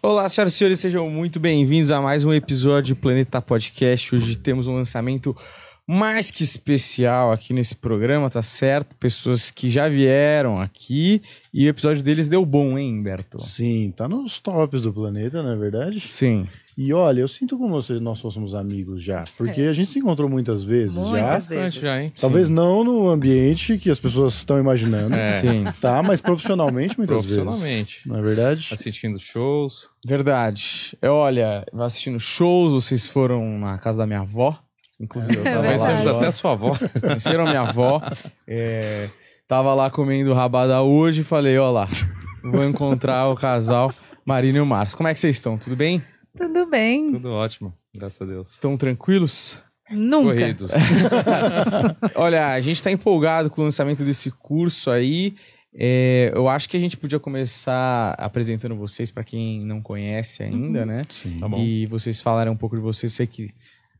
Olá, 0.00 0.28
senhoras 0.28 0.54
e 0.54 0.56
senhores, 0.56 0.78
sejam 0.78 1.10
muito 1.10 1.40
bem-vindos 1.40 1.90
a 1.90 2.00
mais 2.00 2.24
um 2.24 2.32
episódio 2.32 2.94
de 2.94 3.00
Planeta 3.00 3.42
Podcast. 3.42 4.14
Hoje 4.14 4.38
temos 4.38 4.68
um 4.68 4.74
lançamento 4.74 5.34
mais 5.84 6.30
que 6.30 6.44
especial 6.44 7.32
aqui 7.32 7.52
nesse 7.52 7.74
programa, 7.74 8.30
tá 8.30 8.40
certo? 8.40 8.94
Pessoas 8.94 9.50
que 9.50 9.68
já 9.68 9.88
vieram 9.88 10.60
aqui 10.60 11.20
e 11.52 11.66
o 11.66 11.68
episódio 11.68 12.00
deles 12.00 12.28
deu 12.28 12.46
bom, 12.46 12.78
hein, 12.78 12.94
Humberto? 12.94 13.42
Sim, 13.42 13.92
tá 13.96 14.08
nos 14.08 14.38
tops 14.38 14.82
do 14.82 14.92
planeta, 14.92 15.42
não 15.42 15.50
é 15.50 15.56
verdade? 15.56 15.98
Sim. 16.00 16.46
E 16.80 16.92
olha, 16.92 17.22
eu 17.22 17.26
sinto 17.26 17.58
como 17.58 17.82
se 17.82 17.94
nós 17.94 18.20
fôssemos 18.20 18.54
amigos 18.54 19.02
já, 19.02 19.24
porque 19.36 19.62
É. 19.62 19.68
a 19.68 19.72
gente 19.72 19.90
se 19.90 19.98
encontrou 19.98 20.28
muitas 20.28 20.62
vezes 20.62 20.94
já. 20.94 21.00
Muitas 21.02 21.20
vezes. 21.48 21.48
Bastante 21.48 21.80
já, 21.80 22.00
hein? 22.00 22.12
Talvez 22.20 22.48
não 22.48 22.84
no 22.84 23.08
ambiente 23.08 23.76
que 23.78 23.90
as 23.90 23.98
pessoas 23.98 24.34
estão 24.34 24.60
imaginando, 24.60 25.12
Sim, 25.40 25.64
tá? 25.80 26.00
Mas 26.04 26.20
profissionalmente 26.20 26.96
muitas 26.96 27.16
Profissionalmente. 27.18 27.94
vezes. 27.96 28.06
Não 28.06 28.16
é 28.16 28.22
verdade? 28.22 28.68
Assistindo 28.72 29.18
shows. 29.18 29.88
verdade. 30.06 30.96
Eu, 31.02 31.14
olha, 31.14 31.66
eu 31.72 31.82
assistindo 31.82 32.20
shows, 32.20 32.72
vocês 32.72 33.08
foram 33.08 33.58
na 33.58 33.76
casa 33.78 33.98
da 33.98 34.06
minha 34.06 34.20
avó. 34.20 34.56
Inclusive, 35.00 35.36
eu 35.38 35.46
É 35.46 35.56
lá. 35.56 35.62
Conhecemos 35.64 36.06
até 36.06 36.26
a 36.26 36.32
sua 36.32 36.52
avó. 36.52 36.76
Conheceram 37.00 37.44
minha 37.44 37.62
avó. 37.62 38.00
É, 38.46 39.08
tava 39.48 39.74
lá 39.74 39.90
comendo 39.90 40.32
rabada 40.32 40.80
hoje 40.82 41.22
e 41.22 41.24
falei, 41.24 41.58
ó 41.58 41.72
lá, 41.72 41.88
vou 42.44 42.64
encontrar 42.64 43.28
o 43.28 43.34
casal 43.34 43.92
Marina 44.24 44.58
e 44.58 44.60
o 44.60 44.66
Márcio. 44.66 44.96
Como 44.96 45.08
é 45.08 45.12
que 45.14 45.18
vocês 45.18 45.34
estão? 45.34 45.58
Tudo 45.58 45.74
bem? 45.74 46.02
Tudo 46.38 46.66
bem? 46.66 47.12
Tudo 47.12 47.30
ótimo, 47.32 47.74
graças 47.94 48.20
a 48.22 48.24
Deus. 48.24 48.52
Estão 48.52 48.76
tranquilos? 48.76 49.62
Nunca. 49.90 50.34
Corridos. 50.34 50.70
Olha, 52.14 52.48
a 52.52 52.60
gente 52.60 52.76
está 52.76 52.90
empolgado 52.90 53.50
com 53.50 53.62
o 53.62 53.64
lançamento 53.64 54.04
desse 54.04 54.30
curso 54.30 54.90
aí. 54.90 55.34
É, 55.74 56.32
eu 56.34 56.48
acho 56.48 56.68
que 56.68 56.76
a 56.76 56.80
gente 56.80 56.96
podia 56.96 57.18
começar 57.18 58.14
apresentando 58.18 58.74
vocês 58.74 59.10
para 59.10 59.24
quem 59.24 59.64
não 59.64 59.80
conhece 59.80 60.42
ainda, 60.42 60.84
né? 60.84 61.02
Sim. 61.08 61.38
Tá 61.38 61.48
bom. 61.48 61.58
E 61.58 61.86
vocês 61.86 62.20
falaram 62.20 62.52
um 62.52 62.56
pouco 62.56 62.76
de 62.76 62.82
vocês. 62.82 63.12
Sei 63.12 63.26
que 63.26 63.50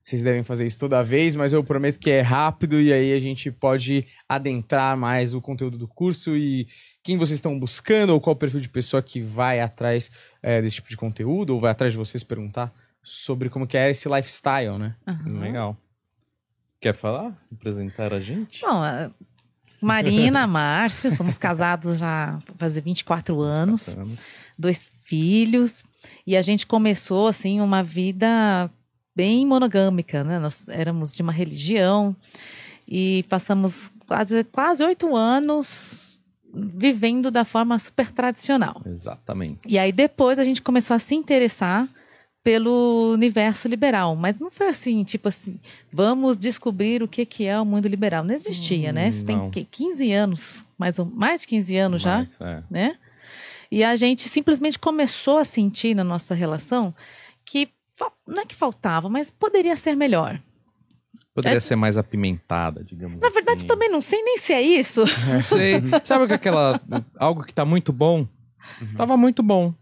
vocês 0.02 0.22
devem 0.22 0.42
fazer 0.42 0.66
isso 0.66 0.78
toda 0.78 1.02
vez, 1.02 1.36
mas 1.36 1.52
eu 1.52 1.62
prometo 1.62 1.98
que 1.98 2.10
é 2.10 2.20
rápido 2.20 2.80
e 2.80 2.92
aí 2.92 3.12
a 3.12 3.20
gente 3.20 3.50
pode 3.50 4.06
adentrar 4.28 4.96
mais 4.96 5.34
o 5.34 5.40
conteúdo 5.40 5.76
do 5.76 5.86
curso 5.86 6.36
e 6.36 6.66
quem 7.02 7.18
vocês 7.18 7.38
estão 7.38 7.58
buscando 7.58 8.10
ou 8.10 8.20
qual 8.20 8.34
o 8.34 8.38
perfil 8.38 8.60
de 8.60 8.68
pessoa 8.68 9.02
que 9.02 9.20
vai 9.20 9.60
atrás 9.60 10.10
é, 10.42 10.62
desse 10.62 10.76
tipo 10.76 10.88
de 10.88 10.96
conteúdo 10.96 11.50
ou 11.54 11.60
vai 11.60 11.70
atrás 11.70 11.92
de 11.92 11.98
vocês 11.98 12.22
perguntar 12.22 12.72
sobre 13.02 13.48
como 13.50 13.66
que 13.66 13.76
é 13.76 13.90
esse 13.90 14.08
lifestyle, 14.08 14.78
né? 14.78 14.96
Aham. 15.06 15.40
Legal. 15.40 15.76
Quer 16.80 16.94
falar? 16.94 17.36
Apresentar 17.52 18.14
a 18.14 18.20
gente? 18.20 18.60
Bom, 18.62 18.82
a 18.82 19.10
Marina, 19.80 20.46
Márcio, 20.48 21.10
somos 21.14 21.36
casados 21.36 21.98
já 21.98 22.38
fazer 22.56 22.80
24 22.80 23.40
anos, 23.40 23.96
dois 24.58 24.88
filhos, 25.04 25.84
e 26.26 26.36
a 26.36 26.42
gente 26.42 26.66
começou 26.66 27.28
assim 27.28 27.60
uma 27.60 27.82
vida 27.82 28.70
bem 29.18 29.44
monogâmica, 29.44 30.22
né? 30.22 30.38
Nós 30.38 30.68
éramos 30.68 31.12
de 31.12 31.22
uma 31.22 31.32
religião 31.32 32.14
e 32.86 33.24
passamos 33.28 33.90
quase 34.06 34.44
quase 34.44 34.84
oito 34.84 35.16
anos 35.16 36.16
vivendo 36.54 37.28
da 37.28 37.44
forma 37.44 37.76
super 37.80 38.12
tradicional. 38.12 38.80
Exatamente. 38.86 39.58
E 39.66 39.76
aí 39.76 39.90
depois 39.90 40.38
a 40.38 40.44
gente 40.44 40.62
começou 40.62 40.94
a 40.94 41.00
se 41.00 41.16
interessar 41.16 41.88
pelo 42.44 43.12
universo 43.12 43.66
liberal, 43.66 44.14
mas 44.14 44.38
não 44.38 44.52
foi 44.52 44.68
assim, 44.68 45.02
tipo 45.02 45.28
assim, 45.28 45.58
vamos 45.92 46.38
descobrir 46.38 47.02
o 47.02 47.08
que 47.08 47.26
que 47.26 47.44
é 47.44 47.60
o 47.60 47.66
mundo 47.66 47.88
liberal. 47.88 48.22
Não 48.22 48.32
existia, 48.32 48.92
né? 48.92 49.08
Isso 49.08 49.24
tem 49.24 49.36
não. 49.36 49.50
quê? 49.50 49.66
15 49.68 50.12
anos, 50.12 50.64
mais, 50.78 50.96
mais 50.98 51.40
de 51.40 51.48
15 51.48 51.76
anos 51.76 52.02
já, 52.02 52.18
Mas, 52.18 52.40
é. 52.40 52.62
né? 52.70 52.96
E 53.70 53.82
a 53.82 53.96
gente 53.96 54.28
simplesmente 54.28 54.78
começou 54.78 55.38
a 55.38 55.44
sentir 55.44 55.94
na 55.94 56.04
nossa 56.04 56.34
relação 56.34 56.94
que 57.44 57.68
não 58.26 58.42
é 58.42 58.46
que 58.46 58.54
faltava, 58.54 59.08
mas 59.08 59.30
poderia 59.30 59.76
ser 59.76 59.94
melhor. 59.96 60.40
Poderia 61.34 61.58
É- 61.58 61.60
ser 61.60 61.76
mais 61.76 61.96
apimentada, 61.96 62.82
digamos 62.82 63.20
Na 63.20 63.28
verdade, 63.30 63.58
assim. 63.58 63.66
também 63.66 63.88
não 63.88 64.00
sei 64.00 64.22
nem 64.22 64.38
se 64.38 64.52
é 64.52 64.60
isso. 64.60 65.04
Não 65.26 65.40
sei. 65.42 65.74
Sabe 66.04 66.26
que 66.26 66.32
aquela. 66.34 66.80
Algo 67.16 67.44
que 67.44 67.54
tá 67.54 67.64
muito 67.64 67.92
bom? 67.92 68.26
Tava 68.96 69.16
muito 69.16 69.42
bom. 69.42 69.72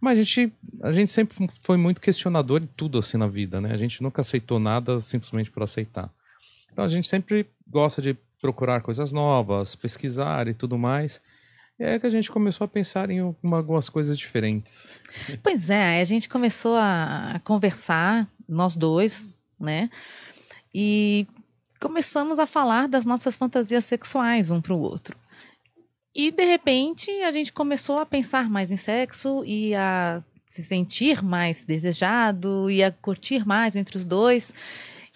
Mas 0.00 0.18
a 0.18 0.22
gente, 0.22 0.52
a 0.82 0.92
gente 0.92 1.10
sempre 1.10 1.48
foi 1.62 1.76
muito 1.78 2.00
questionador 2.02 2.60
de 2.60 2.66
tudo 2.68 2.98
assim 2.98 3.16
na 3.16 3.26
vida, 3.26 3.60
né? 3.62 3.72
A 3.72 3.76
gente 3.78 4.02
nunca 4.02 4.20
aceitou 4.20 4.58
nada 4.58 5.00
simplesmente 5.00 5.50
por 5.50 5.62
aceitar. 5.62 6.10
Então 6.70 6.84
a 6.84 6.88
gente 6.88 7.08
sempre 7.08 7.46
gosta 7.66 8.02
de 8.02 8.14
procurar 8.40 8.82
coisas 8.82 9.10
novas, 9.10 9.74
pesquisar 9.74 10.46
e 10.48 10.54
tudo 10.54 10.76
mais. 10.76 11.20
É 11.78 11.98
que 11.98 12.06
a 12.06 12.10
gente 12.10 12.30
começou 12.30 12.64
a 12.64 12.68
pensar 12.68 13.10
em 13.10 13.20
uma- 13.20 13.58
algumas 13.58 13.88
coisas 13.88 14.16
diferentes. 14.16 14.88
Pois 15.42 15.68
é, 15.68 16.00
a 16.00 16.04
gente 16.04 16.28
começou 16.28 16.74
a 16.76 17.38
conversar, 17.44 18.26
nós 18.48 18.74
dois, 18.74 19.38
né? 19.60 19.90
E 20.74 21.26
começamos 21.78 22.38
a 22.38 22.46
falar 22.46 22.88
das 22.88 23.04
nossas 23.04 23.36
fantasias 23.36 23.84
sexuais 23.84 24.50
um 24.50 24.60
para 24.60 24.72
o 24.72 24.80
outro. 24.80 25.16
E 26.14 26.30
de 26.30 26.44
repente 26.46 27.10
a 27.22 27.30
gente 27.30 27.52
começou 27.52 27.98
a 27.98 28.06
pensar 28.06 28.48
mais 28.48 28.70
em 28.70 28.78
sexo 28.78 29.44
e 29.44 29.74
a 29.74 30.18
se 30.46 30.64
sentir 30.64 31.22
mais 31.22 31.66
desejado 31.66 32.70
e 32.70 32.82
a 32.82 32.90
curtir 32.90 33.46
mais 33.46 33.76
entre 33.76 33.98
os 33.98 34.04
dois. 34.04 34.54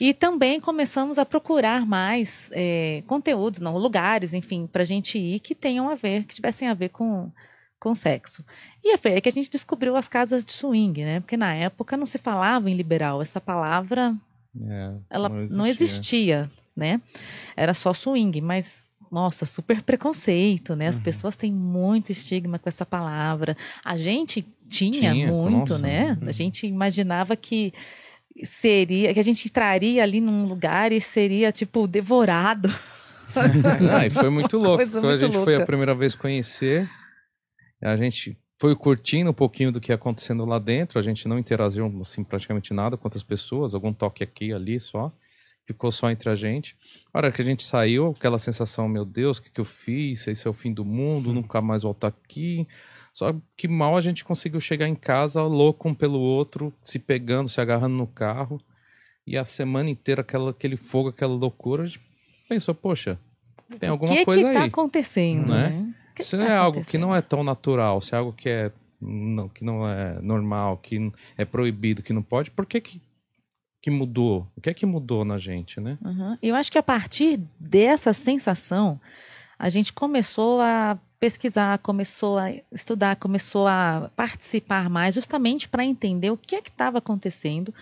E 0.00 0.14
também 0.14 0.58
começamos 0.58 1.18
a 1.18 1.26
procurar 1.26 1.84
mais 1.86 2.50
eh, 2.54 3.02
conteúdos, 3.06 3.60
não, 3.60 3.76
lugares, 3.76 4.32
enfim, 4.32 4.66
para 4.66 4.82
a 4.82 4.86
gente 4.86 5.18
ir 5.18 5.40
que 5.40 5.54
tenham 5.54 5.90
a 5.90 5.94
ver, 5.94 6.24
que 6.24 6.34
tivessem 6.34 6.66
a 6.68 6.74
ver 6.74 6.88
com, 6.88 7.30
com 7.78 7.94
sexo. 7.94 8.42
E 8.82 8.96
foi 8.96 9.12
aí 9.12 9.20
que 9.20 9.28
a 9.28 9.32
gente 9.32 9.50
descobriu 9.50 9.94
as 9.96 10.08
casas 10.08 10.42
de 10.42 10.52
swing, 10.52 11.04
né? 11.04 11.20
Porque 11.20 11.36
na 11.36 11.54
época 11.54 11.96
não 11.98 12.06
se 12.06 12.16
falava 12.16 12.70
em 12.70 12.74
liberal. 12.74 13.20
Essa 13.20 13.40
palavra, 13.40 14.14
É, 14.66 14.92
ela 15.10 15.28
não 15.28 15.66
existia, 15.66 16.50
né? 16.74 17.00
Era 17.54 17.74
só 17.74 17.92
swing, 17.92 18.40
mas 18.40 18.88
nossa, 19.12 19.44
super 19.44 19.82
preconceito, 19.82 20.74
né? 20.76 20.86
As 20.86 20.96
Uhum. 20.96 21.02
pessoas 21.02 21.36
têm 21.36 21.52
muito 21.52 22.10
estigma 22.12 22.58
com 22.58 22.68
essa 22.68 22.86
palavra. 22.86 23.56
A 23.84 23.98
gente 23.98 24.46
tinha, 24.68 25.12
Tinha, 25.12 25.26
muito, 25.32 25.72
nossa. 25.72 25.78
né? 25.78 26.16
A 26.26 26.32
gente 26.32 26.66
imaginava 26.66 27.34
que 27.36 27.72
seria, 28.44 29.12
que 29.12 29.20
a 29.20 29.24
gente 29.24 29.46
entraria 29.46 30.02
ali 30.02 30.20
num 30.20 30.46
lugar 30.46 30.92
e 30.92 31.00
seria 31.00 31.52
tipo 31.52 31.86
devorado. 31.86 32.68
Ah, 33.32 34.04
e 34.04 34.10
foi 34.10 34.28
muito 34.28 34.58
louco. 34.58 34.78
Coisa 34.78 35.00
Quando 35.00 35.12
a 35.12 35.16
gente 35.16 35.34
foi 35.34 35.54
a 35.54 35.58
louca. 35.58 35.66
primeira 35.66 35.94
vez 35.94 36.16
conhecer, 36.16 36.90
a 37.80 37.96
gente 37.96 38.36
foi 38.58 38.74
curtindo 38.74 39.30
um 39.30 39.34
pouquinho 39.34 39.70
do 39.70 39.80
que 39.80 39.92
ia 39.92 39.94
acontecendo 39.94 40.44
lá 40.44 40.58
dentro. 40.58 40.98
A 40.98 41.02
gente 41.02 41.28
não 41.28 41.38
interagiu 41.38 41.86
assim, 42.00 42.24
praticamente 42.24 42.74
nada 42.74 42.96
com 42.96 43.06
outras 43.06 43.22
pessoas, 43.22 43.72
algum 43.72 43.92
toque 43.92 44.24
aqui 44.24 44.52
ali 44.52 44.80
só. 44.80 45.12
Ficou 45.64 45.92
só 45.92 46.10
entre 46.10 46.28
a 46.28 46.34
gente. 46.34 46.76
A 47.14 47.18
hora 47.18 47.30
que 47.30 47.40
a 47.40 47.44
gente 47.44 47.62
saiu, 47.62 48.14
aquela 48.16 48.38
sensação, 48.38 48.88
meu 48.88 49.04
Deus, 49.04 49.38
o 49.38 49.42
que, 49.42 49.50
que 49.50 49.60
eu 49.60 49.64
fiz? 49.64 50.26
Esse 50.26 50.48
é 50.48 50.50
o 50.50 50.52
fim 50.52 50.72
do 50.72 50.84
mundo, 50.84 51.32
nunca 51.32 51.60
mais 51.60 51.84
voltar 51.84 52.08
aqui. 52.08 52.66
Só 53.12 53.34
que 53.56 53.66
mal 53.68 53.96
a 53.96 54.00
gente 54.00 54.24
conseguiu 54.24 54.60
chegar 54.60 54.88
em 54.88 54.94
casa, 54.94 55.42
louco 55.42 55.88
um 55.88 55.94
pelo 55.94 56.20
outro, 56.20 56.72
se 56.82 56.98
pegando, 56.98 57.48
se 57.48 57.60
agarrando 57.60 57.96
no 57.96 58.06
carro. 58.06 58.60
E 59.26 59.36
a 59.36 59.44
semana 59.44 59.90
inteira, 59.90 60.22
aquela, 60.22 60.50
aquele 60.50 60.76
fogo, 60.76 61.08
aquela 61.08 61.34
loucura, 61.34 61.82
a 61.84 61.86
gente 61.86 62.00
pensou, 62.48 62.74
poxa, 62.74 63.18
tem 63.78 63.88
O 63.88 63.92
alguma 63.92 64.14
que 64.16 64.24
coisa 64.24 64.44
que 64.48 64.52
tá 64.54 64.62
aí. 64.62 64.68
acontecendo, 64.68 65.48
Né? 65.48 65.68
né? 65.68 65.94
O 66.12 66.14
que 66.14 66.24
Se 66.24 66.36
que 66.36 66.42
é 66.42 66.46
tá 66.46 66.58
algo 66.58 66.84
que 66.84 66.98
não 66.98 67.14
é 67.14 67.20
tão 67.20 67.42
natural, 67.44 68.00
se 68.00 68.14
é 68.14 68.18
algo 68.18 68.32
que 68.32 68.48
é 68.48 68.72
não, 69.00 69.48
que 69.48 69.64
não 69.64 69.88
é 69.88 70.20
normal, 70.20 70.76
que 70.78 71.10
é 71.36 71.44
proibido, 71.44 72.02
que 72.02 72.12
não 72.12 72.22
pode, 72.22 72.50
por 72.50 72.66
que 72.66 72.80
que, 72.80 73.00
que 73.80 73.90
mudou? 73.90 74.46
O 74.56 74.60
que 74.60 74.68
é 74.70 74.74
que 74.74 74.84
mudou 74.84 75.24
na 75.24 75.38
gente, 75.38 75.80
né? 75.80 75.96
Uhum. 76.04 76.36
Eu 76.42 76.54
acho 76.54 76.70
que 76.70 76.76
a 76.78 76.82
partir 76.82 77.40
dessa 77.58 78.12
sensação, 78.12 79.00
a 79.58 79.68
gente 79.70 79.92
começou 79.92 80.60
a 80.60 80.98
pesquisar, 81.20 81.78
começou 81.78 82.38
a 82.38 82.50
estudar, 82.72 83.14
começou 83.16 83.68
a 83.68 84.10
participar 84.16 84.88
mais, 84.88 85.14
justamente 85.14 85.68
para 85.68 85.84
entender 85.84 86.30
o 86.30 86.36
que 86.36 86.56
é 86.56 86.62
que 86.62 86.70
estava 86.70 86.96
acontecendo, 86.96 87.74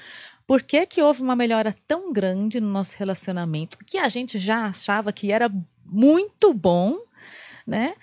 por 0.44 0.62
que, 0.62 0.84
que 0.86 1.00
houve 1.00 1.22
uma 1.22 1.36
melhora 1.36 1.74
tão 1.86 2.12
grande 2.12 2.60
no 2.60 2.68
nosso 2.68 2.96
relacionamento, 2.98 3.78
que 3.86 3.96
a 3.96 4.08
gente 4.08 4.38
já 4.38 4.64
achava 4.64 5.12
que 5.12 5.30
era 5.30 5.48
muito 5.84 6.52
bom, 6.52 6.98
né? 7.64 7.94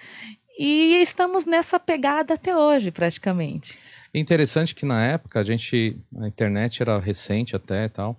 E 0.58 1.02
estamos 1.02 1.46
nessa 1.46 1.78
pegada 1.80 2.36
até 2.36 2.56
hoje, 2.56 2.90
praticamente. 2.90 3.78
Interessante 4.14 4.74
que 4.74 4.86
na 4.86 5.04
época 5.06 5.42
a 5.42 5.44
gente, 5.44 5.98
a 6.18 6.28
internet 6.28 6.82
era 6.82 6.98
recente 6.98 7.56
até 7.56 7.86
e 7.86 7.90
tal, 7.90 8.18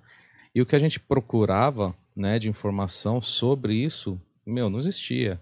e 0.55 0.61
o 0.61 0.67
que 0.67 0.77
a 0.77 0.79
gente 0.79 1.01
procurava, 1.01 1.95
né, 2.15 2.39
de 2.39 2.49
informação 2.49 3.23
sobre 3.23 3.75
isso, 3.75 4.21
meu, 4.45 4.69
não 4.69 4.81
existia. 4.81 5.41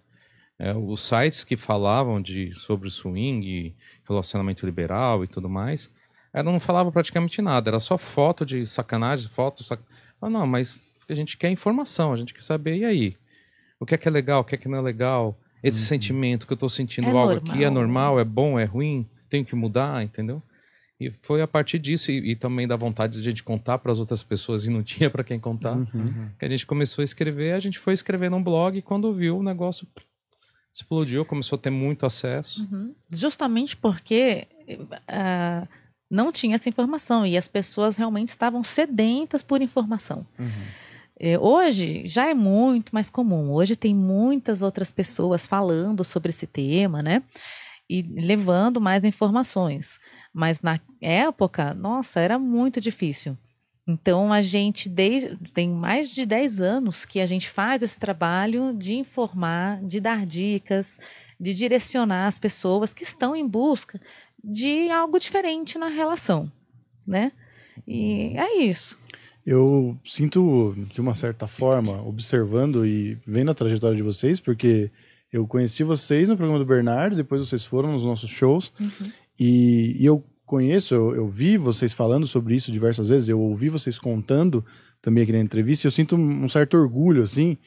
É, 0.58 0.72
os 0.74 1.02
sites 1.02 1.42
que 1.42 1.56
falavam 1.56 2.22
de 2.22 2.54
sobre 2.54 2.88
swing, 2.88 3.74
relacionamento 4.08 4.64
liberal 4.64 5.24
e 5.24 5.26
tudo 5.26 5.48
mais, 5.48 5.90
ela 6.32 6.50
não 6.50 6.60
falava 6.60 6.92
praticamente 6.92 7.42
nada, 7.42 7.70
era 7.70 7.80
só 7.80 7.98
foto 7.98 8.46
de 8.46 8.66
sacanagem, 8.66 9.28
foto, 9.28 9.64
sac... 9.64 9.80
ah, 10.20 10.30
não, 10.30 10.46
mas 10.46 10.80
a 11.08 11.14
gente 11.14 11.36
quer 11.36 11.50
informação, 11.50 12.12
a 12.12 12.16
gente 12.16 12.32
quer 12.32 12.42
saber 12.42 12.76
e 12.76 12.84
aí, 12.84 13.16
o 13.80 13.86
que 13.86 13.94
é 13.94 13.98
que 13.98 14.08
é 14.08 14.10
legal, 14.10 14.40
o 14.40 14.44
que 14.44 14.54
é 14.54 14.58
que 14.58 14.68
não 14.68 14.78
é 14.78 14.82
legal, 14.82 15.38
esse 15.62 15.80
uhum. 15.80 15.86
sentimento 15.86 16.46
que 16.46 16.52
eu 16.52 16.56
estou 16.56 16.68
sentindo 16.68 17.06
é 17.06 17.10
algo 17.10 17.34
normal. 17.34 17.52
aqui 17.52 17.64
é 17.64 17.70
normal, 17.70 18.20
é 18.20 18.24
bom, 18.24 18.58
é 18.58 18.64
ruim, 18.64 19.08
tenho 19.28 19.44
que 19.44 19.56
mudar, 19.56 20.04
entendeu? 20.04 20.42
E 21.00 21.10
foi 21.10 21.42
a 21.42 21.48
partir 21.48 21.78
disso 21.78 22.10
e, 22.10 22.32
e 22.32 22.36
também 22.36 22.68
da 22.68 22.76
vontade 22.76 23.14
de 23.14 23.18
a 23.18 23.22
gente 23.22 23.42
contar 23.42 23.78
para 23.78 23.90
as 23.90 23.98
outras 23.98 24.22
pessoas 24.22 24.64
e 24.64 24.70
não 24.70 24.82
tinha 24.84 25.10
para 25.10 25.24
quem 25.24 25.40
contar, 25.40 25.76
uhum. 25.76 26.28
que 26.38 26.44
a 26.44 26.48
gente 26.48 26.66
começou 26.66 27.02
a 27.02 27.04
escrever. 27.04 27.54
A 27.54 27.60
gente 27.60 27.78
foi 27.78 27.92
escrever 27.92 28.30
num 28.30 28.42
blog 28.42 28.76
e 28.78 28.82
quando 28.82 29.12
viu 29.12 29.38
o 29.38 29.42
negócio 29.42 29.86
explodiu, 30.74 31.24
começou 31.24 31.56
a 31.56 31.60
ter 31.60 31.70
muito 31.70 32.04
acesso. 32.04 32.68
Uhum. 32.70 32.94
Justamente 33.10 33.76
porque 33.76 34.48
uh, 34.68 35.68
não 36.10 36.32
tinha 36.32 36.56
essa 36.56 36.68
informação 36.68 37.24
e 37.24 37.36
as 37.36 37.46
pessoas 37.46 37.96
realmente 37.96 38.30
estavam 38.30 38.64
sedentas 38.64 39.42
por 39.42 39.62
informação. 39.62 40.26
Uhum. 40.38 40.50
É, 41.18 41.38
hoje 41.38 42.02
já 42.06 42.28
é 42.28 42.34
muito 42.34 42.92
mais 42.92 43.08
comum. 43.08 43.52
Hoje 43.52 43.76
tem 43.76 43.94
muitas 43.94 44.62
outras 44.62 44.90
pessoas 44.90 45.46
falando 45.46 46.02
sobre 46.02 46.30
esse 46.30 46.46
tema, 46.46 47.02
né? 47.02 47.22
E 47.88 48.02
levando 48.02 48.80
mais 48.80 49.04
informações. 49.04 50.00
Mas 50.32 50.60
na 50.60 50.80
época, 51.00 51.72
nossa, 51.72 52.18
era 52.18 52.38
muito 52.38 52.80
difícil. 52.80 53.38
Então 53.86 54.32
a 54.32 54.40
gente 54.40 54.88
desde, 54.88 55.36
tem 55.52 55.68
mais 55.68 56.08
de 56.08 56.24
10 56.24 56.60
anos 56.60 57.04
que 57.04 57.20
a 57.20 57.26
gente 57.26 57.48
faz 57.48 57.82
esse 57.82 57.98
trabalho 57.98 58.74
de 58.74 58.94
informar, 58.94 59.82
de 59.82 60.00
dar 60.00 60.24
dicas, 60.24 60.98
de 61.38 61.52
direcionar 61.52 62.26
as 62.26 62.38
pessoas 62.38 62.94
que 62.94 63.02
estão 63.02 63.36
em 63.36 63.46
busca 63.46 64.00
de 64.42 64.90
algo 64.90 65.18
diferente 65.18 65.78
na 65.78 65.88
relação, 65.88 66.50
né? 67.06 67.30
E 67.86 68.32
é 68.36 68.62
isso. 68.62 68.98
Eu 69.46 69.98
sinto, 70.04 70.74
de 70.90 71.00
uma 71.00 71.14
certa 71.14 71.46
forma, 71.46 72.00
observando 72.02 72.86
e 72.86 73.18
vendo 73.26 73.50
a 73.50 73.54
trajetória 73.54 73.96
de 73.96 74.02
vocês, 74.02 74.40
porque 74.40 74.90
eu 75.30 75.46
conheci 75.46 75.84
vocês 75.84 76.28
no 76.28 76.36
programa 76.36 76.58
do 76.58 76.64
Bernardo, 76.64 77.16
depois 77.16 77.46
vocês 77.46 77.64
foram 77.64 77.92
nos 77.92 78.06
nossos 78.06 78.30
shows, 78.30 78.72
uhum. 78.80 79.12
e, 79.38 79.96
e, 79.98 80.06
eu 80.06 80.24
conheço, 80.46 80.94
eu, 80.94 81.14
eu, 81.14 81.28
vi 81.28 81.56
vocês 81.56 81.92
falando 81.92 82.26
sobre 82.26 82.54
isso 82.54 82.70
diversas 82.70 83.08
vezes, 83.08 83.28
eu 83.28 83.40
ouvi 83.40 83.68
vocês 83.68 83.98
contando 83.98 84.64
também 85.00 85.22
aqui 85.22 85.32
na 85.32 85.40
entrevista, 85.40 85.86
e 85.86 85.88
eu 85.88 85.92
sinto 85.92 86.16
um 86.16 86.48
certo 86.48 86.76
orgulho, 86.76 87.22
assim, 87.22 87.58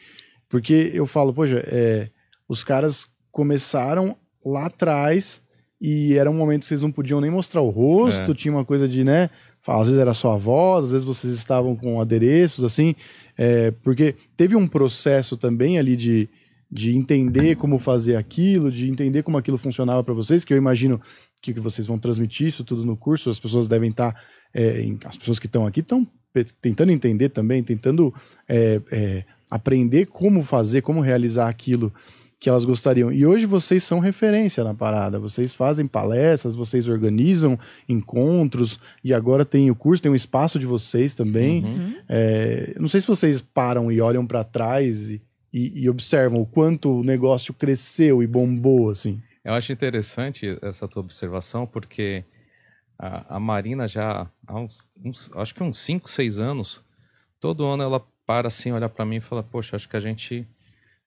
porque 0.50 0.92
eu 0.94 1.06
falo, 1.06 1.34
poxa, 1.34 1.64
é, 1.68 2.10
os 2.48 2.64
caras 2.64 3.08
começaram 3.32 4.16
lá 4.46 4.66
atrás 4.66 5.42
e 5.80 6.16
era 6.16 6.30
um 6.30 6.34
momento 6.34 6.62
que 6.62 6.68
vocês 6.68 6.82
não 6.82 6.92
podiam 6.92 7.22
nem 7.22 7.30
mostrar 7.30 7.62
o 7.62 7.70
rosto, 7.70 8.34
tinha 8.34 8.54
uma 8.54 8.66
coisa 8.66 8.88
de, 8.88 9.04
né, 9.04 9.30
às 9.66 9.88
vezes 9.88 10.00
era 10.00 10.14
só 10.14 10.34
a 10.34 10.38
voz, 10.38 10.86
às 10.86 10.92
vezes 10.92 11.06
vocês 11.06 11.34
estavam 11.34 11.76
com 11.76 12.00
adereços, 12.00 12.64
assim, 12.64 12.96
é, 13.38 13.72
porque 13.84 14.16
teve 14.36 14.56
um 14.56 14.68
processo 14.68 15.36
também 15.36 15.78
ali 15.78 15.96
de, 15.96 16.30
de 16.72 16.96
entender 16.96 17.56
como 17.56 17.78
fazer 17.78 18.16
aquilo, 18.16 18.72
de 18.72 18.90
entender 18.90 19.24
como 19.24 19.38
aquilo 19.38 19.58
funcionava 19.58 20.04
para 20.04 20.14
vocês, 20.14 20.44
que 20.44 20.54
eu 20.54 20.58
imagino 20.58 21.00
que, 21.48 21.54
que 21.54 21.60
vocês 21.60 21.88
vão 21.88 21.98
transmitir 21.98 22.48
isso 22.48 22.64
tudo 22.64 22.86
no 22.86 22.98
curso, 22.98 23.30
as 23.30 23.40
pessoas 23.40 23.68
devem 23.68 23.90
estar, 23.90 24.14
tá, 24.14 24.22
é, 24.54 24.82
em, 24.82 25.00
as 25.06 25.18
pessoas 25.18 25.40
que 25.40 25.46
estão 25.46 25.66
aqui 25.66 25.80
estão 25.80 26.06
tentando 26.62 26.92
entender 26.92 27.30
também, 27.30 27.64
tentando 27.64 28.14
é, 28.48 28.82
é, 28.92 29.24
aprender 29.50 30.06
como 30.08 30.44
fazer, 30.44 30.82
como 30.82 31.02
realizar 31.02 31.48
aquilo 31.48 31.92
que 32.40 32.50
elas 32.50 32.66
gostariam. 32.66 33.12
E 33.12 33.26
hoje 33.26 33.48
vocês 33.48 33.84
são 33.84 33.98
referência 33.98 34.64
na 34.64 34.74
parada. 34.74 35.18
Vocês 35.18 35.56
fazem 35.56 35.88
palestras, 35.88 36.54
vocês 36.54 36.88
organizam 36.88 37.58
encontros 37.90 38.78
e 39.04 39.14
agora 39.14 39.44
tem 39.44 39.72
o 39.72 39.76
curso, 39.76 40.04
tem 40.04 40.12
um 40.12 40.16
espaço 40.16 40.60
de 40.60 40.66
vocês 40.68 41.16
também. 41.16 41.64
Uhum. 41.64 41.96
É, 42.08 42.76
não 42.80 42.88
sei 42.88 43.02
se 43.02 43.08
vocês 43.08 43.42
param 43.42 43.92
e 43.92 44.00
olham 44.00 44.28
para 44.28 44.44
trás 44.44 45.10
e, 45.10 45.22
e, 45.52 45.82
e, 45.82 45.90
observam 45.90 46.40
o 46.40 46.46
quanto 46.46 47.00
o 47.00 47.04
negócio 47.04 47.54
cresceu 47.56 48.22
e 48.22 48.28
bombou 48.28 48.92
assim. 48.92 49.20
Eu 49.48 49.54
acho 49.54 49.72
interessante 49.72 50.60
essa 50.62 50.90
tua 50.90 51.02
observação 51.02 51.66
porque 51.66 52.26
a, 53.00 53.38
a 53.38 53.40
Marina 53.40 53.88
já 53.88 54.30
há 54.46 54.60
uns, 54.60 54.86
uns, 55.02 55.32
acho 55.38 55.56
que 55.56 55.64
uns 55.64 55.80
5, 55.80 56.10
6 56.10 56.38
anos, 56.38 56.84
todo 57.40 57.66
ano 57.66 57.82
ela 57.82 58.06
para 58.26 58.50
assim, 58.50 58.74
olha 58.74 58.90
para 58.90 59.06
mim 59.06 59.16
e 59.16 59.22
fala: 59.22 59.42
"Poxa, 59.42 59.78
acho 59.78 59.88
que 59.88 59.96
a 59.96 60.02
gente 60.02 60.46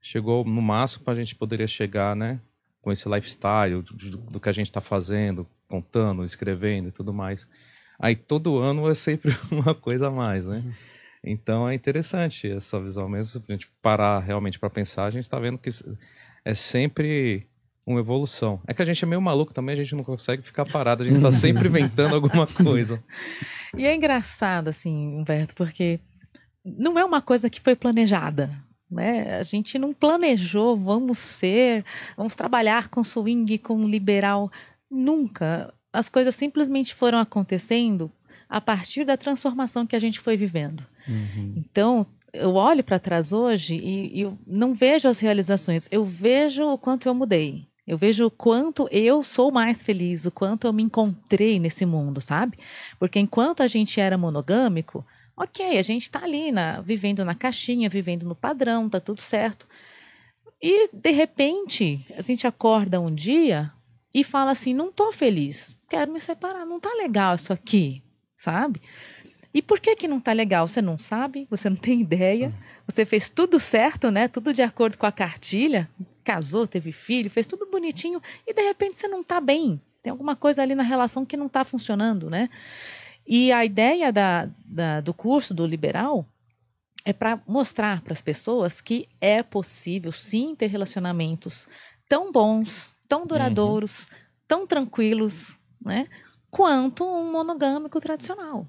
chegou 0.00 0.42
no 0.42 0.62
máximo 0.62 1.04
para 1.04 1.12
a 1.12 1.16
gente 1.16 1.34
poderia 1.34 1.69
chegar, 1.69 2.16
né? 2.16 2.40
Com 2.81 2.90
esse 2.90 3.06
lifestyle 3.10 3.82
do, 3.82 4.16
do 4.16 4.40
que 4.40 4.48
a 4.48 4.52
gente 4.52 4.69
está 4.69 4.81
fazendo, 4.81 5.46
contando, 5.69 6.25
escrevendo 6.25 6.88
e 6.88 6.92
tudo 6.92 7.12
mais. 7.12 7.46
Aí 7.98 8.16
todo 8.16 8.56
ano 8.56 8.88
é 8.88 8.94
sempre 8.94 9.37
uma 9.52 9.75
coisa 9.75 10.08
a 10.08 10.10
mais, 10.10 10.46
né? 10.46 10.64
Então 11.22 11.69
é 11.69 11.75
interessante 11.75 12.50
essa 12.50 12.81
visão 12.81 13.06
mesmo. 13.06 13.38
Se 13.38 13.44
a 13.46 13.52
gente 13.52 13.70
parar 13.82 14.19
realmente 14.20 14.58
para 14.58 14.70
pensar, 14.70 15.04
a 15.04 15.10
gente 15.10 15.25
está 15.25 15.38
vendo 15.38 15.58
que 15.58 15.69
é 16.42 16.54
sempre 16.54 17.50
uma 17.90 18.00
evolução. 18.00 18.60
É 18.66 18.75
que 18.75 18.82
a 18.82 18.84
gente 18.84 19.04
é 19.04 19.08
meio 19.08 19.20
maluco 19.20 19.52
também, 19.52 19.75
a 19.75 19.76
gente 19.76 19.94
não 19.94 20.04
consegue 20.04 20.42
ficar 20.42 20.64
parado, 20.64 21.02
a 21.02 21.06
gente 21.06 21.16
está 21.16 21.32
sempre 21.32 21.66
inventando 21.69 22.14
alguma 22.14 22.46
coisa. 22.46 23.02
E 23.76 23.87
é 23.87 23.94
engraçado, 23.94 24.69
assim, 24.69 25.16
Humberto, 25.16 25.54
porque 25.54 26.00
não 26.64 26.99
é 26.99 27.04
uma 27.04 27.20
coisa 27.20 27.49
que 27.49 27.61
foi 27.61 27.75
planejada. 27.75 28.50
Né? 28.90 29.38
A 29.38 29.42
gente 29.42 29.78
não 29.78 29.92
planejou, 29.92 30.76
vamos 30.76 31.18
ser, 31.18 31.85
vamos 32.16 32.35
trabalhar 32.35 32.88
com 32.88 33.04
swing, 33.04 33.59
com 33.59 33.87
liberal. 33.87 34.50
Nunca. 34.90 35.73
As 35.92 36.09
coisas 36.09 36.35
simplesmente 36.35 36.94
foram 36.94 37.18
acontecendo 37.18 38.11
a 38.49 38.61
partir 38.61 39.04
da 39.04 39.16
transformação 39.16 39.87
que 39.87 39.94
a 39.94 40.00
gente 40.00 40.18
foi 40.18 40.37
vivendo. 40.37 40.85
Uhum. 41.06 41.54
Então, 41.56 42.06
eu 42.32 42.54
olho 42.54 42.82
para 42.82 42.99
trás 42.99 43.32
hoje 43.32 43.76
e, 43.76 44.18
e 44.18 44.20
eu 44.23 44.37
não 44.47 44.75
vejo 44.75 45.09
as 45.09 45.20
realizações, 45.20 45.88
eu 45.90 46.04
vejo 46.04 46.64
o 46.64 46.78
quanto 46.78 47.09
eu 47.09 47.14
mudei. 47.14 47.69
Eu 47.90 47.99
vejo 47.99 48.26
o 48.26 48.30
quanto 48.30 48.88
eu 48.90 49.23
sou 49.23 49.50
mais 49.50 49.82
feliz, 49.82 50.25
o 50.25 50.30
quanto 50.30 50.66
eu 50.66 50.73
me 50.73 50.82
encontrei 50.82 51.59
nesse 51.59 51.85
mundo, 51.85 52.20
sabe? 52.20 52.59
Porque 52.99 53.18
enquanto 53.18 53.62
a 53.62 53.66
gente 53.66 54.00
era 54.00 54.16
monogâmico, 54.16 55.04
Ok, 55.42 55.78
a 55.78 55.82
gente 55.82 56.02
está 56.02 56.23
ali, 56.23 56.52
na, 56.52 56.82
vivendo 56.82 57.25
na 57.25 57.35
caixinha, 57.35 57.88
vivendo 57.88 58.26
no 58.26 58.35
padrão, 58.35 58.90
tá 58.90 59.00
tudo 59.00 59.23
certo. 59.23 59.66
E, 60.61 60.90
de 60.92 61.11
repente, 61.12 62.04
a 62.14 62.20
gente 62.20 62.47
acorda 62.47 63.00
um 63.00 63.14
dia 63.14 63.73
e 64.12 64.23
fala 64.23 64.50
assim: 64.50 64.75
não 64.75 64.92
tô 64.92 65.11
feliz, 65.14 65.75
quero 65.88 66.12
me 66.12 66.20
separar, 66.20 66.66
não 66.66 66.78
tá 66.78 66.92
legal 66.92 67.37
isso 67.37 67.54
aqui, 67.54 68.02
sabe? 68.37 68.82
E 69.54 69.62
por 69.62 69.80
que 69.80 69.97
que 69.97 70.06
não 70.06 70.20
tá 70.20 70.35
legal? 70.35 70.68
Você 70.68 70.82
não 70.82 70.99
sabe, 70.99 71.47
você 71.49 71.70
não 71.70 71.76
tem 71.76 72.02
ideia, 72.02 72.52
você 72.87 73.06
fez 73.06 73.30
tudo 73.30 73.59
certo, 73.59 74.11
né? 74.11 74.28
Tudo 74.28 74.52
de 74.52 74.61
acordo 74.61 74.99
com 74.99 75.06
a 75.06 75.12
cartilha, 75.12 75.88
casou, 76.30 76.66
teve 76.66 76.92
filho, 76.92 77.28
fez 77.28 77.44
tudo 77.44 77.66
bonitinho 77.66 78.20
e 78.46 78.54
de 78.54 78.62
repente 78.62 78.96
você 78.96 79.08
não 79.08 79.22
tá 79.22 79.40
bem. 79.40 79.80
Tem 80.00 80.12
alguma 80.12 80.37
coisa 80.37 80.62
ali 80.62 80.76
na 80.76 80.84
relação 80.84 81.26
que 81.26 81.37
não 81.37 81.49
tá 81.49 81.64
funcionando, 81.64 82.30
né? 82.30 82.49
E 83.26 83.50
a 83.52 83.64
ideia 83.64 84.12
da, 84.12 84.49
da, 84.64 85.00
do 85.00 85.12
curso 85.12 85.52
do 85.52 85.66
Liberal 85.66 86.25
é 87.04 87.12
para 87.12 87.40
mostrar 87.46 88.00
para 88.00 88.12
as 88.12 88.22
pessoas 88.22 88.80
que 88.80 89.08
é 89.20 89.42
possível 89.42 90.12
sim 90.12 90.54
ter 90.54 90.68
relacionamentos 90.68 91.66
tão 92.08 92.30
bons, 92.30 92.94
tão 93.08 93.26
duradouros, 93.26 94.02
uhum. 94.02 94.16
tão 94.46 94.66
tranquilos, 94.66 95.58
né, 95.84 96.06
quanto 96.50 97.04
um 97.04 97.32
monogâmico 97.32 98.00
tradicional. 98.00 98.68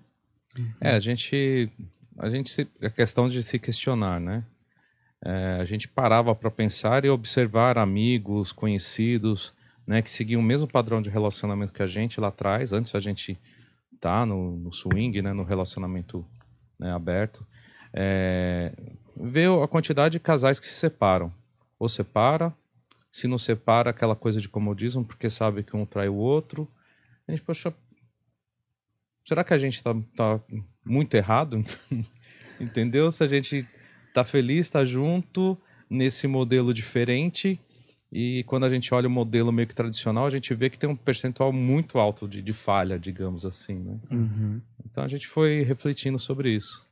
É, 0.80 0.92
a 0.92 1.00
gente, 1.00 1.72
a 2.18 2.30
gente 2.30 2.50
se, 2.50 2.68
a 2.82 2.90
questão 2.90 3.30
de 3.30 3.42
se 3.44 3.60
questionar, 3.60 4.20
né? 4.20 4.44
É, 5.24 5.58
a 5.62 5.66
gente 5.66 5.88
parava 5.88 6.34
para 6.34 6.50
pensar 6.50 7.06
e 7.06 7.10
observar 7.10 7.78
amigos, 7.78 8.52
conhecidos, 8.52 9.54
né, 9.86 10.02
que 10.02 10.10
seguiam 10.10 10.42
o 10.42 10.44
mesmo 10.44 10.68
padrão 10.68 11.02
de 11.02 11.10
relacionamento 11.10 11.74
que 11.74 11.84
a 11.84 11.88
gente 11.88 12.20
lá 12.20 12.30
atrás, 12.30 12.74
antes 12.74 12.96
a 12.96 13.00
gente 13.00 13.40
tá 14.00 14.26
no, 14.26 14.58
no 14.58 14.74
swing, 14.74 15.22
né, 15.22 15.32
no 15.32 15.44
relacionamento 15.44 16.26
né, 16.80 16.92
aberto, 16.92 17.46
é, 17.94 18.74
ver 19.16 19.50
a 19.52 19.68
quantidade 19.68 20.14
de 20.14 20.20
casais 20.20 20.60
que 20.60 20.66
se 20.66 20.74
separam. 20.74 21.32
Ou 21.78 21.90
separa, 21.90 22.54
se 23.12 23.28
não 23.28 23.38
separa 23.38 23.90
aquela 23.90 24.16
coisa 24.16 24.40
de 24.40 24.48
comodismo, 24.48 25.04
porque 25.04 25.30
sabe 25.30 25.64
que 25.64 25.76
um 25.76 25.86
trai 25.86 26.08
o 26.08 26.16
outro. 26.16 26.68
A 27.28 27.32
gente, 27.32 27.44
poxa, 27.44 27.74
será 29.26 29.44
que 29.44 29.54
a 29.54 29.60
gente 29.60 29.84
tá, 29.84 29.96
tá 30.16 30.40
muito 30.86 31.14
errado? 31.16 31.62
Entendeu? 32.60 33.12
Se 33.12 33.24
a 33.24 33.28
gente 33.28 33.68
tá 34.14 34.24
feliz, 34.24 34.70
tá 34.70 34.84
junto 34.86 35.58
nesse 35.90 36.28
modelo 36.28 36.74
diferente 36.74 37.60
e 38.12 38.44
quando 38.44 38.66
a 38.66 38.70
gente 38.70 38.94
olha 38.94 39.08
o 39.08 39.12
modelo 39.12 39.54
meio 39.54 39.68
que 39.68 39.76
tradicional, 39.76 40.26
a 40.26 40.30
gente 40.30 40.54
vê 40.54 40.70
que 40.70 40.78
tem 40.78 40.90
um 40.90 40.96
percentual 40.96 41.54
muito 41.54 41.98
alto 41.98 42.28
de, 42.28 42.42
de 42.42 42.52
falha, 42.52 43.00
digamos 43.00 43.46
assim, 43.46 43.76
né? 43.76 43.98
Uhum. 44.12 44.62
Então 44.86 45.04
a 45.04 45.08
gente 45.08 45.28
foi 45.28 45.64
refletindo 45.64 46.20
sobre 46.20 46.54
isso. 46.54 46.86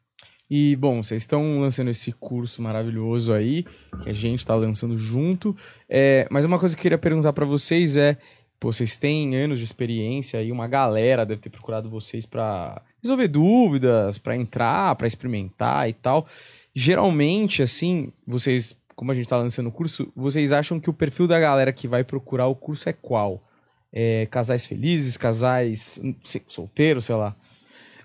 E, 0.49 0.75
bom, 0.77 1.03
vocês 1.03 1.21
estão 1.21 1.59
lançando 1.59 1.89
esse 1.91 2.11
curso 2.13 2.61
maravilhoso 2.61 3.33
aí, 3.33 3.65
que 4.01 4.09
a 4.09 4.13
gente 4.13 4.39
está 4.39 4.55
lançando 4.55 4.97
junto. 4.97 5.55
É, 5.87 6.25
mas 6.31 6.45
uma 6.45 6.57
coisa 6.57 6.73
que 6.73 6.79
eu 6.79 6.83
queria 6.83 6.97
perguntar 6.97 7.33
para 7.33 7.45
vocês 7.45 7.97
é: 7.97 8.17
pô, 8.57 8.71
vocês 8.71 8.97
têm 8.97 9.35
anos 9.35 9.59
de 9.59 9.65
experiência 9.65 10.39
aí, 10.39 10.51
uma 10.51 10.67
galera 10.67 11.25
deve 11.25 11.41
ter 11.41 11.49
procurado 11.49 11.89
vocês 11.89 12.25
para 12.25 12.81
resolver 13.03 13.27
dúvidas, 13.27 14.17
para 14.17 14.35
entrar, 14.35 14.95
para 14.95 15.05
experimentar 15.05 15.87
e 15.89 15.93
tal. 15.93 16.25
Geralmente, 16.73 17.61
assim, 17.61 18.11
vocês, 18.25 18.77
como 18.95 19.11
a 19.11 19.15
gente 19.15 19.25
está 19.25 19.37
lançando 19.37 19.67
o 19.67 19.71
curso, 19.71 20.11
vocês 20.15 20.51
acham 20.51 20.79
que 20.79 20.89
o 20.89 20.93
perfil 20.93 21.27
da 21.27 21.39
galera 21.39 21.73
que 21.73 21.87
vai 21.87 22.03
procurar 22.03 22.47
o 22.47 22.55
curso 22.55 22.87
é 22.89 22.93
qual? 22.93 23.43
É, 23.91 24.27
casais 24.27 24.65
felizes, 24.65 25.17
casais 25.17 25.99
solteiros, 26.47 27.05
sei 27.05 27.15
lá. 27.15 27.35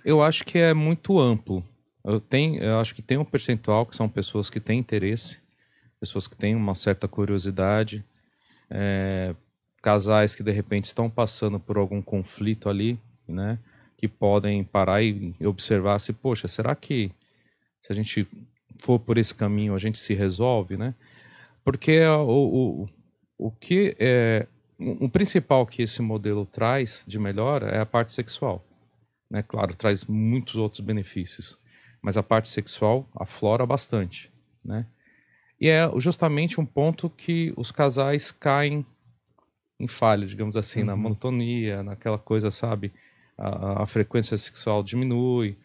Eu 0.04 0.22
acho 0.22 0.44
que 0.44 0.58
é 0.58 0.72
muito 0.74 1.18
amplo 1.18 1.62
eu, 2.04 2.20
tenho, 2.20 2.62
eu 2.62 2.78
acho 2.78 2.94
que 2.94 3.00
tem 3.00 3.16
um 3.16 3.24
percentual 3.24 3.86
que 3.86 3.96
são 3.96 4.08
pessoas 4.08 4.50
que 4.50 4.60
têm 4.60 4.78
interesse, 4.78 5.38
pessoas 5.98 6.28
que 6.28 6.36
têm 6.36 6.54
uma 6.54 6.74
certa 6.74 7.08
curiosidade, 7.08 8.04
é, 8.70 9.34
casais 9.82 10.34
que 10.34 10.42
de 10.42 10.50
repente 10.50 10.84
estão 10.84 11.08
passando 11.08 11.58
por 11.58 11.78
algum 11.78 12.02
conflito 12.02 12.68
ali, 12.68 13.00
né? 13.26 13.58
Que 13.96 14.06
podem 14.06 14.62
parar 14.62 15.02
e 15.02 15.34
observar 15.46 15.98
se, 15.98 16.12
poxa, 16.12 16.46
será 16.46 16.74
que 16.74 17.10
se 17.80 17.90
a 17.90 17.96
gente 17.96 18.28
for 18.78 18.98
por 18.98 19.18
esse 19.18 19.34
caminho 19.34 19.74
a 19.74 19.78
gente 19.78 19.98
se 19.98 20.14
resolve, 20.14 20.76
né? 20.76 20.94
Porque 21.64 22.00
o, 22.06 22.28
o, 22.28 22.86
o 23.38 23.50
que 23.50 23.96
é 23.98 24.46
o 24.78 25.08
principal 25.08 25.66
que 25.66 25.82
esse 25.82 26.02
modelo 26.02 26.44
traz 26.44 27.04
de 27.06 27.18
melhor 27.18 27.62
é 27.62 27.78
a 27.78 27.86
parte 27.86 28.12
sexual, 28.12 28.66
né? 29.30 29.42
Claro, 29.42 29.74
traz 29.74 30.04
muitos 30.04 30.56
outros 30.56 30.80
benefícios, 30.80 31.58
mas 32.02 32.16
a 32.16 32.22
parte 32.22 32.48
sexual 32.48 33.08
aflora 33.14 33.64
bastante, 33.64 34.32
né? 34.64 34.86
E 35.60 35.68
é 35.68 35.88
justamente 35.98 36.60
um 36.60 36.66
ponto 36.66 37.08
que 37.08 37.54
os 37.56 37.70
casais 37.70 38.30
caem 38.32 38.84
em 39.78 39.86
falha, 39.86 40.26
digamos 40.26 40.56
assim, 40.56 40.80
uhum. 40.80 40.86
na 40.86 40.96
monotonia, 40.96 41.82
naquela 41.82 42.18
coisa, 42.18 42.50
sabe? 42.50 42.92
A, 43.36 43.82
a, 43.82 43.86
frequência 43.86 44.36
sexual 44.36 44.82
diminui. 44.82 45.56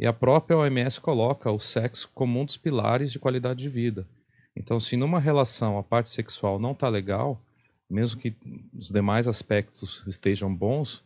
E 0.00 0.06
a 0.06 0.12
própria 0.14 0.56
OMS 0.56 0.98
coloca 0.98 1.52
o 1.52 1.60
sexo 1.60 2.10
como 2.14 2.40
um 2.40 2.44
dos 2.46 2.56
pilares 2.56 3.12
de 3.12 3.18
qualidade 3.18 3.62
de 3.62 3.68
vida. 3.68 4.08
Então, 4.56 4.80
se 4.80 4.96
numa 4.96 5.20
relação 5.20 5.78
a 5.78 5.82
parte 5.82 6.08
sexual 6.08 6.58
não 6.58 6.72
está 6.72 6.88
legal, 6.88 7.40
mesmo 7.88 8.18
que 8.18 8.34
os 8.74 8.88
demais 8.88 9.28
aspectos 9.28 10.02
estejam 10.06 10.52
bons, 10.52 11.04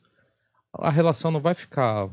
a 0.73 0.91
relação 0.91 1.33
não 1.33 1.41
vai 1.41 1.55
ficar 1.55 2.09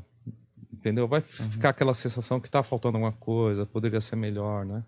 entendeu? 0.73 1.07
Vai 1.07 1.19
uhum. 1.19 1.51
ficar 1.51 1.69
aquela 1.69 1.93
sensação 1.93 2.39
que 2.39 2.47
está 2.47 2.63
faltando 2.63 2.97
alguma 2.97 3.11
coisa, 3.13 3.67
poderia 3.67 4.01
ser 4.01 4.15
melhor, 4.15 4.65
né? 4.65 4.83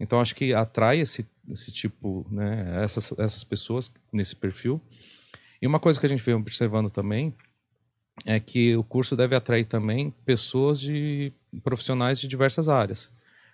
Então 0.00 0.20
acho 0.20 0.34
que 0.34 0.52
atrai 0.52 0.98
esse, 0.98 1.28
esse 1.48 1.70
tipo, 1.70 2.26
né, 2.30 2.82
essas, 2.82 3.12
essas 3.18 3.44
pessoas 3.44 3.92
nesse 4.12 4.34
perfil. 4.34 4.80
E 5.62 5.66
uma 5.66 5.78
coisa 5.78 5.98
que 5.98 6.06
a 6.06 6.08
gente 6.08 6.22
vem 6.22 6.34
observando 6.34 6.90
também 6.90 7.34
é 8.26 8.38
que 8.40 8.76
o 8.76 8.82
curso 8.82 9.16
deve 9.16 9.34
atrair 9.34 9.64
também 9.64 10.10
pessoas 10.24 10.80
de 10.80 11.32
profissionais 11.62 12.20
de 12.20 12.28
diversas 12.28 12.68
áreas. 12.68 13.10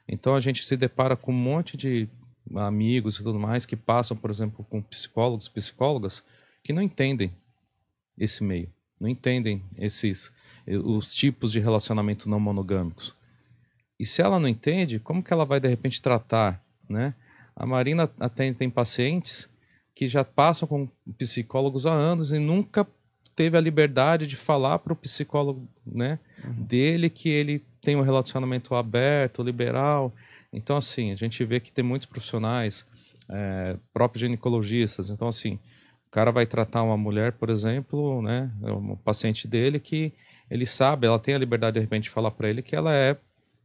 Então 0.09 0.35
a 0.35 0.41
gente 0.41 0.65
se 0.65 0.77
depara 0.77 1.17
com 1.17 1.33
um 1.33 1.37
monte 1.37 1.77
de 1.77 2.09
amigos 2.57 3.19
e 3.19 3.25
tudo 3.25 3.39
mais 3.39 3.65
que 3.65 3.77
passam, 3.77 4.17
por 4.17 4.31
exemplo, 4.31 4.65
com 4.69 4.83
psicólogos, 4.83 5.49
psicólogas 5.49 6.23
que 6.63 6.73
não 6.73 6.83
entendem 6.83 7.33
esse 8.19 8.45
meio, 8.45 8.71
não 9.01 9.09
entendem 9.09 9.63
esses 9.79 10.31
os 10.67 11.15
tipos 11.15 11.53
de 11.53 11.59
relacionamento 11.59 12.29
não 12.29 12.41
monogâmicos. 12.41 13.15
E 13.99 14.07
se 14.07 14.23
ela 14.23 14.41
não 14.41 14.49
entende, 14.49 14.99
como 14.99 15.23
que 15.23 15.33
ela 15.33 15.45
vai 15.45 15.61
de 15.61 15.69
repente 15.69 16.01
tratar, 16.01 16.63
né? 16.89 17.15
A 17.55 17.67
Marina 17.67 18.11
até 18.19 18.53
tem 18.53 18.69
pacientes 18.69 19.49
que 19.95 20.09
já 20.09 20.25
passam 20.25 20.67
com 20.67 20.89
psicólogos 21.17 21.87
há 21.87 21.93
anos 21.93 22.33
e 22.33 22.39
nunca 22.39 22.87
teve 23.35 23.57
a 23.57 23.61
liberdade 23.61 24.27
de 24.27 24.37
falar 24.37 24.79
para 24.79 24.93
o 24.93 24.97
psicólogo, 24.97 25.69
né, 25.85 26.19
uhum. 26.45 26.53
dele 26.65 27.11
que 27.11 27.29
ele 27.29 27.65
tem 27.83 27.97
um 27.97 28.01
relacionamento 28.01 28.75
aberto, 28.75 29.43
liberal. 29.43 30.13
Então 30.53 30.77
assim, 30.77 31.13
a 31.13 31.15
gente 31.15 31.45
vê 31.45 31.61
que 31.61 31.73
tem 31.73 31.85
muitos 31.85 32.07
profissionais, 32.07 32.87
é, 33.29 33.77
próprios 33.93 34.21
ginecologistas. 34.21 35.11
Então 35.11 35.29
assim, 35.29 35.59
o 36.07 36.11
cara 36.11 36.31
vai 36.31 36.47
tratar 36.47 36.83
uma 36.83 36.97
mulher, 36.97 37.33
por 37.33 37.51
exemplo, 37.51 38.23
né, 38.23 38.51
é 38.63 38.73
um 38.73 38.97
paciente 38.97 39.49
dele 39.49 39.81
que 39.81 40.13
ele 40.51 40.67
sabe, 40.67 41.07
ela 41.07 41.19
tem 41.19 41.35
a 41.35 41.39
liberdade 41.39 41.75
de 41.75 41.81
repente 41.81 42.05
de 42.05 42.11
falar 42.11 42.31
para 42.31 42.49
ele 42.49 42.63
que 42.63 42.77
ela 42.77 42.95
é, 42.95 43.17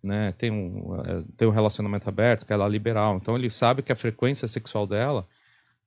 né, 0.02 0.34
tem 0.38 0.50
um, 0.50 0.96
é, 1.02 1.24
tem 1.38 1.48
um 1.48 1.52
relacionamento 1.52 2.08
aberto, 2.08 2.46
que 2.46 2.54
ela 2.54 2.66
é 2.66 2.70
liberal. 2.70 3.18
Então 3.18 3.36
ele 3.36 3.50
sabe 3.50 3.84
que 3.84 3.92
a 3.92 3.96
frequência 3.96 4.48
sexual 4.48 4.88
dela, 4.88 5.28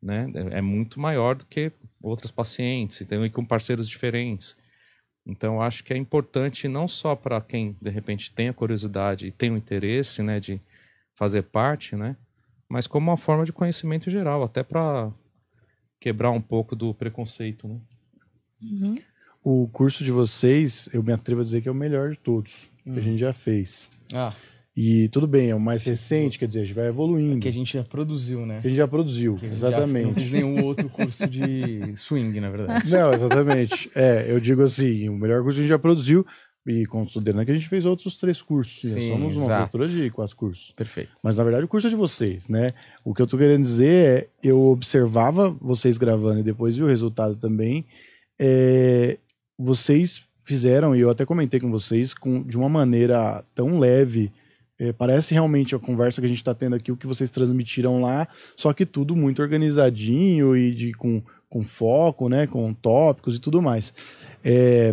né, 0.02 0.30
é 0.50 0.60
muito 0.60 0.98
maior 0.98 1.34
do 1.36 1.44
que 1.46 1.70
outras 2.02 2.32
pacientes, 2.32 3.00
então, 3.00 3.24
e 3.24 3.30
com 3.30 3.44
parceiros 3.44 3.88
diferentes. 3.88 4.56
Então 5.24 5.62
acho 5.62 5.84
que 5.84 5.94
é 5.94 5.96
importante 5.96 6.66
não 6.66 6.88
só 6.88 7.14
para 7.14 7.40
quem 7.40 7.76
de 7.80 7.90
repente 7.90 8.32
tem 8.32 8.48
a 8.48 8.52
curiosidade 8.52 9.28
e 9.28 9.30
tem 9.30 9.50
o 9.50 9.56
interesse, 9.56 10.22
né, 10.22 10.40
de 10.40 10.60
fazer 11.14 11.42
parte, 11.42 11.94
né, 11.94 12.16
mas 12.68 12.86
como 12.86 13.10
uma 13.10 13.16
forma 13.16 13.44
de 13.44 13.52
conhecimento 13.52 14.10
geral, 14.10 14.42
até 14.42 14.62
para 14.62 15.12
quebrar 16.00 16.32
um 16.32 16.40
pouco 16.40 16.74
do 16.74 16.92
preconceito, 16.92 17.68
né? 17.68 17.80
Uhum 18.62 18.98
o 19.44 19.68
curso 19.72 20.04
de 20.04 20.12
vocês, 20.12 20.88
eu 20.92 21.02
me 21.02 21.12
atrevo 21.12 21.40
a 21.40 21.44
dizer 21.44 21.60
que 21.60 21.68
é 21.68 21.72
o 21.72 21.74
melhor 21.74 22.10
de 22.10 22.18
todos 22.18 22.70
hum. 22.86 22.94
que 22.94 23.00
a 23.00 23.02
hum. 23.02 23.04
gente 23.04 23.18
já 23.18 23.32
fez. 23.32 23.90
Ah. 24.14 24.34
E 24.74 25.08
tudo 25.08 25.26
bem, 25.26 25.50
é 25.50 25.54
o 25.54 25.60
mais 25.60 25.84
recente, 25.84 26.38
quer 26.38 26.46
dizer, 26.46 26.60
a 26.60 26.64
gente 26.64 26.74
vai 26.74 26.88
evoluindo. 26.88 27.36
É 27.36 27.40
que 27.40 27.48
a 27.48 27.52
gente 27.52 27.74
já 27.74 27.84
produziu, 27.84 28.46
né? 28.46 28.60
Que 28.62 28.68
a 28.68 28.70
gente 28.70 28.78
já 28.78 28.88
produziu, 28.88 29.34
que 29.34 29.44
exatamente. 29.46 30.02
Já 30.02 30.06
não 30.06 30.14
fiz 30.14 30.30
nenhum 30.30 30.64
outro 30.64 30.88
curso 30.88 31.26
de 31.26 31.94
swing, 31.94 32.40
na 32.40 32.50
verdade. 32.50 32.88
Não, 32.90 33.12
exatamente. 33.12 33.90
É, 33.94 34.26
eu 34.28 34.40
digo 34.40 34.62
assim, 34.62 35.10
o 35.10 35.14
melhor 35.14 35.42
curso 35.42 35.56
que 35.56 35.60
a 35.60 35.62
gente 35.64 35.68
já 35.68 35.78
produziu, 35.78 36.24
e 36.66 36.86
considerando 36.86 37.44
que 37.44 37.50
a 37.50 37.54
gente 37.54 37.68
fez 37.68 37.84
outros 37.84 38.16
três 38.16 38.40
cursos. 38.40 38.92
Sim, 38.92 39.08
somos 39.08 39.36
uma 39.36 39.60
cultura 39.62 39.86
de 39.86 40.10
quatro 40.10 40.36
cursos. 40.36 40.72
Perfeito. 40.72 41.10
Mas 41.22 41.36
na 41.36 41.44
verdade 41.44 41.64
o 41.64 41.68
curso 41.68 41.88
é 41.88 41.90
de 41.90 41.96
vocês, 41.96 42.48
né? 42.48 42.72
O 43.04 43.12
que 43.12 43.20
eu 43.20 43.26
tô 43.26 43.36
querendo 43.36 43.62
dizer 43.62 43.92
é, 43.92 44.28
eu 44.42 44.60
observava 44.68 45.50
vocês 45.60 45.98
gravando 45.98 46.40
e 46.40 46.44
depois 46.44 46.76
vi 46.76 46.82
o 46.82 46.86
resultado 46.86 47.36
também. 47.36 47.84
É, 48.38 49.18
vocês 49.58 50.24
fizeram, 50.44 50.94
e 50.94 51.00
eu 51.00 51.10
até 51.10 51.24
comentei 51.26 51.60
com 51.60 51.70
vocês, 51.70 52.14
com, 52.14 52.42
de 52.42 52.56
uma 52.56 52.68
maneira 52.68 53.44
tão 53.54 53.78
leve. 53.78 54.32
É, 54.82 54.92
parece 54.92 55.32
realmente 55.32 55.76
a 55.76 55.78
conversa 55.78 56.20
que 56.20 56.24
a 56.24 56.28
gente 56.28 56.38
está 56.38 56.52
tendo 56.52 56.74
aqui, 56.74 56.90
o 56.90 56.96
que 56.96 57.06
vocês 57.06 57.30
transmitiram 57.30 58.00
lá, 58.00 58.26
só 58.56 58.72
que 58.72 58.84
tudo 58.84 59.14
muito 59.14 59.40
organizadinho 59.40 60.56
e 60.56 60.74
de, 60.74 60.92
com, 60.92 61.22
com 61.48 61.62
foco, 61.62 62.28
né, 62.28 62.48
com 62.48 62.74
tópicos 62.74 63.36
e 63.36 63.38
tudo 63.38 63.62
mais. 63.62 63.94
É, 64.42 64.92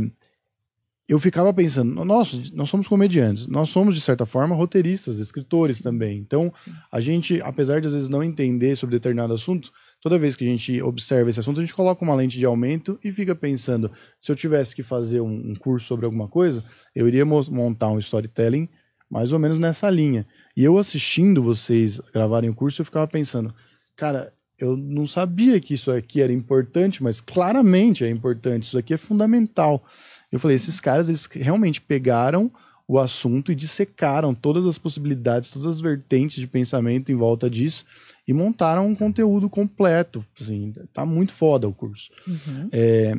eu 1.08 1.18
ficava 1.18 1.52
pensando, 1.52 2.06
nós, 2.06 2.52
nós 2.52 2.70
somos 2.70 2.88
comediantes, 2.88 3.48
nós 3.48 3.70
somos, 3.70 3.96
de 3.96 4.02
certa 4.02 4.28
forma, 4.28 4.56
roteiristas, 4.56 5.18
escritores 5.18 5.82
também. 5.82 6.20
Então, 6.20 6.54
a 6.92 7.02
gente, 7.02 7.42
apesar 7.42 7.82
de 7.82 7.88
às 7.88 7.94
vezes 7.94 8.10
não 8.10 8.24
entender 8.24 8.76
sobre 8.76 8.96
determinado 8.96 9.34
assunto, 9.34 9.72
toda 10.00 10.20
vez 10.20 10.36
que 10.36 10.44
a 10.44 10.48
gente 10.48 10.80
observa 10.84 11.32
esse 11.32 11.40
assunto, 11.40 11.62
a 11.62 11.64
gente 11.64 11.74
coloca 11.74 12.06
uma 12.06 12.14
lente 12.14 12.38
de 12.38 12.46
aumento 12.46 13.00
e 13.04 13.12
fica 13.12 13.34
pensando: 13.34 13.92
se 14.20 14.32
eu 14.32 14.36
tivesse 14.36 14.76
que 14.76 14.84
fazer 14.84 15.20
um, 15.20 15.50
um 15.50 15.56
curso 15.56 15.88
sobre 15.88 16.06
alguma 16.06 16.28
coisa, 16.28 16.64
eu 16.94 17.08
iria 17.08 17.26
montar 17.26 17.90
um 17.90 17.98
storytelling 17.98 18.70
mais 19.10 19.34
ou 19.34 19.40
menos 19.40 19.58
nessa 19.58 19.90
linha. 19.90 20.26
E 20.56 20.64
eu 20.64 20.78
assistindo 20.78 21.42
vocês 21.42 22.00
gravarem 22.14 22.50
o 22.50 22.56
curso, 22.56 22.82
eu 22.82 22.86
ficava 22.86 23.08
pensando, 23.08 23.54
cara, 23.96 24.34
eu 24.58 24.76
não 24.76 25.08
sabia 25.08 25.60
que 25.60 25.74
isso 25.74 25.90
aqui 25.90 26.22
era 26.22 26.34
importante, 26.34 27.02
mas 27.02 27.22
claramente 27.22 28.04
é 28.04 28.10
importante, 28.10 28.64
isso 28.64 28.78
aqui 28.78 28.94
é 28.94 28.98
fundamental. 28.98 29.84
Eu 30.32 30.40
falei, 30.40 30.56
esses 30.56 30.80
caras, 30.80 31.08
eles 31.08 31.26
realmente 31.28 31.82
pegaram 31.82 32.52
o 32.88 32.98
assunto 33.00 33.52
e 33.52 33.56
dissecaram 33.56 34.34
todas 34.34 34.66
as 34.66 34.78
possibilidades, 34.78 35.52
todas 35.52 35.68
as 35.68 35.80
vertentes 35.80 36.38
de 36.38 36.48
pensamento 36.48 37.12
em 37.12 37.16
volta 37.16 37.50
disso 37.50 37.86
e 38.28 38.34
montaram 38.34 38.88
um 38.88 38.96
conteúdo 38.96 39.48
completo. 39.50 40.26
Assim, 40.40 40.74
tá 40.92 41.06
muito 41.06 41.32
foda 41.32 41.68
o 41.68 41.74
curso. 41.74 42.10
Uhum. 42.28 42.70
É, 42.72 43.16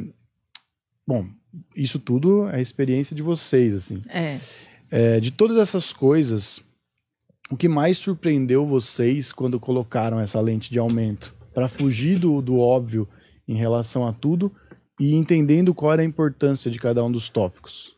bom, 1.06 1.26
isso 1.74 1.98
tudo 1.98 2.48
é 2.48 2.56
a 2.56 2.60
experiência 2.60 3.14
de 3.14 3.22
vocês, 3.22 3.72
assim. 3.72 4.02
É. 4.08 4.40
é. 4.90 5.20
De 5.20 5.30
todas 5.30 5.56
essas 5.56 5.92
coisas, 5.92 6.62
o 7.50 7.56
que 7.56 7.68
mais 7.68 7.98
surpreendeu 7.98 8.66
vocês 8.66 9.32
quando 9.32 9.58
colocaram 9.58 10.20
essa 10.20 10.40
lente 10.40 10.70
de 10.70 10.78
aumento 10.78 11.34
para 11.52 11.68
fugir 11.68 12.18
do, 12.18 12.40
do 12.40 12.58
óbvio 12.58 13.08
em 13.46 13.56
relação 13.56 14.06
a 14.06 14.12
tudo 14.12 14.52
e 14.98 15.14
entendendo 15.14 15.74
qual 15.74 15.92
era 15.92 16.02
a 16.02 16.04
importância 16.04 16.70
de 16.70 16.78
cada 16.78 17.02
um 17.04 17.10
dos 17.10 17.28
tópicos? 17.28 17.96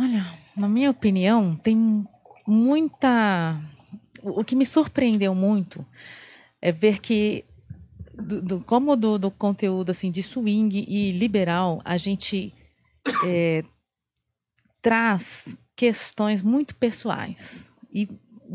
Olha, 0.00 0.26
na 0.56 0.68
minha 0.68 0.90
opinião, 0.90 1.54
tem 1.54 2.04
muita. 2.46 3.60
O 4.22 4.42
que 4.42 4.56
me 4.56 4.66
surpreendeu 4.66 5.34
muito 5.34 5.86
é 6.60 6.72
ver 6.72 6.98
que, 7.00 7.44
do, 8.14 8.42
do, 8.42 8.60
como 8.60 8.96
do, 8.96 9.18
do, 9.18 9.30
conteúdo 9.30 9.90
assim 9.90 10.10
de 10.10 10.22
swing 10.22 10.84
e 10.88 11.12
liberal, 11.12 11.80
a 11.84 11.96
gente 11.96 12.52
é, 13.26 13.62
traz 14.84 15.56
questões 15.74 16.42
muito 16.42 16.74
pessoais 16.74 17.72
e 17.90 18.06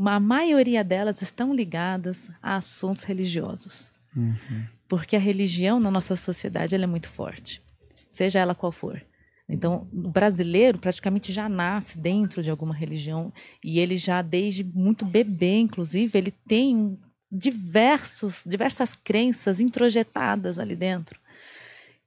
a 0.06 0.20
maioria 0.20 0.84
delas 0.84 1.24
estão 1.24 1.52
ligadas 1.52 2.30
a 2.40 2.58
assuntos 2.58 3.04
religiosos. 3.04 3.92
Uhum. 4.16 4.64
Porque 4.88 5.16
a 5.16 5.20
religião 5.20 5.80
na 5.80 5.90
nossa 5.90 6.16
sociedade 6.16 6.76
é 6.76 6.88
muito 6.88 7.10
forte, 7.10 7.64
seja 8.08 8.38
ela 8.38 8.54
qual 8.54 8.72
for. 8.72 9.04
Então, 9.50 9.88
o 9.92 10.10
brasileiro 10.10 10.78
praticamente 10.78 11.34
já 11.34 11.50
nasce 11.50 11.98
dentro 11.98 12.44
de 12.44 12.52
alguma 12.52 12.76
religião 12.76 13.34
e 13.64 13.80
ele 13.80 13.98
já 13.98 14.22
desde 14.22 14.64
muito 14.64 15.06
bebê, 15.06 15.58
inclusive, 15.58 16.16
ele 16.16 16.32
tem 16.48 16.96
diversos 17.32 18.44
diversas 18.46 18.94
crenças 18.94 19.60
introjetadas 19.60 20.60
ali 20.60 20.76
dentro 20.76 21.20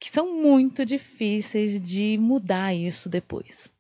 que 0.03 0.11
são 0.11 0.35
muito 0.35 0.85
difíceis 0.85 1.81
de 1.81 2.19
mudar 2.19 2.75
isso 2.75 3.09
depois. 3.09 3.71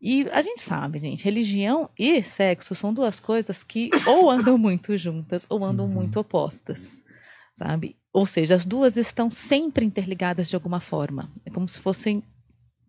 E 0.00 0.28
a 0.30 0.42
gente 0.42 0.60
sabe, 0.60 0.98
gente, 0.98 1.24
religião 1.24 1.88
e 1.98 2.22
sexo 2.22 2.74
são 2.74 2.92
duas 2.92 3.18
coisas 3.18 3.62
que 3.62 3.90
ou 4.06 4.30
andam 4.30 4.58
muito 4.58 4.96
juntas 4.96 5.46
ou 5.48 5.64
andam 5.64 5.86
uhum. 5.86 5.92
muito 5.92 6.20
opostas, 6.20 7.02
sabe? 7.52 7.96
Ou 8.12 8.26
seja, 8.26 8.54
as 8.54 8.64
duas 8.64 8.96
estão 8.96 9.30
sempre 9.30 9.84
interligadas 9.84 10.48
de 10.48 10.54
alguma 10.54 10.80
forma. 10.80 11.30
É 11.44 11.50
como 11.50 11.66
se 11.66 11.78
fossem, 11.78 12.22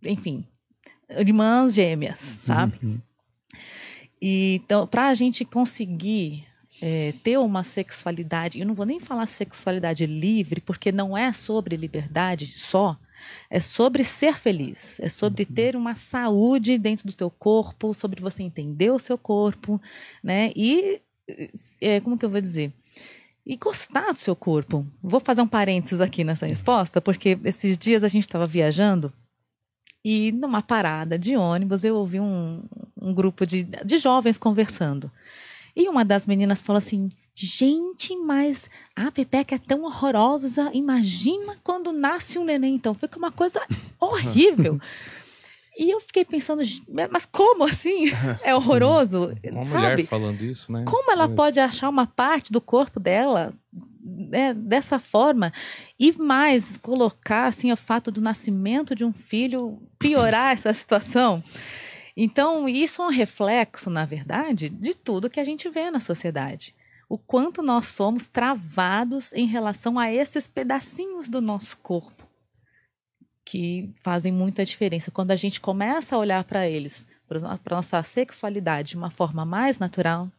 enfim, 0.03 0.45
irmãs 1.09 1.73
gêmeas, 1.73 2.19
sabe? 2.19 2.77
Uhum. 2.83 3.01
E, 4.21 4.61
então, 4.63 4.85
para 4.85 5.07
a 5.07 5.13
gente 5.13 5.45
conseguir 5.45 6.45
é, 6.81 7.13
ter 7.23 7.37
uma 7.37 7.63
sexualidade, 7.63 8.59
eu 8.59 8.65
não 8.65 8.73
vou 8.73 8.85
nem 8.85 8.99
falar 8.99 9.25
sexualidade 9.25 10.05
livre, 10.05 10.61
porque 10.61 10.91
não 10.91 11.17
é 11.17 11.31
sobre 11.33 11.75
liberdade 11.75 12.47
só, 12.47 12.97
é 13.49 13.59
sobre 13.59 14.03
ser 14.03 14.37
feliz, 14.37 14.99
é 14.99 15.09
sobre 15.09 15.43
uhum. 15.43 15.53
ter 15.53 15.75
uma 15.75 15.95
saúde 15.95 16.77
dentro 16.77 17.05
do 17.07 17.11
seu 17.11 17.29
corpo, 17.29 17.93
sobre 17.93 18.21
você 18.21 18.43
entender 18.43 18.91
o 18.91 18.99
seu 18.99 19.17
corpo, 19.17 19.81
né? 20.23 20.51
E 20.55 21.01
é, 21.81 21.99
como 21.99 22.17
que 22.17 22.25
eu 22.25 22.29
vou 22.29 22.41
dizer? 22.41 22.71
E 23.45 23.55
gostar 23.55 24.11
do 24.11 24.19
seu 24.19 24.35
corpo. 24.35 24.85
Vou 25.01 25.19
fazer 25.19 25.41
um 25.41 25.47
parênteses 25.47 26.01
aqui 26.01 26.23
nessa 26.23 26.45
resposta, 26.45 26.99
porque 26.99 27.37
esses 27.43 27.77
dias 27.77 28.03
a 28.03 28.07
gente 28.07 28.23
estava 28.23 28.45
viajando 28.45 29.11
e 30.03 30.31
numa 30.31 30.61
parada 30.61 31.19
de 31.19 31.35
ônibus 31.35 31.83
eu 31.83 31.97
ouvi 31.97 32.19
um, 32.19 32.63
um 33.01 33.13
grupo 33.13 33.45
de, 33.45 33.63
de 33.63 33.97
jovens 33.97 34.37
conversando. 34.37 35.11
E 35.75 35.89
uma 35.89 36.05
das 36.05 36.25
meninas 36.25 36.61
falou 36.61 36.77
assim: 36.77 37.09
Gente, 37.39 38.15
mas 38.15 38.67
a 38.95 39.11
Pepeca 39.11 39.53
é 39.53 39.59
tão 39.59 39.83
horrorosa. 39.83 40.71
Imagina 40.73 41.55
quando 41.63 41.91
nasce 41.91 42.39
um 42.39 42.43
neném. 42.43 42.73
Então, 42.73 42.95
fica 42.95 43.15
uma 43.15 43.31
coisa 43.31 43.61
horrível. 44.01 44.81
E 45.77 45.91
eu 45.91 46.01
fiquei 46.01 46.25
pensando, 46.25 46.63
mas 47.11 47.27
como 47.27 47.65
assim? 47.65 48.05
É 48.41 48.55
horroroso? 48.55 49.35
Uma 49.51 49.65
sabe? 49.65 49.87
mulher 49.91 50.05
falando 50.07 50.41
isso, 50.41 50.71
né? 50.71 50.83
Como 50.87 51.11
ela 51.11 51.29
pode 51.29 51.59
achar 51.59 51.89
uma 51.89 52.07
parte 52.07 52.51
do 52.51 52.59
corpo 52.59 52.99
dela 52.99 53.53
né, 54.01 54.55
dessa 54.55 54.97
forma? 54.97 55.53
E 55.99 56.11
mais, 56.13 56.75
colocar 56.77 57.45
assim, 57.45 57.71
o 57.71 57.77
fato 57.77 58.09
do 58.09 58.19
nascimento 58.19 58.95
de 58.95 59.05
um 59.05 59.13
filho 59.13 59.79
piorar 59.99 60.53
essa 60.53 60.73
situação? 60.73 61.43
Então, 62.15 62.67
isso 62.67 63.03
é 63.03 63.05
um 63.05 63.11
reflexo, 63.11 63.91
na 63.91 64.05
verdade, 64.05 64.69
de 64.69 64.95
tudo 64.95 65.29
que 65.29 65.39
a 65.39 65.43
gente 65.43 65.69
vê 65.69 65.91
na 65.91 65.99
sociedade 65.99 66.73
o 67.09 67.17
quanto 67.17 67.61
nós 67.61 67.87
somos 67.87 68.27
travados 68.27 69.31
em 69.33 69.45
relação 69.45 69.97
a 69.97 70.11
esses 70.11 70.47
pedacinhos 70.47 71.29
do 71.29 71.41
nosso 71.41 71.77
corpo 71.77 72.27
que 73.45 73.89
fazem 74.03 74.31
muita 74.31 74.65
diferença. 74.65 75.09
Quando 75.09 75.31
a 75.31 75.35
gente 75.37 75.61
começa 75.61 76.15
a 76.15 76.19
olhar 76.19 76.43
para 76.43 76.67
eles, 76.67 77.07
para 77.27 77.39
a 77.39 77.75
nossa 77.75 78.03
sexualidade 78.03 78.89
de 78.89 78.97
uma 78.97 79.09
forma 79.09 79.45
mais 79.45 79.79
natural, 79.79 80.29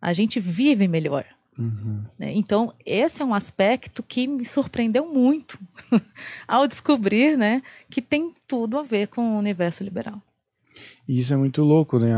a 0.00 0.12
gente 0.12 0.38
vive 0.38 0.86
melhor. 0.86 1.24
Uhum. 1.58 2.04
Né? 2.16 2.32
Então, 2.36 2.72
esse 2.84 3.20
é 3.20 3.24
um 3.24 3.34
aspecto 3.34 4.00
que 4.00 4.28
me 4.28 4.44
surpreendeu 4.44 5.12
muito 5.12 5.58
ao 6.46 6.68
descobrir 6.68 7.36
né, 7.36 7.62
que 7.90 8.00
tem 8.00 8.32
tudo 8.46 8.78
a 8.78 8.82
ver 8.82 9.08
com 9.08 9.34
o 9.34 9.38
universo 9.38 9.82
liberal. 9.82 10.22
E 11.08 11.18
isso 11.18 11.34
é 11.34 11.36
muito 11.36 11.64
louco, 11.64 11.98
né? 11.98 12.12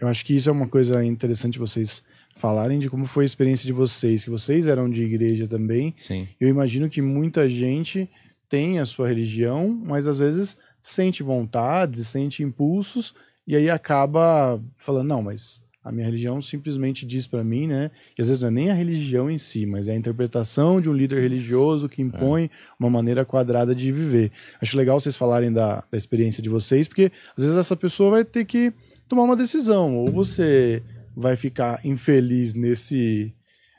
Eu 0.00 0.06
acho 0.06 0.24
que 0.24 0.36
isso 0.36 0.48
é 0.48 0.52
uma 0.52 0.68
coisa 0.68 1.04
interessante 1.04 1.58
vocês 1.58 2.04
falarem 2.38 2.78
de 2.78 2.88
como 2.88 3.04
foi 3.04 3.24
a 3.24 3.26
experiência 3.26 3.66
de 3.66 3.72
vocês, 3.72 4.24
que 4.24 4.30
vocês 4.30 4.66
eram 4.66 4.88
de 4.88 5.02
igreja 5.02 5.46
também. 5.46 5.92
Sim. 5.96 6.26
Eu 6.40 6.48
imagino 6.48 6.88
que 6.88 7.02
muita 7.02 7.48
gente 7.48 8.08
tem 8.48 8.78
a 8.78 8.86
sua 8.86 9.08
religião, 9.08 9.68
mas 9.84 10.06
às 10.06 10.18
vezes 10.18 10.56
sente 10.80 11.22
vontades, 11.22 12.06
sente 12.06 12.42
impulsos 12.42 13.14
e 13.46 13.56
aí 13.56 13.68
acaba 13.68 14.62
falando, 14.76 15.08
não, 15.08 15.22
mas 15.22 15.60
a 15.82 15.90
minha 15.90 16.04
religião 16.04 16.40
simplesmente 16.40 17.06
diz 17.06 17.26
para 17.26 17.42
mim, 17.42 17.66
né? 17.66 17.90
E 18.16 18.20
às 18.20 18.28
vezes 18.28 18.42
não 18.42 18.48
é 18.48 18.52
nem 18.52 18.70
a 18.70 18.74
religião 18.74 19.30
em 19.30 19.38
si, 19.38 19.64
mas 19.64 19.88
é 19.88 19.92
a 19.92 19.96
interpretação 19.96 20.80
de 20.80 20.88
um 20.90 20.92
líder 20.92 21.20
religioso 21.20 21.88
que 21.88 22.02
impõe 22.02 22.44
é. 22.44 22.50
uma 22.78 22.90
maneira 22.90 23.24
quadrada 23.24 23.74
de 23.74 23.90
viver. 23.90 24.30
Acho 24.60 24.76
legal 24.76 25.00
vocês 25.00 25.16
falarem 25.16 25.52
da, 25.52 25.82
da 25.90 25.96
experiência 25.96 26.42
de 26.42 26.48
vocês, 26.48 26.86
porque 26.86 27.10
às 27.36 27.42
vezes 27.42 27.58
essa 27.58 27.74
pessoa 27.74 28.10
vai 28.10 28.24
ter 28.24 28.44
que 28.44 28.72
tomar 29.08 29.22
uma 29.22 29.36
decisão. 29.36 29.96
Ou 29.96 30.12
você 30.12 30.82
vai 31.18 31.34
ficar 31.34 31.84
infeliz 31.84 32.54
nesse 32.54 33.34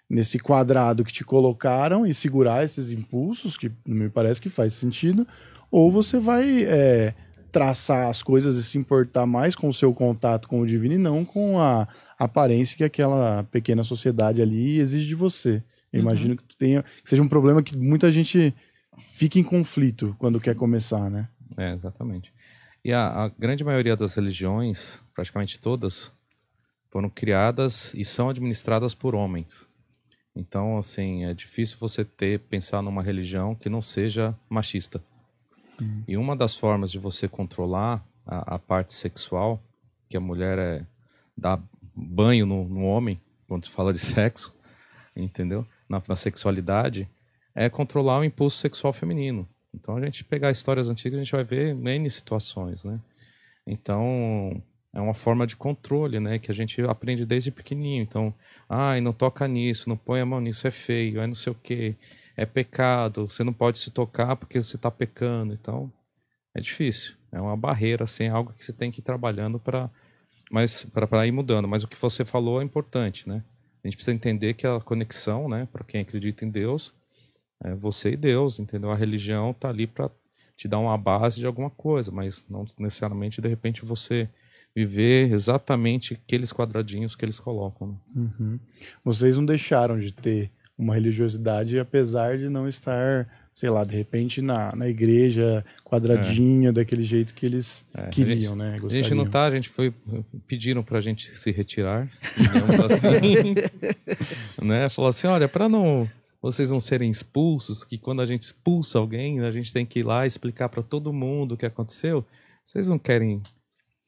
nesse 0.09 0.39
quadrado 0.39 1.03
que 1.03 1.13
te 1.13 1.23
colocaram 1.23 2.05
e 2.05 2.15
segurar 2.15 2.65
esses 2.65 2.89
impulsos, 2.89 3.55
que 3.55 3.71
me 3.85 4.09
parece 4.09 4.41
que 4.41 4.49
faz 4.49 4.73
sentido, 4.73 5.25
ou 5.69 5.91
você 5.91 6.17
vai 6.17 6.63
é, 6.63 7.13
traçar 7.51 8.09
as 8.09 8.23
coisas 8.23 8.55
e 8.57 8.63
se 8.63 8.75
importar 8.75 9.27
mais 9.27 9.55
com 9.55 9.67
o 9.67 9.73
seu 9.73 9.93
contato 9.93 10.47
com 10.47 10.61
o 10.61 10.65
divino 10.65 10.95
e 10.95 10.97
não 10.97 11.23
com 11.23 11.59
a 11.59 11.87
aparência 12.17 12.75
que 12.75 12.83
aquela 12.83 13.43
pequena 13.43 13.83
sociedade 13.83 14.41
ali 14.41 14.79
exige 14.79 15.05
de 15.05 15.13
você. 15.13 15.63
Eu 15.93 15.99
uhum. 15.99 16.07
imagino 16.07 16.35
que, 16.35 16.57
tenha, 16.57 16.81
que 16.81 17.07
seja 17.07 17.21
um 17.21 17.29
problema 17.29 17.61
que 17.61 17.77
muita 17.77 18.11
gente 18.11 18.51
fica 19.13 19.37
em 19.37 19.43
conflito 19.43 20.15
quando 20.17 20.39
Sim. 20.39 20.45
quer 20.45 20.55
começar, 20.55 21.07
né? 21.07 21.29
É, 21.55 21.71
exatamente. 21.71 22.33
E 22.83 22.91
a, 22.91 23.25
a 23.25 23.29
grande 23.29 23.63
maioria 23.63 23.95
das 23.95 24.15
religiões, 24.15 25.03
praticamente 25.13 25.59
todas, 25.59 26.11
foram 26.89 27.09
criadas 27.09 27.93
e 27.93 28.03
são 28.03 28.29
administradas 28.29 28.93
por 28.93 29.15
homens. 29.15 29.67
Então, 30.35 30.77
assim, 30.77 31.25
é 31.25 31.33
difícil 31.33 31.77
você 31.79 32.05
ter 32.05 32.39
pensar 32.39 32.81
numa 32.81 33.03
religião 33.03 33.55
que 33.55 33.69
não 33.69 33.81
seja 33.81 34.35
machista. 34.49 35.03
Uhum. 35.79 36.03
E 36.07 36.17
uma 36.17 36.35
das 36.35 36.55
formas 36.55 36.91
de 36.91 36.99
você 36.99 37.27
controlar 37.27 38.03
a, 38.25 38.55
a, 38.55 38.59
parte 38.59 38.93
sexual, 38.93 39.61
que 40.07 40.17
a 40.17 40.19
mulher 40.19 40.57
é 40.57 40.85
dar 41.37 41.61
banho 41.95 42.45
no, 42.45 42.67
no 42.67 42.83
homem 42.83 43.19
quando 43.47 43.65
se 43.65 43.71
fala 43.71 43.91
de 43.91 43.99
sexo, 43.99 44.55
entendeu? 45.15 45.65
Na, 45.87 46.01
na, 46.07 46.15
sexualidade, 46.15 47.09
é 47.55 47.69
controlar 47.69 48.19
o 48.19 48.23
impulso 48.23 48.57
sexual 48.57 48.93
feminino. 48.93 49.47
Então, 49.73 49.97
a 49.97 50.01
gente 50.05 50.23
pegar 50.23 50.51
histórias 50.51 50.89
antigas, 50.89 51.19
a 51.19 51.23
gente 51.23 51.31
vai 51.31 51.43
ver 51.43 51.75
N 51.75 52.09
situações, 52.09 52.83
né? 52.83 52.99
Então, 53.65 54.61
é 54.93 54.99
uma 54.99 55.13
forma 55.13 55.45
de 55.45 55.55
controle, 55.55 56.19
né? 56.19 56.39
Que 56.39 56.51
a 56.51 56.55
gente 56.55 56.81
aprende 56.81 57.25
desde 57.25 57.51
pequenininho. 57.51 58.01
Então, 58.03 58.33
ai, 58.67 59.01
não 59.01 59.13
toca 59.13 59.47
nisso, 59.47 59.87
não 59.89 59.97
põe 59.97 60.21
a 60.21 60.25
mão 60.25 60.41
nisso, 60.41 60.67
é 60.67 60.71
feio, 60.71 61.21
é 61.21 61.27
não 61.27 61.35
sei 61.35 61.51
o 61.51 61.55
quê, 61.55 61.95
é 62.35 62.45
pecado, 62.45 63.29
você 63.29 63.43
não 63.43 63.53
pode 63.53 63.77
se 63.79 63.91
tocar 63.91 64.35
porque 64.35 64.61
você 64.61 64.75
está 64.75 64.89
pecando. 64.89 65.53
Então, 65.53 65.91
é 66.55 66.61
difícil. 66.61 67.15
É 67.31 67.39
uma 67.39 67.55
barreira, 67.55 68.05
assim, 68.05 68.25
é 68.25 68.29
algo 68.29 68.53
que 68.53 68.65
você 68.65 68.73
tem 68.73 68.91
que 68.91 68.99
ir 69.01 69.03
trabalhando 69.03 69.59
para 69.59 69.89
mas 70.51 70.83
para 70.85 71.27
ir 71.27 71.31
mudando. 71.31 71.67
Mas 71.67 71.83
o 71.83 71.87
que 71.87 71.95
você 71.95 72.25
falou 72.25 72.61
é 72.61 72.63
importante, 72.63 73.29
né? 73.29 73.43
A 73.83 73.87
gente 73.87 73.95
precisa 73.95 74.15
entender 74.15 74.55
que 74.55 74.67
a 74.67 74.79
conexão, 74.79 75.47
né, 75.47 75.67
para 75.71 75.83
quem 75.83 76.01
acredita 76.01 76.43
em 76.43 76.49
Deus, 76.49 76.93
é 77.63 77.73
você 77.75 78.11
e 78.11 78.17
Deus, 78.17 78.59
entendeu? 78.59 78.91
A 78.91 78.95
religião 78.95 79.51
está 79.51 79.69
ali 79.69 79.87
para 79.87 80.09
te 80.57 80.67
dar 80.67 80.79
uma 80.79 80.97
base 80.97 81.39
de 81.39 81.45
alguma 81.45 81.69
coisa, 81.69 82.11
mas 82.11 82.43
não 82.49 82.65
necessariamente 82.77 83.41
de 83.41 83.47
repente 83.47 83.85
você 83.85 84.27
viver 84.79 85.33
exatamente 85.33 86.13
aqueles 86.13 86.53
quadradinhos 86.53 87.15
que 87.15 87.25
eles 87.25 87.39
colocam. 87.39 87.89
Né? 87.89 87.95
Uhum. 88.15 88.59
Vocês 89.03 89.35
não 89.35 89.45
deixaram 89.45 89.99
de 89.99 90.11
ter 90.11 90.51
uma 90.77 90.93
religiosidade, 90.93 91.77
apesar 91.77 92.37
de 92.37 92.47
não 92.47 92.67
estar 92.67 93.27
sei 93.53 93.69
lá, 93.69 93.83
de 93.83 93.93
repente 93.93 94.41
na, 94.41 94.73
na 94.73 94.87
igreja 94.87 95.65
quadradinha, 95.83 96.71
daquele 96.71 97.03
jeito 97.03 97.33
que 97.33 97.45
eles 97.45 97.85
queriam, 98.09 98.55
né? 98.55 98.67
A 98.67 98.71
gente 98.71 98.81
Gostariam. 98.81 99.17
não 99.17 99.25
tá, 99.25 99.47
a 99.47 99.51
gente 99.51 99.67
foi. 99.67 99.93
Pediram 100.47 100.81
pra 100.81 101.01
gente 101.01 101.37
se 101.37 101.51
retirar. 101.51 102.09
assim. 102.85 103.55
né? 104.65 104.87
Falou 104.87 105.09
assim: 105.09 105.27
olha, 105.27 105.49
pra 105.49 105.67
não. 105.67 106.09
Vocês 106.41 106.71
não 106.71 106.79
serem 106.79 107.11
expulsos, 107.11 107.83
que 107.83 107.97
quando 107.97 108.21
a 108.21 108.25
gente 108.25 108.43
expulsa 108.43 108.97
alguém, 108.97 109.41
a 109.41 109.51
gente 109.51 109.73
tem 109.73 109.85
que 109.85 109.99
ir 109.99 110.03
lá 110.03 110.25
explicar 110.25 110.69
pra 110.69 110.81
todo 110.81 111.11
mundo 111.11 111.51
o 111.51 111.57
que 111.57 111.65
aconteceu. 111.65 112.25
Vocês 112.63 112.87
não 112.87 112.97
querem 112.97 113.41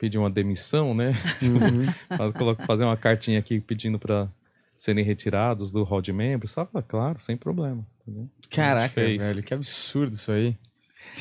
pedir 0.02 0.18
uma 0.18 0.32
demissão, 0.32 0.96
né? 0.96 1.14
Coloca- 2.36 2.66
Fazer 2.66 2.84
uma 2.84 2.98
cartinha 2.98 3.38
aqui 3.38 3.60
pedindo 3.60 4.00
pra 4.00 4.28
serem 4.76 5.06
retirados 5.06 5.72
do 5.72 5.84
hall 5.84 6.02
de 6.02 6.12
membros. 6.12 6.56
Tava 6.56 6.82
claro, 6.82 7.20
sem 7.20 7.38
problema. 7.38 7.86
entendeu? 8.02 8.28
Caraca, 8.50 8.96
velho, 9.00 9.44
que 9.44 9.54
absurdo 9.54 10.14
isso 10.16 10.32
aí. 10.32 10.58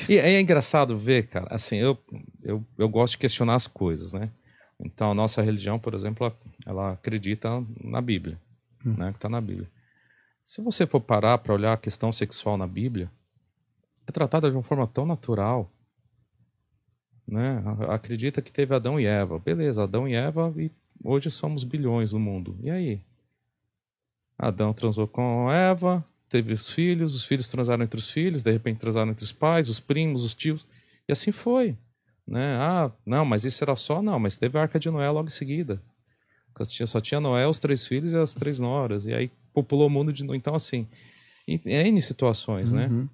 E 0.09 0.17
é 0.17 0.41
engraçado 0.41 0.97
ver, 0.97 1.27
cara, 1.27 1.47
assim, 1.51 1.77
eu, 1.77 1.95
eu, 2.41 2.65
eu 2.75 2.89
gosto 2.89 3.11
de 3.13 3.17
questionar 3.19 3.53
as 3.55 3.67
coisas, 3.67 4.13
né? 4.13 4.31
Então, 4.79 5.11
a 5.11 5.13
nossa 5.13 5.43
religião, 5.43 5.77
por 5.77 5.93
exemplo, 5.93 6.25
ela, 6.25 6.35
ela 6.65 6.91
acredita 6.93 7.63
na 7.83 8.01
Bíblia, 8.01 8.39
né? 8.83 9.11
Que 9.11 9.17
está 9.19 9.29
na 9.29 9.39
Bíblia. 9.39 9.69
Se 10.43 10.59
você 10.59 10.87
for 10.87 10.99
parar 10.99 11.37
para 11.37 11.53
olhar 11.53 11.73
a 11.73 11.77
questão 11.77 12.11
sexual 12.11 12.57
na 12.57 12.65
Bíblia, 12.65 13.11
é 14.07 14.11
tratada 14.11 14.49
de 14.49 14.55
uma 14.57 14.63
forma 14.63 14.87
tão 14.87 15.05
natural, 15.05 15.71
né? 17.31 17.63
Acredita 17.87 18.41
que 18.41 18.51
teve 18.51 18.75
Adão 18.75 18.99
e 18.99 19.05
Eva. 19.05 19.39
Beleza, 19.39 19.83
Adão 19.83 20.05
e 20.07 20.13
Eva 20.13 20.53
e 20.57 20.69
hoje 21.01 21.31
somos 21.31 21.63
bilhões 21.63 22.11
no 22.11 22.19
mundo. 22.19 22.57
E 22.61 22.69
aí? 22.69 22.99
Adão 24.37 24.73
transou 24.73 25.07
com 25.07 25.49
Eva, 25.49 26.03
teve 26.27 26.51
os 26.51 26.69
filhos, 26.69 27.15
os 27.15 27.23
filhos 27.23 27.49
transaram 27.49 27.83
entre 27.83 27.99
os 27.99 28.09
filhos, 28.09 28.43
de 28.43 28.51
repente 28.51 28.79
transaram 28.79 29.11
entre 29.11 29.23
os 29.23 29.31
pais, 29.31 29.69
os 29.69 29.79
primos, 29.79 30.25
os 30.25 30.33
tios, 30.33 30.67
e 31.07 31.11
assim 31.11 31.31
foi. 31.31 31.77
Né? 32.27 32.57
Ah, 32.59 32.91
não, 33.05 33.23
mas 33.23 33.45
isso 33.45 33.63
era 33.63 33.75
só, 33.75 34.01
não, 34.01 34.19
mas 34.19 34.37
teve 34.37 34.57
a 34.57 34.63
Arca 34.63 34.79
de 34.79 34.89
Noé 34.89 35.09
logo 35.09 35.27
em 35.27 35.31
seguida. 35.31 35.81
Só 36.57 36.65
tinha, 36.65 36.87
só 36.87 36.99
tinha 36.99 37.19
Noé, 37.21 37.47
os 37.47 37.59
três 37.59 37.87
filhos 37.87 38.11
e 38.11 38.17
as 38.17 38.33
três 38.33 38.59
noras, 38.59 39.05
e 39.05 39.13
aí 39.13 39.31
populou 39.53 39.87
o 39.87 39.89
mundo 39.89 40.11
de 40.11 40.23
novo. 40.23 40.35
Então, 40.35 40.53
assim, 40.53 40.87
em 41.47 41.61
em 41.65 41.87
N 41.87 42.01
situações, 42.01 42.71
né? 42.71 42.87
Uhum. 42.87 43.07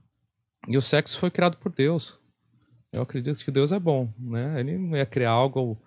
E 0.68 0.78
o 0.78 0.82
sexo 0.82 1.20
foi 1.20 1.30
criado 1.30 1.58
por 1.58 1.72
Deus. 1.72 2.18
Eu 2.98 3.04
acredito 3.04 3.44
que 3.44 3.52
Deus 3.52 3.72
é 3.72 3.80
bom, 3.80 4.10
né? 4.20 4.60
Ele 4.60 4.78
não 4.78 4.98
ia 4.98 5.06
criar 5.06 5.32
algo 5.32 5.78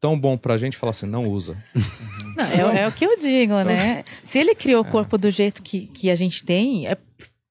tão 0.00 0.18
bom 0.18 0.36
pra 0.36 0.56
gente 0.56 0.74
e 0.74 0.76
falar 0.76 0.90
assim, 0.90 1.06
não 1.06 1.26
usa. 1.28 1.56
Não, 2.36 2.70
é, 2.70 2.82
é 2.82 2.88
o 2.88 2.92
que 2.92 3.04
eu 3.04 3.18
digo, 3.18 3.52
né? 3.64 4.02
Se 4.22 4.38
ele 4.38 4.54
criou 4.54 4.82
o 4.82 4.86
É. 4.86 4.90
corpo 4.90 5.18
do 5.18 5.30
jeito 5.30 5.62
que, 5.62 5.86
que 5.88 6.10
a 6.10 6.14
gente 6.16 6.42
tem, 6.42 6.86
é 6.86 6.96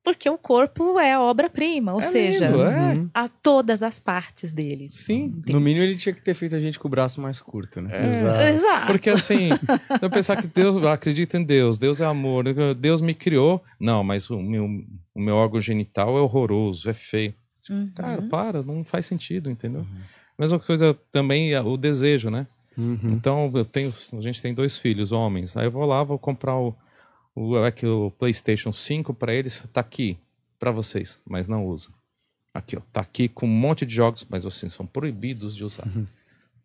porque 0.04 0.28
o 0.28 0.38
corpo 0.38 0.98
é 0.98 1.14
a 1.14 1.22
obra-prima, 1.22 1.94
ou 1.94 2.00
É 2.00 2.04
seja, 2.04 2.48
lindo, 2.48 2.64
é. 2.64 2.94
a 3.14 3.28
todas 3.28 3.84
as 3.84 4.00
partes 4.00 4.52
dele. 4.52 4.88
Sim. 4.88 5.32
No 5.48 5.60
mínimo, 5.60 5.84
ele 5.86 5.96
tinha 5.96 6.14
que 6.16 6.22
ter 6.22 6.34
feito 6.34 6.56
a 6.56 6.60
gente 6.60 6.80
com 6.80 6.88
o 6.88 6.92
braço 6.92 7.22
mais 7.22 7.40
curto, 7.40 7.80
né? 7.82 7.92
Exato. 8.10 8.42
Exato. 8.42 8.88
Porque 8.88 9.10
assim, 9.12 9.50
eu 10.02 10.10
pensar 10.10 10.42
que 10.42 10.48
Deus 10.48 10.82
eu 10.82 10.90
acredito 10.90 11.38
em 11.38 11.44
Deus, 11.44 11.78
Deus 11.78 12.02
é 12.02 12.06
amor, 12.06 12.46
Deus 12.74 13.02
me 13.02 13.14
criou. 13.14 13.62
Não, 13.80 14.04
mas 14.04 14.28
o 14.32 14.42
meu, 14.42 14.66
o 15.14 15.22
meu 15.22 15.36
órgão 15.36 15.62
genital 15.62 16.18
é 16.18 16.22
horroroso, 16.22 16.90
é 16.90 16.94
feio. 16.94 17.34
Uhum. 17.70 17.92
Cara, 17.96 18.22
para, 18.22 18.64
não 18.64 18.84
faz 18.84 19.06
sentido, 19.06 19.50
entendeu? 19.50 19.86
Mesma 20.38 20.60
coisa 20.60 20.98
também 21.12 21.54
é 21.54 21.62
o 21.62 21.78
desejo, 21.78 22.30
né? 22.30 22.48
Uhum. 22.78 23.12
Então, 23.12 23.52
eu 23.54 23.66
tenho, 23.66 23.94
a 24.14 24.22
gente 24.22 24.42
tem 24.42 24.54
dois 24.54 24.78
filhos, 24.78 25.12
homens. 25.12 25.58
Aí 25.58 25.66
eu 25.66 25.72
vou 25.72 25.86
lá, 25.86 26.02
vou 26.04 26.18
comprar 26.18 26.58
o, 26.58 26.74
o, 27.36 27.58
é 27.58 27.72
que 27.72 27.86
o 27.86 28.10
PlayStation 28.12 28.72
5 28.72 29.14
para 29.14 29.34
eles, 29.34 29.68
tá 29.74 29.82
aqui 29.82 30.18
para 30.58 30.72
vocês, 30.72 31.20
mas 31.28 31.48
não 31.48 31.66
usa. 31.66 31.90
Aqui, 32.54 32.78
ó, 32.78 32.82
tá 32.92 33.02
aqui 33.02 33.28
com 33.28 33.46
um 33.46 33.50
monte 33.50 33.86
de 33.86 33.94
jogos, 33.94 34.26
mas 34.30 34.46
assim, 34.46 34.70
são 34.70 34.86
proibidos 34.86 35.56
de 35.56 35.64
usar. 35.64 35.88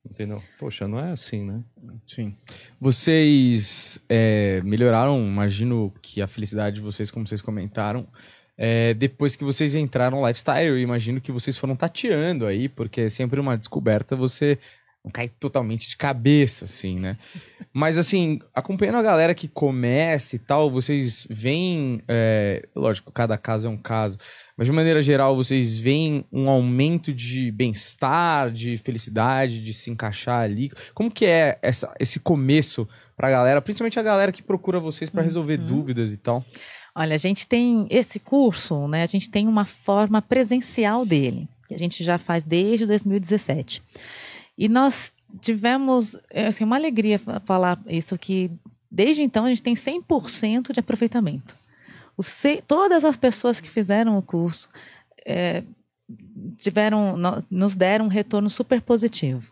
Entendeu? 0.09 0.43
Poxa, 0.59 0.87
não 0.87 1.01
é 1.01 1.13
assim, 1.13 1.45
né? 1.45 1.63
Sim. 2.07 2.37
Vocês 2.79 3.99
é, 4.09 4.61
melhoraram, 4.63 5.19
imagino 5.19 5.93
que 6.03 6.21
a 6.21 6.27
felicidade 6.27 6.77
de 6.77 6.83
vocês, 6.83 7.11
como 7.11 7.27
vocês 7.27 7.41
comentaram, 7.41 8.07
é, 8.57 8.95
depois 8.95 9.37
que 9.37 9.45
vocês 9.45 9.75
entraram 9.75 10.21
no 10.21 10.27
lifestyle. 10.27 10.69
Eu 10.69 10.79
imagino 10.79 11.21
que 11.21 11.33
vocês 11.33 11.57
foram 11.57 11.77
tateando 11.77 12.47
aí, 12.47 12.69
porque 12.69 13.03
é 13.03 13.09
sempre 13.09 13.41
uma 13.41 13.57
descoberta, 13.57 14.15
você 14.17 14.59
não 15.05 15.11
cai 15.13 15.29
totalmente 15.29 15.89
de 15.89 15.99
cabeça, 15.99 16.65
assim, 16.65 16.99
né? 16.99 17.19
Mas, 17.77 17.99
assim, 17.99 18.39
acompanhando 18.55 18.99
a 18.99 19.03
galera 19.03 19.35
que 19.35 19.49
começa 19.49 20.37
e 20.37 20.39
tal, 20.39 20.71
vocês 20.71 21.27
veem. 21.29 22.01
é, 22.09 22.67
lógico, 22.75 23.13
cada 23.13 23.37
caso 23.37 23.67
é 23.67 23.71
um 23.71 23.77
caso, 23.77 24.17
mas 24.57 24.69
de 24.69 24.73
maneira 24.73 25.03
geral, 25.03 25.35
vocês 25.35 25.77
veem 25.77 26.25
um 26.33 26.49
aumento 26.49 27.13
de 27.13 27.51
bem-estar, 27.51 28.53
de 28.53 28.79
felicidade, 28.79 29.61
de 29.61 29.75
se 29.75 29.91
encaixar 29.91 30.43
ali. 30.43 30.71
Como 30.95 31.11
que 31.11 31.27
é 31.27 31.59
essa, 31.61 31.93
esse 31.99 32.21
começo 32.21 32.89
pra 33.17 33.29
galera, 33.29 33.61
principalmente 33.61 33.99
a 33.99 34.05
galera 34.05 34.31
que 34.31 34.43
procura 34.43 34.79
vocês 34.79 35.11
pra 35.11 35.23
resolver 35.23 35.57
dúvidas 35.57 36.13
e 36.13 36.17
tal? 36.17 36.45
Olha, 36.95 37.15
a 37.15 37.19
gente 37.19 37.47
tem 37.47 37.87
esse 37.91 38.21
curso, 38.21 38.87
né? 38.87 39.03
A 39.03 39.07
gente 39.07 39.29
tem 39.29 39.49
uma 39.49 39.65
forma 39.65 40.23
presencial 40.23 41.05
dele, 41.05 41.49
que 41.67 41.75
a 41.75 41.79
gente 41.79 42.05
já 42.05 42.19
faz 42.19 42.45
desde 42.45 42.87
2017. 42.87 43.83
E 44.57 44.69
nós 44.69 45.13
tivemos 45.41 46.17
é, 46.31 46.47
assim, 46.47 46.63
uma 46.63 46.77
alegria 46.77 47.19
fa- 47.19 47.41
falar 47.41 47.81
isso, 47.89 48.17
que 48.17 48.51
desde 48.89 49.23
então 49.23 49.45
a 49.45 49.49
gente 49.49 49.63
tem 49.63 49.75
100% 49.75 50.73
de 50.73 50.79
aproveitamento. 50.79 51.57
O 52.17 52.23
todas 52.67 53.05
as 53.05 53.17
pessoas 53.17 53.61
que 53.61 53.69
fizeram 53.69 54.17
o 54.17 54.23
curso 54.23 54.69
é, 55.27 55.65
tiveram, 56.59 57.17
no- 57.17 57.45
nos 57.51 57.75
deram 57.75 58.05
um 58.05 58.09
retorno 58.09 58.49
super 58.49 58.81
positivo. 58.81 59.51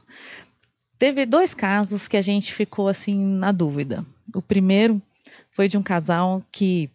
Teve 0.97 1.27
dois 1.27 1.53
casos 1.55 2.07
que 2.07 2.17
a 2.17 2.23
gente 2.23 2.55
ficou 2.55 2.87
assim 2.87 3.17
na 3.17 3.51
dúvida. 3.51 4.07
O 4.33 4.41
primeiro 4.41 5.03
foi 5.51 5.67
de 5.67 5.77
um 5.77 5.83
casal 5.83 6.41
que 6.53 6.89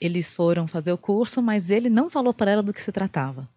eles 0.00 0.32
foram 0.34 0.66
fazer 0.66 0.92
o 0.92 0.98
curso, 0.98 1.40
mas 1.42 1.70
ele 1.70 1.88
não 1.88 2.10
falou 2.10 2.34
para 2.34 2.50
ela 2.50 2.62
do 2.62 2.72
que 2.72 2.82
se 2.82 2.92
tratava. 2.92 3.48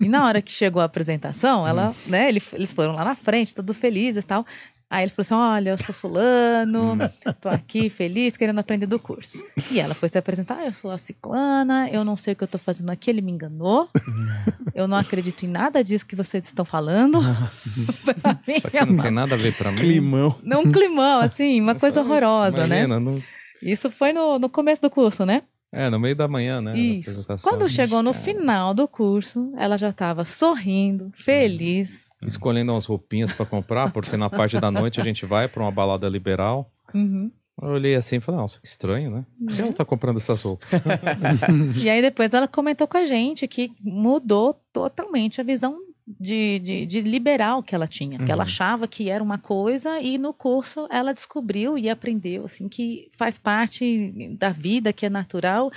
E 0.00 0.08
na 0.08 0.24
hora 0.24 0.40
que 0.42 0.50
chegou 0.52 0.80
a 0.80 0.86
apresentação, 0.86 1.66
ela, 1.68 1.94
né, 2.06 2.28
ele- 2.28 2.42
eles 2.52 2.72
foram 2.72 2.94
lá 2.94 3.04
na 3.04 3.14
frente, 3.14 3.54
todos 3.54 3.76
felizes 3.76 4.24
e 4.24 4.26
tal. 4.26 4.46
Aí 4.92 5.04
ele 5.04 5.10
falou 5.12 5.22
assim: 5.22 5.34
Olha, 5.34 5.70
eu 5.70 5.78
sou 5.78 5.94
fulano, 5.94 6.98
tô 7.40 7.48
aqui 7.48 7.88
feliz, 7.88 8.36
querendo 8.36 8.58
aprender 8.58 8.86
do 8.86 8.98
curso. 8.98 9.40
E 9.70 9.78
ela 9.78 9.94
foi 9.94 10.08
se 10.08 10.18
apresentar: 10.18 10.56
"Ah, 10.58 10.66
Eu 10.66 10.72
sou 10.72 10.90
a 10.90 10.98
ciclana, 10.98 11.88
eu 11.90 12.04
não 12.04 12.16
sei 12.16 12.32
o 12.32 12.36
que 12.36 12.42
eu 12.42 12.48
tô 12.48 12.58
fazendo 12.58 12.90
aqui, 12.90 13.08
ele 13.08 13.20
me 13.22 13.30
enganou. 13.30 13.88
Eu 14.74 14.88
não 14.88 14.96
acredito 14.96 15.42
em 15.44 15.48
nada 15.48 15.82
disso 15.84 16.06
que 16.06 16.16
vocês 16.16 16.44
estão 16.44 16.64
falando. 16.64 17.20
Pra 18.22 18.38
mim, 18.46 18.54
Isso 18.56 18.66
aqui 18.66 18.84
não 18.86 18.96
tem 19.02 19.10
nada 19.10 19.34
a 19.34 19.38
ver 19.38 19.52
pra 19.54 19.70
mim. 19.70 19.76
Climão. 19.78 20.38
não 20.42 20.62
um 20.62 20.72
climão, 20.72 21.20
assim, 21.20 21.60
uma 21.60 21.74
coisa 21.74 22.00
horrorosa, 22.00 22.66
né? 22.66 22.84
Imagina, 22.84 22.98
no- 23.00 23.22
Isso 23.62 23.90
foi 23.90 24.12
no, 24.12 24.38
no 24.38 24.48
começo 24.48 24.80
do 24.80 24.88
curso, 24.88 25.26
né? 25.26 25.42
É, 25.72 25.88
no 25.88 26.00
meio 26.00 26.16
da 26.16 26.26
manhã, 26.26 26.60
né? 26.60 26.76
Isso. 26.76 27.26
Quando 27.42 27.68
chegou 27.68 28.02
no 28.02 28.12
final 28.12 28.74
do 28.74 28.88
curso, 28.88 29.52
ela 29.56 29.76
já 29.76 29.90
estava 29.90 30.24
sorrindo, 30.24 31.12
feliz. 31.14 32.10
Escolhendo 32.26 32.72
umas 32.72 32.86
roupinhas 32.86 33.32
pra 33.32 33.46
comprar, 33.46 33.92
porque 33.92 34.16
na 34.16 34.28
parte 34.28 34.58
da 34.58 34.70
noite 34.70 35.00
a 35.00 35.04
gente 35.04 35.24
vai 35.24 35.48
pra 35.48 35.62
uma 35.62 35.70
balada 35.70 36.08
liberal. 36.08 36.70
Uhum. 36.92 37.30
Eu 37.62 37.68
olhei 37.68 37.94
assim 37.94 38.16
e 38.16 38.20
falei, 38.20 38.40
nossa, 38.40 38.58
que 38.58 38.66
estranho, 38.66 39.10
né? 39.10 39.26
Por 39.38 39.54
que 39.54 39.62
ela 39.62 39.72
tá 39.72 39.84
comprando 39.84 40.16
essas 40.16 40.40
roupas? 40.42 40.72
E 41.76 41.90
aí 41.90 42.00
depois 42.00 42.32
ela 42.32 42.48
comentou 42.48 42.88
com 42.88 42.96
a 42.96 43.04
gente 43.04 43.46
que 43.46 43.70
mudou 43.80 44.54
totalmente 44.72 45.40
a 45.40 45.44
visão 45.44 45.78
de, 46.18 46.58
de, 46.58 46.86
de 46.86 47.00
liberal 47.00 47.62
que 47.62 47.74
ela 47.74 47.86
tinha. 47.86 48.18
Que 48.18 48.32
ela 48.32 48.44
achava 48.44 48.88
que 48.88 49.08
era 49.08 49.22
uma 49.22 49.38
coisa 49.38 50.00
e 50.00 50.18
no 50.18 50.32
curso 50.32 50.86
ela 50.90 51.12
descobriu 51.12 51.78
e 51.78 51.88
aprendeu 51.88 52.44
assim 52.44 52.68
que 52.68 53.08
faz 53.12 53.38
parte 53.38 54.12
da 54.38 54.50
vida, 54.50 54.92
que 54.92 55.06
é 55.06 55.10
natural. 55.10 55.70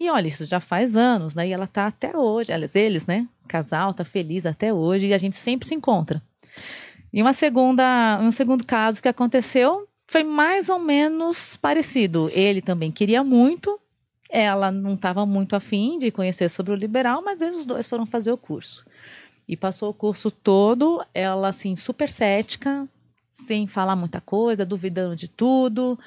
E 0.00 0.10
olha, 0.10 0.26
isso 0.26 0.44
já 0.44 0.60
faz 0.60 0.96
anos, 0.96 1.34
né? 1.34 1.48
E 1.48 1.52
ela 1.52 1.66
tá 1.66 1.86
até 1.86 2.16
hoje, 2.16 2.52
eles, 2.52 2.74
eles 2.74 3.06
né? 3.06 3.26
Casal 3.46 3.94
tá 3.94 4.04
feliz 4.04 4.46
até 4.46 4.72
hoje 4.72 5.06
e 5.06 5.14
a 5.14 5.18
gente 5.18 5.36
sempre 5.36 5.66
se 5.66 5.74
encontra. 5.74 6.22
E 7.12 7.22
uma 7.22 7.32
segunda, 7.32 8.18
um 8.20 8.32
segundo 8.32 8.64
caso 8.64 9.00
que 9.00 9.08
aconteceu 9.08 9.86
foi 10.06 10.22
mais 10.22 10.68
ou 10.68 10.78
menos 10.78 11.56
parecido. 11.56 12.30
Ele 12.32 12.60
também 12.60 12.90
queria 12.90 13.24
muito, 13.24 13.80
ela 14.30 14.70
não 14.70 14.94
estava 14.94 15.24
muito 15.24 15.56
afim 15.56 15.98
de 15.98 16.10
conhecer 16.10 16.48
sobre 16.48 16.72
o 16.72 16.76
liberal, 16.76 17.22
mas 17.24 17.40
eles 17.40 17.66
dois 17.66 17.86
foram 17.86 18.04
fazer 18.04 18.32
o 18.32 18.36
curso. 18.36 18.84
E 19.48 19.56
passou 19.56 19.90
o 19.90 19.94
curso 19.94 20.30
todo, 20.30 21.04
ela 21.14 21.48
assim, 21.48 21.76
super 21.76 22.08
cética, 22.08 22.88
sem 23.32 23.66
falar 23.66 23.94
muita 23.94 24.20
coisa, 24.20 24.66
duvidando 24.66 25.14
de 25.14 25.28
tudo. 25.28 25.98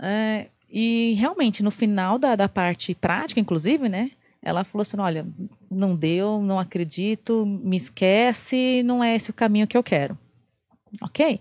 É, 0.00 0.46
e 0.70 1.14
realmente, 1.14 1.62
no 1.62 1.70
final 1.70 2.18
da, 2.18 2.36
da 2.36 2.48
parte 2.48 2.94
prática, 2.94 3.40
inclusive, 3.40 3.88
né? 3.88 4.12
Ela 4.42 4.62
falou 4.62 4.82
assim: 4.82 4.98
olha, 4.98 5.26
não 5.70 5.96
deu, 5.96 6.40
não 6.40 6.58
acredito, 6.58 7.44
me 7.46 7.76
esquece, 7.76 8.82
não 8.84 9.02
é 9.02 9.16
esse 9.16 9.30
o 9.30 9.34
caminho 9.34 9.66
que 9.66 9.76
eu 9.76 9.82
quero. 9.82 10.16
Ok. 11.02 11.40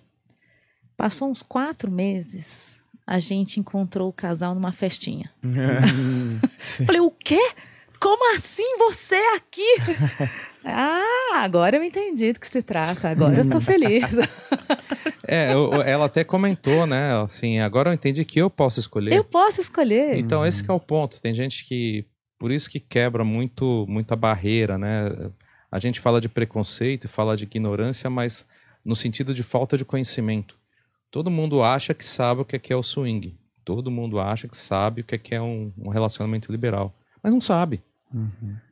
Passou 0.95 1.30
uns 1.30 1.43
quatro 1.43 1.91
meses, 1.91 2.80
a 3.06 3.19
gente 3.19 3.60
encontrou 3.60 4.10
o 4.10 4.13
casal 4.13 4.56
numa 4.56 4.71
festinha. 4.71 5.32
Falei, 6.86 7.02
o 7.02 7.12
quê? 7.12 7.39
como 8.00 8.36
assim 8.36 8.78
você 8.78 9.15
aqui? 9.36 9.76
ah, 10.73 11.41
agora 11.43 11.77
eu 11.77 11.84
entendi 11.84 12.34
do 12.34 12.39
que 12.39 12.47
se 12.47 12.62
trata, 12.62 13.10
agora 13.10 13.38
eu 13.39 13.49
tô 13.49 13.60
feliz. 13.62 14.03
É, 15.27 15.53
eu- 15.53 15.73
ela 15.84 16.06
até 16.06 16.23
comentou, 16.23 16.86
né? 16.86 17.21
Assim, 17.21 17.60
agora 17.60 17.89
eu 17.89 17.93
entendi 17.93 18.23
que 18.25 18.39
eu 18.39 18.49
posso 18.49 18.80
escolher. 18.80 19.13
eu 19.13 19.23
posso 19.23 19.60
escolher. 19.62 20.17
Então, 20.17 20.45
esse 20.45 20.69
é 20.69 20.73
o 20.73 20.80
ponto. 20.80 21.21
Tem 21.21 21.34
gente 21.34 21.65
que. 21.65 22.06
Por 22.39 22.51
isso 22.51 22.69
que 22.69 22.80
quebra 22.80 23.23
muito, 23.23 23.86
muita 23.89 24.15
barreira, 24.15 24.77
né? 24.77 25.10
A 25.71 25.80
gente 25.80 25.99
fala 25.99 26.21
de 26.21 26.30
preconceito 26.30 27.06
e 27.06 27.08
fala 27.08 27.36
de 27.36 27.43
ignorância, 27.45 28.10
mas 28.10 28.45
no 28.86 28.95
sentido 28.95 29.34
de 29.34 29.43
falta 29.43 29.77
de 29.77 29.84
conhecimento. 29.84 30.56
Todo 31.10 31.32
mundo 31.32 31.63
acha 31.63 31.93
que 31.93 32.06
sabe 32.06 32.41
o 32.41 32.45
que 32.45 32.56
é 32.56 32.60
que 32.60 32.71
é 32.71 32.75
o 32.75 32.84
swing. 32.84 33.36
Todo 33.65 33.89
mundo 33.91 34.19
acha 34.19 34.47
que 34.47 34.56
sabe 34.56 35.01
o 35.01 35.03
que 35.03 35.15
é 35.15 35.17
que 35.17 35.34
é 35.36 35.41
um 35.41 35.71
relacionamento 35.89 36.51
liberal. 36.51 36.93
Mas 37.23 37.34
não 37.34 37.41
sabe. 37.41 37.82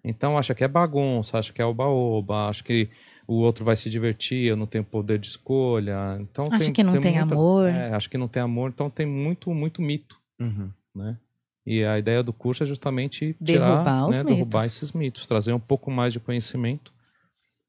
Então 0.04 0.38
acha 0.38 0.56
que 0.56 0.64
é 0.64 0.68
bagunça, 0.68 1.38
acha 1.38 1.52
que 1.52 1.62
é 1.62 1.66
oba-oba, 1.66 2.48
acha 2.50 2.64
que 2.64 2.90
o 3.28 3.36
outro 3.36 3.66
vai 3.66 3.76
se 3.76 3.90
divertir, 3.90 4.46
eu 4.48 4.56
não 4.56 4.66
tenho 4.66 4.84
poder 4.84 5.20
de 5.20 5.28
escolha. 5.28 6.18
Então 6.22 6.48
Acha 6.52 6.72
que 6.72 6.84
não 6.84 7.00
tem 7.00 7.18
amor. 7.18 7.68
É, 7.70 7.94
acha 7.94 8.10
que 8.10 8.18
não 8.18 8.28
tem 8.28 8.42
amor. 8.42 8.70
Então 8.70 8.90
tem 8.90 9.06
muito, 9.06 9.54
muito 9.54 9.82
mito 9.82 10.20
Uhum. 10.40 10.70
né? 10.94 11.18
E 11.66 11.84
a 11.84 11.98
ideia 11.98 12.22
do 12.22 12.32
curso 12.32 12.64
é 12.64 12.66
justamente 12.66 13.36
Derrubar 13.40 13.84
tirar, 13.84 14.10
né, 14.10 14.24
derrubar 14.24 14.66
esses 14.66 14.92
mitos, 14.92 15.26
trazer 15.26 15.52
um 15.52 15.60
pouco 15.60 15.90
mais 15.90 16.14
de 16.14 16.20
conhecimento. 16.20 16.94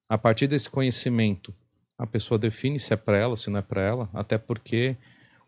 A 0.08 0.18
partir 0.18 0.46
desse 0.46 0.68
conhecimento, 0.68 1.54
a 1.98 2.06
pessoa 2.06 2.38
define 2.38 2.78
se 2.78 2.92
é 2.92 2.96
para 2.96 3.16
ela, 3.16 3.36
se 3.36 3.48
não 3.48 3.58
é 3.58 3.62
para 3.62 3.80
ela, 3.80 4.10
até 4.12 4.36
porque 4.36 4.96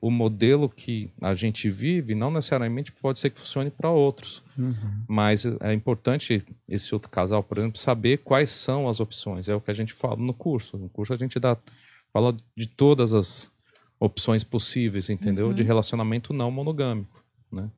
o 0.00 0.10
modelo 0.10 0.68
que 0.68 1.10
a 1.20 1.34
gente 1.34 1.68
vive 1.68 2.14
não 2.14 2.30
necessariamente 2.30 2.92
pode 2.92 3.18
ser 3.18 3.30
que 3.30 3.40
funcione 3.40 3.70
para 3.70 3.90
outros. 3.90 4.42
Mas 5.08 5.44
é 5.44 5.72
importante 5.72 6.44
esse 6.68 6.94
outro 6.94 7.10
casal, 7.10 7.42
por 7.42 7.58
exemplo, 7.58 7.78
saber 7.78 8.18
quais 8.18 8.50
são 8.50 8.88
as 8.88 9.00
opções. 9.00 9.48
É 9.48 9.54
o 9.54 9.60
que 9.60 9.70
a 9.70 9.74
gente 9.74 9.92
fala 9.92 10.16
no 10.16 10.34
curso. 10.34 10.76
No 10.76 10.88
curso 10.88 11.12
a 11.12 11.16
gente 11.16 11.38
dá 11.38 11.56
fala 12.12 12.34
de 12.56 12.66
todas 12.66 13.12
as 13.12 13.50
opções 14.00 14.44
possíveis, 14.44 15.10
entendeu? 15.10 15.52
De 15.52 15.62
relacionamento 15.62 16.32
não 16.32 16.50
monogâmico, 16.50 17.22
né? 17.50 17.70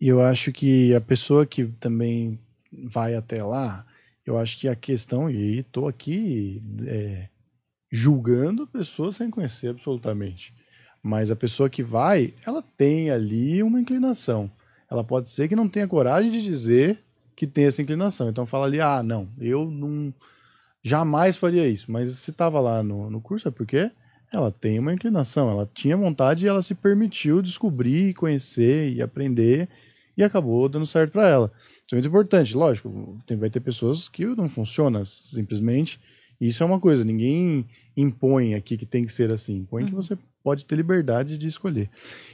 E 0.00 0.08
eu 0.08 0.20
acho 0.20 0.50
que 0.50 0.94
a 0.94 1.00
pessoa 1.00 1.46
que 1.46 1.66
também 1.78 2.38
vai 2.72 3.14
até 3.14 3.42
lá, 3.42 3.86
eu 4.26 4.36
acho 4.36 4.58
que 4.58 4.66
a 4.66 4.74
questão, 4.74 5.30
e 5.30 5.58
estou 5.58 5.86
aqui 5.86 6.60
é, 6.86 7.28
julgando 7.90 8.64
a 8.64 8.66
pessoa 8.66 9.12
sem 9.12 9.30
conhecer 9.30 9.68
absolutamente. 9.68 10.52
Mas 11.02 11.30
a 11.30 11.36
pessoa 11.36 11.68
que 11.68 11.82
vai, 11.82 12.34
ela 12.46 12.62
tem 12.62 13.10
ali 13.10 13.62
uma 13.62 13.80
inclinação. 13.80 14.50
Ela 14.90 15.02
pode 15.02 15.28
ser 15.28 15.48
que 15.48 15.56
não 15.56 15.68
tenha 15.68 15.88
coragem 15.88 16.30
de 16.30 16.42
dizer 16.42 17.02
que 17.34 17.46
tem 17.46 17.64
essa 17.64 17.82
inclinação. 17.82 18.28
Então 18.28 18.46
fala 18.46 18.66
ali, 18.66 18.80
ah, 18.80 19.02
não, 19.02 19.28
eu 19.40 19.70
não 19.70 20.14
jamais 20.82 21.36
faria 21.36 21.66
isso. 21.66 21.90
Mas 21.90 22.12
se 22.12 22.30
estava 22.30 22.60
lá 22.60 22.82
no, 22.82 23.10
no 23.10 23.20
curso, 23.20 23.48
é 23.48 23.50
porque 23.50 23.90
ela 24.32 24.50
tem 24.50 24.78
uma 24.78 24.92
inclinação, 24.92 25.50
ela 25.50 25.68
tinha 25.74 25.96
vontade 25.96 26.44
e 26.44 26.48
ela 26.48 26.62
se 26.62 26.74
permitiu 26.74 27.42
descobrir, 27.42 28.14
conhecer 28.14 28.92
e 28.92 29.02
aprender 29.02 29.68
e 30.16 30.22
acabou 30.22 30.68
dando 30.68 30.86
certo 30.86 31.12
para 31.12 31.28
ela. 31.28 31.52
Isso 31.58 31.94
é 31.94 31.94
muito 31.96 32.08
importante, 32.08 32.56
lógico, 32.56 33.18
tem, 33.26 33.36
vai 33.36 33.50
ter 33.50 33.60
pessoas 33.60 34.08
que 34.08 34.24
não 34.24 34.48
funciona 34.48 35.04
simplesmente. 35.04 36.00
Isso 36.46 36.62
é 36.62 36.66
uma 36.66 36.80
coisa, 36.80 37.04
ninguém 37.04 37.64
impõe 37.96 38.54
aqui 38.54 38.76
que 38.76 38.84
tem 38.84 39.04
que 39.04 39.12
ser 39.12 39.32
assim, 39.32 39.58
impõe 39.58 39.86
que 39.86 39.94
você 39.94 40.18
pode 40.42 40.66
ter 40.66 40.74
liberdade 40.74 41.38
de 41.38 41.46
escolher. 41.46 41.88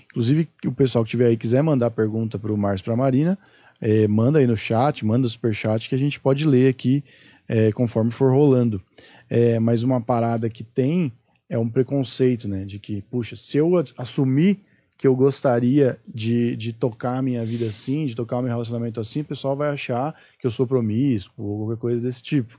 Inclusive, 0.07 0.49
o 0.65 0.73
pessoal 0.73 1.05
que 1.05 1.11
tiver 1.11 1.27
aí 1.27 1.37
quiser 1.37 1.63
mandar 1.63 1.91
pergunta 1.91 2.39
para 2.39 2.51
o 2.51 2.57
Márcio 2.57 2.87
para 2.87 2.95
a 2.95 2.97
Marina, 2.97 3.39
eh, 3.83 4.09
manda 4.09 4.39
aí 4.39 4.47
no 4.47 4.57
chat, 4.57 5.05
manda 5.05 5.29
super 5.29 5.55
chat 5.55 5.91
que 5.91 5.95
a 5.95 5.99
gente 5.99 6.19
pode 6.19 6.47
ler 6.47 6.71
aqui 6.71 7.05
eh, 7.47 7.71
conforme 7.73 8.11
for 8.11 8.33
rolando. 8.33 8.81
Eh, 9.29 9.61
mas 9.61 9.83
uma 9.83 10.01
parada 10.01 10.49
que 10.49 10.65
tem 10.65 11.13
é 11.47 11.59
um 11.59 11.69
preconceito, 11.69 12.49
né? 12.49 12.65
De 12.65 12.79
que, 12.79 13.03
puxa, 13.03 13.37
se 13.37 13.59
eu 13.59 13.73
assumir 13.99 14.61
que 14.97 15.07
eu 15.07 15.15
gostaria 15.15 15.99
de, 16.07 16.57
de 16.57 16.73
tocar 16.73 17.19
a 17.19 17.23
minha 17.23 17.45
vida 17.45 17.67
assim, 17.67 18.05
de 18.05 18.17
tocar 18.17 18.39
o 18.39 18.43
meu 18.43 18.51
relacionamento 18.51 19.01
assim, 19.01 19.21
o 19.21 19.25
pessoal 19.25 19.57
vai 19.57 19.69
achar 19.71 20.15
que 20.41 20.47
eu 20.47 20.51
sou 20.51 20.67
promíscuo 20.67 21.45
ou 21.45 21.59
qualquer 21.59 21.81
coisa 21.81 22.03
desse 22.07 22.23
tipo. 22.23 22.59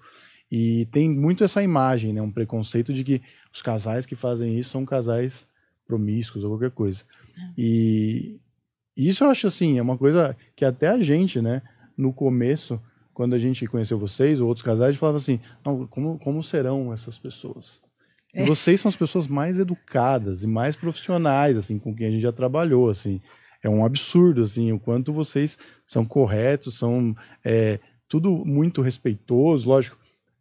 E 0.51 0.87
tem 0.87 1.09
muito 1.09 1.43
essa 1.43 1.61
imagem, 1.61 2.13
né? 2.13 2.21
Um 2.21 2.31
preconceito 2.31 2.93
de 2.93 3.03
que 3.03 3.21
os 3.53 3.61
casais 3.61 4.05
que 4.05 4.15
fazem 4.15 4.57
isso 4.57 4.71
são 4.71 4.85
casais 4.85 5.47
promíscuos 5.85 6.43
ou 6.43 6.51
qualquer 6.51 6.71
coisa. 6.71 7.03
E 7.57 8.39
isso 8.95 9.23
eu 9.23 9.29
acho 9.29 9.47
assim, 9.47 9.77
é 9.77 9.81
uma 9.81 9.97
coisa 9.97 10.35
que 10.55 10.65
até 10.65 10.87
a 10.87 11.01
gente, 11.01 11.41
né, 11.41 11.61
no 11.97 12.11
começo, 12.11 12.81
quando 13.13 13.33
a 13.33 13.39
gente 13.39 13.65
conheceu 13.67 13.97
vocês 13.97 14.39
ou 14.39 14.47
outros 14.47 14.63
casais, 14.63 14.89
a 14.89 14.91
gente 14.91 14.99
falava 14.99 15.17
assim, 15.17 15.39
como, 15.89 16.19
como 16.19 16.43
serão 16.43 16.93
essas 16.93 17.17
pessoas? 17.17 17.81
E 18.33 18.43
vocês 18.43 18.79
são 18.79 18.89
as 18.89 18.95
pessoas 18.95 19.27
mais 19.27 19.59
educadas 19.59 20.43
e 20.43 20.47
mais 20.47 20.75
profissionais, 20.75 21.57
assim, 21.57 21.79
com 21.79 21.95
quem 21.95 22.07
a 22.07 22.11
gente 22.11 22.21
já 22.21 22.31
trabalhou, 22.31 22.89
assim. 22.89 23.19
É 23.63 23.69
um 23.69 23.83
absurdo, 23.83 24.43
assim, 24.43 24.71
o 24.71 24.79
quanto 24.79 25.11
vocês 25.11 25.57
são 25.85 26.05
corretos, 26.05 26.77
são 26.77 27.15
é, 27.43 27.79
tudo 28.07 28.45
muito 28.45 28.81
respeitoso, 28.81 29.67
lógico. 29.67 29.97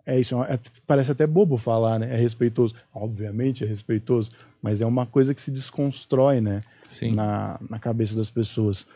É 0.09 0.19
isso, 0.19 0.43
é- 0.43 0.59
parece 0.87 1.13
até 1.13 1.27
bobo 1.27 1.59
falar, 1.59 1.99
né? 1.99 2.15
É 2.15 2.17
respeitoso. 2.17 2.75
Obviamente 2.95 3.63
é 3.63 3.67
respeitoso, 3.67 4.31
mas 4.63 4.81
é 4.81 4.87
uma 4.87 5.05
coisa 5.05 5.35
que 5.35 5.43
se 5.43 5.51
desconstrói, 5.51 6.41
né? 6.41 6.61
Sim. 6.89 7.15
Na, 7.15 7.61
na 7.69 7.79
cabeça 7.79 8.17
das 8.17 8.31
pessoas. 8.31 8.87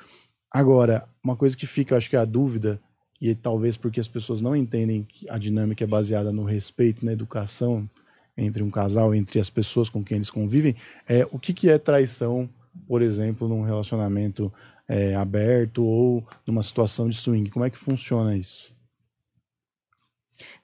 Agora, 0.50 1.06
uma 1.22 1.36
coisa 1.36 1.54
que 1.54 1.66
fica, 1.66 1.98
acho 1.98 2.08
que 2.08 2.16
é 2.16 2.18
a 2.18 2.24
dúvida, 2.24 2.80
e 3.20 3.34
talvez 3.34 3.76
porque 3.76 4.00
as 4.00 4.08
pessoas 4.08 4.40
não 4.40 4.56
entendem 4.56 5.06
que 5.06 5.28
a 5.28 5.36
dinâmica 5.36 5.84
é 5.84 5.86
baseada 5.86 6.32
no 6.32 6.44
respeito, 6.44 7.04
na 7.04 7.12
educação 7.12 7.86
entre 8.34 8.62
um 8.62 8.70
casal, 8.70 9.14
entre 9.14 9.38
as 9.38 9.50
pessoas 9.50 9.90
com 9.90 10.02
quem 10.02 10.16
eles 10.16 10.30
convivem, 10.30 10.74
é 11.06 11.28
o 11.30 11.38
que, 11.38 11.52
que 11.52 11.68
é 11.68 11.76
traição, 11.76 12.48
por 12.88 13.02
exemplo, 13.02 13.46
num 13.46 13.62
relacionamento 13.62 14.50
é, 14.88 15.14
aberto 15.14 15.84
ou 15.84 16.26
numa 16.46 16.62
situação 16.62 17.06
de 17.06 17.16
swing. 17.16 17.50
Como 17.50 17.66
é 17.66 17.70
que 17.70 17.78
funciona 17.78 18.34
isso? 18.34 18.71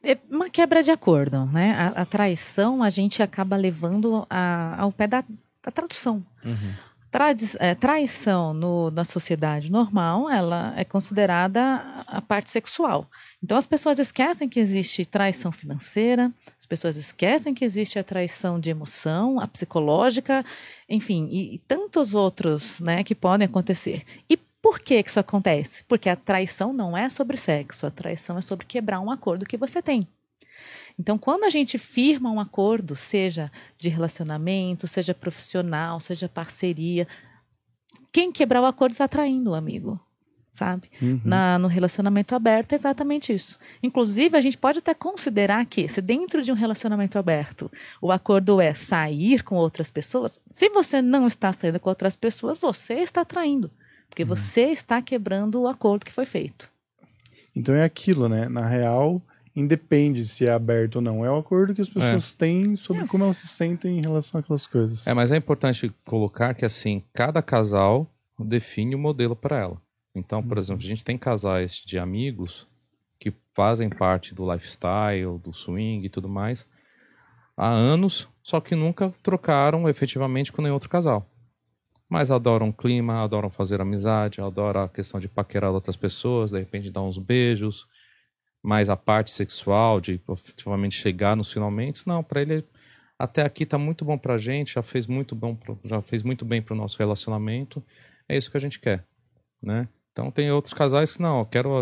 É 0.02 0.16
uma 0.30 0.48
quebra 0.50 0.82
de 0.82 0.90
acordo, 0.90 1.44
né? 1.46 1.72
A, 1.74 2.02
a 2.02 2.04
traição 2.06 2.82
a 2.82 2.90
gente 2.90 3.22
acaba 3.22 3.56
levando 3.56 4.26
a- 4.28 4.76
ao 4.78 4.90
pé 4.92 5.06
da, 5.06 5.24
da 5.62 5.70
tradução. 5.70 6.24
Uhum. 6.44 6.72
Tradi- 7.10 7.56
é, 7.58 7.74
traição 7.74 8.52
no- 8.52 8.90
na 8.90 9.02
sociedade 9.02 9.70
normal, 9.72 10.28
ela 10.28 10.74
é 10.76 10.84
considerada 10.84 12.04
a, 12.06 12.20
parte 12.20 12.50
sexual. 12.50 13.08
Então 13.42 13.56
as 13.56 13.66
pessoas 13.66 13.98
esquecem 13.98 14.46
que 14.48 14.60
existe 14.60 15.06
traição 15.06 15.50
financeira, 15.50 16.30
as 16.58 16.66
pessoas 16.66 16.96
esquecem 16.96 17.54
que 17.54 17.64
existe 17.64 17.98
a 17.98 18.04
traição 18.04 18.60
de 18.60 18.68
emoção, 18.68 19.40
a 19.40 19.48
psicológica, 19.48 20.44
enfim, 20.86 21.28
e, 21.30 21.54
e 21.54 21.58
tantos 21.60 22.14
outros, 22.14 22.78
né, 22.80 23.02
que 23.02 23.14
podem 23.14 23.46
acontecer. 23.46 24.02
E 24.28 24.38
por 24.68 24.80
que 24.80 25.02
que 25.02 25.08
isso 25.08 25.18
acontece? 25.18 25.82
Porque 25.84 26.10
a 26.10 26.14
traição 26.14 26.74
não 26.74 26.94
é 26.94 27.08
sobre 27.08 27.38
sexo, 27.38 27.86
a 27.86 27.90
traição 27.90 28.36
é 28.36 28.42
sobre 28.42 28.66
quebrar 28.66 29.00
um 29.00 29.10
acordo 29.10 29.46
que 29.46 29.56
você 29.56 29.80
tem. 29.80 30.06
Então, 30.98 31.16
quando 31.16 31.44
a 31.44 31.48
gente 31.48 31.78
firma 31.78 32.30
um 32.30 32.38
acordo, 32.38 32.94
seja 32.94 33.50
de 33.78 33.88
relacionamento, 33.88 34.86
seja 34.86 35.14
profissional, 35.14 35.98
seja 36.00 36.28
parceria, 36.28 37.08
quem 38.12 38.30
quebrar 38.30 38.60
o 38.60 38.66
acordo 38.66 38.92
está 38.92 39.08
traindo 39.08 39.52
o 39.52 39.54
amigo, 39.54 39.98
sabe? 40.50 40.90
Na, 41.24 41.58
no 41.58 41.66
relacionamento 41.66 42.34
aberto 42.34 42.72
é 42.72 42.74
exatamente 42.74 43.32
isso. 43.32 43.58
Inclusive, 43.82 44.36
a 44.36 44.40
gente 44.42 44.58
pode 44.58 44.80
até 44.80 44.92
considerar 44.92 45.64
que, 45.64 45.88
se 45.88 46.02
dentro 46.02 46.42
de 46.42 46.52
um 46.52 46.54
relacionamento 46.54 47.18
aberto 47.18 47.72
o 48.02 48.12
acordo 48.12 48.60
é 48.60 48.74
sair 48.74 49.42
com 49.42 49.56
outras 49.56 49.90
pessoas, 49.90 50.42
se 50.50 50.68
você 50.68 51.00
não 51.00 51.26
está 51.26 51.54
saindo 51.54 51.80
com 51.80 51.88
outras 51.88 52.14
pessoas, 52.14 52.58
você 52.58 52.96
está 52.96 53.24
traindo. 53.24 53.70
Porque 54.08 54.24
você 54.24 54.66
está 54.66 55.00
quebrando 55.00 55.60
o 55.60 55.68
acordo 55.68 56.04
que 56.04 56.12
foi 56.12 56.26
feito. 56.26 56.70
Então 57.54 57.74
é 57.74 57.84
aquilo, 57.84 58.28
né? 58.28 58.48
Na 58.48 58.66
real, 58.66 59.22
independe 59.54 60.24
se 60.24 60.46
é 60.46 60.50
aberto 60.50 60.96
ou 60.96 61.02
não. 61.02 61.24
É 61.24 61.30
o 61.30 61.36
acordo 61.36 61.74
que 61.74 61.80
as 61.80 61.88
pessoas 61.88 62.32
têm 62.32 62.76
sobre 62.76 63.06
como 63.06 63.24
elas 63.24 63.38
se 63.38 63.48
sentem 63.48 63.98
em 63.98 64.00
relação 64.00 64.40
àquelas 64.40 64.66
coisas. 64.66 65.06
É, 65.06 65.12
mas 65.12 65.30
é 65.30 65.36
importante 65.36 65.92
colocar 66.04 66.54
que 66.54 66.64
assim, 66.64 67.02
cada 67.12 67.42
casal 67.42 68.06
define 68.38 68.94
o 68.94 68.98
modelo 68.98 69.34
para 69.34 69.58
ela. 69.58 69.82
Então, 70.14 70.42
por 70.42 70.58
exemplo, 70.58 70.84
a 70.84 70.88
gente 70.88 71.04
tem 71.04 71.18
casais 71.18 71.82
de 71.84 71.98
amigos 71.98 72.66
que 73.18 73.32
fazem 73.52 73.88
parte 73.88 74.34
do 74.34 74.50
lifestyle, 74.50 75.38
do 75.42 75.52
swing 75.52 76.06
e 76.06 76.08
tudo 76.08 76.28
mais 76.28 76.66
há 77.56 77.68
anos, 77.68 78.28
só 78.40 78.60
que 78.60 78.76
nunca 78.76 79.12
trocaram 79.20 79.88
efetivamente 79.88 80.52
com 80.52 80.62
nenhum 80.62 80.74
outro 80.74 80.88
casal. 80.88 81.28
Mas 82.08 82.30
adoram 82.30 82.70
o 82.70 82.72
clima, 82.72 83.22
adoram 83.22 83.50
fazer 83.50 83.80
amizade, 83.80 84.40
adoram 84.40 84.82
a 84.84 84.88
questão 84.88 85.20
de 85.20 85.28
paquerar 85.28 85.70
outras 85.72 85.96
pessoas, 85.96 86.50
de 86.50 86.58
repente 86.58 86.90
dar 86.90 87.02
uns 87.02 87.18
beijos, 87.18 87.86
mas 88.62 88.88
a 88.88 88.96
parte 88.96 89.30
sexual, 89.30 90.00
de 90.00 90.20
efetivamente 90.28 90.96
chegar 90.96 91.36
nos 91.36 91.52
finalmente, 91.52 92.06
não, 92.06 92.22
para 92.22 92.42
ele 92.42 92.64
até 93.18 93.42
aqui 93.42 93.66
tá 93.66 93.76
muito 93.78 94.04
bom 94.04 94.16
pra 94.16 94.38
gente, 94.38 94.74
já 94.74 94.82
fez 94.82 95.06
muito 95.06 95.34
bom, 95.34 95.54
pro- 95.54 95.78
já 95.84 96.00
fez 96.00 96.22
muito 96.22 96.44
bem 96.44 96.62
pro 96.62 96.74
nosso 96.74 96.98
relacionamento. 96.98 97.82
É 98.28 98.36
isso 98.36 98.50
que 98.50 98.56
a 98.56 98.60
gente 98.60 98.78
quer, 98.78 99.04
né? 99.62 99.88
Então 100.12 100.30
tem 100.30 100.50
outros 100.50 100.74
casais 100.74 101.12
que 101.12 101.22
não, 101.22 101.44
quero 101.44 101.80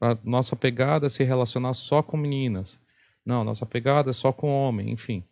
a, 0.00 0.10
a 0.12 0.18
nossa 0.24 0.56
pegada 0.56 1.06
é 1.06 1.08
se 1.08 1.24
relacionar 1.24 1.74
só 1.74 2.02
com 2.02 2.16
meninas. 2.16 2.80
Não, 3.24 3.44
nossa 3.44 3.66
pegada 3.66 4.10
é 4.10 4.12
só 4.12 4.32
com 4.32 4.48
homem, 4.48 4.90
enfim. 4.90 5.22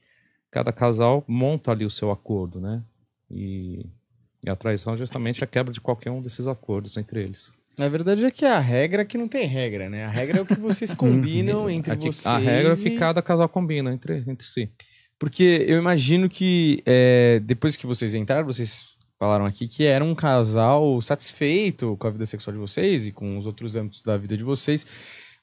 Cada 0.50 0.72
casal 0.72 1.24
monta 1.26 1.72
ali 1.72 1.84
o 1.84 1.90
seu 1.90 2.10
acordo, 2.10 2.60
né? 2.60 2.82
E, 3.30 3.86
e 4.46 4.50
a 4.50 4.56
traição 4.56 4.94
é 4.94 4.96
justamente 4.96 5.42
a 5.42 5.46
quebra 5.46 5.72
de 5.72 5.80
qualquer 5.80 6.10
um 6.10 6.22
desses 6.22 6.46
acordos 6.46 6.96
entre 6.96 7.20
eles. 7.22 7.52
Na 7.76 7.88
verdade 7.88 8.24
é 8.24 8.30
que 8.30 8.46
a 8.46 8.58
regra 8.58 9.02
é 9.02 9.04
que 9.04 9.18
não 9.18 9.28
tem 9.28 9.46
regra, 9.46 9.90
né? 9.90 10.04
A 10.04 10.08
regra 10.08 10.38
é 10.38 10.40
o 10.40 10.46
que 10.46 10.58
vocês 10.58 10.94
combinam 10.94 11.68
entre 11.70 11.92
Aqui, 11.92 12.06
vocês. 12.06 12.26
a 12.26 12.38
regra 12.38 12.72
é 12.72 12.76
que 12.76 12.92
cada 12.92 13.20
casal 13.20 13.48
combina 13.48 13.92
entre, 13.92 14.24
entre 14.26 14.46
si. 14.46 14.70
Porque 15.18 15.64
eu 15.66 15.78
imagino 15.78 16.28
que 16.28 16.82
é, 16.86 17.40
depois 17.44 17.76
que 17.76 17.86
vocês 17.86 18.14
entraram, 18.14 18.46
vocês 18.46 18.96
falaram 19.18 19.46
aqui 19.46 19.66
que 19.66 19.84
era 19.84 20.04
um 20.04 20.14
casal 20.14 21.00
satisfeito 21.02 21.96
com 21.98 22.06
a 22.06 22.10
vida 22.10 22.24
sexual 22.26 22.54
de 22.54 22.60
vocês 22.60 23.06
e 23.06 23.12
com 23.12 23.36
os 23.36 23.46
outros 23.46 23.76
âmbitos 23.76 24.02
da 24.02 24.16
vida 24.16 24.36
de 24.36 24.44
vocês. 24.44 24.86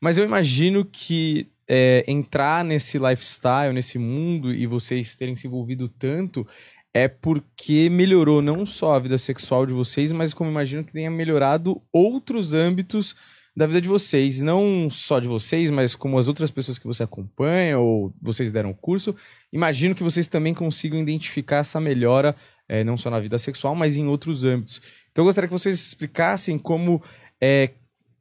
Mas 0.02 0.18
eu 0.18 0.24
imagino 0.24 0.86
que 0.86 1.52
é, 1.68 2.04
entrar 2.08 2.64
nesse 2.64 2.98
lifestyle, 2.98 3.74
nesse 3.74 3.98
mundo 3.98 4.54
e 4.54 4.66
vocês 4.66 5.16
terem 5.16 5.36
se 5.36 5.48
envolvido 5.48 5.88
tanto 5.88 6.48
é 6.94 7.08
porque 7.08 7.90
melhorou 7.90 8.42
não 8.42 8.66
só 8.66 8.94
a 8.94 9.00
vida 9.00 9.18
sexual 9.18 9.66
de 9.66 9.74
vocês, 9.74 10.12
mas 10.12 10.34
como 10.34 10.50
imagino 10.50 10.84
que 10.84 10.94
tenha 10.94 11.10
melhorado 11.10 11.82
outros 11.92 12.54
âmbitos 12.54 13.16
da 13.56 13.68
vida 13.68 13.82
de 13.82 13.88
vocês, 13.88 14.42
não 14.42 14.90
só 14.90 15.20
de 15.20 15.28
vocês, 15.28 15.70
mas 15.70 15.96
como 15.96 16.18
as 16.18 16.28
outras 16.28 16.50
pessoas 16.50 16.80
que 16.80 16.88
você 16.88 17.04
acompanha 17.04 17.78
ou 17.80 18.14
vocês 18.22 18.52
deram 18.52 18.74
curso. 18.74 19.16
Imagino 19.52 19.94
que 19.94 20.04
vocês 20.04 20.28
também 20.28 20.54
consigam 20.54 21.00
identificar 21.00 21.58
essa 21.58 21.80
melhora, 21.80 22.36
eh, 22.68 22.84
não 22.84 22.98
só 22.98 23.10
na 23.10 23.20
vida 23.20 23.38
sexual, 23.38 23.76
mas 23.76 23.96
em 23.96 24.08
outros 24.08 24.44
âmbitos. 24.44 24.82
Então 25.12 25.24
eu 25.24 25.28
gostaria 25.28 25.48
que 25.48 25.54
vocês 25.54 25.80
explicassem 25.80 26.58
como, 26.58 27.02
é, 27.40 27.70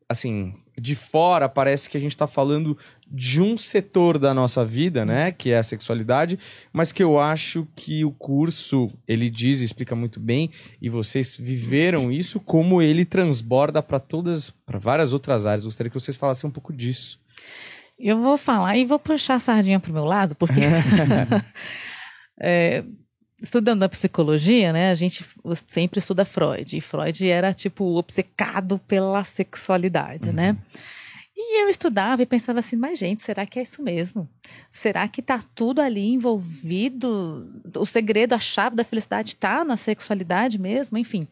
assim, 0.07 0.55
de 0.79 0.95
fora 0.95 1.49
parece 1.49 1.89
que 1.89 1.97
a 1.97 2.01
gente 2.01 2.13
está 2.13 2.27
falando 2.27 2.77
de 3.07 3.43
um 3.43 3.57
setor 3.57 4.19
da 4.19 4.33
nossa 4.33 4.65
vida, 4.65 5.05
né, 5.05 5.33
que 5.33 5.51
é 5.51 5.59
a 5.59 5.63
sexualidade, 5.63 6.39
mas 6.73 6.93
que 6.93 7.03
eu 7.03 7.19
acho 7.19 7.67
que 7.77 8.05
o 8.05 8.11
curso, 8.11 8.91
ele 9.07 9.29
diz 9.29 9.61
e 9.61 9.65
explica 9.65 9.95
muito 9.95 10.19
bem, 10.19 10.51
e 10.81 10.89
vocês 10.89 11.37
viveram 11.37 12.11
isso, 12.11 12.41
como 12.41 12.81
ele 12.81 13.05
transborda 13.05 13.83
para 13.83 14.01
todas, 14.01 14.51
para 14.51 14.79
várias 14.79 15.13
outras 15.13 15.47
áreas. 15.47 15.65
Gostaria 15.65 15.91
que 15.91 16.01
vocês 16.01 16.17
falassem 16.17 16.49
um 16.49 16.53
pouco 16.53 16.73
disso. 16.73 17.21
Eu 17.99 18.21
vou 18.21 18.37
falar 18.37 18.77
e 18.77 18.85
vou 18.85 18.99
puxar 18.99 19.35
a 19.35 19.39
sardinha 19.39 19.79
pro 19.79 19.93
meu 19.93 20.05
lado, 20.05 20.35
porque 20.35 20.61
é, 22.41 22.85
estudando 23.43 23.83
a 23.83 23.89
psicologia, 23.89 24.73
né, 24.73 24.91
a 24.91 24.95
gente 24.95 25.25
sempre 25.67 25.99
estuda 25.99 26.25
Freud, 26.25 26.77
e 26.77 26.81
Freud 26.81 27.29
era 27.29 27.53
tipo 27.53 27.85
obcecado 27.97 28.79
pela 28.87 29.25
sexualidade, 29.25 30.33
né? 30.33 30.57
E 31.37 31.63
eu 31.63 31.69
estudava 31.69 32.23
e 32.23 32.27
pensava 32.27 32.61
assim, 32.61 32.77
mas 32.77 32.99
gente, 32.99 33.21
será 33.21 33.45
que 33.45 33.59
é 33.59 33.63
isso 33.63 33.83
mesmo? 33.83 34.29
Será 34.71 35.09
que 35.09 35.21
tá 35.21 35.43
tudo 35.55 35.81
ali 35.81 36.13
envolvido? 36.13 37.51
O 37.77 37.85
segredo, 37.85 38.35
a 38.35 38.39
chave 38.39 38.77
da 38.77 38.85
felicidade 38.85 39.31
está 39.31 39.65
na 39.65 39.77
sexualidade 39.77 40.59
mesmo? 40.59 40.97
Enfim. 40.99 41.27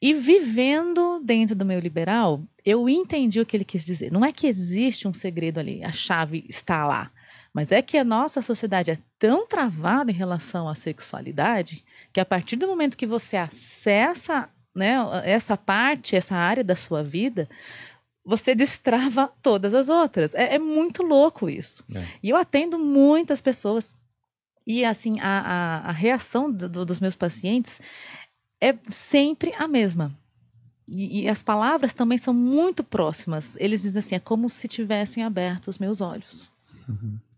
E 0.00 0.14
vivendo 0.14 1.20
dentro 1.22 1.56
do 1.56 1.64
meio 1.64 1.80
liberal, 1.80 2.42
eu 2.64 2.88
entendi 2.88 3.40
o 3.40 3.44
que 3.44 3.56
ele 3.56 3.64
quis 3.64 3.84
dizer. 3.84 4.12
Não 4.12 4.24
é 4.24 4.32
que 4.32 4.46
existe 4.46 5.08
um 5.08 5.12
segredo 5.12 5.58
ali, 5.58 5.82
a 5.82 5.92
chave 5.92 6.44
está 6.48 6.86
lá. 6.86 7.10
Mas 7.52 7.72
é 7.72 7.80
que 7.82 7.96
a 7.96 8.04
nossa 8.04 8.40
sociedade 8.42 8.90
é 8.90 8.98
tão 9.18 9.46
travada 9.46 10.10
em 10.10 10.14
relação 10.14 10.68
à 10.68 10.74
sexualidade 10.74 11.84
que 12.12 12.20
a 12.20 12.24
partir 12.24 12.56
do 12.56 12.66
momento 12.68 12.96
que 12.96 13.06
você 13.06 13.36
acessa 13.36 14.48
né, 14.74 14.94
essa 15.24 15.56
parte, 15.56 16.14
essa 16.14 16.36
área 16.36 16.62
da 16.62 16.76
sua 16.76 17.02
vida, 17.02 17.48
você 18.24 18.54
destrava 18.54 19.32
todas 19.42 19.74
as 19.74 19.88
outras. 19.88 20.34
É, 20.34 20.54
é 20.54 20.58
muito 20.58 21.02
louco 21.02 21.48
isso. 21.50 21.82
É. 21.94 22.06
E 22.22 22.28
eu 22.30 22.36
atendo 22.36 22.78
muitas 22.78 23.40
pessoas. 23.40 23.96
E 24.66 24.84
assim, 24.84 25.18
a, 25.20 25.40
a, 25.40 25.88
a 25.88 25.92
reação 25.92 26.52
do- 26.52 26.68
do- 26.68 26.84
dos 26.84 27.00
meus 27.00 27.16
pacientes 27.16 27.80
é 28.60 28.74
sempre 28.84 29.52
a 29.58 29.66
mesma. 29.66 30.12
E, 30.86 31.22
e 31.22 31.28
as 31.28 31.42
palavras 31.42 31.92
também 31.92 32.18
são 32.18 32.32
muito 32.34 32.84
próximas. 32.84 33.56
Eles 33.58 33.82
dizem 33.82 34.00
assim: 34.00 34.14
é 34.14 34.20
como 34.20 34.48
se 34.48 34.68
tivessem 34.68 35.24
aberto 35.24 35.68
os 35.68 35.78
meus 35.78 36.00
olhos. 36.00 36.50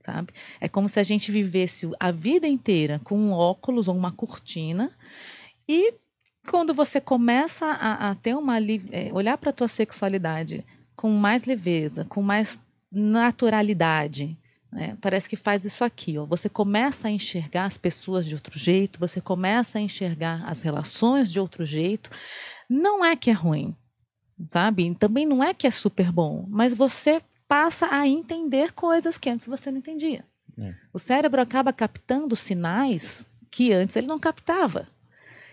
Sabe? 0.04 0.32
É 0.60 0.68
como 0.68 0.88
se 0.88 0.98
a 0.98 1.02
gente 1.02 1.30
vivesse 1.30 1.90
a 2.00 2.10
vida 2.10 2.46
inteira 2.46 3.00
com 3.04 3.18
um 3.18 3.32
óculos 3.32 3.86
ou 3.86 3.94
uma 3.94 4.10
cortina 4.10 4.90
e 5.68 5.94
quando 6.48 6.72
você 6.72 7.00
começa 7.00 7.66
a, 7.66 8.10
a 8.10 8.14
ter 8.14 8.34
uma 8.34 8.58
eh, 8.58 9.10
olhar 9.12 9.36
para 9.36 9.50
a 9.50 9.52
tua 9.52 9.68
sexualidade 9.68 10.64
com 10.96 11.10
mais 11.10 11.44
leveza, 11.44 12.04
com 12.04 12.22
mais 12.22 12.62
naturalidade, 12.90 14.36
né? 14.72 14.96
parece 15.00 15.28
que 15.28 15.36
faz 15.36 15.64
isso 15.64 15.84
aqui. 15.84 16.18
Ó. 16.18 16.24
Você 16.26 16.48
começa 16.48 17.08
a 17.08 17.10
enxergar 17.10 17.64
as 17.64 17.76
pessoas 17.76 18.26
de 18.26 18.34
outro 18.34 18.58
jeito, 18.58 18.98
você 18.98 19.20
começa 19.20 19.78
a 19.78 19.80
enxergar 19.80 20.42
as 20.46 20.62
relações 20.62 21.30
de 21.30 21.38
outro 21.38 21.64
jeito. 21.64 22.10
Não 22.68 23.04
é 23.04 23.14
que 23.16 23.30
é 23.30 23.34
ruim, 23.34 23.76
sabe? 24.50 24.94
Também 24.94 25.26
não 25.26 25.42
é 25.42 25.52
que 25.52 25.66
é 25.66 25.70
super 25.70 26.10
bom, 26.10 26.46
mas 26.48 26.74
você 26.74 27.22
passa 27.50 27.92
a 27.92 28.06
entender 28.06 28.70
coisas 28.70 29.18
que 29.18 29.28
antes 29.28 29.48
você 29.48 29.72
não 29.72 29.78
entendia. 29.78 30.24
É. 30.56 30.72
O 30.92 31.00
cérebro 31.00 31.42
acaba 31.42 31.72
captando 31.72 32.36
sinais 32.36 33.28
que 33.50 33.72
antes 33.72 33.96
ele 33.96 34.06
não 34.06 34.20
captava. 34.20 34.86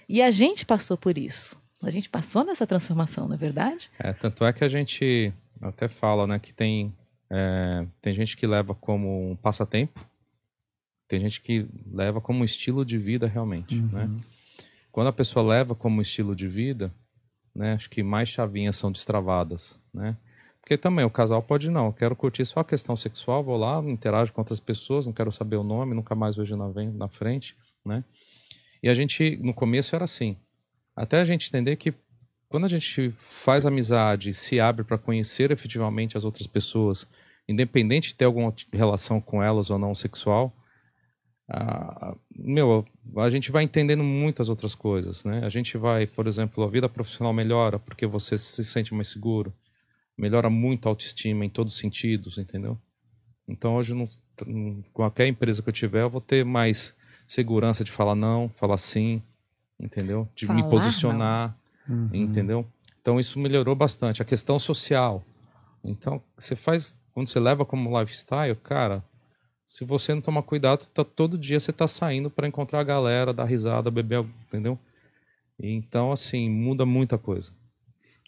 E 0.08 0.22
a 0.22 0.30
gente 0.30 0.64
passou 0.64 0.96
por 0.96 1.18
isso. 1.18 1.58
A 1.82 1.90
gente 1.90 2.08
passou 2.08 2.44
nessa 2.44 2.68
transformação, 2.68 3.28
não 3.28 3.34
é 3.34 3.38
verdade? 3.38 3.90
É, 3.98 4.14
tanto 4.14 4.46
é 4.46 4.54
que 4.54 4.64
a 4.64 4.70
gente 4.70 5.34
até 5.60 5.88
fala, 5.88 6.28
né, 6.28 6.38
que 6.38 6.54
tem, 6.54 6.94
é, 7.32 7.88
tem 8.00 8.14
gente 8.14 8.38
que 8.38 8.46
leva 8.46 8.76
como 8.76 9.32
um 9.32 9.36
passatempo, 9.36 10.08
tem 11.08 11.20
gente 11.20 11.42
que 11.42 11.66
leva 11.92 12.22
como 12.22 12.42
um 12.42 12.46
estilo 12.46 12.86
de 12.86 13.00
vida 13.00 13.26
realmente, 13.26 13.74
né? 13.76 14.08
Quando 14.92 15.08
a 15.08 15.14
pessoa 15.14 15.44
leva 15.44 15.74
como 15.74 16.02
estilo 16.02 16.36
de 16.36 16.48
vida, 16.48 16.94
né, 17.56 17.74
acho 17.74 17.90
que 17.90 18.04
mais 18.04 18.30
chavinhas 18.30 18.76
são 18.76 18.92
destravadas, 18.92 19.80
né? 19.92 20.16
Porque 20.68 20.78
também 20.78 21.06
o 21.06 21.10
casal 21.10 21.42
pode 21.42 21.72
não, 21.72 21.94
quero 21.94 22.14
curtir 22.14 22.44
só 22.44 22.60
a 22.60 22.66
questão 22.66 22.94
sexual, 22.98 23.42
vou 23.42 23.56
lá, 23.56 23.82
interajo 23.86 24.34
com 24.34 24.42
outras 24.42 24.60
pessoas, 24.60 25.06
não 25.06 25.14
quero 25.14 25.32
saber 25.32 25.56
o 25.56 25.64
nome, 25.64 25.96
nunca 25.96 26.14
mais 26.14 26.36
vejo 26.36 26.58
na, 26.58 26.68
na 26.92 27.08
frente, 27.08 27.56
né? 27.86 28.04
E 28.84 28.90
a 28.90 28.94
gente, 28.94 29.38
no 29.38 29.54
começo 29.54 29.96
era 29.96 30.04
assim, 30.04 30.36
até 30.94 31.22
a 31.22 31.24
gente 31.24 31.48
entender 31.48 31.78
que 31.78 31.94
quando 32.50 32.66
a 32.66 32.68
gente 32.68 33.12
faz 33.12 33.66
amizade, 33.66 34.34
se 34.34 34.60
abre 34.60 34.84
para 34.84 34.98
conhecer 34.98 35.52
efetivamente 35.52 36.18
as 36.18 36.26
outras 36.26 36.46
pessoas, 36.48 37.08
independente 37.48 38.10
de 38.10 38.16
ter 38.16 38.26
alguma 38.26 38.54
relação 38.74 39.22
com 39.22 39.42
elas 39.42 39.70
ou 39.70 39.80
não 39.80 39.96
sexual, 39.96 40.54
meu, 42.36 42.86
a 43.16 43.30
gente 43.30 43.54
vai 43.54 43.64
entendendo 43.64 44.04
muitas 44.04 44.50
outras 44.50 44.76
coisas, 44.76 45.24
né? 45.24 45.46
A 45.46 45.50
gente 45.50 45.78
vai, 45.78 46.06
por 46.06 46.28
exemplo, 46.28 46.62
a 46.66 46.70
vida 46.70 46.90
profissional 46.90 47.32
melhora 47.32 47.80
porque 47.80 48.06
você 48.06 48.38
se 48.38 48.66
sente 48.66 48.94
mais 48.94 49.08
seguro, 49.08 49.54
melhora 50.18 50.50
muito 50.50 50.88
a 50.88 50.92
autoestima 50.92 51.46
em 51.46 51.50
todos 51.50 51.74
os 51.74 51.80
sentidos, 51.80 52.38
entendeu? 52.38 52.78
Então 53.48 53.76
hoje, 53.76 53.94
não, 53.94 54.08
com 54.38 54.84
qualquer 54.94 55.28
empresa 55.28 55.62
que 55.62 55.70
eu 55.70 55.74
tiver, 55.74 56.02
eu 56.02 56.10
vou 56.10 56.22
ter 56.22 56.44
mais 56.44 56.94
segurança 57.26 57.84
de 57.84 57.92
falar 57.92 58.16
não, 58.16 58.50
falar 58.50 58.78
sim, 58.78 59.22
entendeu? 59.80 60.28
De 60.36 60.46
me 60.46 60.62
Falar 60.62 60.70
posicionar, 60.70 61.58
Uhum. 61.88 62.10
entendeu? 62.12 62.66
Então 63.02 63.18
isso 63.18 63.40
melhorou 63.40 63.74
bastante. 63.74 64.22
A 64.22 64.26
questão 64.26 64.60
social. 64.60 65.24
Então, 65.82 66.22
você 66.38 66.54
faz, 66.54 67.00
quando 67.14 67.28
você 67.30 67.40
leva 67.40 67.64
como 67.66 67.98
lifestyle, 67.98 68.56
cara, 68.58 69.02
se 69.66 69.86
você 69.86 70.14
não 70.14 70.22
tomar 70.22 70.42
cuidado, 70.44 70.86
tá, 70.88 71.06
todo 71.06 71.38
dia 71.38 71.60
você 71.60 71.72
tá 71.72 71.88
saindo 71.88 72.30
para 72.30 72.48
encontrar 72.48 72.82
a 72.82 72.84
galera, 72.84 73.34
dar 73.34 73.46
risada, 73.46 73.90
beber, 73.90 74.26
entendeu? 74.48 74.78
E 75.60 75.72
Então, 75.72 76.12
assim, 76.12 76.50
muda 76.50 76.86
muita 76.86 77.18
coisa. 77.18 77.52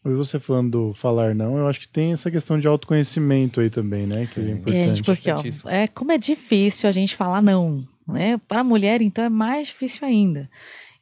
E 0.06 0.10
você 0.10 0.40
falando 0.40 0.72
do 0.72 0.94
falar 0.94 1.36
não, 1.36 1.58
eu 1.58 1.68
acho 1.68 1.82
que 1.82 1.88
tem 1.88 2.14
essa 2.14 2.32
questão 2.32 2.60
de 2.60 2.68
autoconhecimento 2.68 3.60
aí 3.60 3.70
também, 3.70 4.08
né? 4.08 4.28
Que 4.28 4.40
é 4.40 4.52
importante. 4.52 4.96
Gente, 4.96 5.04
porque 5.04 5.32
ó, 5.32 5.42
é 5.70 5.88
como 5.88 6.12
é 6.12 6.18
difícil 6.18 6.88
a 6.88 6.92
gente 6.92 7.16
falar 7.16 7.42
não, 7.42 7.84
né? 8.08 8.38
Para 8.48 8.62
a 8.62 8.64
mulher, 8.64 9.02
então, 9.02 9.24
é 9.24 9.30
mais 9.30 9.68
difícil 9.68 10.08
ainda. 10.08 10.50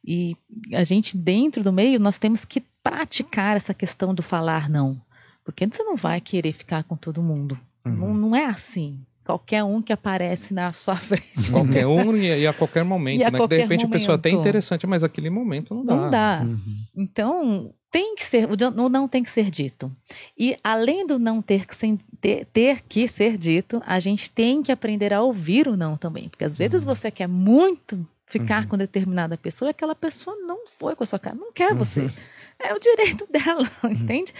E 0.04 0.34
a 0.72 0.84
gente, 0.84 1.16
dentro 1.16 1.62
do 1.62 1.72
meio, 1.72 2.00
nós 2.00 2.18
temos 2.18 2.44
que 2.44 2.62
praticar 2.82 3.56
essa 3.56 3.74
questão 3.74 4.14
do 4.14 4.22
falar 4.22 4.68
não. 4.68 5.00
Porque 5.44 5.66
você 5.66 5.82
não 5.82 5.96
vai 5.96 6.20
querer 6.20 6.52
ficar 6.52 6.84
com 6.84 6.96
todo 6.96 7.22
mundo. 7.22 7.58
Não, 7.84 8.12
não 8.12 8.36
é 8.36 8.44
assim. 8.46 9.00
Qualquer 9.28 9.62
um 9.62 9.82
que 9.82 9.92
aparece 9.92 10.54
na 10.54 10.72
sua 10.72 10.96
frente. 10.96 11.50
Qualquer 11.52 11.86
um 11.86 12.16
e, 12.16 12.40
e 12.40 12.46
a 12.46 12.52
qualquer 12.54 12.82
momento, 12.82 13.20
E 13.20 13.24
a 13.24 13.26
né? 13.26 13.30
que 13.30 13.32
de 13.32 13.38
qualquer 13.42 13.60
repente 13.60 13.84
a 13.84 13.88
pessoa 13.88 14.14
é 14.14 14.16
até 14.16 14.30
momento. 14.30 14.40
interessante, 14.46 14.86
mas 14.86 15.04
aquele 15.04 15.28
momento 15.28 15.74
não 15.74 15.84
dá. 15.84 15.94
Não 15.96 16.10
dá. 16.10 16.40
Uhum. 16.46 16.76
Então, 16.96 17.74
tem 17.90 18.14
que 18.14 18.24
ser, 18.24 18.48
o 18.50 18.88
não- 18.88 19.06
tem 19.06 19.22
que 19.22 19.28
ser 19.28 19.50
dito. 19.50 19.94
E 20.38 20.56
além 20.64 21.06
do 21.06 21.18
não 21.18 21.42
ter 21.42 21.66
que, 21.66 21.76
ser, 21.76 21.98
ter, 22.22 22.46
ter 22.46 22.80
que 22.88 23.06
ser 23.06 23.36
dito, 23.36 23.82
a 23.84 24.00
gente 24.00 24.30
tem 24.30 24.62
que 24.62 24.72
aprender 24.72 25.12
a 25.12 25.20
ouvir 25.20 25.68
o 25.68 25.76
não 25.76 25.94
também. 25.94 26.30
Porque 26.30 26.44
às 26.44 26.56
vezes 26.56 26.82
você 26.82 27.10
quer 27.10 27.28
muito 27.28 28.06
ficar 28.24 28.66
com 28.66 28.78
determinada 28.78 29.36
pessoa 29.36 29.68
e 29.68 29.72
aquela 29.72 29.94
pessoa 29.94 30.36
não 30.36 30.66
foi 30.66 30.94
com 30.96 31.02
a 31.02 31.06
sua 31.06 31.18
cara, 31.18 31.36
não 31.36 31.52
quer 31.52 31.74
você. 31.74 32.10
É 32.58 32.74
o 32.74 32.78
direito 32.80 33.26
dela, 33.30 33.70
entende? 33.84 34.32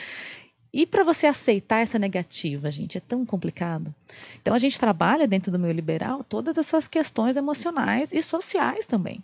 E 0.72 0.86
para 0.86 1.02
você 1.02 1.26
aceitar 1.26 1.80
essa 1.80 1.98
negativa, 1.98 2.70
gente, 2.70 2.98
é 2.98 3.00
tão 3.00 3.24
complicado. 3.24 3.94
Então 4.40 4.54
a 4.54 4.58
gente 4.58 4.78
trabalha 4.78 5.26
dentro 5.26 5.50
do 5.50 5.58
meio 5.58 5.72
liberal 5.72 6.22
todas 6.22 6.58
essas 6.58 6.86
questões 6.86 7.36
emocionais 7.36 8.12
e 8.12 8.22
sociais 8.22 8.86
também. 8.86 9.22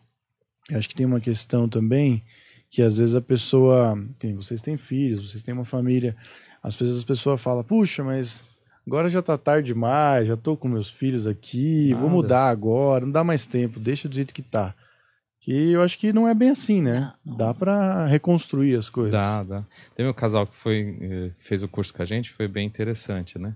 Eu 0.70 0.78
acho 0.78 0.88
que 0.88 0.95
tem 0.95 1.05
uma 1.05 1.20
questão 1.20 1.68
também 1.68 2.22
que 2.70 2.82
às 2.82 2.97
vezes 2.97 3.14
a 3.14 3.20
pessoa, 3.20 3.97
vocês 4.34 4.61
têm 4.61 4.76
filhos, 4.76 5.30
vocês 5.30 5.42
têm 5.42 5.55
uma 5.55 5.64
família, 5.64 6.16
às 6.62 6.74
vezes 6.74 6.97
as 6.97 7.05
pessoas 7.05 7.40
falam, 7.40 7.62
puxa, 7.62 8.03
mas 8.03 8.45
agora 8.84 9.09
já 9.09 9.22
tá 9.22 9.38
tarde 9.38 9.68
demais, 9.68 10.26
já 10.26 10.36
tô 10.36 10.57
com 10.57 10.66
meus 10.66 10.90
filhos 10.90 11.26
aqui, 11.26 11.90
Nada. 11.90 12.01
vou 12.01 12.11
mudar 12.11 12.49
agora, 12.49 13.05
não 13.05 13.12
dá 13.12 13.22
mais 13.22 13.47
tempo, 13.47 13.78
deixa 13.78 14.09
do 14.09 14.14
jeito 14.14 14.34
que 14.34 14.42
tá. 14.42 14.74
Que 15.45 15.72
eu 15.72 15.82
acho 15.82 15.99
que 15.99 16.11
não 16.11 16.26
é 16.26 16.32
bem 16.32 16.49
assim, 16.49 16.80
né? 16.80 17.12
Dá 17.22 17.53
para 17.53 18.07
reconstruir 18.07 18.78
as 18.78 18.88
coisas. 18.88 19.12
Dá, 19.12 19.42
dá. 19.42 19.64
Teve 19.95 20.09
um 20.09 20.14
casal 20.14 20.47
que 20.47 20.57
foi, 20.57 20.97
eh, 20.99 21.30
fez 21.38 21.62
o 21.62 21.68
curso 21.68 21.92
com 21.92 22.01
a 22.01 22.07
gente, 22.07 22.32
foi 22.32 22.49
bem 22.49 22.66
interessante, 22.66 23.38
né? 23.38 23.55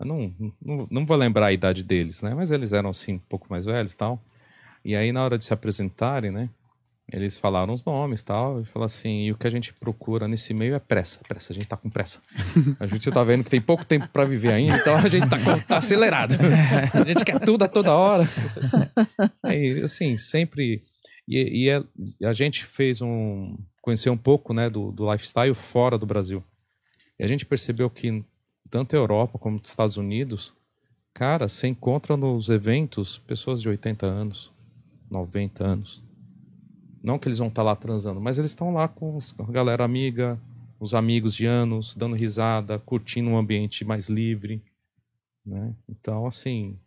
Eu 0.00 0.06
não, 0.06 0.34
não, 0.60 0.88
não 0.90 1.06
vou 1.06 1.16
lembrar 1.16 1.46
a 1.46 1.52
idade 1.52 1.84
deles, 1.84 2.20
né? 2.20 2.34
Mas 2.34 2.50
eles 2.50 2.72
eram, 2.72 2.90
assim, 2.90 3.14
um 3.14 3.18
pouco 3.20 3.46
mais 3.48 3.64
velhos 3.64 3.92
e 3.92 3.96
tal. 3.96 4.20
E 4.84 4.96
aí, 4.96 5.12
na 5.12 5.22
hora 5.22 5.38
de 5.38 5.44
se 5.44 5.54
apresentarem, 5.54 6.32
né? 6.32 6.50
Eles 7.10 7.38
falaram 7.38 7.72
os 7.72 7.84
nomes 7.84 8.22
tal, 8.22 8.60
e 8.60 8.66
falaram 8.66 8.84
assim, 8.84 9.24
e 9.24 9.32
o 9.32 9.36
que 9.36 9.46
a 9.46 9.50
gente 9.50 9.72
procura 9.72 10.28
nesse 10.28 10.52
meio 10.52 10.74
é 10.74 10.78
pressa, 10.78 11.20
pressa, 11.26 11.52
a 11.52 11.54
gente 11.54 11.66
tá 11.66 11.76
com 11.76 11.88
pressa. 11.88 12.20
A 12.78 12.86
gente 12.86 13.10
tá 13.10 13.24
vendo 13.24 13.44
que 13.44 13.50
tem 13.50 13.62
pouco 13.62 13.82
tempo 13.82 14.06
para 14.08 14.26
viver 14.26 14.52
ainda, 14.52 14.76
então 14.76 14.94
a 14.94 15.08
gente 15.08 15.26
tá, 15.26 15.38
tá, 15.66 15.78
acelerado. 15.78 16.34
A 16.92 17.04
gente 17.04 17.24
quer 17.24 17.40
tudo 17.40 17.64
a 17.64 17.68
toda 17.68 17.94
hora. 17.94 18.28
Aí, 19.42 19.80
assim, 19.82 20.18
sempre... 20.18 20.82
E, 21.26 21.64
e 21.64 21.70
é, 21.70 21.82
a 22.26 22.34
gente 22.34 22.64
fez 22.64 23.00
um... 23.00 23.56
Conheceu 23.80 24.12
um 24.12 24.18
pouco, 24.18 24.52
né, 24.52 24.68
do, 24.68 24.92
do 24.92 25.10
lifestyle 25.10 25.54
fora 25.54 25.96
do 25.96 26.04
Brasil. 26.04 26.44
E 27.18 27.24
a 27.24 27.26
gente 27.26 27.46
percebeu 27.46 27.88
que 27.88 28.22
tanto 28.68 28.94
a 28.94 28.98
Europa 28.98 29.38
como 29.38 29.56
os 29.56 29.66
Estados 29.66 29.96
Unidos, 29.96 30.52
cara, 31.14 31.48
você 31.48 31.68
encontra 31.68 32.18
nos 32.18 32.50
eventos 32.50 33.16
pessoas 33.16 33.62
de 33.62 33.68
80 33.70 34.04
anos, 34.04 34.52
90 35.10 35.64
anos 35.64 36.07
não 37.08 37.18
que 37.18 37.26
eles 37.26 37.38
vão 37.38 37.48
estar 37.48 37.62
tá 37.62 37.66
lá 37.66 37.74
transando, 37.74 38.20
mas 38.20 38.38
eles 38.38 38.50
estão 38.50 38.72
lá 38.72 38.86
com 38.86 39.18
a 39.38 39.50
galera 39.50 39.82
amiga, 39.82 40.38
os 40.78 40.92
amigos 40.92 41.34
de 41.34 41.46
anos, 41.46 41.94
dando 41.94 42.14
risada, 42.14 42.78
curtindo 42.78 43.30
um 43.30 43.38
ambiente 43.38 43.82
mais 43.82 44.10
livre. 44.10 44.62
Né? 45.44 45.74
Então, 45.88 46.26
assim, 46.26 46.78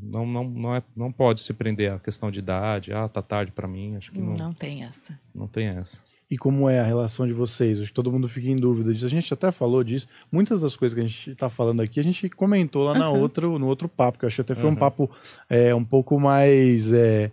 não, 0.00 0.24
não, 0.24 0.44
não, 0.44 0.76
é, 0.76 0.82
não 0.96 1.10
pode 1.10 1.40
se 1.40 1.52
prender 1.52 1.92
a 1.92 1.98
questão 1.98 2.30
de 2.30 2.38
idade, 2.38 2.92
ah, 2.92 3.08
tá 3.08 3.20
tarde 3.20 3.50
para 3.50 3.66
mim, 3.66 3.96
acho 3.96 4.12
que 4.12 4.20
não. 4.20 4.36
Não 4.36 4.54
tem 4.54 4.84
essa. 4.84 5.18
Não 5.34 5.48
tem 5.48 5.66
essa. 5.66 6.04
E 6.30 6.36
como 6.36 6.68
é 6.68 6.78
a 6.78 6.84
relação 6.84 7.26
de 7.26 7.32
vocês? 7.32 7.80
Acho 7.80 7.88
que 7.88 7.94
todo 7.94 8.12
mundo 8.12 8.28
fica 8.28 8.48
em 8.48 8.56
dúvida 8.56 8.92
disso. 8.92 9.06
A 9.06 9.08
gente 9.08 9.32
até 9.32 9.50
falou 9.50 9.82
disso. 9.82 10.06
Muitas 10.30 10.60
das 10.60 10.76
coisas 10.76 10.94
que 10.94 11.02
a 11.02 11.08
gente 11.08 11.30
está 11.30 11.48
falando 11.48 11.80
aqui, 11.80 11.98
a 11.98 12.04
gente 12.04 12.28
comentou 12.28 12.84
lá 12.84 12.96
na 12.96 13.08
outra, 13.08 13.46
no 13.46 13.66
outro 13.66 13.88
papo, 13.88 14.18
que 14.18 14.26
eu 14.26 14.28
acho 14.28 14.36
que 14.36 14.42
até 14.42 14.54
foi 14.54 14.66
uhum. 14.66 14.72
um 14.72 14.76
papo 14.76 15.10
é, 15.48 15.74
um 15.74 15.84
pouco 15.84 16.20
mais. 16.20 16.92
É, 16.92 17.32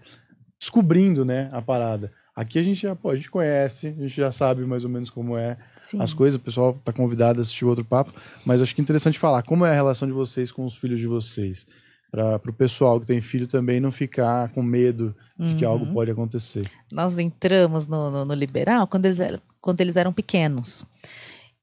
descobrindo, 0.66 1.24
né, 1.24 1.48
a 1.52 1.62
parada. 1.62 2.12
Aqui 2.36 2.58
a 2.58 2.64
gente 2.64 2.82
já 2.82 2.96
pô, 2.96 3.12
a 3.12 3.16
gente 3.16 3.30
conhece, 3.30 3.88
a 3.88 4.02
gente 4.02 4.16
já 4.16 4.32
sabe 4.32 4.66
mais 4.66 4.84
ou 4.84 4.90
menos 4.90 5.10
como 5.10 5.38
é 5.38 5.58
Sim. 5.86 6.02
as 6.02 6.14
coisas, 6.14 6.40
o 6.40 6.44
pessoal 6.44 6.72
está 6.72 6.92
convidado 6.92 7.40
a 7.40 7.42
assistir 7.44 7.66
outro 7.66 7.86
papo, 7.86 8.12
mas 8.44 8.62
acho 8.62 8.74
que 8.74 8.82
é 8.82 8.84
interessante 8.84 9.20
falar 9.20 9.44
como 9.44 9.64
é 9.64 9.70
a 9.70 9.74
relação 9.74 10.08
de 10.08 10.14
vocês 10.14 10.52
com 10.52 10.66
os 10.66 10.76
filhos 10.76 11.00
de 11.00 11.08
vocês. 11.08 11.66
Para 12.12 12.50
o 12.50 12.54
pessoal 12.54 13.00
que 13.00 13.06
tem 13.06 13.20
filho 13.20 13.46
também 13.46 13.80
não 13.80 13.92
ficar 13.92 14.50
com 14.50 14.64
medo 14.64 15.14
de 15.38 15.52
uhum. 15.52 15.58
que 15.58 15.66
algo 15.66 15.86
pode 15.94 16.10
acontecer. 16.10 16.66
Nós 16.92 17.20
entramos 17.20 17.88
no, 17.88 18.10
no, 18.10 18.26
no 18.26 18.34
liberal 18.34 18.88
quando 18.88 19.06
eles, 19.06 19.20
eram, 19.20 19.42
quando 19.60 19.82
eles 19.82 19.98
eram 19.98 20.14
pequenos. 20.14 20.86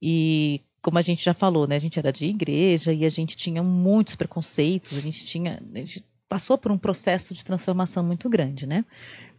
E 0.01 0.61
como 0.83 0.99
a 0.99 1.03
gente 1.03 1.25
já 1.25 1.33
falou, 1.33 1.67
né? 1.67 1.77
A 1.77 1.79
gente 1.79 1.99
era 1.99 2.13
de 2.13 2.27
igreja 2.27 2.93
e 2.93 3.07
a 3.07 3.09
gente 3.09 3.35
tinha 3.35 3.63
muitos 3.63 4.15
preconceitos, 4.15 4.99
a 4.99 5.01
gente 5.01 5.25
tinha. 5.25 5.63
A 5.75 5.79
gente 5.79 6.05
passou 6.33 6.57
por 6.57 6.72
um 6.72 6.78
processo 6.78 7.35
de 7.35 7.45
transformação 7.45 8.03
muito 8.03 8.26
grande, 8.30 8.66
né? 8.66 8.87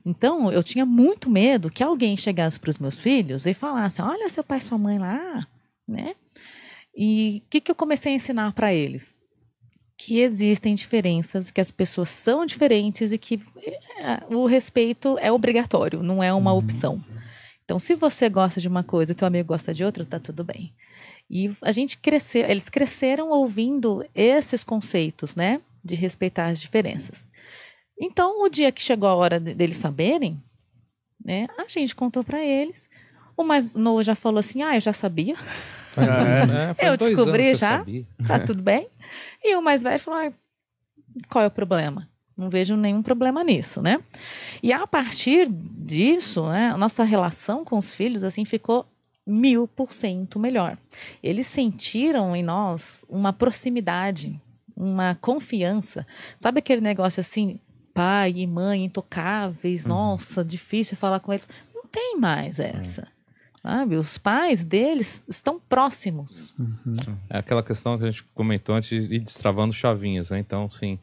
Então, 0.06 0.52
eu 0.52 0.62
tinha 0.62 0.86
muito 0.86 1.28
medo 1.28 1.72
que 1.72 1.82
alguém 1.82 2.16
chegasse 2.16 2.60
para 2.60 2.70
os 2.70 2.78
meus 2.78 3.00
filhos 3.00 3.48
e 3.48 3.54
falasse: 3.56 4.00
Olha 4.00 4.30
seu 4.30 4.44
pai 4.44 4.60
e 4.60 4.62
sua 4.62 4.78
mãe 4.78 5.00
lá, 5.00 5.48
né? 5.88 6.14
E 6.96 7.42
o 7.44 7.50
que, 7.50 7.62
que 7.62 7.72
eu 7.72 7.76
comecei 7.76 8.14
a 8.14 8.16
ensinar 8.16 8.54
para 8.54 8.72
eles? 8.72 9.16
Que 9.98 10.20
existem 10.20 10.76
diferenças, 10.76 11.50
que 11.50 11.60
as 11.60 11.72
pessoas 11.72 12.10
são 12.10 12.46
diferentes 12.46 13.12
e 13.12 13.18
que 13.18 13.42
é, 13.98 14.24
o 14.32 14.46
respeito 14.46 15.18
é 15.18 15.32
obrigatório, 15.32 16.04
não 16.04 16.22
é 16.22 16.32
uma 16.32 16.52
uhum. 16.52 16.60
opção. 16.60 17.04
Então, 17.66 17.80
se 17.80 17.96
você 17.96 18.30
gosta 18.30 18.62
de 18.62 18.68
uma 18.68 18.84
coisa 18.84 19.14
e 19.14 19.16
teu 19.16 19.28
amigo 19.28 19.48
gosta 19.48 19.74
de 19.74 19.84
outra, 19.84 20.06
tá 20.06 20.20
tudo 20.20 20.44
bem. 20.44 20.72
E 21.28 21.50
a 21.64 21.72
gente 21.72 21.98
cresceu, 21.98 22.48
eles 22.48 22.70
cresceram 22.70 23.32
ouvindo 23.32 24.06
esses 24.14 24.64
conceitos, 24.64 25.36
né? 25.36 25.60
De 25.84 25.96
respeitar 25.96 26.48
as 26.48 26.60
diferenças. 26.60 27.28
Então, 28.00 28.42
o 28.44 28.50
dia 28.50 28.72
que 28.72 28.82
chegou 28.82 29.08
a 29.08 29.16
hora 29.16 29.40
deles 29.40 29.78
saberem, 29.78 30.42
né, 31.24 31.48
a 31.58 31.68
gente 31.68 31.96
contou 31.96 32.24
para 32.24 32.44
eles. 32.44 32.90
O 33.36 33.44
mais 33.44 33.74
novo 33.76 34.04
já 34.04 34.16
falou 34.16 34.40
assim: 34.40 34.62
ah, 34.62 34.76
eu 34.76 34.82
já 34.82 34.94
sabia. 34.94 35.36
É, 35.96 36.86
é, 36.88 36.90
eu 36.90 36.98
descobri 36.98 37.54
já, 37.54 37.86
tá 38.28 38.40
tudo 38.40 38.64
bem. 38.64 38.88
E 39.44 39.56
o 39.56 39.62
mais 39.62 39.84
velho 39.84 40.00
falou: 40.00 40.22
ah, 40.22 40.34
qual 41.30 41.44
é 41.44 41.48
o 41.48 41.52
problema? 41.52 42.10
Não 42.36 42.50
vejo 42.50 42.76
nenhum 42.76 43.04
problema 43.04 43.44
nisso, 43.44 43.80
né? 43.80 44.00
E 44.64 44.74
a 44.74 44.88
partir 44.88 45.48
disso, 45.48 46.50
né, 46.50 46.72
a 46.74 46.78
nossa 46.78 47.04
relação 47.04 47.64
com 47.64 47.78
os 47.78 47.94
filhos 47.94 48.24
assim 48.24 48.44
ficou 48.44 48.88
mil 49.26 49.68
por 49.68 49.94
cento 49.94 50.40
melhor. 50.40 50.78
Eles 51.22 51.46
sentiram 51.46 52.36
em 52.36 52.42
nós 52.42 53.06
uma 53.08 53.32
proximidade 53.32 54.42
uma 54.76 55.16
confiança. 55.16 56.06
Sabe 56.38 56.60
aquele 56.60 56.82
negócio 56.82 57.22
assim, 57.22 57.60
pai 57.94 58.34
e 58.38 58.48
mãe 58.48 58.86
intocáveis, 58.86 59.86
uhum. 59.86 59.90
nossa, 59.90 60.44
difícil 60.44 60.98
falar 60.98 61.20
com 61.20 61.32
eles. 61.32 61.48
Não 61.74 61.86
tem 61.86 62.18
mais 62.18 62.60
essa. 62.60 63.08
Sabe? 63.62 63.96
Os 63.96 64.18
pais 64.18 64.66
deles 64.66 65.26
estão 65.30 65.60
próximos. 65.60 66.54
Uhum. 66.60 66.98
É 67.30 67.38
aquela 67.38 67.64
questão 67.64 67.98
que 67.98 68.04
a 68.04 68.12
gente 68.12 68.24
comentou 68.36 68.76
antes 68.76 69.08
de 69.08 69.16
ir 69.16 69.20
destravando 69.20 69.74
chavinhas, 69.74 70.32
né? 70.32 70.40
Então, 70.40 70.66
assim, 70.66 71.00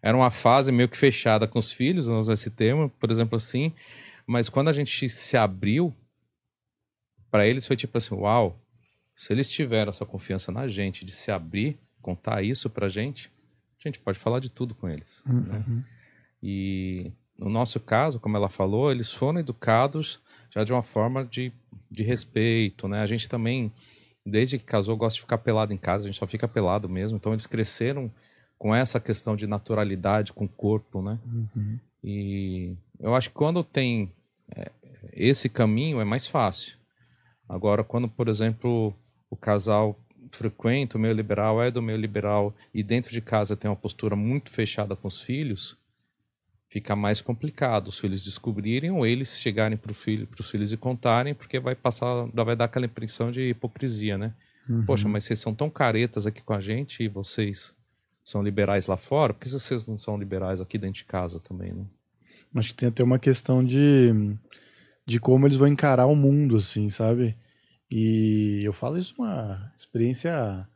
era 0.00 0.16
uma 0.16 0.30
fase 0.30 0.70
meio 0.70 0.88
que 0.88 0.96
fechada 0.96 1.48
com 1.48 1.58
os 1.58 1.72
filhos, 1.72 2.06
nós 2.06 2.28
esse 2.28 2.48
termo, 2.48 2.88
por 2.88 3.10
exemplo, 3.10 3.36
assim. 3.36 3.72
Mas 4.24 4.48
quando 4.48 4.68
a 4.68 4.72
gente 4.72 5.08
se 5.10 5.36
abriu, 5.36 5.92
para 7.28 7.44
eles 7.44 7.66
foi 7.66 7.74
tipo 7.76 7.98
assim: 7.98 8.14
uau, 8.14 8.56
se 9.14 9.32
eles 9.32 9.48
tiveram 9.48 9.90
essa 9.90 10.06
confiança 10.06 10.52
na 10.52 10.68
gente 10.68 11.04
de 11.04 11.10
se 11.10 11.32
abrir, 11.32 11.76
contar 12.06 12.40
isso 12.40 12.70
pra 12.70 12.88
gente, 12.88 13.32
a 13.84 13.88
gente 13.88 13.98
pode 13.98 14.16
falar 14.16 14.38
de 14.38 14.48
tudo 14.48 14.76
com 14.76 14.88
eles. 14.88 15.24
Uhum. 15.26 15.40
Né? 15.40 15.64
E 16.40 17.12
no 17.36 17.50
nosso 17.50 17.80
caso, 17.80 18.20
como 18.20 18.36
ela 18.36 18.48
falou, 18.48 18.92
eles 18.92 19.12
foram 19.12 19.40
educados 19.40 20.20
já 20.54 20.62
de 20.62 20.72
uma 20.72 20.82
forma 20.82 21.24
de, 21.24 21.52
de 21.90 22.04
respeito, 22.04 22.86
né? 22.86 23.00
A 23.00 23.06
gente 23.06 23.28
também, 23.28 23.72
desde 24.24 24.56
que 24.56 24.64
casou, 24.64 24.96
gosta 24.96 25.16
de 25.16 25.22
ficar 25.22 25.38
pelado 25.38 25.72
em 25.72 25.76
casa, 25.76 26.04
a 26.04 26.06
gente 26.06 26.18
só 26.18 26.28
fica 26.28 26.46
pelado 26.46 26.88
mesmo. 26.88 27.16
Então 27.16 27.32
eles 27.32 27.46
cresceram 27.46 28.10
com 28.56 28.72
essa 28.72 29.00
questão 29.00 29.34
de 29.34 29.46
naturalidade 29.46 30.32
com 30.32 30.44
o 30.44 30.48
corpo, 30.48 31.02
né? 31.02 31.18
Uhum. 31.26 31.78
E 32.04 32.76
eu 33.00 33.16
acho 33.16 33.30
que 33.30 33.34
quando 33.34 33.64
tem 33.64 34.12
é, 34.54 34.70
esse 35.12 35.48
caminho 35.48 36.00
é 36.00 36.04
mais 36.04 36.26
fácil. 36.26 36.76
Agora, 37.48 37.82
quando, 37.82 38.08
por 38.08 38.28
exemplo, 38.28 38.94
o 39.28 39.36
casal 39.36 39.98
frequenta 40.36 40.96
o 40.96 41.00
meio 41.00 41.14
liberal, 41.14 41.62
é 41.62 41.70
do 41.70 41.82
meio 41.82 41.98
liberal 41.98 42.54
e 42.72 42.82
dentro 42.82 43.12
de 43.12 43.20
casa 43.20 43.56
tem 43.56 43.70
uma 43.70 43.76
postura 43.76 44.14
muito 44.14 44.50
fechada 44.50 44.94
com 44.94 45.08
os 45.08 45.20
filhos, 45.20 45.76
fica 46.68 46.94
mais 46.94 47.20
complicado 47.20 47.88
os 47.88 47.98
filhos 47.98 48.24
descobrirem 48.24 48.90
ou 48.90 49.06
eles 49.06 49.38
chegarem 49.38 49.76
para 49.76 49.94
filho, 49.94 50.28
os 50.38 50.50
filhos 50.50 50.72
e 50.72 50.76
contarem, 50.76 51.34
porque 51.34 51.58
vai 51.58 51.74
passar, 51.74 52.26
vai 52.32 52.56
dar 52.56 52.64
aquela 52.64 52.86
impressão 52.86 53.30
de 53.30 53.50
hipocrisia, 53.50 54.18
né? 54.18 54.34
Uhum. 54.68 54.84
Poxa, 54.84 55.08
mas 55.08 55.24
vocês 55.24 55.38
são 55.38 55.54
tão 55.54 55.70
caretas 55.70 56.26
aqui 56.26 56.42
com 56.42 56.52
a 56.52 56.60
gente 56.60 57.02
e 57.02 57.08
vocês 57.08 57.74
são 58.24 58.42
liberais 58.42 58.88
lá 58.88 58.96
fora, 58.96 59.32
por 59.32 59.40
que 59.40 59.48
vocês 59.48 59.86
não 59.86 59.96
são 59.96 60.18
liberais 60.18 60.60
aqui 60.60 60.76
dentro 60.76 60.96
de 60.96 61.04
casa 61.04 61.38
também, 61.38 61.72
né? 61.72 61.84
Acho 62.54 62.70
que 62.70 62.74
tem 62.74 62.88
até 62.88 63.04
uma 63.04 63.18
questão 63.18 63.62
de, 63.62 64.12
de 65.06 65.20
como 65.20 65.46
eles 65.46 65.56
vão 65.56 65.68
encarar 65.68 66.06
o 66.06 66.16
mundo, 66.16 66.56
assim, 66.56 66.88
sabe? 66.88 67.36
E 67.90 68.60
eu 68.64 68.72
falo 68.72 68.98
isso 68.98 69.14
uma 69.18 69.72
experiência 69.76 70.68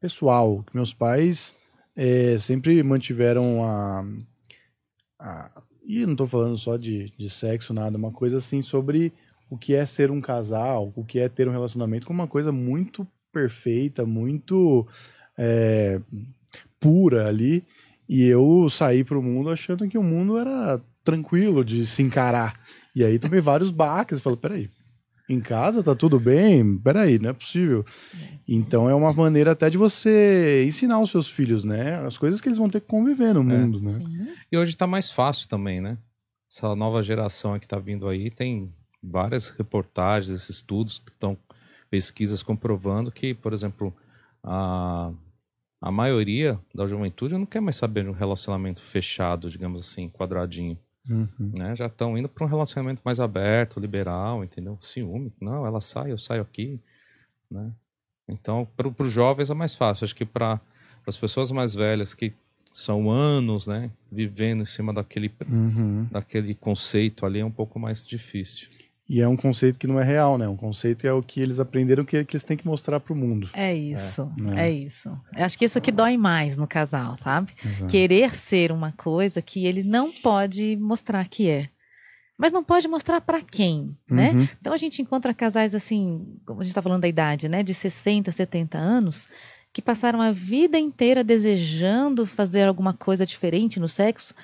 pessoal, 0.00 0.62
que 0.62 0.74
meus 0.74 0.92
pais 0.92 1.54
é, 1.96 2.38
sempre 2.38 2.82
mantiveram 2.82 3.64
a, 3.64 4.04
a 5.20 5.62
e 5.84 6.06
não 6.06 6.12
estou 6.12 6.28
falando 6.28 6.56
só 6.56 6.76
de, 6.76 7.12
de 7.18 7.28
sexo, 7.28 7.74
nada, 7.74 7.98
uma 7.98 8.12
coisa 8.12 8.36
assim 8.36 8.62
sobre 8.62 9.12
o 9.50 9.58
que 9.58 9.74
é 9.74 9.84
ser 9.84 10.10
um 10.10 10.20
casal, 10.20 10.92
o 10.94 11.04
que 11.04 11.18
é 11.18 11.28
ter 11.28 11.48
um 11.48 11.52
relacionamento, 11.52 12.06
como 12.06 12.22
uma 12.22 12.28
coisa 12.28 12.52
muito 12.52 13.06
perfeita, 13.32 14.06
muito 14.06 14.86
é, 15.36 16.00
pura 16.78 17.26
ali. 17.28 17.64
E 18.08 18.24
eu 18.24 18.68
saí 18.70 19.04
para 19.04 19.18
o 19.18 19.22
mundo 19.22 19.50
achando 19.50 19.88
que 19.88 19.98
o 19.98 20.02
mundo 20.02 20.38
era 20.38 20.80
tranquilo 21.02 21.64
de 21.64 21.86
se 21.86 22.02
encarar. 22.02 22.60
E 22.94 23.04
aí 23.04 23.18
tomei 23.18 23.40
vários 23.40 23.70
baques 23.70 24.18
e 24.18 24.20
falo, 24.20 24.36
peraí, 24.36 24.70
em 25.28 25.40
casa 25.40 25.82
tá 25.82 25.94
tudo 25.94 26.18
bem? 26.18 26.78
Peraí, 26.78 27.18
não 27.18 27.30
é 27.30 27.32
possível. 27.32 27.84
Então 28.46 28.88
é 28.88 28.94
uma 28.94 29.12
maneira 29.12 29.52
até 29.52 29.70
de 29.70 29.78
você 29.78 30.64
ensinar 30.66 31.00
os 31.00 31.10
seus 31.10 31.28
filhos, 31.28 31.64
né? 31.64 31.98
As 32.04 32.18
coisas 32.18 32.40
que 32.40 32.48
eles 32.48 32.58
vão 32.58 32.68
ter 32.68 32.80
que 32.80 32.86
conviver 32.86 33.32
no 33.32 33.42
mundo, 33.42 33.80
né? 33.80 33.90
Sim. 33.90 34.28
E 34.50 34.58
hoje 34.58 34.76
tá 34.76 34.86
mais 34.86 35.10
fácil 35.10 35.48
também, 35.48 35.80
né? 35.80 35.96
Essa 36.50 36.74
nova 36.76 37.02
geração 37.02 37.58
que 37.58 37.66
tá 37.68 37.78
vindo 37.78 38.08
aí 38.08 38.30
tem 38.30 38.72
várias 39.02 39.48
reportagens, 39.48 40.48
estudos 40.48 40.98
que 40.98 41.10
estão 41.10 41.36
pesquisas 41.90 42.42
comprovando 42.42 43.10
que, 43.10 43.34
por 43.34 43.52
exemplo, 43.52 43.94
a, 44.42 45.12
a 45.80 45.90
maioria 45.90 46.58
da 46.74 46.86
juventude 46.86 47.34
não 47.34 47.46
quer 47.46 47.60
mais 47.60 47.76
saber 47.76 48.04
de 48.04 48.10
um 48.10 48.14
relacionamento 48.14 48.80
fechado, 48.80 49.50
digamos 49.50 49.80
assim, 49.80 50.08
quadradinho. 50.08 50.78
Uhum. 51.08 51.28
né? 51.38 51.74
Já 51.74 51.86
estão 51.86 52.16
indo 52.16 52.28
para 52.28 52.44
um 52.44 52.48
relacionamento 52.48 53.02
mais 53.04 53.18
aberto, 53.18 53.80
liberal, 53.80 54.44
entendeu? 54.44 54.78
Ciúme, 54.80 55.32
não, 55.40 55.66
ela 55.66 55.80
sai, 55.80 56.12
eu 56.12 56.18
saio 56.18 56.42
aqui, 56.42 56.80
né? 57.50 57.72
Então, 58.28 58.66
para 58.76 58.88
os 58.88 59.12
jovens 59.12 59.50
é 59.50 59.54
mais 59.54 59.74
fácil. 59.74 60.04
Acho 60.04 60.14
que 60.14 60.24
para 60.24 60.60
as 61.06 61.16
pessoas 61.16 61.50
mais 61.50 61.74
velhas 61.74 62.14
que 62.14 62.32
são 62.72 63.10
anos, 63.10 63.66
né, 63.66 63.90
vivendo 64.10 64.62
em 64.62 64.66
cima 64.66 64.92
daquele 64.94 65.30
Uhum. 65.46 66.06
daquele 66.10 66.54
conceito 66.54 67.26
ali 67.26 67.40
é 67.40 67.44
um 67.44 67.50
pouco 67.50 67.78
mais 67.78 68.06
difícil. 68.06 68.68
E 69.12 69.20
é 69.20 69.28
um 69.28 69.36
conceito 69.36 69.78
que 69.78 69.86
não 69.86 70.00
é 70.00 70.02
real, 70.02 70.38
né? 70.38 70.48
Um 70.48 70.56
conceito 70.56 71.06
é 71.06 71.12
o 71.12 71.22
que 71.22 71.38
eles 71.38 71.60
aprenderam 71.60 72.02
que, 72.02 72.24
que 72.24 72.34
eles 72.34 72.44
têm 72.44 72.56
que 72.56 72.66
mostrar 72.66 72.98
pro 72.98 73.14
mundo. 73.14 73.46
É 73.52 73.74
isso, 73.74 74.32
É. 74.56 74.68
é. 74.68 74.70
isso. 74.70 75.10
Eu 75.36 75.44
acho 75.44 75.58
que 75.58 75.66
isso 75.66 75.78
que 75.82 75.92
dói 75.92 76.16
mais 76.16 76.56
no 76.56 76.66
casal, 76.66 77.14
sabe? 77.20 77.52
Exato. 77.62 77.90
Querer 77.90 78.34
ser 78.34 78.72
uma 78.72 78.90
coisa 78.90 79.42
que 79.42 79.66
ele 79.66 79.82
não 79.82 80.10
pode 80.10 80.76
mostrar 80.76 81.28
que 81.28 81.50
é. 81.50 81.68
Mas 82.38 82.52
não 82.52 82.64
pode 82.64 82.88
mostrar 82.88 83.20
pra 83.20 83.42
quem, 83.42 83.94
né? 84.10 84.30
Uhum. 84.30 84.48
Então 84.58 84.72
a 84.72 84.78
gente 84.78 85.02
encontra 85.02 85.34
casais 85.34 85.74
assim, 85.74 86.38
como 86.46 86.60
a 86.60 86.62
gente 86.62 86.70
está 86.70 86.80
falando 86.80 87.02
da 87.02 87.08
idade, 87.08 87.50
né? 87.50 87.62
De 87.62 87.74
60, 87.74 88.32
70 88.32 88.78
anos, 88.78 89.28
que 89.74 89.82
passaram 89.82 90.22
a 90.22 90.32
vida 90.32 90.78
inteira 90.78 91.22
desejando 91.22 92.24
fazer 92.24 92.62
alguma 92.62 92.94
coisa 92.94 93.26
diferente 93.26 93.78
no 93.78 93.90
sexo 93.90 94.34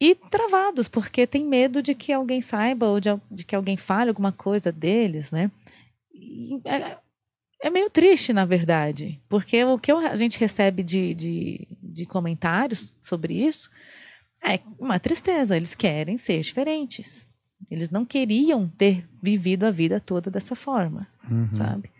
e 0.00 0.14
travados, 0.14 0.88
porque 0.88 1.26
tem 1.26 1.44
medo 1.44 1.82
de 1.82 1.94
que 1.94 2.12
alguém 2.12 2.40
saiba 2.40 2.86
ou 2.86 3.00
de, 3.00 3.08
de 3.30 3.44
que 3.44 3.56
alguém 3.56 3.76
fale 3.76 4.10
alguma 4.10 4.32
coisa 4.32 4.70
deles, 4.70 5.30
né? 5.30 5.50
E 6.14 6.60
é, 6.64 6.98
é 7.62 7.70
meio 7.70 7.88
triste, 7.88 8.32
na 8.32 8.44
verdade, 8.44 9.20
porque 9.28 9.64
o 9.64 9.78
que 9.78 9.90
a 9.90 10.14
gente 10.16 10.38
recebe 10.38 10.82
de, 10.82 11.14
de, 11.14 11.68
de 11.82 12.04
comentários 12.06 12.92
sobre 13.00 13.34
isso 13.34 13.70
é 14.44 14.60
uma 14.78 14.98
tristeza. 15.00 15.56
Eles 15.56 15.74
querem 15.74 16.16
ser 16.18 16.40
diferentes. 16.42 17.28
Eles 17.70 17.90
não 17.90 18.04
queriam 18.04 18.68
ter 18.68 19.04
vivido 19.22 19.64
a 19.64 19.70
vida 19.70 19.98
toda 19.98 20.30
dessa 20.30 20.54
forma, 20.54 21.06
Uhum. 21.28 21.48
sabe? 21.52 21.90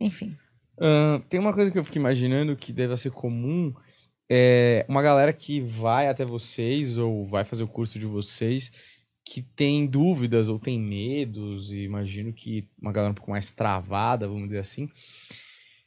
Enfim. 0.00 0.36
Ahn, 0.80 1.20
tem 1.28 1.38
uma 1.40 1.52
coisa 1.54 1.70
que 1.70 1.78
eu 1.78 1.84
fico 1.84 1.96
imaginando 1.98 2.56
que 2.56 2.72
deve 2.72 2.96
ser 2.96 3.10
comum. 3.12 3.72
É 4.30 4.84
uma 4.88 5.02
galera 5.02 5.32
que 5.32 5.60
vai 5.60 6.08
até 6.08 6.24
vocês 6.24 6.96
ou 6.98 7.24
vai 7.24 7.44
fazer 7.44 7.64
o 7.64 7.68
curso 7.68 7.98
de 7.98 8.06
vocês 8.06 8.70
que 9.24 9.40
tem 9.40 9.86
dúvidas 9.86 10.48
ou 10.48 10.58
tem 10.58 10.78
medos, 10.78 11.70
e 11.70 11.84
imagino 11.84 12.32
que 12.32 12.68
uma 12.80 12.92
galera 12.92 13.12
um 13.12 13.14
pouco 13.14 13.30
mais 13.30 13.52
travada, 13.52 14.26
vamos 14.26 14.44
dizer 14.44 14.58
assim. 14.58 14.88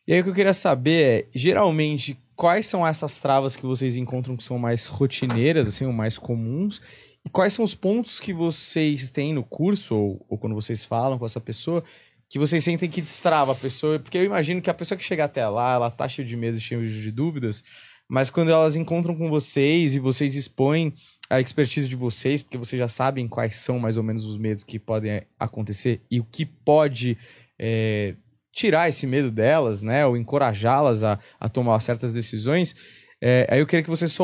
E 0.07 0.13
aí 0.13 0.21
o 0.21 0.23
que 0.23 0.29
eu 0.29 0.33
queria 0.33 0.53
saber 0.53 1.05
é, 1.05 1.27
geralmente, 1.33 2.17
quais 2.35 2.65
são 2.65 2.85
essas 2.85 3.19
travas 3.19 3.55
que 3.55 3.65
vocês 3.65 3.95
encontram 3.95 4.37
que 4.37 4.43
são 4.43 4.57
mais 4.57 4.87
rotineiras, 4.87 5.67
assim, 5.67 5.85
ou 5.85 5.93
mais 5.93 6.17
comuns, 6.17 6.81
e 7.25 7.29
quais 7.29 7.53
são 7.53 7.65
os 7.65 7.75
pontos 7.75 8.19
que 8.19 8.33
vocês 8.33 9.11
têm 9.11 9.33
no 9.33 9.43
curso, 9.43 9.95
ou, 9.95 10.25
ou 10.29 10.37
quando 10.37 10.55
vocês 10.55 10.85
falam 10.85 11.17
com 11.17 11.25
essa 11.25 11.41
pessoa, 11.41 11.83
que 12.29 12.39
vocês 12.39 12.63
sentem 12.63 12.89
que 12.89 13.01
destrava 13.01 13.51
a 13.51 13.55
pessoa, 13.55 13.99
porque 13.99 14.17
eu 14.17 14.23
imagino 14.23 14.61
que 14.61 14.69
a 14.69 14.73
pessoa 14.73 14.97
que 14.97 15.03
chega 15.03 15.25
até 15.25 15.47
lá, 15.47 15.73
ela 15.73 15.91
tá 15.91 16.07
cheia 16.07 16.27
de 16.27 16.35
medo, 16.35 16.59
cheia 16.59 16.85
de 16.85 17.11
dúvidas, 17.11 17.63
mas 18.07 18.29
quando 18.29 18.51
elas 18.51 18.75
encontram 18.75 19.15
com 19.15 19.29
vocês 19.29 19.95
e 19.95 19.99
vocês 19.99 20.35
expõem 20.35 20.93
a 21.29 21.39
expertise 21.39 21.89
de 21.89 21.95
vocês, 21.95 22.41
porque 22.43 22.57
vocês 22.57 22.79
já 22.79 22.87
sabem 22.87 23.27
quais 23.27 23.57
são 23.57 23.79
mais 23.79 23.97
ou 23.97 24.03
menos 24.03 24.25
os 24.25 24.37
medos 24.37 24.63
que 24.63 24.77
podem 24.77 25.11
é, 25.11 25.27
acontecer 25.39 26.01
e 26.09 26.19
o 26.19 26.23
que 26.23 26.45
pode 26.45 27.17
é, 27.57 28.15
tirar 28.53 28.87
esse 28.87 29.07
medo 29.07 29.31
delas, 29.31 29.81
né, 29.81 30.05
ou 30.05 30.15
encorajá-las 30.15 31.03
a, 31.03 31.19
a 31.39 31.49
tomar 31.49 31.79
certas 31.79 32.13
decisões, 32.13 32.75
é, 33.21 33.47
aí 33.49 33.59
eu 33.59 33.65
queria 33.65 33.83
que 33.83 33.89
vocês 33.89 34.15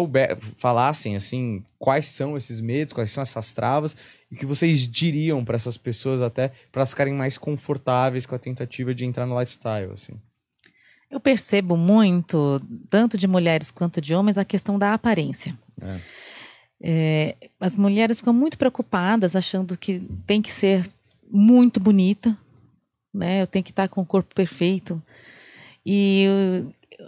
falassem, 0.57 1.15
assim, 1.15 1.63
quais 1.79 2.07
são 2.07 2.37
esses 2.37 2.61
medos, 2.61 2.93
quais 2.93 3.09
são 3.09 3.21
essas 3.23 3.53
travas, 3.53 3.95
e 4.29 4.35
que 4.35 4.45
vocês 4.45 4.87
diriam 4.87 5.43
para 5.43 5.55
essas 5.55 5.75
pessoas 5.77 6.21
até, 6.21 6.49
para 6.71 6.81
elas 6.81 6.91
ficarem 6.91 7.13
mais 7.13 7.37
confortáveis 7.37 8.25
com 8.25 8.35
a 8.35 8.39
tentativa 8.39 8.93
de 8.93 9.05
entrar 9.05 9.25
no 9.25 9.39
lifestyle, 9.39 9.91
assim. 9.91 10.13
Eu 11.11 11.19
percebo 11.19 11.75
muito, 11.75 12.61
tanto 12.89 13.17
de 13.17 13.27
mulheres 13.27 13.69
quanto 13.69 13.99
de 13.99 14.15
homens, 14.15 14.37
a 14.37 14.45
questão 14.45 14.79
da 14.79 14.93
aparência. 14.93 15.57
É. 15.81 15.99
É, 16.83 17.35
as 17.59 17.75
mulheres 17.75 18.19
ficam 18.19 18.33
muito 18.33 18.57
preocupadas, 18.57 19.35
achando 19.35 19.77
que 19.77 20.01
tem 20.25 20.41
que 20.41 20.51
ser 20.51 20.89
muito 21.29 21.79
bonita, 21.79 22.35
né? 23.13 23.41
Eu 23.41 23.47
tenho 23.47 23.63
que 23.63 23.71
estar 23.71 23.87
com 23.87 24.01
o 24.01 24.05
corpo 24.05 24.33
perfeito. 24.33 25.01
E 25.85 26.25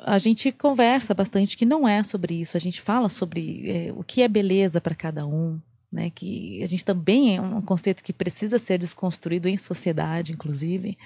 a 0.02 0.18
gente 0.18 0.52
conversa 0.52 1.14
bastante 1.14 1.58
que 1.58 1.66
não 1.66 1.88
é 1.88 2.04
sobre 2.04 2.36
isso. 2.36 2.56
A 2.56 2.60
gente 2.60 2.82
fala 2.82 3.10
sobre 3.10 3.70
é, 3.70 3.94
o 3.96 4.04
que 4.04 4.22
é 4.22 4.28
beleza 4.28 4.80
para 4.80 4.94
cada 4.94 5.26
um, 5.26 5.60
né? 5.92 6.12
Que 6.14 6.62
a 6.64 6.68
gente 6.68 6.86
também 6.86 7.38
é 7.38 7.42
um 7.42 7.62
conceito 7.62 8.04
que 8.04 8.14
precisa 8.14 8.60
ser 8.60 8.78
desconstruído 8.78 9.48
em 9.48 9.58
sociedade, 9.58 10.34
inclusive. 10.34 10.98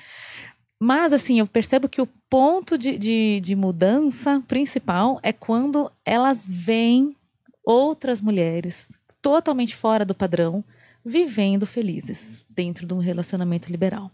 Mas, 0.79 1.11
assim, 1.11 1.39
eu 1.39 1.47
percebo 1.47 1.89
que 1.89 2.01
o 2.01 2.07
ponto 2.29 2.77
de, 2.77 2.97
de, 2.97 3.39
de 3.41 3.55
mudança 3.55 4.43
principal 4.47 5.19
é 5.23 5.33
quando 5.33 5.91
elas 6.05 6.43
veem 6.45 7.15
outras 7.63 8.21
mulheres 8.21 8.91
totalmente 9.21 9.75
fora 9.75 10.05
do 10.05 10.13
padrão 10.13 10.63
vivendo 11.03 11.65
felizes 11.65 12.45
dentro 12.49 12.85
de 12.85 12.93
um 12.93 12.99
relacionamento 12.99 13.71
liberal. 13.71 14.11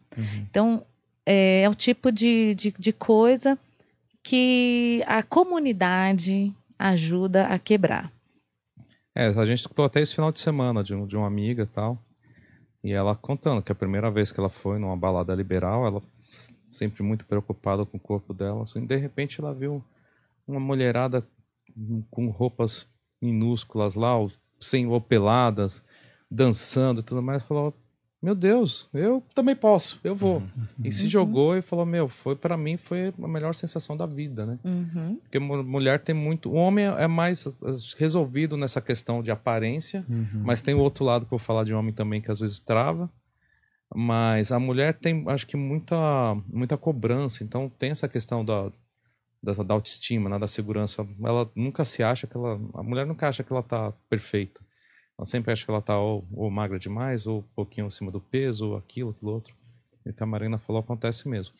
Então, 0.49 0.85
é, 1.25 1.63
é 1.63 1.69
o 1.69 1.75
tipo 1.75 2.11
de, 2.11 2.55
de, 2.55 2.73
de 2.77 2.93
coisa 2.93 3.57
que 4.21 5.03
a 5.05 5.21
comunidade 5.21 6.53
ajuda 6.79 7.47
a 7.47 7.59
quebrar. 7.59 8.11
É, 9.15 9.27
a 9.27 9.45
gente 9.45 9.59
escutou 9.59 9.85
até 9.85 10.01
esse 10.01 10.15
final 10.15 10.31
de 10.31 10.39
semana 10.39 10.83
de, 10.83 10.95
um, 10.95 11.05
de 11.05 11.15
uma 11.15 11.27
amiga 11.27 11.63
e 11.63 11.67
tal. 11.67 11.97
E 12.83 12.91
ela 12.91 13.15
contando 13.15 13.61
que 13.61 13.71
a 13.71 13.75
primeira 13.75 14.09
vez 14.09 14.31
que 14.31 14.39
ela 14.39 14.49
foi 14.49 14.77
numa 14.77 14.97
balada 14.97 15.33
liberal, 15.33 15.85
ela 15.85 16.01
sempre 16.73 17.03
muito 17.03 17.25
preocupada 17.25 17.85
com 17.85 17.97
o 17.97 17.99
corpo 17.99 18.33
dela. 18.33 18.63
Assim, 18.63 18.85
de 18.85 18.95
repente 18.97 19.39
ela 19.39 19.53
viu 19.53 19.83
uma 20.47 20.59
mulherada 20.59 21.25
com 22.11 22.29
roupas 22.29 22.87
minúsculas 23.21 23.95
lá, 23.95 24.13
sem 24.59 24.85
ou 24.87 24.99
peladas, 25.01 25.83
dançando 26.29 26.99
e 26.99 27.03
tudo 27.03 27.21
mais. 27.21 27.43
Falou: 27.43 27.73
Meu 28.21 28.35
Deus, 28.35 28.89
eu 28.93 29.23
também 29.33 29.55
posso, 29.55 29.99
eu 30.03 30.15
vou. 30.15 30.43
E 30.83 30.91
se 30.91 31.07
jogou 31.07 31.55
e 31.55 31.61
falou: 31.61 31.85
Meu, 31.85 32.07
foi 32.09 32.35
para 32.35 32.57
mim 32.57 32.75
foi 32.77 33.13
a 33.21 33.27
melhor 33.27 33.55
sensação 33.55 33.95
da 33.95 34.05
vida, 34.05 34.45
né? 34.45 34.59
Uhum. 34.63 35.15
Porque 35.23 35.39
mu- 35.39 35.63
mulher 35.63 35.99
tem 36.01 36.13
muito. 36.15 36.49
O 36.51 36.55
homem 36.55 36.85
é 36.85 37.07
mais 37.07 37.47
resolvido 37.97 38.57
nessa 38.57 38.81
questão 38.81 39.21
de 39.23 39.31
aparência, 39.31 40.05
mas 40.43 40.61
tem 40.61 40.73
o 40.73 40.79
outro 40.79 41.05
lado 41.05 41.25
que 41.25 41.33
eu 41.33 41.37
vou 41.37 41.45
falar 41.45 41.63
de 41.63 41.73
homem 41.73 41.93
também 41.93 42.21
que 42.21 42.31
às 42.31 42.39
vezes 42.39 42.59
trava. 42.59 43.09
Mas 43.95 44.51
a 44.51 44.59
mulher 44.59 44.93
tem, 44.93 45.23
acho 45.27 45.45
que, 45.45 45.55
muita, 45.55 45.95
muita 46.47 46.77
cobrança. 46.77 47.43
Então 47.43 47.69
tem 47.69 47.91
essa 47.91 48.07
questão 48.07 48.43
da, 48.43 48.71
da, 49.41 49.51
da 49.63 49.73
autoestima, 49.73 50.29
né, 50.29 50.39
da 50.39 50.47
segurança. 50.47 51.07
Ela 51.23 51.49
nunca 51.55 51.85
se 51.85 52.01
acha 52.03 52.25
que 52.25 52.35
ela. 52.35 52.59
A 52.73 52.83
mulher 52.83 53.05
nunca 53.05 53.27
acha 53.27 53.43
que 53.43 53.51
ela 53.51 53.63
tá 53.63 53.93
perfeita. 54.09 54.61
Ela 55.17 55.25
sempre 55.25 55.51
acha 55.51 55.63
que 55.63 55.69
ela 55.69 55.81
tá 55.81 55.97
ou, 55.99 56.25
ou 56.33 56.49
magra 56.49 56.79
demais, 56.79 57.27
ou 57.27 57.39
um 57.39 57.55
pouquinho 57.55 57.87
acima 57.87 58.09
do 58.09 58.19
peso, 58.19 58.69
ou 58.69 58.77
aquilo, 58.77 59.11
aquilo 59.11 59.31
outro. 59.31 59.53
E 60.05 60.09
o 60.09 60.13
que 60.13 60.23
a 60.23 60.25
Marina 60.25 60.57
falou 60.57 60.79
acontece 60.81 61.27
mesmo. 61.27 61.53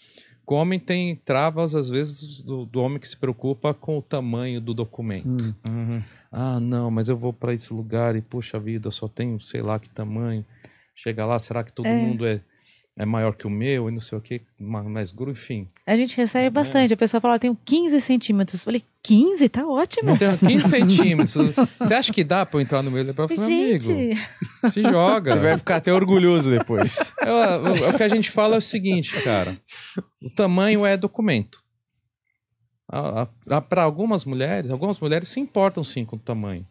Com 0.46 0.56
o 0.56 0.58
homem 0.58 0.80
tem 0.80 1.16
travas, 1.16 1.74
às 1.74 1.90
vezes, 1.90 2.42
do, 2.42 2.66
do 2.66 2.82
homem 2.82 3.00
que 3.00 3.08
se 3.08 3.16
preocupa 3.16 3.74
com 3.74 3.98
o 3.98 4.02
tamanho 4.02 4.60
do 4.60 4.74
documento. 4.74 5.56
Ah, 6.32 6.60
não, 6.60 6.92
mas 6.92 7.08
eu 7.08 7.16
vou 7.16 7.32
para 7.32 7.54
esse 7.54 7.72
lugar 7.74 8.16
e, 8.16 8.22
puxa 8.22 8.60
vida, 8.60 8.88
eu 8.88 8.92
só 8.92 9.08
tenho 9.08 9.40
sei 9.40 9.62
lá 9.62 9.80
que 9.80 9.90
tamanho. 9.90 10.44
Chega 10.96 11.26
lá, 11.26 11.38
será 11.40 11.64
que 11.64 11.72
todo 11.74 11.86
É. 11.88 11.96
mundo 11.96 12.26
é, 12.26 12.42
é 12.96 13.06
maior 13.06 13.36
que 13.36 13.48
o 13.48 13.50
meu 13.50 13.90
e 13.90 13.92
não 13.92 14.00
sei 14.00 14.18
o 14.18 14.22
que, 14.22 14.42
mais 14.60 15.10
grosso, 15.12 15.32
enfim. 15.42 15.68
A 15.88 15.96
gente 15.98 16.16
recebe 16.16 16.50
bastante. 16.52 16.94
A 16.94 16.98
pessoa 16.98 17.20
fala, 17.20 17.36
eu 17.36 17.40
tenho 17.40 17.58
15 17.66 18.00
centímetros. 18.00 18.62
Eu 18.62 18.66
falei, 18.66 18.84
15? 19.02 19.50
Tá 19.50 19.66
ótimo. 19.68 20.12
Eu 20.12 20.18
tenho 20.18 20.38
15 20.38 20.70
centímetros. 20.70 21.34
Você 21.80 21.94
acha 21.96 22.14
que 22.14 22.24
dá 22.24 22.46
para 22.46 22.58
eu 22.60 22.62
entrar 22.62 22.84
no 22.84 22.92
meu? 22.92 23.04
Eu 23.04 23.14
falei, 23.14 23.38
amigo, 23.44 23.84
Gente, 23.84 24.20
se 24.72 24.84
joga. 24.84 25.34
Você 25.34 25.40
vai 25.40 25.58
ficar 25.58 25.78
até 25.78 25.92
orgulhoso 25.92 26.52
depois. 26.52 27.00
É, 27.22 27.32
o- 27.58 27.90
o 27.90 27.98
que 27.98 28.04
a 28.04 28.08
gente 28.08 28.30
fala 28.30 28.56
é 28.56 28.58
o 28.60 28.62
seguinte, 28.62 29.20
cara. 29.24 29.60
O 30.22 30.30
tamanho 30.36 30.86
é 30.86 30.96
documento. 30.96 31.64
Para 33.70 33.84
algumas 33.84 34.24
mulheres, 34.26 34.70
algumas 34.70 35.00
mulheres 35.00 35.30
se 35.30 35.40
importam 35.40 35.84
sim 35.84 36.06
com 36.06 36.16
o 36.16 36.20
tamanho. 36.20 36.68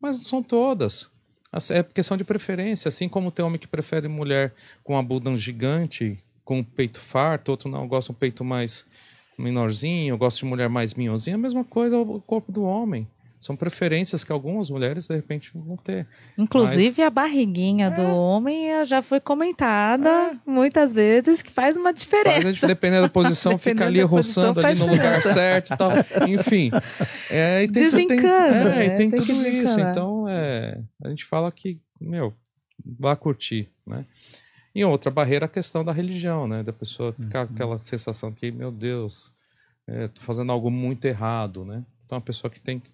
Mas 0.00 0.18
não 0.18 0.24
são 0.24 0.42
todas. 0.42 1.10
Assim, 1.52 1.74
É 1.74 1.82
questão 1.82 2.16
de 2.16 2.24
preferência. 2.24 2.88
Assim 2.88 3.08
como 3.08 3.30
tem 3.30 3.44
homem 3.44 3.58
que 3.58 3.66
prefere 3.66 4.08
mulher 4.08 4.54
com 4.82 4.96
a 4.96 5.02
bunda 5.02 5.36
gigante, 5.36 6.18
com 6.44 6.60
o 6.60 6.64
peito 6.64 7.00
farto, 7.00 7.50
outro 7.50 7.68
não, 7.68 7.88
gosta 7.88 8.12
um 8.12 8.14
peito 8.14 8.44
mais 8.44 8.86
menorzinho, 9.38 10.12
eu 10.14 10.18
gosto 10.18 10.38
de 10.38 10.44
mulher 10.46 10.68
mais 10.68 10.94
minhonzinha, 10.94 11.36
a 11.36 11.38
mesma 11.38 11.64
coisa 11.64 11.98
o 11.98 12.20
corpo 12.20 12.50
do 12.50 12.62
homem. 12.62 13.06
São 13.38 13.54
preferências 13.54 14.24
que 14.24 14.32
algumas 14.32 14.70
mulheres, 14.70 15.06
de 15.06 15.14
repente, 15.14 15.50
vão 15.54 15.76
ter. 15.76 16.06
Inclusive 16.38 17.02
a 17.02 17.10
barriguinha 17.10 17.90
do 17.90 18.02
homem 18.02 18.70
eh, 18.70 18.84
já 18.84 19.02
foi 19.02 19.20
comentada 19.20 20.38
muitas 20.46 20.92
vezes 20.92 21.42
que 21.42 21.50
faz 21.52 21.76
uma 21.76 21.90
Faz, 21.90 22.00
diferença. 22.00 22.40
gente, 22.40 22.66
dependendo 22.66 23.02
da 23.02 23.08
posição, 23.08 23.52
fica 23.58 23.84
Dependendo 23.84 23.88
ali 23.88 24.00
da 24.02 24.08
posição, 24.08 24.44
roçando 24.54 24.66
ali 24.66 24.78
faz 24.78 24.78
no 24.78 24.94
lugar 24.94 25.22
certo 25.22 25.74
e 25.74 25.76
tal. 25.76 25.90
Enfim. 26.28 26.70
É, 27.30 27.62
e 27.64 27.68
tem, 27.68 27.90
tem- 27.90 28.06
Desencana, 28.06 28.74
é, 28.80 28.86
e 28.86 28.88
né? 28.88 28.94
tem 28.96 29.10
Tem 29.10 29.20
tudo 29.20 29.46
isso. 29.46 29.80
Então, 29.80 30.26
é, 30.28 30.80
a 31.04 31.08
gente 31.10 31.24
fala 31.24 31.52
que, 31.52 31.78
meu, 32.00 32.32
vá 32.98 33.14
curtir, 33.16 33.68
né? 33.86 34.04
E 34.74 34.84
outra 34.84 35.10
barreira, 35.10 35.46
a 35.46 35.48
questão 35.48 35.84
da 35.84 35.92
religião, 35.92 36.46
né? 36.48 36.62
Da 36.62 36.72
pessoa 36.72 37.12
ficar 37.12 37.46
com 37.46 37.54
aquela 37.54 37.78
sensação 37.80 38.32
que, 38.32 38.50
meu 38.50 38.70
Deus, 38.70 39.32
é, 39.86 40.08
tô 40.08 40.20
fazendo 40.22 40.50
algo 40.52 40.70
muito 40.70 41.04
errado, 41.06 41.64
né? 41.64 41.82
Então, 42.04 42.18
a 42.18 42.20
pessoa 42.20 42.50
que 42.50 42.60
tem 42.60 42.78
que 42.80 42.90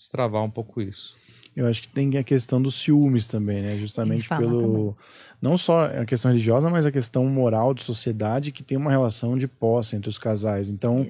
destravar 0.00 0.42
um 0.42 0.50
pouco 0.50 0.80
isso. 0.80 1.16
Eu 1.54 1.66
acho 1.66 1.82
que 1.82 1.88
tem 1.88 2.16
a 2.16 2.24
questão 2.24 2.62
dos 2.62 2.76
ciúmes 2.76 3.26
também, 3.26 3.60
né? 3.60 3.76
Justamente 3.76 4.28
pelo. 4.28 4.94
Não 5.42 5.58
só 5.58 5.84
a 5.86 6.04
questão 6.06 6.30
religiosa, 6.30 6.70
mas 6.70 6.86
a 6.86 6.92
questão 6.92 7.26
moral 7.26 7.74
de 7.74 7.82
sociedade 7.82 8.52
que 8.52 8.62
tem 8.62 8.78
uma 8.78 8.90
relação 8.90 9.36
de 9.36 9.46
posse 9.46 9.96
entre 9.96 10.08
os 10.08 10.16
casais. 10.16 10.68
Então, 10.68 11.06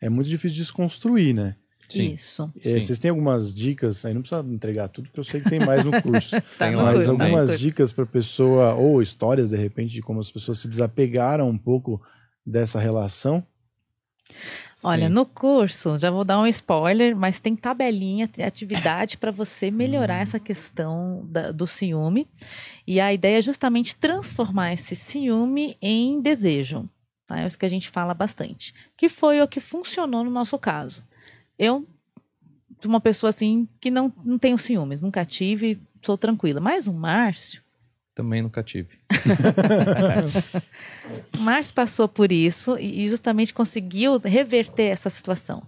é 0.00 0.08
muito 0.10 0.28
difícil 0.28 0.58
desconstruir, 0.58 1.34
né? 1.34 1.56
Sim. 1.88 2.14
Isso. 2.14 2.52
É, 2.64 2.72
Sim. 2.72 2.80
vocês 2.80 2.98
têm 2.98 3.10
algumas 3.12 3.54
dicas, 3.54 4.04
aí 4.04 4.12
não 4.12 4.20
precisa 4.20 4.44
entregar 4.48 4.88
tudo, 4.88 5.04
porque 5.06 5.20
eu 5.20 5.24
sei 5.24 5.40
que 5.40 5.48
tem 5.48 5.60
mais 5.60 5.84
no 5.84 5.92
curso. 6.02 6.30
Tá 6.58 6.66
Tem 6.66 6.74
lá 6.74 6.82
mas 6.82 6.94
curso, 6.96 7.10
também. 7.12 7.26
algumas 7.28 7.50
curso. 7.50 7.64
dicas 7.64 7.92
para 7.92 8.06
pessoa, 8.06 8.74
ou 8.74 9.00
histórias 9.00 9.50
de 9.50 9.56
repente, 9.56 9.92
de 9.92 10.02
como 10.02 10.18
as 10.18 10.30
pessoas 10.30 10.58
se 10.58 10.66
desapegaram 10.68 11.48
um 11.48 11.56
pouco 11.56 12.02
dessa 12.44 12.80
relação. 12.80 13.46
Olha, 14.84 15.08
Sim. 15.08 15.12
no 15.14 15.24
curso, 15.24 15.98
já 15.98 16.10
vou 16.10 16.22
dar 16.24 16.38
um 16.38 16.46
spoiler, 16.46 17.16
mas 17.16 17.40
tem 17.40 17.56
tabelinha, 17.56 18.28
tem 18.28 18.44
atividade 18.44 19.16
para 19.16 19.30
você 19.30 19.70
melhorar 19.70 20.16
essa 20.20 20.38
questão 20.38 21.24
da- 21.28 21.50
do 21.50 21.66
ciúme. 21.66 22.28
E 22.86 23.00
a 23.00 23.12
ideia 23.12 23.38
é 23.38 23.42
justamente 23.42 23.96
transformar 23.96 24.72
esse 24.74 24.94
ciúme 24.94 25.76
em 25.80 26.20
desejo. 26.20 26.88
Tá? 27.26 27.40
É 27.40 27.46
isso 27.46 27.58
que 27.58 27.66
a 27.66 27.70
gente 27.70 27.88
fala 27.88 28.12
bastante. 28.14 28.74
Que 28.96 29.08
foi 29.08 29.40
o 29.40 29.48
que 29.48 29.60
funcionou 29.60 30.22
no 30.22 30.30
nosso 30.30 30.58
caso. 30.58 31.02
Eu 31.58 31.86
sou 32.80 32.90
uma 32.90 33.00
pessoa 33.00 33.30
assim 33.30 33.66
que 33.80 33.90
não, 33.90 34.12
não 34.24 34.38
tenho 34.38 34.58
ciúmes, 34.58 35.00
nunca 35.00 35.24
tive, 35.24 35.80
sou 36.02 36.18
tranquila. 36.18 36.60
Mas 36.60 36.86
o 36.86 36.92
Márcio, 36.92 37.62
Também 38.16 38.40
nunca 38.40 38.62
tive. 38.62 38.98
Márcio 41.38 41.74
passou 41.74 42.08
por 42.08 42.32
isso 42.32 42.78
e 42.78 43.04
e 43.04 43.06
justamente 43.06 43.52
conseguiu 43.52 44.18
reverter 44.18 44.84
essa 44.84 45.10
situação. 45.10 45.62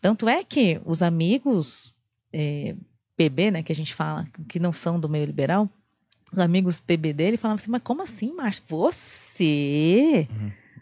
Tanto 0.00 0.28
é 0.28 0.44
que 0.44 0.80
os 0.84 1.02
amigos 1.02 1.92
é, 2.32 2.76
PB, 3.16 3.50
né, 3.50 3.62
que 3.64 3.72
a 3.72 3.74
gente 3.74 3.92
fala, 3.92 4.24
que 4.48 4.60
não 4.60 4.72
são 4.72 5.00
do 5.00 5.08
meio 5.08 5.24
liberal, 5.24 5.68
os 6.32 6.38
amigos 6.38 6.78
PB 6.78 7.12
dele 7.12 7.36
falavam 7.36 7.56
assim, 7.60 7.72
mas 7.72 7.82
como 7.82 8.02
assim, 8.02 8.32
Márcio? 8.32 8.62
Você? 8.68 10.28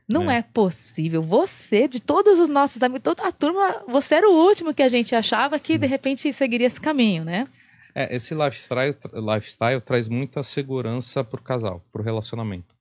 Não 0.06 0.30
é. 0.30 0.38
É. 0.38 0.42
possível. 0.42 1.22
Você, 1.22 1.88
de 1.88 2.00
todos 2.00 2.38
os 2.38 2.50
nossos 2.50 2.82
amigos, 2.82 3.02
toda 3.02 3.26
a 3.26 3.32
turma, 3.32 3.82
você 3.88 4.16
era 4.16 4.28
o 4.28 4.46
último 4.46 4.74
que 4.74 4.82
a 4.82 4.90
gente 4.90 5.14
achava 5.14 5.58
que 5.58 5.78
de 5.78 5.86
repente 5.86 6.30
seguiria 6.34 6.66
esse 6.66 6.78
caminho, 6.80 7.24
né? 7.24 7.46
É, 7.98 8.14
esse 8.14 8.32
lifestyle, 8.32 8.96
lifestyle 9.12 9.80
traz 9.80 10.06
muita 10.06 10.40
segurança 10.44 11.24
pro 11.24 11.42
casal, 11.42 11.84
pro 11.90 12.00
relacionamento. 12.00 12.76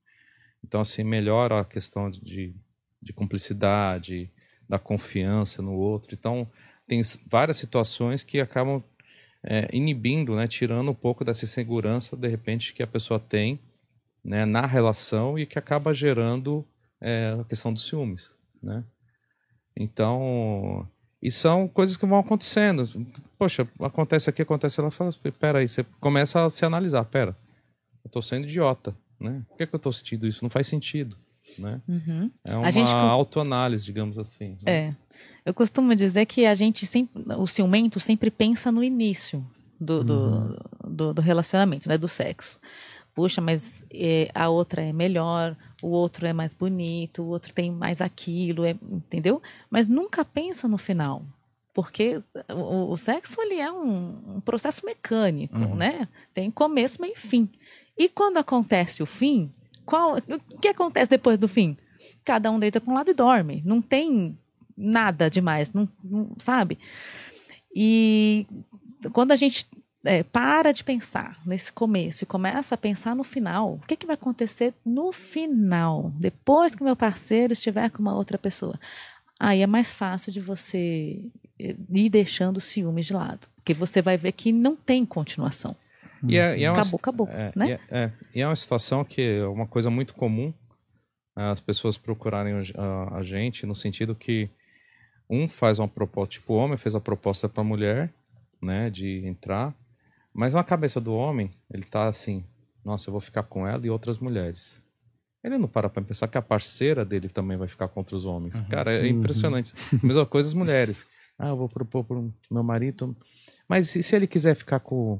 Então, 0.63 0.79
assim, 0.79 1.03
melhora 1.03 1.59
a 1.59 1.65
questão 1.65 2.07
de, 2.11 2.53
de 3.01 3.13
cumplicidade, 3.13 4.31
da 4.69 4.77
confiança 4.77 5.59
no 5.59 5.73
outro. 5.73 6.13
Então, 6.13 6.47
tem 6.85 7.01
várias 7.25 7.57
situações 7.57 8.21
que 8.21 8.39
acabam 8.39 8.83
é, 9.43 9.67
inibindo, 9.73 10.35
né, 10.35 10.47
tirando 10.47 10.91
um 10.91 10.95
pouco 10.95 11.25
dessa 11.25 11.47
segurança, 11.47 12.15
de 12.15 12.27
repente, 12.27 12.71
que 12.71 12.83
a 12.83 12.87
pessoa 12.87 13.19
tem 13.19 13.59
né, 14.23 14.45
na 14.45 14.67
relação 14.67 15.39
e 15.39 15.47
que 15.47 15.57
acaba 15.57 15.95
gerando 15.95 16.63
é, 17.01 17.35
a 17.41 17.43
questão 17.43 17.73
dos 17.73 17.87
ciúmes, 17.87 18.35
né? 18.61 18.83
Então, 19.75 20.87
e 21.21 21.31
são 21.31 21.67
coisas 21.67 21.97
que 21.97 22.05
vão 22.05 22.19
acontecendo. 22.19 22.87
Poxa, 23.37 23.67
acontece 23.79 24.29
aqui, 24.29 24.41
acontece 24.41 24.79
lá, 24.81 24.89
fala, 24.91 25.11
pera 25.39 25.59
aí, 25.59 25.67
você 25.67 25.83
começa 25.99 26.43
a 26.45 26.49
se 26.49 26.65
analisar, 26.65 27.03
pera, 27.05 27.35
eu 28.03 28.09
tô 28.09 28.21
sendo 28.21 28.45
idiota, 28.45 28.95
né? 29.19 29.43
Por 29.49 29.57
que, 29.57 29.67
que 29.67 29.75
eu 29.75 29.79
tô 29.79 29.91
sentindo 29.91 30.27
isso? 30.27 30.43
Não 30.43 30.49
faz 30.49 30.67
sentido, 30.67 31.17
né? 31.57 31.81
Uhum. 31.87 32.31
É 32.45 32.55
uma 32.55 32.71
gente 32.71 32.91
autoanálise, 32.91 33.85
digamos 33.85 34.17
assim. 34.19 34.57
né? 34.61 34.71
É. 34.71 34.95
Eu 35.45 35.53
costumo 35.53 35.95
dizer 35.95 36.25
que 36.25 36.45
a 36.45 36.53
gente 36.53 36.85
sempre, 36.85 37.23
o 37.37 37.47
ciumento 37.47 37.99
sempre 37.99 38.29
pensa 38.29 38.71
no 38.71 38.83
início 38.83 39.45
do, 39.79 40.03
do, 40.03 40.59
do, 40.87 41.13
do 41.13 41.21
relacionamento, 41.21 41.87
né? 41.87 41.97
Do 41.97 42.07
sexo. 42.07 42.59
Puxa, 43.17 43.41
mas 43.41 43.83
é, 43.91 44.29
a 44.31 44.47
outra 44.47 44.79
é 44.79 44.93
melhor, 44.93 45.57
o 45.81 45.87
outro 45.87 46.27
é 46.27 46.33
mais 46.33 46.53
bonito, 46.53 47.23
o 47.23 47.29
outro 47.29 47.51
tem 47.51 47.71
mais 47.71 47.99
aquilo, 47.99 48.63
é- 48.63 48.75
entendeu? 48.91 49.41
Mas 49.71 49.87
nunca 49.89 50.23
pensa 50.23 50.67
no 50.67 50.77
final. 50.77 51.23
Porque 51.73 52.17
o, 52.47 52.91
o 52.91 52.95
sexo 52.95 53.41
ele 53.41 53.55
é 53.55 53.71
um, 53.71 54.35
um 54.35 54.39
processo 54.39 54.85
mecânico, 54.85 55.57
né? 55.75 56.07
Tem 56.31 56.51
começo, 56.51 57.01
meio 57.01 57.13
e 57.15 57.19
fim. 57.19 57.49
E 57.97 58.07
quando 58.07 58.37
acontece 58.37 59.01
o 59.01 59.07
fim, 59.07 59.51
qual, 59.83 60.17
o 60.17 60.59
que 60.61 60.67
acontece 60.67 61.09
depois 61.09 61.39
do 61.39 61.47
fim? 61.47 61.75
Cada 62.23 62.51
um 62.51 62.59
deita 62.59 62.79
para 62.79 62.91
um 62.91 62.95
lado 62.95 63.09
e 63.09 63.15
dorme. 63.15 63.63
Não 63.65 63.81
tem 63.81 64.37
nada 64.77 65.27
demais, 65.27 65.73
não, 65.73 65.89
não- 66.03 66.35
sabe? 66.37 66.77
E 67.75 68.45
quando 69.11 69.31
a 69.31 69.35
gente 69.35 69.65
é, 70.03 70.23
para 70.23 70.71
de 70.71 70.83
pensar 70.83 71.37
nesse 71.45 71.71
começo 71.71 72.23
e 72.23 72.27
começa 72.27 72.75
a 72.75 72.77
pensar 72.77 73.15
no 73.15 73.23
final, 73.23 73.73
o 73.73 73.79
que, 73.79 73.95
que 73.95 74.05
vai 74.05 74.13
acontecer 74.13 74.73
no 74.85 75.11
final, 75.11 76.11
depois 76.15 76.75
que 76.75 76.83
meu 76.83 76.95
parceiro 76.95 77.53
estiver 77.53 77.89
com 77.89 77.99
uma 77.99 78.15
outra 78.15 78.37
pessoa? 78.37 78.79
Aí 79.39 79.61
é 79.61 79.67
mais 79.67 79.93
fácil 79.93 80.31
de 80.31 80.39
você 80.39 81.21
eh, 81.59 81.75
ir 81.89 82.09
deixando 82.09 82.57
os 82.57 82.65
ciúmes 82.65 83.05
de 83.05 83.13
lado, 83.13 83.47
porque 83.55 83.73
você 83.73 84.01
vai 84.01 84.17
ver 84.17 84.31
que 84.31 84.51
não 84.51 84.75
tem 84.75 85.05
continuação. 85.05 85.75
E 86.27 86.37
é, 86.37 86.57
e 86.57 86.63
é 86.63 86.71
uma, 86.71 86.81
Acabou, 86.81 86.99
acabou, 86.99 87.29
é, 87.29 87.51
né? 87.55 87.67
E 87.67 87.71
é, 87.71 87.79
é, 87.91 88.11
e 88.33 88.41
é 88.41 88.47
uma 88.47 88.55
situação 88.55 89.05
que 89.05 89.21
é 89.21 89.45
uma 89.45 89.67
coisa 89.67 89.91
muito 89.91 90.15
comum 90.15 90.51
né, 91.37 91.51
as 91.51 91.61
pessoas 91.61 91.97
procurarem 91.97 92.55
a 93.11 93.21
gente 93.21 93.65
no 93.67 93.75
sentido 93.75 94.15
que 94.15 94.49
um 95.29 95.47
faz 95.47 95.77
uma 95.77 95.87
proposta, 95.87 96.33
tipo 96.33 96.53
o 96.53 96.57
homem 96.57 96.77
fez 96.77 96.95
a 96.95 96.99
proposta 96.99 97.47
para 97.47 97.61
a 97.61 97.65
mulher, 97.65 98.11
né, 98.59 98.89
de 98.89 99.23
entrar, 99.27 99.75
mas 100.37 100.53
na 100.53 100.63
cabeça 100.63 101.01
do 101.01 101.15
homem 101.15 101.49
ele 101.73 101.83
tá 101.83 102.07
assim, 102.07 102.45
nossa, 102.85 103.09
eu 103.09 103.11
vou 103.11 103.19
ficar 103.19 103.41
com 103.41 103.65
ela 103.65 103.83
e 103.83 103.89
outras 103.89 104.19
mulheres. 104.19 104.79
Ele 105.43 105.57
não 105.57 105.67
para 105.67 105.89
para 105.89 106.03
pensar 106.03 106.27
que 106.27 106.37
a 106.37 106.41
parceira 106.43 107.03
dele 107.03 107.27
também 107.27 107.57
vai 107.57 107.67
ficar 107.67 107.87
contra 107.87 108.15
os 108.15 108.23
homens. 108.23 108.61
Cara, 108.69 108.93
é 108.93 109.07
impressionante. 109.07 109.73
Mesma 110.03 110.27
coisa 110.27 110.47
as 110.47 110.53
mulheres. 110.53 111.07
Ah, 111.39 111.47
eu 111.47 111.57
vou 111.57 111.67
propor 111.67 112.03
pro 112.03 112.31
meu 112.51 112.61
marido. 112.61 113.17
Mas 113.67 113.95
e 113.95 114.03
se 114.03 114.15
ele 114.15 114.27
quiser 114.27 114.55
ficar 114.55 114.79
com, 114.79 115.19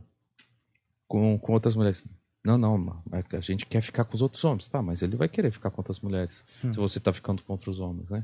com, 1.07 1.39
com 1.39 1.53
outras 1.53 1.75
mulheres? 1.75 2.05
Não, 2.45 2.55
não, 2.55 3.01
é 3.11 3.35
a 3.35 3.39
gente 3.39 3.65
quer 3.65 3.81
ficar 3.81 4.05
com 4.05 4.15
os 4.15 4.21
outros 4.21 4.43
homens. 4.43 4.67
Tá, 4.67 4.83
mas 4.83 5.01
ele 5.01 5.15
vai 5.15 5.27
querer 5.27 5.49
ficar 5.49 5.71
com 5.71 5.81
outras 5.81 5.99
mulheres. 5.99 6.45
Se 6.61 6.77
você 6.77 6.99
tá 6.99 7.11
ficando 7.11 7.41
contra 7.41 7.71
os 7.71 7.79
homens, 7.79 8.11
né? 8.11 8.23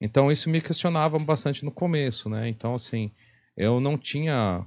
Então 0.00 0.32
isso 0.32 0.50
me 0.50 0.60
questionava 0.60 1.16
bastante 1.20 1.64
no 1.64 1.70
começo, 1.70 2.28
né? 2.28 2.48
Então, 2.48 2.74
assim, 2.74 3.12
eu 3.56 3.80
não 3.80 3.96
tinha 3.96 4.66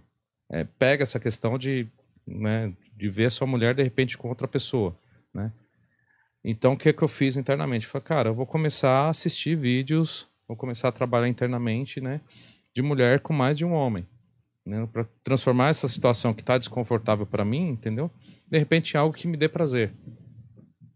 é, 0.50 0.64
pega 0.64 1.04
essa 1.04 1.20
questão 1.20 1.58
de, 1.58 1.88
né, 2.26 2.74
de 2.96 3.10
ver 3.10 3.26
a 3.26 3.32
sua 3.32 3.48
mulher 3.48 3.74
de 3.74 3.84
repente 3.84 4.18
com 4.18 4.30
outra 4.30 4.48
pessoa, 4.48 4.98
né? 5.34 5.52
Então, 6.44 6.74
o 6.74 6.78
que 6.78 6.94
que 6.94 7.02
eu 7.02 7.08
fiz 7.08 7.36
internamente? 7.36 7.88
Falei, 7.88 8.06
cara, 8.06 8.30
eu 8.30 8.36
vou 8.36 8.46
começar 8.46 8.92
a 8.92 9.10
assistir 9.10 9.58
vídeos, 9.58 10.28
vou 10.48 10.56
começar 10.56 10.90
a 10.90 10.92
trabalhar 10.92 11.28
internamente, 11.28 12.00
né, 12.00 12.22
de 12.74 12.82
mulher 12.82 13.20
com 13.20 13.34
mais 13.34 13.58
de 13.58 13.66
um 13.66 13.74
homem, 13.74 14.08
né, 14.66 14.88
para 14.94 15.06
transformar 15.24 15.70
essa 15.70 15.88
situação 15.88 16.34
que 16.34 16.42
está 16.42 16.58
desconfortável 16.58 17.26
para 17.26 17.44
mim, 17.44 17.70
entendeu? 17.70 18.12
De 18.48 18.60
repente, 18.60 18.94
em 18.94 18.98
algo 18.98 19.16
que 19.16 19.28
me 19.28 19.38
dê 19.38 19.50
prazer, 19.50 19.92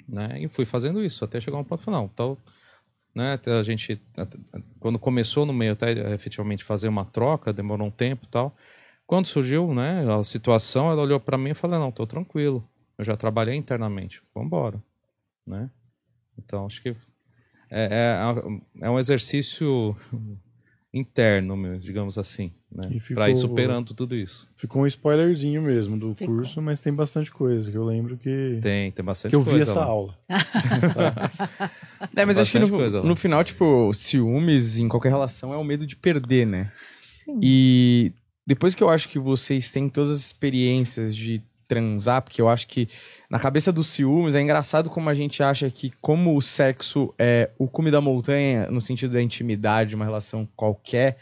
né? 0.08 0.40
E 0.40 0.48
fui 0.48 0.66
fazendo 0.66 1.04
isso 1.04 1.26
até 1.26 1.42
chegar 1.42 1.58
um 1.58 1.64
ponto, 1.64 1.90
não, 1.90 2.06
então, 2.06 2.38
né, 3.14 3.40
a 3.46 3.64
gente, 3.64 4.00
quando 4.80 5.00
começou 5.00 5.46
no 5.46 5.54
meio 5.54 5.74
até 5.74 5.92
eh, 5.92 6.14
efetivamente 6.14 6.64
fazer 6.64 6.88
uma 6.88 7.06
troca, 7.06 7.52
demorou 7.52 7.88
um 7.88 7.92
tempo 7.92 8.26
e 8.26 8.30
tal. 8.30 8.56
Quando 9.10 9.26
surgiu, 9.26 9.74
né, 9.74 10.06
a 10.08 10.24
situação, 10.24 10.92
ela 10.92 11.02
olhou 11.02 11.20
para 11.20 11.36
mim 11.36 11.50
e 11.50 11.54
falou, 11.56 11.80
não, 11.80 11.92
tô 11.92 12.06
tranquilo, 12.06 12.64
eu 12.96 13.04
já 13.04 13.18
trabalhei 13.18 13.56
internamente, 13.56 14.22
vamos 14.36 14.46
embora, 14.46 14.80
né? 15.48 15.68
Então, 16.38 16.68
acho 16.68 16.80
que 16.80 16.90
é, 17.72 17.90
é, 18.22 18.86
é 18.86 18.88
um 18.88 19.00
exercício 19.00 19.98
interno, 20.94 21.58
meu, 21.58 21.80
digamos 21.80 22.20
assim, 22.20 22.52
né? 22.72 23.02
Pra 23.16 23.32
ir 23.32 23.36
superando 23.36 23.96
tudo 23.96 24.16
isso. 24.16 24.48
Ficou 24.56 24.84
um 24.84 24.86
spoilerzinho 24.86 25.64
mesmo 25.64 25.98
do 25.98 26.14
Ficou. 26.14 26.36
curso, 26.36 26.62
mas 26.62 26.80
tem 26.80 26.94
bastante 26.94 27.32
coisa 27.32 27.72
que 27.72 27.76
eu 27.76 27.86
lembro 27.86 28.16
que, 28.16 28.60
Tem, 28.62 28.92
tem 28.92 29.04
bastante 29.04 29.32
que 29.32 29.36
eu 29.36 29.42
vi 29.42 29.50
coisa 29.50 29.72
essa 29.72 29.80
lá. 29.80 29.86
aula. 29.88 30.20
É, 32.16 32.26
mas 32.26 32.38
acho 32.38 32.52
que 32.52 32.60
no, 32.60 33.04
no 33.04 33.16
final, 33.16 33.44
tipo, 33.44 33.92
ciúmes 33.94 34.78
em 34.78 34.88
qualquer 34.88 35.10
relação 35.10 35.54
é 35.54 35.58
o 35.58 35.64
medo 35.64 35.86
de 35.86 35.96
perder, 35.96 36.46
né? 36.46 36.72
E 37.42 38.14
depois 38.50 38.74
que 38.74 38.84
eu 38.84 38.90
acho 38.90 39.08
que 39.08 39.20
vocês 39.20 39.70
têm 39.70 39.88
todas 39.88 40.10
as 40.10 40.22
experiências 40.22 41.16
de 41.16 41.40
transar, 41.68 42.24
porque 42.24 42.42
eu 42.42 42.50
acho 42.50 42.68
que 42.68 42.90
na 43.30 43.38
cabeça 43.38 43.72
dos 43.72 43.86
ciúmes 43.86 44.34
é 44.34 44.42
engraçado 44.42 44.90
como 44.90 45.08
a 45.08 45.14
gente 45.14 45.44
acha 45.44 45.70
que 45.70 45.92
como 46.02 46.36
o 46.36 46.42
sexo 46.42 47.14
é 47.20 47.52
o 47.60 47.68
cume 47.68 47.92
da 47.92 48.02
montanha, 48.02 48.66
no 48.72 48.82
sentido 48.82 49.14
da 49.14 49.22
intimidade, 49.22 49.92
de 49.92 49.96
uma 49.96 50.04
relação 50.04 50.50
qualquer, 50.56 51.20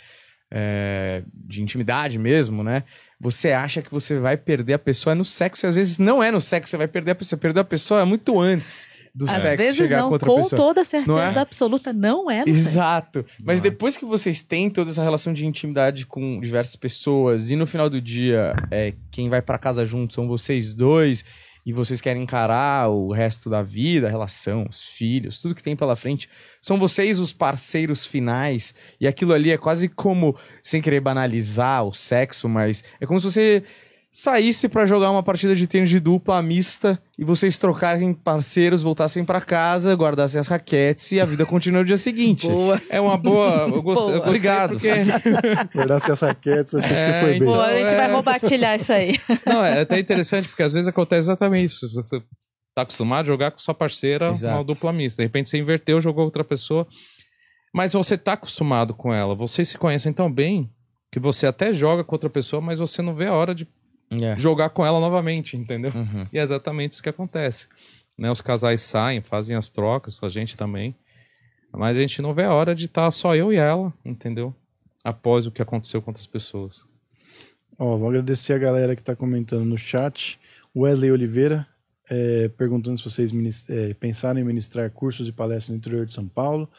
é, 0.51 1.23
de 1.33 1.61
intimidade 1.61 2.17
mesmo, 2.17 2.63
né? 2.63 2.83
Você 3.19 3.51
acha 3.51 3.81
que 3.81 3.91
você 3.91 4.19
vai 4.19 4.37
perder 4.37 4.73
a 4.73 4.79
pessoa 4.79 5.15
no 5.15 5.25
sexo, 5.25 5.65
e 5.65 5.67
às 5.67 5.75
vezes 5.75 5.97
não 5.99 6.21
é 6.23 6.31
no 6.31 6.39
sexo, 6.39 6.69
você 6.71 6.77
vai 6.77 6.87
perder 6.87 7.11
a 7.11 7.15
pessoa. 7.15 7.29
Você 7.29 7.37
perdeu 7.37 7.61
a 7.61 7.65
pessoa 7.65 8.05
muito 8.05 8.39
antes 8.39 8.87
do 9.15 9.25
Às 9.25 9.41
sexo 9.41 9.57
vezes 9.57 9.77
chegar 9.77 9.97
não, 10.01 10.07
com 10.07 10.13
outra 10.13 10.29
com 10.29 10.37
pessoa. 10.37 10.61
toda 10.61 10.85
certeza 10.85 11.11
Não 11.11 11.19
é? 11.19 11.39
absoluta, 11.39 11.91
não 11.91 12.29
é 12.29 12.41
no 12.41 12.45
sexo. 12.45 12.59
Exato. 12.69 13.25
Mas 13.43 13.59
Não 13.59 13.65
é. 13.67 13.69
depois 13.71 13.97
que 13.97 14.05
vocês 14.05 14.41
têm 14.41 14.69
toda 14.69 14.91
essa 14.91 15.01
relação 15.03 15.33
de 15.33 15.45
intimidade 15.45 16.05
com 16.05 16.39
diversas 16.39 16.75
pessoas 16.75 17.49
e 17.49 17.55
no 17.55 17.65
final 17.65 17.89
do 17.89 17.99
dia 17.99 18.53
é, 18.69 18.93
quem 19.09 19.27
vai 19.29 19.41
pra 19.41 19.57
casa 19.57 19.83
junto 19.85 20.13
são 20.13 20.27
vocês 20.27 20.73
dois 20.75 21.25
e 21.67 21.73
vocês 21.73 21.99
querem 21.99 22.23
encarar 22.23 22.87
o 22.87 23.11
resto 23.11 23.49
da 23.49 23.61
vida, 23.61 24.07
a 24.07 24.09
relação, 24.09 24.65
os 24.69 24.83
filhos, 24.85 25.41
tudo 25.41 25.53
que 25.53 25.61
tem 25.61 25.75
pela 25.75 25.97
frente, 25.97 26.29
são 26.61 26.79
vocês 26.79 27.19
os 27.19 27.33
parceiros 27.33 28.05
finais. 28.05 28.73
E 29.01 29.05
aquilo 29.05 29.33
ali 29.33 29.51
é 29.51 29.57
quase 29.57 29.89
como, 29.89 30.33
sem 30.63 30.81
querer 30.81 31.01
banalizar 31.01 31.83
o 31.83 31.93
sexo, 31.93 32.47
mas 32.47 32.85
é 33.01 33.05
como 33.05 33.19
se 33.19 33.29
você 33.29 33.63
saísse 34.19 34.67
pra 34.67 34.87
jogar 34.87 35.11
uma 35.11 35.21
partida 35.21 35.55
de 35.55 35.67
tênis 35.67 35.91
de 35.91 35.99
dupla 35.99 36.41
mista 36.41 36.99
e 37.19 37.23
vocês 37.23 37.55
trocarem 37.55 38.15
parceiros, 38.15 38.81
voltassem 38.81 39.23
pra 39.23 39.39
casa, 39.39 39.93
guardassem 39.93 40.39
as 40.39 40.47
raquetes 40.47 41.11
e 41.11 41.19
a 41.21 41.25
vida 41.25 41.45
continua 41.45 41.81
no 41.81 41.85
dia 41.85 41.97
seguinte. 41.97 42.47
Boa. 42.47 42.81
É 42.89 42.99
uma 42.99 43.15
boa. 43.15 43.67
Eu 43.71 43.79
gost... 43.83 44.01
Boa. 44.05 44.17
Obrigado. 44.25 44.71
Porque... 44.71 44.89
Guardasse 45.75 46.11
essa 46.11 46.25
raquetes, 46.29 46.73
achei 46.73 46.89
que 46.97 47.01
você 47.03 47.09
É, 47.11 47.19
foi 47.21 47.29
bem. 47.29 47.35
então- 47.43 47.53
Pô, 47.53 47.61
a 47.61 47.71
gente 47.71 47.93
é- 47.93 47.95
vai 47.95 48.11
compartilhar 48.11 48.75
isso 48.75 48.91
aí. 48.91 49.13
Não, 49.45 49.63
é 49.63 49.81
até 49.81 49.99
interessante, 49.99 50.47
porque 50.47 50.63
às 50.63 50.73
vezes 50.73 50.87
acontece 50.87 51.25
exatamente 51.29 51.69
isso. 51.69 51.87
Você 51.93 52.19
tá 52.73 52.81
acostumado 52.81 53.25
a 53.25 53.27
jogar 53.27 53.51
com 53.51 53.59
sua 53.59 53.75
parceira 53.75 54.31
Exato. 54.31 54.55
uma 54.55 54.63
dupla 54.63 54.91
mista. 54.91 55.21
De 55.21 55.27
repente 55.27 55.47
você 55.47 55.59
inverteu, 55.59 56.01
jogou 56.01 56.23
outra 56.25 56.43
pessoa. 56.43 56.87
Mas 57.71 57.93
você 57.93 58.17
tá 58.17 58.33
acostumado 58.33 58.95
com 58.95 59.13
ela. 59.13 59.35
Vocês 59.35 59.67
se 59.69 59.77
conhecem 59.77 60.11
tão 60.11 60.31
bem 60.31 60.67
que 61.11 61.19
você 61.19 61.45
até 61.45 61.71
joga 61.71 62.03
com 62.03 62.15
outra 62.15 62.31
pessoa, 62.31 62.59
mas 62.59 62.79
você 62.79 63.03
não 63.03 63.13
vê 63.13 63.27
a 63.27 63.33
hora 63.33 63.53
de 63.53 63.67
É. 64.09 64.39
jogar 64.39 64.69
com 64.69 64.85
ela 64.85 64.99
novamente, 64.99 65.57
entendeu? 65.57 65.91
Uhum. 65.93 66.25
E 66.31 66.39
é 66.39 66.41
exatamente 66.41 66.93
isso 66.93 67.03
que 67.03 67.09
acontece. 67.09 67.67
Né? 68.17 68.31
Os 68.31 68.41
casais 68.41 68.81
saem, 68.81 69.21
fazem 69.21 69.55
as 69.55 69.69
trocas, 69.69 70.23
a 70.23 70.29
gente 70.29 70.55
também. 70.55 70.95
Mas 71.71 71.97
a 71.97 71.99
gente 71.99 72.21
não 72.21 72.33
vê 72.33 72.43
a 72.43 72.53
hora 72.53 72.73
de 72.73 72.85
estar 72.85 73.09
só 73.11 73.35
eu 73.35 73.51
e 73.51 73.57
ela, 73.57 73.93
entendeu? 74.03 74.55
Após 75.03 75.45
o 75.45 75.51
que 75.51 75.61
aconteceu 75.61 76.01
com 76.01 76.09
outras 76.09 76.25
pessoas. 76.25 76.85
Ó, 77.77 77.97
vou 77.97 78.09
agradecer 78.09 78.53
a 78.53 78.57
galera 78.57 78.95
que 78.95 79.01
está 79.01 79.15
comentando 79.15 79.65
no 79.65 79.77
chat. 79.77 80.39
Wesley 80.75 81.11
Oliveira, 81.11 81.67
é, 82.09 82.49
perguntando 82.49 82.97
se 82.97 83.03
vocês 83.03 83.31
é, 83.69 83.93
pensaram 83.93 84.39
em 84.39 84.43
ministrar 84.43 84.89
cursos 84.91 85.27
e 85.27 85.31
palestras 85.31 85.69
no 85.69 85.75
interior 85.75 86.05
de 86.05 86.13
São 86.13 86.27
Paulo. 86.27 86.69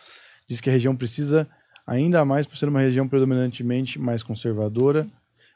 Diz 0.49 0.61
que 0.61 0.71
a 0.71 0.73
região 0.73 0.97
precisa 0.97 1.49
ainda 1.87 2.25
mais 2.25 2.47
por 2.47 2.57
ser 2.57 2.69
uma 2.69 2.81
região 2.81 3.09
predominantemente 3.09 3.99
mais 3.99 4.23
conservadora. 4.23 5.07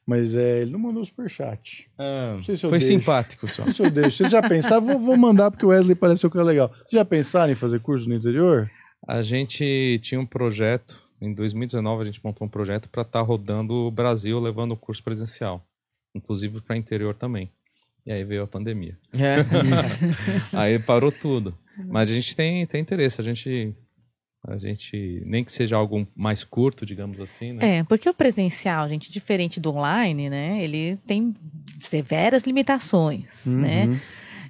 Mas 0.06 0.34
é, 0.34 0.62
ele 0.62 0.72
não 0.72 0.80
mandou 0.80 1.04
superchat. 1.04 1.88
Ah, 1.96 2.32
Não 2.34 2.40
sei 2.40 2.56
se 2.56 2.64
eu 2.66 2.70
foi 2.70 2.78
deixo. 2.80 2.92
simpático 2.92 3.46
só. 3.46 3.64
Deixa 3.64 3.84
eu 3.84 3.90
deixar. 3.90 4.10
Vocês 4.16 4.30
já 4.30 4.42
pensaram? 4.42 4.84
Vou, 4.84 4.98
vou 4.98 5.16
mandar 5.16 5.50
porque 5.50 5.64
o 5.64 5.68
Wesley 5.68 5.94
pareceu 5.94 6.28
que 6.30 6.36
é 6.38 6.42
legal. 6.42 6.68
Vocês 6.68 6.90
já 6.92 7.04
pensaram 7.04 7.52
em 7.52 7.56
fazer 7.56 7.78
curso 7.80 8.08
no 8.08 8.14
interior? 8.14 8.68
A 9.06 9.22
gente 9.22 10.00
tinha 10.02 10.20
um 10.20 10.26
projeto, 10.26 11.00
em 11.20 11.32
2019 11.32 12.02
a 12.02 12.04
gente 12.04 12.20
montou 12.24 12.46
um 12.46 12.50
projeto 12.50 12.88
para 12.88 13.02
estar 13.02 13.20
rodando 13.20 13.72
o 13.74 13.90
Brasil 13.90 14.38
levando 14.40 14.72
o 14.72 14.76
curso 14.76 15.02
presencial, 15.04 15.64
inclusive 16.14 16.60
para 16.60 16.76
interior 16.76 17.14
também. 17.14 17.50
E 18.04 18.10
aí 18.12 18.24
veio 18.24 18.42
a 18.42 18.46
pandemia. 18.48 18.98
É. 19.14 19.36
Aí 20.52 20.78
parou 20.80 21.12
tudo. 21.12 21.56
Mas 21.86 22.10
a 22.10 22.14
gente 22.14 22.34
tem, 22.34 22.66
tem 22.66 22.80
interesse, 22.80 23.20
a 23.20 23.24
gente 23.24 23.72
a 24.44 24.58
gente 24.58 25.22
nem 25.24 25.44
que 25.44 25.52
seja 25.52 25.76
algo 25.76 26.04
mais 26.16 26.42
curto, 26.42 26.84
digamos 26.84 27.20
assim, 27.20 27.52
né? 27.52 27.78
É, 27.78 27.84
porque 27.84 28.08
o 28.08 28.14
presencial, 28.14 28.88
gente, 28.88 29.10
diferente 29.10 29.60
do 29.60 29.74
online, 29.74 30.28
né? 30.28 30.62
Ele 30.62 30.98
tem 31.06 31.32
severas 31.78 32.44
limitações, 32.44 33.46
né? 33.46 33.86
Uhum. 33.86 33.98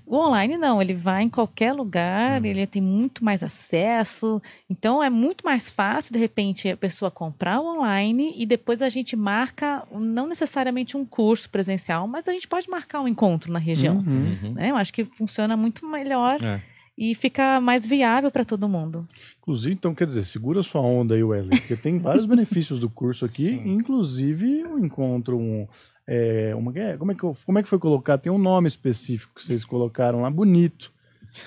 O 0.05 0.17
online 0.17 0.59
não, 0.59 0.83
ele 0.83 0.93
vai 0.93 1.23
em 1.23 1.29
qualquer 1.29 1.73
lugar, 1.73 2.45
ele 2.45 2.67
tem 2.67 2.83
muito 2.83 3.25
mais 3.25 3.43
acesso. 3.43 4.43
Então 4.69 5.03
é 5.03 5.09
muito 5.09 5.45
mais 5.45 5.71
fácil, 5.71 6.13
de 6.13 6.19
repente, 6.19 6.69
a 6.69 6.77
pessoa 6.77 7.11
comprar 7.11 7.61
o 7.61 7.79
online 7.79 8.35
e 8.37 8.45
depois 8.45 8.83
a 8.83 8.89
gente 8.89 9.15
marca, 9.17 9.87
não 9.91 10.27
necessariamente 10.27 10.97
um 10.97 11.05
curso 11.05 11.49
presencial, 11.49 12.07
mas 12.07 12.29
a 12.29 12.33
gente 12.33 12.49
pode 12.49 12.69
marcar 12.69 13.01
um 13.01 13.09
encontro 13.09 13.53
na 13.53 13.59
região. 13.59 13.97
Uhum. 14.07 14.39
Uhum. 14.43 14.53
né? 14.53 14.71
Eu 14.71 14.77
acho 14.77 14.93
que 14.93 15.05
funciona 15.05 15.57
muito 15.57 15.87
melhor 15.87 16.43
É. 16.43 16.61
e 17.05 17.17
fica 17.17 17.61
mais 17.61 17.85
viável 17.85 18.31
para 18.31 18.45
todo 18.45 18.69
mundo. 18.69 19.07
Inclusive, 19.41 19.75
então, 19.75 19.93
quer 19.93 20.07
dizer, 20.07 20.25
segura 20.25 20.63
sua 20.63 20.81
onda 20.81 21.17
aí, 21.17 21.23
Wesley, 21.25 21.59
porque 21.59 21.75
tem 21.75 21.99
vários 21.99 22.27
benefícios 22.27 22.79
do 22.79 22.89
curso 22.89 23.25
aqui, 23.25 23.51
inclusive 23.65 24.65
o 24.67 24.79
encontro, 24.79 25.37
um, 25.37 25.67
é, 26.07 26.55
uma, 26.55 26.73
é, 26.79 26.97
como, 26.97 27.11
é 27.11 27.15
que, 27.17 27.21
como 27.45 27.59
é 27.59 27.63
que 27.63 27.69
foi 27.69 27.81
colocado? 27.81 28.21
Tem 28.21 28.31
um 28.31 28.39
nome 28.39 28.69
específico 28.69 29.35
que 29.35 29.43
vocês 29.45 29.65
colocaram 29.65 30.21
lá, 30.23 30.31
bonito, 30.31 30.93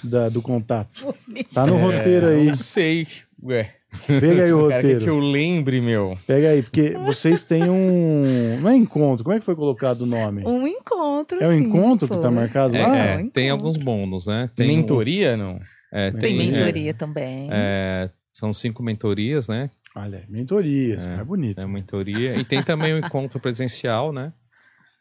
da- 0.03 0.27
do 0.27 0.41
contato. 0.41 1.05
Tá 1.53 1.65
no 1.65 1.77
roteiro 1.77 2.27
aí, 2.27 2.47
Não 2.47 2.55
sei. 2.55 3.07
Ué. 3.41 3.74
Pega 4.07 4.43
aí 4.43 4.53
o 4.53 4.67
Cara, 4.69 4.81
quer 4.81 4.87
que 4.87 4.93
roteiro, 4.93 5.05
eu 5.11 5.19
lembre, 5.19 5.81
meu. 5.81 6.17
pega 6.27 6.49
aí, 6.49 6.61
porque 6.63 6.91
vocês 7.05 7.43
têm 7.43 7.69
um, 7.69 8.59
não 8.61 8.69
é 8.69 8.75
encontro, 8.75 9.23
como 9.23 9.35
é 9.35 9.39
que 9.39 9.45
foi 9.45 9.55
colocado 9.55 10.01
o 10.01 10.05
nome? 10.05 10.43
Um 10.45 10.67
encontro, 10.67 11.41
É 11.41 11.47
o 11.47 11.51
sim, 11.51 11.63
encontro 11.63 12.07
que 12.07 12.13
foi. 12.13 12.21
tá 12.21 12.29
marcado 12.31 12.75
É, 12.75 12.81
lá? 12.81 12.97
é, 12.97 13.17
um 13.17 13.29
tem 13.29 13.49
alguns 13.49 13.77
bônus, 13.77 14.27
né? 14.27 14.49
Tem 14.55 14.69
um- 14.71 14.77
Mentoria, 14.77 15.35
não? 15.37 15.59
é, 15.91 16.11
Tem 16.11 16.37
Tem, 16.37 16.51
mentoria 16.51 16.93
também. 16.93 17.49
é, 17.51 18.09
são 18.31 18.51
cinco 18.53 18.81
mentorias, 18.83 19.47
né? 19.47 19.69
Olha, 19.95 20.25
mentorias, 20.27 21.05
é, 21.07 21.23
bonito. 21.23 21.61
É 21.61 21.65
mentoria. 21.65 22.35
E 22.37 22.43
tem 22.43 22.61
também 22.61 22.93
o 22.93 22.97
encontro 22.97 23.39
presencial, 23.39 24.11
né? 24.11 24.33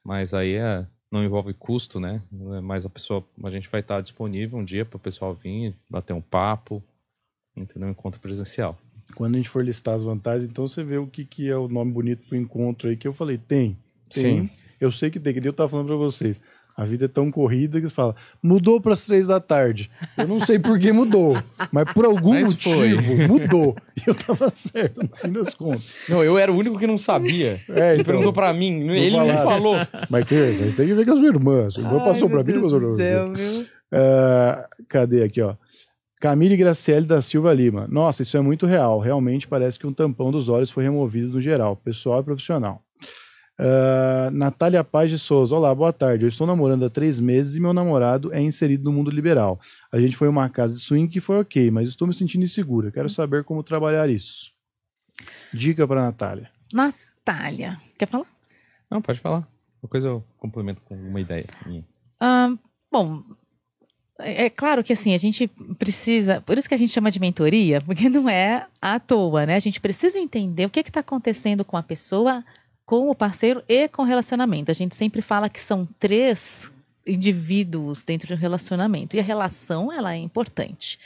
Mas 0.05 0.33
aí 0.33 0.55
é, 0.55 0.87
não 1.11 1.25
envolve 1.25 1.53
custo, 1.53 1.99
né? 1.99 2.23
Mas 2.63 2.87
a 2.87 2.89
pessoa, 2.89 3.25
a 3.43 3.51
gente 3.51 3.69
vai 3.69 3.81
estar 3.81 4.01
disponível 4.01 4.57
um 4.59 4.65
dia 4.65 4.85
para 4.85 4.97
o 4.97 5.01
pessoal 5.01 5.35
vir, 5.35 5.75
bater 5.91 6.13
um 6.13 6.21
papo, 6.21 6.81
entendeu? 7.57 7.89
Um 7.89 7.91
encontro 7.91 8.21
presencial. 8.21 8.79
Quando 9.15 9.35
a 9.35 9.37
gente 9.39 9.49
for 9.49 9.65
listar 9.65 9.95
as 9.95 10.03
vantagens, 10.03 10.49
então 10.49 10.67
você 10.67 10.83
vê 10.83 10.97
o 10.99 11.07
que, 11.07 11.25
que 11.25 11.49
é 11.49 11.57
o 11.57 11.69
nome 11.69 11.93
bonito 11.93 12.27
pro 12.29 12.37
encontro 12.37 12.89
aí, 12.89 12.97
que 12.97 13.07
eu 13.07 13.13
falei, 13.15 13.39
tem, 13.39 13.77
tem. 14.09 14.23
Sim. 14.23 14.51
Eu 14.81 14.91
sei 14.91 15.11
que 15.11 15.21
tem, 15.21 15.33
que 15.35 15.47
eu 15.47 15.53
tava 15.53 15.69
falando 15.69 15.87
pra 15.87 15.97
vocês. 15.97 16.41
A 16.77 16.85
vida 16.85 17.05
é 17.05 17.09
tão 17.09 17.31
corrida 17.31 17.81
que 17.81 17.89
você 17.89 17.95
fala, 17.95 18.17
mudou 18.43 18.81
pras 18.81 19.07
três 19.07 19.29
da 19.29 19.39
tarde. 19.39 19.89
Eu 20.19 20.27
não 20.27 20.41
sei 20.41 20.59
por 20.59 20.77
que 20.77 20.91
mudou, 20.91 21.41
mas 21.71 21.93
por 21.93 22.05
algum 22.05 22.33
Mas 22.33 22.51
motivo 22.51 23.01
foi. 23.01 23.27
mudou. 23.29 23.77
E 23.97 24.03
eu 24.11 24.15
tava 24.15 24.51
certo, 24.51 25.01
no 25.03 25.17
fim 25.17 25.31
das 25.31 25.55
contas. 25.55 26.01
Não, 26.09 26.25
eu 26.25 26.37
era 26.37 26.51
o 26.51 26.59
único 26.59 26.77
que 26.77 26.87
não 26.89 26.99
sabia. 26.99 27.61
É, 27.69 27.93
Ele 27.93 28.01
então, 28.03 28.07
perguntou 28.07 28.33
pra 28.33 28.53
mim, 28.53 28.81
ele 28.91 29.17
não 29.17 29.25
me 29.25 29.33
falaram. 29.33 29.49
falou. 29.51 29.77
Mas 30.11 30.25
que 30.25 30.35
isso? 30.35 30.77
Têm 30.77 30.89
que 30.89 30.95
ver 30.95 31.05
com 31.07 31.13
a 31.13 31.17
sua 31.17 31.27
irmã. 31.29 31.71
Sua 31.71 31.83
irmã 31.85 32.05
passou 32.05 32.29
pra 32.29 32.43
mim, 32.43 32.55
não 32.55 32.63
passou 32.63 32.81
pra 32.81 32.89
você. 32.89 33.67
Ah, 33.93 34.67
cadê 34.89 35.23
aqui, 35.23 35.41
ó? 35.41 35.55
Camille 36.25 36.57
Graciele 36.57 37.05
da 37.05 37.21
Silva 37.21 37.53
Lima. 37.53 37.87
Nossa, 37.87 38.23
isso 38.23 38.35
é 38.35 38.41
muito 38.41 38.65
real. 38.65 38.99
Realmente 38.99 39.47
parece 39.47 39.79
que 39.79 39.87
um 39.87 39.93
tampão 39.93 40.31
dos 40.33 40.49
olhos 40.49 40.71
foi 40.71 40.83
removido 40.83 41.35
no 41.35 41.39
geral, 41.39 41.77
pessoal 41.77 42.21
e 42.21 42.25
profissional. 42.25 42.83
Ah, 43.59 44.31
Natália 44.33 44.83
Paz 44.83 45.11
de 45.11 45.19
Souza. 45.19 45.55
Olá, 45.55 45.75
boa 45.75 45.93
tarde. 45.93 46.25
Eu 46.25 46.29
estou 46.31 46.47
namorando 46.47 46.83
há 46.87 46.89
três 46.89 47.21
meses 47.21 47.57
e 47.57 47.61
meu 47.61 47.75
namorado 47.75 48.33
é 48.33 48.41
inserido 48.41 48.85
no 48.85 48.91
mundo 48.91 49.11
liberal. 49.11 49.61
A 49.93 50.01
gente 50.01 50.17
foi 50.17 50.27
em 50.27 50.31
uma 50.31 50.49
casa 50.49 50.73
de 50.73 50.81
swing 50.81 51.13
que 51.13 51.21
foi 51.21 51.39
ok, 51.41 51.71
mas 51.71 51.91
estou 51.91 52.09
me 52.09 52.15
sentindo 52.15 52.43
insegura. 52.43 52.91
Quero 52.91 53.11
saber 53.11 53.45
como 53.45 53.63
trabalhar 53.63 54.09
isso. 54.09 54.51
Dica 55.53 55.87
para 55.87 56.01
Natália. 56.01 56.51
Natália, 56.73 57.79
quer 57.99 58.09
falar? 58.09 58.25
Não, 58.91 59.03
pode 59.03 59.21
falar. 59.21 59.47
Uma 59.83 59.91
coisa 59.91 60.09
eu 60.09 60.25
complemento 60.39 60.81
com 60.87 60.95
uma 60.95 61.21
ideia 61.21 61.45
minha. 61.67 61.85
Ah, 62.19 62.51
bom, 62.91 63.23
é 64.19 64.45
é 64.45 64.51
claro 64.51 64.85
que 64.85 64.93
assim, 64.93 65.15
a 65.15 65.19
gente 65.19 65.49
precisa, 65.79 66.41
por 66.41 66.57
isso 66.57 66.69
que 66.69 66.75
a 66.75 66.79
gente 66.79 66.93
chama 66.93 67.11
de 67.11 67.21
mentoria, 67.21 67.81
porque 67.81 68.09
não 68.09 68.29
é 68.29 68.67
à 68.81 69.01
toa, 69.01 69.47
né? 69.47 69.57
A 69.57 69.61
gente 69.61 69.81
precisa 69.81 70.19
entender 70.19 70.67
o 70.67 70.71
que 70.71 70.81
está 70.81 71.01
acontecendo 71.01 71.65
com 71.65 71.77
a 71.77 71.83
pessoa, 71.83 72.45
com 72.85 73.11
o 73.11 73.15
parceiro 73.15 73.63
e 73.69 73.89
com 73.89 74.03
o 74.03 74.07
relacionamento. 74.07 74.71
A 74.71 74.75
gente 74.75 74.95
sempre 74.95 75.23
fala 75.23 75.49
que 75.49 75.61
são 75.61 75.89
três 75.99 76.71
indivíduos 77.07 78.03
dentro 78.03 78.29
de 78.29 78.35
um 78.35 78.39
relacionamento 78.39 79.17
e 79.17 79.21
a 79.21 79.23
relação 79.23 79.93
ela 79.93 80.15
é 80.15 80.19
importante, 80.19 80.99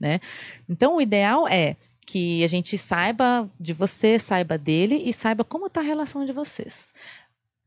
né? 0.00 0.20
Então 0.68 0.96
o 0.96 1.00
ideal 1.00 1.46
é 1.48 1.76
que 2.06 2.42
a 2.42 2.46
gente 2.46 2.76
saiba 2.76 3.48
de 3.58 3.72
você, 3.72 4.18
saiba 4.18 4.58
dele 4.58 5.02
e 5.04 5.12
saiba 5.12 5.44
como 5.44 5.66
está 5.66 5.80
a 5.80 5.84
relação 5.84 6.24
de 6.24 6.32
vocês. 6.32 6.92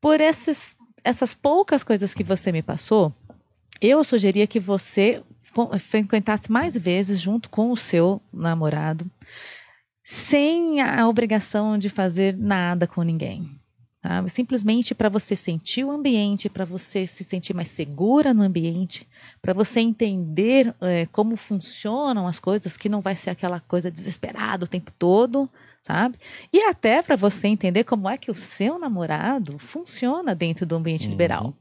Por 0.01 0.19
esses, 0.19 0.75
essas 1.03 1.33
poucas 1.33 1.83
coisas 1.83 2.13
que 2.13 2.23
você 2.23 2.51
me 2.51 2.61
passou, 2.61 3.13
eu 3.81 4.03
sugeria 4.03 4.47
que 4.47 4.59
você 4.59 5.23
frequentasse 5.79 6.51
mais 6.51 6.75
vezes 6.75 7.19
junto 7.19 7.49
com 7.49 7.71
o 7.71 7.77
seu 7.77 8.21
namorado, 8.33 9.09
sem 10.03 10.81
a 10.81 11.07
obrigação 11.07 11.77
de 11.77 11.89
fazer 11.89 12.35
nada 12.37 12.85
com 12.85 13.01
ninguém. 13.01 13.49
Tá? 14.01 14.27
Simplesmente 14.27 14.93
para 14.93 15.09
você 15.09 15.35
sentir 15.35 15.83
o 15.83 15.89
ambiente, 15.89 16.47
para 16.47 16.63
você 16.63 17.07
se 17.07 17.23
sentir 17.23 17.55
mais 17.55 17.69
segura 17.69 18.35
no 18.35 18.43
ambiente, 18.43 19.07
para 19.41 19.51
você 19.51 19.79
entender 19.79 20.75
é, 20.79 21.07
como 21.07 21.35
funcionam 21.35 22.27
as 22.27 22.37
coisas, 22.37 22.77
que 22.77 22.87
não 22.87 23.01
vai 23.01 23.15
ser 23.15 23.31
aquela 23.31 23.59
coisa 23.59 23.89
desesperada 23.89 24.65
o 24.65 24.67
tempo 24.67 24.91
todo, 24.91 25.49
sabe? 25.85 26.17
E 26.51 26.63
até 26.63 27.03
para 27.03 27.15
você 27.15 27.47
entender 27.47 27.83
como 27.83 28.09
é 28.09 28.17
que 28.17 28.31
o 28.31 28.35
seu 28.35 28.79
namorado 28.79 29.59
funciona 29.59 30.33
dentro 30.33 30.65
do 30.65 30.75
ambiente 30.75 31.05
uhum. 31.05 31.11
liberal. 31.11 31.53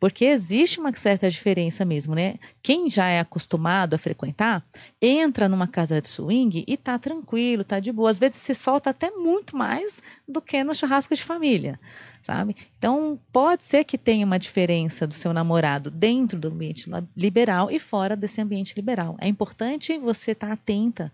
Porque 0.00 0.24
existe 0.24 0.80
uma 0.80 0.94
certa 0.94 1.30
diferença 1.30 1.84
mesmo, 1.84 2.14
né? 2.14 2.36
Quem 2.62 2.88
já 2.88 3.06
é 3.06 3.20
acostumado 3.20 3.92
a 3.92 3.98
frequentar, 3.98 4.64
entra 5.00 5.46
numa 5.46 5.66
casa 5.66 6.00
de 6.00 6.08
swing 6.08 6.64
e 6.66 6.74
tá 6.74 6.98
tranquilo, 6.98 7.64
tá 7.64 7.78
de 7.78 7.92
boa. 7.92 8.10
Às 8.10 8.18
vezes 8.18 8.38
se 8.38 8.54
solta 8.54 8.88
até 8.88 9.10
muito 9.10 9.54
mais 9.54 10.02
do 10.26 10.40
que 10.40 10.64
no 10.64 10.74
churrasco 10.74 11.14
de 11.14 11.22
família, 11.22 11.78
sabe? 12.22 12.56
Então, 12.78 13.20
pode 13.30 13.62
ser 13.62 13.84
que 13.84 13.98
tenha 13.98 14.24
uma 14.24 14.38
diferença 14.38 15.06
do 15.06 15.12
seu 15.12 15.34
namorado 15.34 15.90
dentro 15.90 16.38
do 16.38 16.48
ambiente 16.48 16.88
liberal 17.14 17.70
e 17.70 17.78
fora 17.78 18.16
desse 18.16 18.40
ambiente 18.40 18.74
liberal. 18.74 19.18
É 19.20 19.28
importante 19.28 19.98
você 19.98 20.32
estar 20.32 20.46
tá 20.46 20.52
atenta 20.54 21.12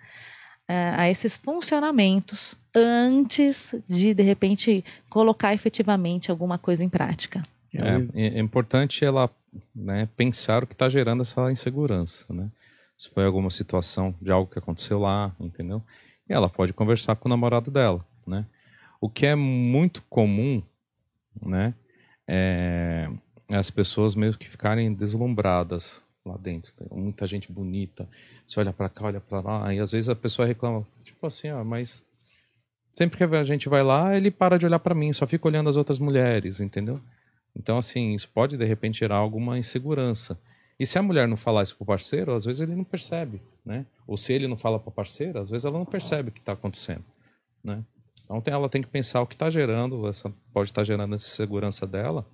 a 0.68 1.08
esses 1.10 1.36
funcionamentos 1.36 2.56
antes 2.74 3.74
de, 3.86 4.14
de 4.14 4.22
repente, 4.22 4.84
colocar 5.10 5.52
efetivamente 5.52 6.30
alguma 6.30 6.58
coisa 6.58 6.84
em 6.84 6.88
prática. 6.88 7.46
É, 7.74 8.36
é 8.36 8.38
importante 8.38 9.04
ela 9.04 9.30
né, 9.74 10.08
pensar 10.16 10.62
o 10.62 10.66
que 10.66 10.74
está 10.74 10.88
gerando 10.88 11.22
essa 11.22 11.50
insegurança, 11.50 12.26
né? 12.32 12.50
Se 12.96 13.08
foi 13.08 13.24
alguma 13.24 13.50
situação 13.50 14.14
de 14.20 14.30
algo 14.30 14.50
que 14.50 14.58
aconteceu 14.58 14.98
lá, 14.98 15.34
entendeu? 15.40 15.82
E 16.28 16.32
ela 16.32 16.48
pode 16.48 16.72
conversar 16.72 17.16
com 17.16 17.28
o 17.28 17.30
namorado 17.30 17.70
dela, 17.70 18.04
né? 18.26 18.46
O 19.00 19.08
que 19.08 19.26
é 19.26 19.34
muito 19.34 20.02
comum, 20.08 20.62
né? 21.40 21.74
É, 22.28 23.08
é 23.48 23.56
as 23.56 23.70
pessoas 23.70 24.14
meio 24.14 24.36
que 24.36 24.48
ficarem 24.48 24.92
deslumbradas 24.92 26.01
lá 26.24 26.36
dentro. 26.36 26.72
Tem 26.72 26.86
muita 26.90 27.26
gente 27.26 27.50
bonita. 27.50 28.08
Você 28.46 28.58
olha 28.60 28.72
para 28.72 28.88
cá, 28.88 29.06
olha 29.06 29.20
para 29.20 29.40
lá, 29.40 29.74
e 29.74 29.80
às 29.80 29.92
vezes 29.92 30.08
a 30.08 30.16
pessoa 30.16 30.46
reclama, 30.46 30.86
tipo 31.04 31.26
assim, 31.26 31.50
ó, 31.50 31.64
mas 31.64 32.02
sempre 32.92 33.16
que 33.16 33.24
a 33.24 33.44
gente 33.44 33.68
vai 33.68 33.82
lá, 33.82 34.16
ele 34.16 34.30
para 34.30 34.58
de 34.58 34.66
olhar 34.66 34.78
para 34.78 34.94
mim, 34.94 35.12
só 35.12 35.26
fica 35.26 35.46
olhando 35.48 35.68
as 35.68 35.76
outras 35.76 35.98
mulheres, 35.98 36.60
entendeu? 36.60 37.00
Então, 37.54 37.78
assim, 37.78 38.14
isso 38.14 38.28
pode 38.28 38.56
de 38.56 38.64
repente 38.64 39.00
gerar 39.00 39.16
alguma 39.16 39.58
insegurança. 39.58 40.38
E 40.78 40.86
se 40.86 40.98
a 40.98 41.02
mulher 41.02 41.28
não 41.28 41.36
falar 41.36 41.62
isso 41.62 41.76
pro 41.76 41.84
parceiro, 41.84 42.34
às 42.34 42.44
vezes 42.44 42.62
ele 42.62 42.74
não 42.74 42.84
percebe, 42.84 43.42
né? 43.64 43.86
Ou 44.06 44.16
se 44.16 44.32
ele 44.32 44.48
não 44.48 44.56
fala 44.56 44.78
para 44.80 44.90
parceira, 44.90 45.40
às 45.40 45.50
vezes 45.50 45.64
ela 45.64 45.78
não 45.78 45.84
percebe 45.84 46.30
o 46.30 46.32
que 46.32 46.40
está 46.40 46.52
acontecendo, 46.52 47.04
né? 47.62 47.84
Então 48.24 48.54
ela 48.54 48.68
tem 48.68 48.80
que 48.80 48.88
pensar 48.88 49.20
o 49.20 49.26
que 49.26 49.34
está 49.34 49.50
gerando, 49.50 50.08
essa 50.08 50.32
pode 50.52 50.70
estar 50.70 50.80
tá 50.80 50.84
gerando 50.84 51.14
essa 51.14 51.26
insegurança 51.26 51.86
dela 51.86 52.26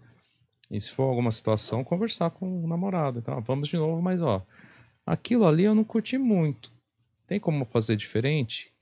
e 0.71 0.81
se 0.81 0.91
for 0.91 1.05
alguma 1.05 1.31
situação, 1.31 1.83
conversar 1.83 2.31
com 2.31 2.65
o 2.65 2.67
namorado. 2.67 3.19
Então, 3.19 3.41
vamos 3.41 3.69
de 3.69 3.77
novo, 3.77 4.03
mas 4.03 4.21
ó, 4.21 4.45
aquilo 5.07 5.47
ali 5.47 5.65
eu 5.65 5.75
não 5.75 5.85
curti 5.85 6.19
muito. 6.19 6.73
Tem 7.27 7.41
como 7.41 7.65
fazer 7.65 7.97
diferente? 7.97 8.73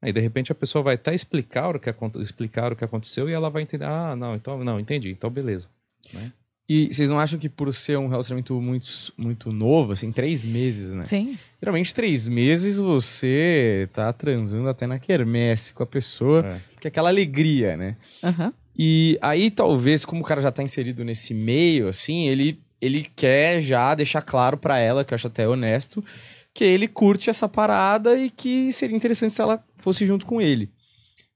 Aí 0.00 0.12
de 0.12 0.20
repente 0.20 0.52
a 0.52 0.54
pessoa 0.54 0.82
vai 0.82 0.94
até 0.94 1.14
explicar 1.14 1.74
o 1.74 1.80
que, 1.80 1.90
explicar 2.20 2.72
o 2.72 2.76
que 2.76 2.84
aconteceu 2.84 3.28
e 3.28 3.32
ela 3.32 3.50
vai 3.50 3.62
entender. 3.62 3.86
Ah, 3.86 4.14
não, 4.14 4.34
então 4.34 4.62
não, 4.62 4.78
entendi, 4.78 5.10
então 5.10 5.30
beleza. 5.30 5.68
Né? 6.12 6.32
E 6.68 6.92
vocês 6.92 7.08
não 7.08 7.18
acham 7.18 7.38
que 7.38 7.48
por 7.48 7.72
ser 7.72 7.96
um 7.96 8.08
relacionamento 8.08 8.60
muito, 8.60 8.88
muito 9.16 9.52
novo, 9.52 9.92
assim, 9.92 10.10
três 10.10 10.44
meses, 10.44 10.92
né? 10.92 11.06
Sim. 11.06 11.38
Geralmente, 11.60 11.94
três 11.94 12.26
meses 12.26 12.78
você 12.78 13.88
tá 13.92 14.12
transando 14.12 14.68
até 14.68 14.84
na 14.84 14.98
quermesse 14.98 15.72
com 15.72 15.84
a 15.84 15.86
pessoa, 15.86 16.44
é. 16.44 16.60
que 16.80 16.86
é 16.86 16.90
aquela 16.90 17.08
alegria, 17.08 17.76
né? 17.76 17.96
Aham. 18.22 18.46
Uhum. 18.46 18.52
E 18.78 19.18
aí, 19.22 19.50
talvez, 19.50 20.04
como 20.04 20.20
o 20.20 20.24
cara 20.24 20.40
já 20.40 20.52
tá 20.52 20.62
inserido 20.62 21.02
nesse 21.04 21.32
meio, 21.32 21.88
assim, 21.88 22.28
ele, 22.28 22.60
ele 22.80 23.06
quer 23.16 23.60
já 23.60 23.94
deixar 23.94 24.20
claro 24.20 24.58
para 24.58 24.78
ela, 24.78 25.04
que 25.04 25.14
eu 25.14 25.16
acho 25.16 25.28
até 25.28 25.48
honesto, 25.48 26.04
que 26.52 26.64
ele 26.64 26.86
curte 26.86 27.30
essa 27.30 27.48
parada 27.48 28.16
e 28.18 28.28
que 28.28 28.70
seria 28.72 28.96
interessante 28.96 29.32
se 29.32 29.40
ela 29.40 29.64
fosse 29.76 30.04
junto 30.04 30.26
com 30.26 30.40
ele. 30.40 30.70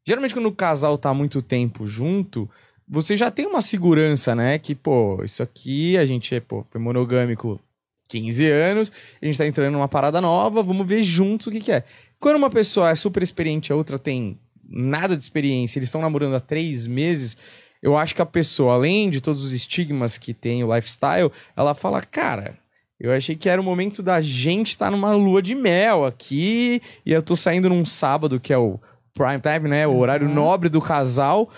Geralmente, 0.06 0.34
quando 0.34 0.46
o 0.46 0.54
casal 0.54 0.98
tá 0.98 1.14
muito 1.14 1.40
tempo 1.40 1.86
junto, 1.86 2.48
você 2.86 3.16
já 3.16 3.30
tem 3.30 3.46
uma 3.46 3.60
segurança, 3.60 4.34
né? 4.34 4.58
Que, 4.58 4.74
pô, 4.74 5.22
isso 5.22 5.42
aqui 5.42 5.96
a 5.96 6.04
gente 6.04 6.34
é, 6.34 6.40
pô, 6.40 6.66
foi 6.70 6.80
monogâmico 6.80 7.60
15 8.08 8.46
anos, 8.46 8.92
a 9.22 9.24
gente 9.24 9.38
tá 9.38 9.46
entrando 9.46 9.72
numa 9.72 9.88
parada 9.88 10.20
nova, 10.20 10.62
vamos 10.62 10.86
ver 10.86 11.02
juntos 11.02 11.46
o 11.46 11.50
que, 11.50 11.60
que 11.60 11.72
é. 11.72 11.84
Quando 12.18 12.36
uma 12.36 12.50
pessoa 12.50 12.90
é 12.90 12.94
super 12.94 13.22
experiente, 13.22 13.72
a 13.72 13.76
outra 13.76 13.98
tem 13.98 14.38
nada 14.70 15.16
de 15.16 15.22
experiência, 15.24 15.78
eles 15.78 15.88
estão 15.88 16.00
namorando 16.00 16.36
há 16.36 16.40
três 16.40 16.86
meses, 16.86 17.36
eu 17.82 17.96
acho 17.96 18.14
que 18.14 18.22
a 18.22 18.26
pessoa, 18.26 18.74
além 18.74 19.10
de 19.10 19.20
todos 19.20 19.42
os 19.42 19.52
estigmas 19.52 20.16
que 20.16 20.34
tem 20.34 20.62
o 20.62 20.74
lifestyle, 20.74 21.32
ela 21.56 21.74
fala, 21.74 22.02
cara, 22.02 22.58
eu 22.98 23.10
achei 23.12 23.34
que 23.34 23.48
era 23.48 23.60
o 23.60 23.64
momento 23.64 24.02
da 24.02 24.20
gente 24.20 24.72
estar 24.72 24.86
tá 24.86 24.90
numa 24.90 25.14
lua 25.14 25.40
de 25.40 25.54
mel 25.54 26.04
aqui, 26.04 26.82
e 27.04 27.12
eu 27.12 27.22
tô 27.22 27.34
saindo 27.34 27.70
num 27.70 27.84
sábado, 27.86 28.38
que 28.38 28.52
é 28.52 28.58
o 28.58 28.78
prime 29.14 29.40
time, 29.40 29.68
né? 29.68 29.86
O 29.86 29.96
horário 29.96 30.28
uhum. 30.28 30.34
nobre 30.34 30.68
do 30.68 30.80
casal. 30.80 31.48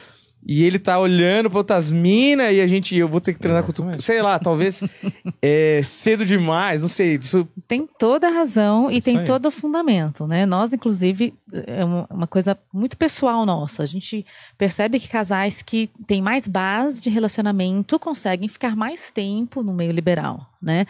E 0.45 0.65
ele 0.65 0.79
tá 0.79 0.99
olhando 0.99 1.49
pra 1.49 1.59
outras 1.59 1.93
minas 1.93 2.53
e 2.53 2.61
a 2.61 2.67
gente, 2.67 2.97
eu 2.97 3.09
vou 3.09 3.21
ter 3.21 3.33
que 3.33 3.39
treinar 3.39 3.63
com 3.63 3.73
tu. 3.73 3.85
Sei 4.01 4.21
lá, 4.21 4.39
talvez 4.41 4.83
é, 5.41 5.81
cedo 5.85 6.25
demais, 6.27 6.83
não 6.83 6.89
sei. 6.89 7.15
Isso... 7.15 7.47
Tem 7.69 7.89
toda 7.99 8.27
a 8.27 8.31
razão 8.31 8.91
e 8.91 9.01
tem 9.01 9.19
aí. 9.19 9.25
todo 9.25 9.47
o 9.47 9.51
fundamento, 9.51 10.27
né? 10.27 10.45
Nós, 10.45 10.73
inclusive, 10.73 11.33
é 11.53 11.85
uma 11.85 12.27
coisa 12.27 12.59
muito 12.73 12.97
pessoal 12.97 13.47
nossa. 13.47 13.85
A 13.85 13.87
gente 13.87 14.27
percebe 14.59 14.99
que 14.99 15.09
casais 15.09 15.63
que 15.63 15.89
têm 16.09 16.21
mais 16.21 16.49
base 16.49 17.01
de 17.01 17.09
relacionamento 17.09 17.99
conseguem 17.99 18.49
ficar 18.49 18.75
mais 18.75 19.13
tempo 19.13 19.63
no 19.63 19.73
meio 19.73 19.93
liberal, 19.93 20.51
né? 20.61 20.87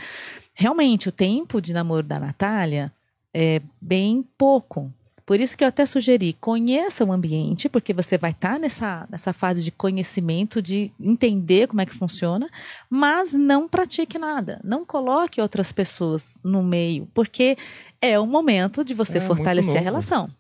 Realmente, 0.55 1.11
o 1.11 1.13
tempo 1.13 1.61
de 1.61 1.75
namoro 1.75 2.07
da 2.07 2.19
Natália 2.19 2.91
é 3.35 3.61
bem 3.81 4.25
pouco. 4.37 4.93
Por 5.33 5.41
isso 5.41 5.57
que 5.57 5.65
eu 5.65 5.69
até 5.69 5.87
sugeri, 5.87 6.35
conheça 6.35 7.07
o 7.07 7.11
ambiente, 7.11 7.67
porque 7.67 7.95
você 7.95 8.19
vai 8.19 8.33
estar 8.33 8.53
tá 8.53 8.59
nessa, 8.59 9.09
nessa 9.09 9.33
fase 9.33 9.65
de 9.65 9.73
conhecimento, 9.73 10.61
de 10.61 10.93
entender 11.01 11.67
como 11.69 11.81
é 11.81 11.87
que 11.87 11.95
funciona, 11.95 12.51
mas 12.91 13.33
não 13.33 13.67
pratique 13.67 14.19
nada. 14.19 14.61
Não 14.63 14.85
coloque 14.85 15.41
outras 15.41 15.73
pessoas 15.73 16.37
no 16.45 16.63
meio, 16.63 17.09
porque 17.15 17.57
é 17.99 18.19
o 18.19 18.27
momento 18.27 18.85
de 18.85 18.93
você 18.93 19.17
é, 19.17 19.21
fortalecer 19.23 19.79
a 19.79 19.81
relação. 19.81 20.31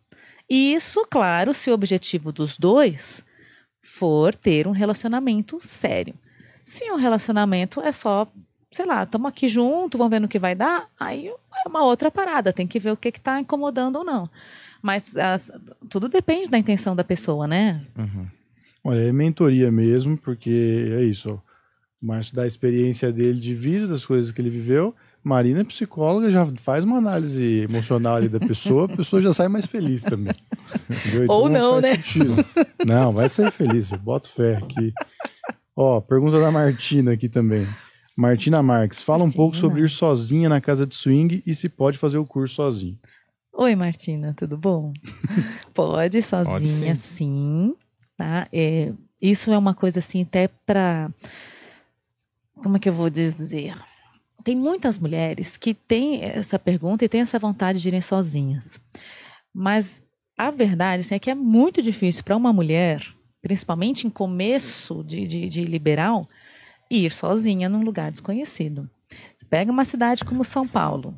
E 0.46 0.74
isso, 0.74 1.06
claro, 1.10 1.54
se 1.54 1.70
o 1.70 1.74
objetivo 1.74 2.30
dos 2.30 2.58
dois 2.58 3.24
for 3.80 4.34
ter 4.34 4.68
um 4.68 4.72
relacionamento 4.72 5.56
sério. 5.58 6.14
Se 6.62 6.84
o 6.90 6.96
um 6.96 6.98
relacionamento 6.98 7.80
é 7.80 7.92
só, 7.92 8.30
sei 8.70 8.84
lá, 8.84 9.04
estamos 9.04 9.30
aqui 9.30 9.48
junto, 9.48 9.96
vamos 9.96 10.10
ver 10.10 10.20
no 10.20 10.28
que 10.28 10.38
vai 10.38 10.54
dar, 10.54 10.86
aí 11.00 11.28
é 11.28 11.66
uma 11.66 11.82
outra 11.82 12.10
parada, 12.10 12.52
tem 12.52 12.66
que 12.66 12.78
ver 12.78 12.90
o 12.90 12.96
que 12.96 13.08
está 13.08 13.40
incomodando 13.40 13.96
ou 13.96 14.04
não. 14.04 14.28
Mas 14.82 15.16
as, 15.16 15.50
tudo 15.88 16.08
depende 16.08 16.50
da 16.50 16.58
intenção 16.58 16.96
da 16.96 17.04
pessoa, 17.04 17.46
né? 17.46 17.86
Uhum. 17.96 18.26
Olha, 18.84 18.98
é 18.98 19.12
mentoria 19.12 19.70
mesmo, 19.70 20.18
porque 20.18 20.90
é 20.98 21.04
isso. 21.04 21.30
Ó. 21.30 21.52
O 22.02 22.06
Márcio 22.06 22.34
dá 22.34 22.42
a 22.42 22.46
experiência 22.46 23.12
dele 23.12 23.38
de 23.38 23.54
vida, 23.54 23.86
das 23.86 24.04
coisas 24.04 24.32
que 24.32 24.40
ele 24.40 24.50
viveu. 24.50 24.92
Marina 25.22 25.60
é 25.60 25.64
psicóloga, 25.64 26.32
já 26.32 26.44
faz 26.56 26.82
uma 26.82 26.98
análise 26.98 27.60
emocional 27.60 28.16
ali 28.16 28.28
da 28.28 28.40
pessoa, 28.40 28.86
a 28.86 28.96
pessoa 28.96 29.22
já 29.22 29.32
sai 29.32 29.46
mais 29.46 29.66
feliz 29.66 30.02
também. 30.02 30.34
Ou 31.28 31.48
não, 31.48 31.74
não 31.74 31.80
né? 31.80 31.94
Sentido. 31.94 32.44
Não, 32.84 33.12
vai 33.12 33.28
ser 33.28 33.52
feliz, 33.52 33.92
eu 33.92 33.98
boto 33.98 34.28
fé 34.32 34.56
aqui. 34.56 34.92
Ó, 35.76 36.00
pergunta 36.00 36.40
da 36.40 36.50
Martina 36.50 37.12
aqui 37.12 37.28
também. 37.28 37.68
Martina 38.16 38.60
Marques, 38.62 39.00
fala 39.00 39.20
Martina. 39.20 39.32
um 39.32 39.44
pouco 39.44 39.56
sobre 39.56 39.82
ir 39.82 39.88
sozinha 39.88 40.48
na 40.48 40.60
casa 40.60 40.84
de 40.84 40.94
swing 40.94 41.40
e 41.46 41.54
se 41.54 41.68
pode 41.68 41.98
fazer 41.98 42.18
o 42.18 42.26
curso 42.26 42.56
sozinho. 42.56 42.98
Oi, 43.54 43.76
Martina, 43.76 44.34
tudo 44.36 44.56
bom? 44.56 44.94
Pode, 45.74 46.22
sozinha, 46.22 46.94
Pode 46.94 46.98
sim. 46.98 47.74
Tá? 48.16 48.48
É, 48.52 48.92
isso 49.20 49.52
é 49.52 49.58
uma 49.58 49.74
coisa 49.74 49.98
assim, 49.98 50.22
até 50.22 50.48
para. 50.48 51.10
Como 52.54 52.76
é 52.76 52.80
que 52.80 52.88
eu 52.88 52.92
vou 52.92 53.10
dizer? 53.10 53.74
Tem 54.42 54.56
muitas 54.56 54.98
mulheres 54.98 55.56
que 55.56 55.74
têm 55.74 56.24
essa 56.24 56.58
pergunta 56.58 57.04
e 57.04 57.08
têm 57.08 57.20
essa 57.20 57.38
vontade 57.38 57.78
de 57.80 57.88
irem 57.88 58.00
sozinhas. 58.00 58.80
Mas 59.54 60.02
a 60.36 60.50
verdade 60.50 61.00
assim, 61.00 61.14
é 61.14 61.18
que 61.18 61.30
é 61.30 61.34
muito 61.34 61.82
difícil 61.82 62.24
para 62.24 62.36
uma 62.36 62.52
mulher, 62.52 63.06
principalmente 63.42 64.06
em 64.06 64.10
começo 64.10 65.04
de, 65.04 65.26
de, 65.26 65.48
de 65.48 65.64
liberal, 65.64 66.26
ir 66.90 67.12
sozinha 67.12 67.68
num 67.68 67.82
lugar 67.82 68.10
desconhecido. 68.10 68.88
Você 69.36 69.44
pega 69.44 69.70
uma 69.70 69.84
cidade 69.84 70.24
como 70.24 70.42
São 70.42 70.66
Paulo, 70.66 71.16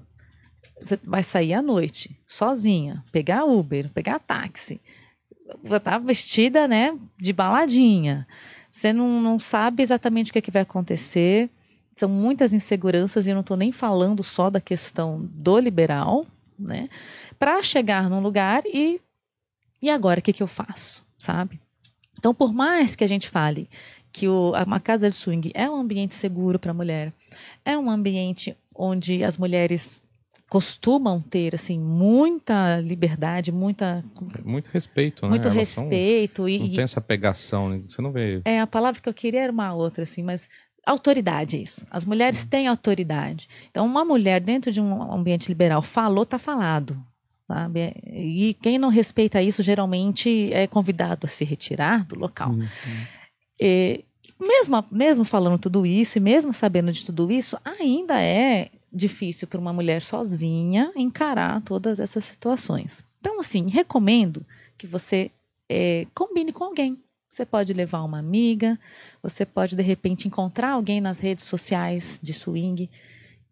você 0.85 0.99
vai 1.03 1.22
sair 1.22 1.55
à 1.55 1.62
noite, 1.62 2.14
sozinha, 2.26 3.03
pegar 3.11 3.45
Uber, 3.45 3.89
pegar 3.89 4.18
táxi. 4.18 4.80
Você 5.62 5.80
tá 5.80 5.99
vestida, 5.99 6.68
né, 6.68 6.97
de 7.16 7.32
baladinha. 7.32 8.26
Você 8.70 8.93
não, 8.93 9.20
não 9.20 9.39
sabe 9.39 9.82
exatamente 9.82 10.30
o 10.30 10.32
que, 10.32 10.41
é 10.41 10.43
que 10.43 10.51
vai 10.51 10.62
acontecer. 10.62 11.49
São 11.95 12.09
muitas 12.09 12.53
inseguranças, 12.53 13.26
e 13.26 13.30
eu 13.30 13.35
não 13.35 13.41
estou 13.41 13.57
nem 13.57 13.72
falando 13.72 14.22
só 14.22 14.51
da 14.51 14.61
questão 14.61 15.20
do 15.32 15.59
liberal, 15.59 16.26
né? 16.59 16.89
Para 17.39 17.62
chegar 17.62 18.11
num 18.11 18.20
lugar 18.20 18.62
e. 18.66 19.01
E 19.80 19.91
agora, 19.91 20.18
o 20.20 20.22
que, 20.22 20.32
que 20.32 20.43
eu 20.43 20.47
faço? 20.47 21.05
Sabe? 21.18 21.61
Então, 22.18 22.35
por 22.35 22.53
mais 22.53 22.97
que 22.97 23.05
a 23.05 23.07
gente 23.07 23.28
fale 23.28 23.68
que 24.11 24.26
o, 24.28 24.53
uma 24.66 24.80
casa 24.80 25.11
de 25.11 25.16
swing 25.16 25.51
é 25.55 25.68
um 25.68 25.76
ambiente 25.76 26.14
seguro 26.14 26.59
para 26.59 26.70
a 26.70 26.74
mulher, 26.74 27.12
é 27.64 27.76
um 27.76 27.91
ambiente 27.91 28.57
onde 28.74 29.22
as 29.22 29.37
mulheres 29.37 30.03
costumam 30.55 31.20
ter 31.20 31.52
assim 31.52 31.80
muita 31.80 32.78
liberdade, 32.78 33.50
muita 33.50 34.05
muito 34.44 34.68
respeito, 34.68 35.24
né? 35.24 35.30
muito 35.30 35.48
Elas 35.48 35.57
respeito 35.57 36.42
são, 36.42 36.48
e 36.48 36.59
não 36.61 36.70
tem 36.70 36.84
essa 36.84 37.00
pegação, 37.00 37.68
né? 37.68 37.82
você 37.84 38.00
não 38.00 38.12
vê. 38.12 38.40
É 38.44 38.61
a 38.61 38.66
palavra 38.66 39.00
que 39.00 39.09
eu 39.09 39.12
queria 39.12 39.40
era 39.42 39.50
uma 39.50 39.74
outra 39.74 40.05
assim, 40.05 40.22
mas 40.22 40.48
autoridade 40.86 41.61
isso. 41.61 41.84
As 41.90 42.05
mulheres 42.05 42.44
têm 42.44 42.68
autoridade. 42.68 43.48
Então 43.68 43.84
uma 43.84 44.05
mulher 44.05 44.40
dentro 44.40 44.70
de 44.70 44.80
um 44.80 45.12
ambiente 45.12 45.48
liberal 45.48 45.82
falou, 45.82 46.24
tá 46.24 46.38
falado. 46.38 47.05
Sabe? 47.48 47.92
E 48.07 48.57
quem 48.62 48.78
não 48.78 48.90
respeita 48.90 49.42
isso 49.42 49.61
geralmente 49.61 50.52
é 50.52 50.68
convidado 50.68 51.26
a 51.26 51.28
se 51.28 51.44
retirar 51.44 52.05
do 52.05 52.16
local. 52.16 52.52
Uhum. 52.52 52.68
E, 53.61 54.05
mesmo, 54.40 54.84
mesmo 54.88 55.24
falando 55.24 55.59
tudo 55.59 55.84
isso 55.84 56.16
e 56.16 56.20
mesmo 56.20 56.52
sabendo 56.52 56.92
de 56.92 57.05
tudo 57.05 57.28
isso, 57.32 57.59
ainda 57.64 58.22
é 58.22 58.70
difícil 58.95 59.49
para 59.49 59.61
uma 59.61 59.72
mulher 59.72 60.03
sozinha 60.03 60.92
encarar 60.95 61.61
todas 61.62 61.99
essas 61.99 62.24
situações. 62.24 63.05
Então, 63.20 63.40
assim, 63.40 63.68
recomendo 63.68 64.47
que 64.78 64.86
você 64.86 65.30
é, 65.68 66.07
combine 66.14 66.53
com 66.53 66.64
alguém. 66.64 66.99
Você 67.28 67.45
pode 67.45 67.72
levar 67.72 68.03
uma 68.03 68.18
amiga, 68.18 68.78
você 69.20 69.45
pode 69.45 69.74
de 69.74 69.82
repente 69.82 70.28
encontrar 70.28 70.70
alguém 70.70 71.01
nas 71.01 71.18
redes 71.18 71.45
sociais 71.45 72.20
de 72.22 72.32
swing. 72.32 72.88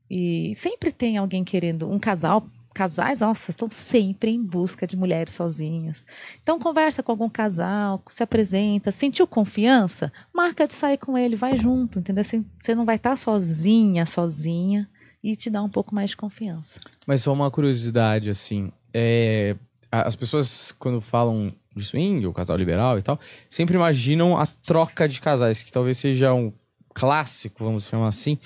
E 0.09 0.55
sempre 0.55 0.93
tem 0.93 1.17
alguém 1.17 1.43
querendo, 1.43 1.91
um 1.91 1.99
casal 1.99 2.47
casais, 2.73 3.21
nossa, 3.21 3.51
estão 3.51 3.69
sempre 3.71 4.31
em 4.31 4.43
busca 4.43 4.87
de 4.87 4.97
mulheres 4.97 5.35
sozinhas. 5.35 6.07
Então 6.43 6.59
conversa 6.59 7.03
com 7.03 7.13
algum 7.13 7.29
casal, 7.29 8.03
se 8.09 8.23
apresenta, 8.23 8.91
sentiu 8.91 9.27
confiança, 9.27 10.13
marca 10.33 10.67
de 10.67 10.75
sair 10.75 10.97
com 10.97 11.19
ele, 11.19 11.37
vai 11.37 11.57
junto, 11.57 11.99
entendeu? 11.99 12.23
Assim, 12.23 12.47
você 12.61 12.75
não 12.75 12.85
vai 12.85 12.97
estar 12.97 13.17
sozinha, 13.17 14.07
sozinha 14.07 14.89
e 15.23 15.37
te 15.37 15.49
dá 15.49 15.63
um 15.63 15.69
pouco 15.69 15.95
mais 15.95 16.11
de 16.11 16.17
confiança. 16.17 16.81
Mas 17.07 17.23
só 17.23 17.33
uma 17.33 17.51
curiosidade, 17.51 18.29
assim, 18.29 18.73
é, 18.93 19.57
as 19.91 20.17
pessoas 20.17 20.73
quando 20.73 21.01
falam 21.01 21.55
de 21.75 21.85
swing, 21.85 22.27
o 22.27 22.33
casal 22.33 22.57
liberal 22.57 22.99
e 22.99 23.03
tal, 23.03 23.19
sempre 23.49 23.75
imaginam 23.75 24.37
a 24.37 24.47
troca 24.47 25.09
de 25.09 25.21
casais, 25.21 25.63
que 25.63 25.73
talvez 25.73 25.99
seja 25.99 26.35
um 26.35 26.53
clássico, 26.95 27.65
vamos 27.65 27.87
chamar 27.87 28.09
assim. 28.09 28.39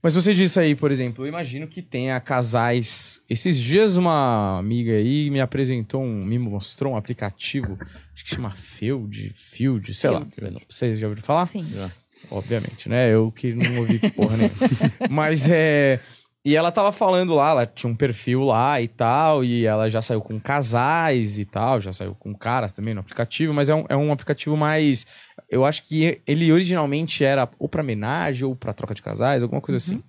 Mas 0.00 0.14
você 0.14 0.32
disse 0.32 0.60
aí, 0.60 0.76
por 0.76 0.92
exemplo, 0.92 1.24
eu 1.24 1.28
imagino 1.28 1.66
que 1.66 1.82
tenha 1.82 2.20
casais. 2.20 3.20
Esses 3.28 3.58
dias 3.58 3.96
uma 3.96 4.58
amiga 4.58 4.92
aí 4.92 5.28
me 5.28 5.40
apresentou 5.40 6.02
um, 6.02 6.24
me 6.24 6.38
mostrou 6.38 6.92
um 6.92 6.96
aplicativo, 6.96 7.76
acho 8.14 8.24
que 8.24 8.34
chama 8.34 8.50
Field, 8.50 9.32
Field, 9.34 9.92
sei 9.94 10.10
Field. 10.10 10.54
lá. 10.54 10.60
Vocês 10.68 10.98
já 10.98 11.08
ouviram 11.08 11.26
falar? 11.26 11.46
Sim. 11.46 11.66
Já. 11.74 11.90
Obviamente, 12.30 12.88
né? 12.88 13.12
Eu 13.12 13.32
que 13.32 13.54
não 13.54 13.80
ouvi 13.80 13.98
porra 14.12 14.36
nenhuma. 14.36 14.56
Mas 15.10 15.48
é. 15.48 16.00
E 16.44 16.56
ela 16.56 16.72
tava 16.72 16.92
falando 16.92 17.34
lá, 17.34 17.50
ela 17.50 17.66
tinha 17.66 17.90
um 17.90 17.96
perfil 17.96 18.42
lá 18.42 18.80
e 18.80 18.88
tal, 18.88 19.44
e 19.44 19.66
ela 19.66 19.90
já 19.90 20.00
saiu 20.00 20.20
com 20.20 20.40
casais 20.40 21.38
e 21.38 21.44
tal, 21.44 21.80
já 21.80 21.92
saiu 21.92 22.14
com 22.14 22.34
caras 22.34 22.72
também 22.72 22.94
no 22.94 23.00
aplicativo, 23.00 23.52
mas 23.52 23.68
é 23.68 23.74
um, 23.74 23.84
é 23.88 23.96
um 23.96 24.10
aplicativo 24.12 24.56
mais 24.56 25.04
eu 25.48 25.64
acho 25.64 25.82
que 25.84 26.20
ele 26.26 26.52
originalmente 26.52 27.24
era 27.24 27.48
ou 27.58 27.68
para 27.68 27.82
homenagem 27.82 28.44
ou 28.44 28.54
para 28.54 28.74
troca 28.74 28.94
de 28.94 29.02
casais, 29.02 29.42
alguma 29.42 29.60
coisa 29.60 29.92
uhum. 29.92 29.98
assim. 29.98 30.04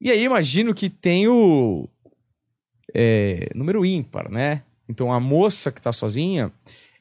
E 0.00 0.10
aí 0.10 0.24
imagino 0.24 0.74
que 0.74 0.90
tem 0.90 1.28
o 1.28 1.88
é, 2.94 3.48
número 3.54 3.86
ímpar, 3.86 4.30
né? 4.30 4.62
Então 4.88 5.12
a 5.12 5.20
moça 5.20 5.70
que 5.70 5.80
tá 5.80 5.92
sozinha, 5.92 6.52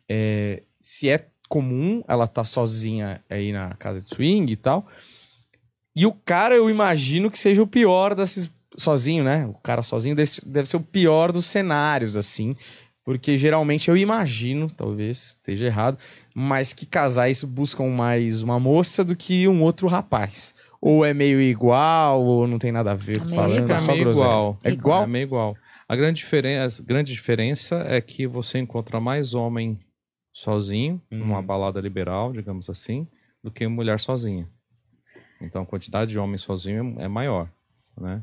é, 0.08 0.64
se 0.80 1.10
é 1.10 1.28
comum 1.48 2.04
ela 2.08 2.28
tá 2.28 2.44
sozinha 2.44 3.22
aí 3.30 3.52
na 3.52 3.74
casa 3.76 4.02
de 4.02 4.10
swing 4.10 4.52
e 4.52 4.56
tal. 4.56 4.88
E 5.96 6.06
o 6.06 6.14
cara, 6.14 6.54
eu 6.54 6.70
imagino 6.70 7.32
que 7.32 7.40
seja 7.40 7.62
o 7.64 7.68
pior 7.68 8.14
desses. 8.14 8.50
Sozinho, 8.78 9.24
né? 9.24 9.48
O 9.48 9.54
cara 9.54 9.82
sozinho 9.82 10.16
deve, 10.16 10.66
ser 10.68 10.78
o 10.78 10.82
pior 10.82 11.32
dos 11.32 11.48
cenários, 11.48 12.16
assim. 12.16 12.56
Porque 13.04 13.36
geralmente 13.36 13.90
eu 13.90 13.98
imagino, 13.98 14.70
talvez 14.70 15.30
esteja 15.30 15.66
errado, 15.66 15.98
mas 16.36 16.74
que 16.74 16.86
casais 16.86 17.44
buscam 17.44 17.88
mais 17.88 18.44
uma 18.44 18.60
moça 18.60 19.04
do 19.04 19.16
que 19.16 19.48
um 19.48 19.64
outro 19.64 19.88
rapaz. 19.88 20.54
Ou 20.80 21.04
é 21.04 21.14
meio 21.14 21.42
igual, 21.42 22.22
ou 22.22 22.46
não 22.46 22.60
tem 22.60 22.72
nada 22.72 22.92
a 22.92 22.96
ver, 22.96 23.20
é 23.20 23.34
falando 23.34 23.64
igual. 23.64 23.80
só 23.80 23.92
é 23.92 23.96
meio 23.96 24.12
igual. 24.12 24.60
É 24.64 24.70
igual? 24.70 25.04
É 25.04 25.08
meio 25.08 25.24
igual. 25.24 25.58
A 25.90 25.96
grande 25.96 26.20
diferença, 26.20 26.84
grande 26.84 27.14
diferença 27.14 27.84
é 27.88 28.00
que 28.02 28.28
você 28.28 28.60
encontra 28.60 29.00
mais 29.00 29.34
homem 29.34 29.80
sozinho, 30.38 31.02
hum. 31.12 31.18
numa 31.18 31.42
balada 31.42 31.82
liberal, 31.82 32.32
digamos 32.32 32.70
assim, 32.70 33.08
do 33.44 33.50
que 33.50 33.68
mulher 33.68 34.00
sozinha. 34.00 34.48
Então 35.42 35.64
a 35.64 35.66
quantidade 35.66 36.12
de 36.12 36.20
homens 36.20 36.44
sozinho 36.44 36.96
é 37.00 37.08
maior, 37.08 37.50
né? 38.00 38.22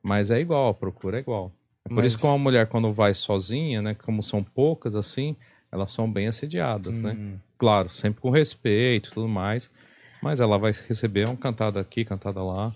Mas 0.00 0.30
é 0.30 0.38
igual, 0.38 0.68
a 0.68 0.74
procura 0.74 1.16
é 1.16 1.20
igual. 1.20 1.52
É 1.84 1.88
por 1.88 1.96
Mas... 1.96 2.12
isso 2.12 2.20
que 2.20 2.28
uma 2.28 2.38
mulher 2.38 2.68
quando 2.68 2.92
vai 2.92 3.12
sozinha, 3.12 3.82
né, 3.82 3.94
como 3.94 4.22
são 4.22 4.40
poucas 4.40 4.94
assim, 4.94 5.34
elas 5.72 5.90
são 5.90 6.10
bem 6.10 6.28
assediadas, 6.28 7.02
né? 7.02 7.10
hum. 7.10 7.32
né? 7.32 7.38
Claro, 7.58 7.88
sempre 7.88 8.20
com 8.20 8.30
respeito 8.30 9.10
e 9.10 9.12
tudo 9.14 9.26
mais. 9.26 9.68
Mas 10.22 10.38
ela 10.38 10.58
vai 10.58 10.70
receber 10.70 11.26
uma 11.26 11.36
cantada 11.36 11.80
aqui, 11.80 12.04
cantada 12.04 12.40
lá. 12.40 12.72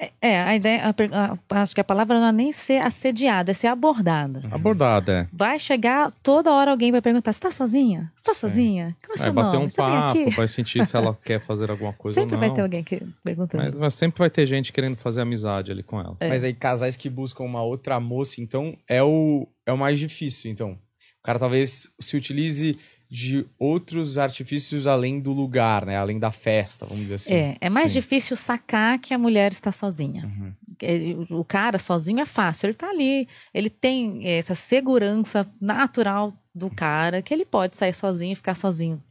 É, 0.00 0.12
é 0.22 0.42
a 0.42 0.56
ideia, 0.56 0.82
a, 0.82 1.54
a, 1.54 1.60
acho 1.60 1.74
que 1.74 1.80
a 1.80 1.84
palavra 1.84 2.18
não 2.18 2.28
é 2.28 2.32
nem 2.32 2.52
ser 2.52 2.80
assediada, 2.80 3.50
é 3.50 3.54
ser 3.54 3.66
abordada. 3.66 4.40
Uhum. 4.44 4.54
Abordada, 4.54 5.12
é. 5.12 5.28
Vai 5.30 5.58
chegar, 5.58 6.10
toda 6.22 6.50
hora 6.50 6.70
alguém 6.70 6.90
vai 6.90 7.02
perguntar: 7.02 7.32
você 7.34 7.40
tá 7.40 7.50
sozinha? 7.50 8.10
Você 8.14 8.24
tá 8.24 8.32
Sim. 8.32 8.40
sozinha? 8.40 8.96
Como 9.02 9.14
é 9.14 9.16
seu 9.18 9.32
vai 9.32 9.44
bater 9.44 9.58
um 9.58 9.68
papo, 9.68 10.30
vai 10.30 10.48
sentir 10.48 10.86
se 10.86 10.96
ela 10.96 11.16
quer 11.22 11.40
fazer 11.40 11.70
alguma 11.70 11.92
coisa 11.92 12.18
sempre 12.18 12.34
ou 12.34 12.40
não. 12.40 12.48
vai 12.48 12.56
ter 12.56 12.62
alguém 12.62 12.82
que, 12.82 13.02
perguntando. 13.22 13.62
Mas, 13.64 13.74
mas, 13.74 13.94
sempre 13.94 14.18
vai 14.18 14.30
ter 14.30 14.46
gente 14.46 14.72
querendo 14.72 14.96
fazer 14.96 15.20
amizade 15.20 15.70
ali 15.70 15.82
com 15.82 16.00
ela. 16.00 16.16
É. 16.18 16.28
Mas 16.28 16.44
aí, 16.44 16.54
casais 16.54 16.96
que 16.96 17.10
buscam 17.10 17.44
uma 17.44 17.62
outra 17.62 18.00
moça, 18.00 18.40
então, 18.40 18.74
é 18.88 19.02
o, 19.02 19.46
é 19.66 19.72
o 19.72 19.76
mais 19.76 19.98
difícil, 19.98 20.50
então. 20.50 20.78
O 21.20 21.22
cara 21.22 21.38
talvez 21.38 21.90
se 22.00 22.16
utilize 22.16 22.78
de 23.10 23.44
outros 23.58 24.18
artifícios 24.18 24.86
além 24.86 25.18
do 25.18 25.32
lugar, 25.32 25.84
né? 25.84 25.96
Além 25.96 26.16
da 26.16 26.30
festa, 26.30 26.86
vamos 26.86 27.02
dizer 27.02 27.14
assim. 27.16 27.34
É, 27.34 27.56
é 27.60 27.68
mais 27.68 27.90
Sim. 27.90 27.98
difícil 27.98 28.36
sacar 28.36 29.00
que 29.00 29.12
a 29.12 29.18
mulher 29.18 29.50
está 29.50 29.72
sozinha. 29.72 30.24
Uhum. 30.24 31.26
O 31.38 31.44
cara 31.44 31.78
sozinho 31.78 32.20
é 32.20 32.26
fácil, 32.26 32.66
ele 32.66 32.72
está 32.72 32.88
ali, 32.88 33.28
ele 33.52 33.68
tem 33.68 34.26
essa 34.26 34.54
segurança 34.54 35.46
natural 35.60 36.32
do 36.54 36.70
cara 36.70 37.20
que 37.20 37.34
ele 37.34 37.44
pode 37.44 37.76
sair 37.76 37.92
sozinho 37.92 38.32
e 38.32 38.36
ficar 38.36 38.54
sozinho. 38.54 39.02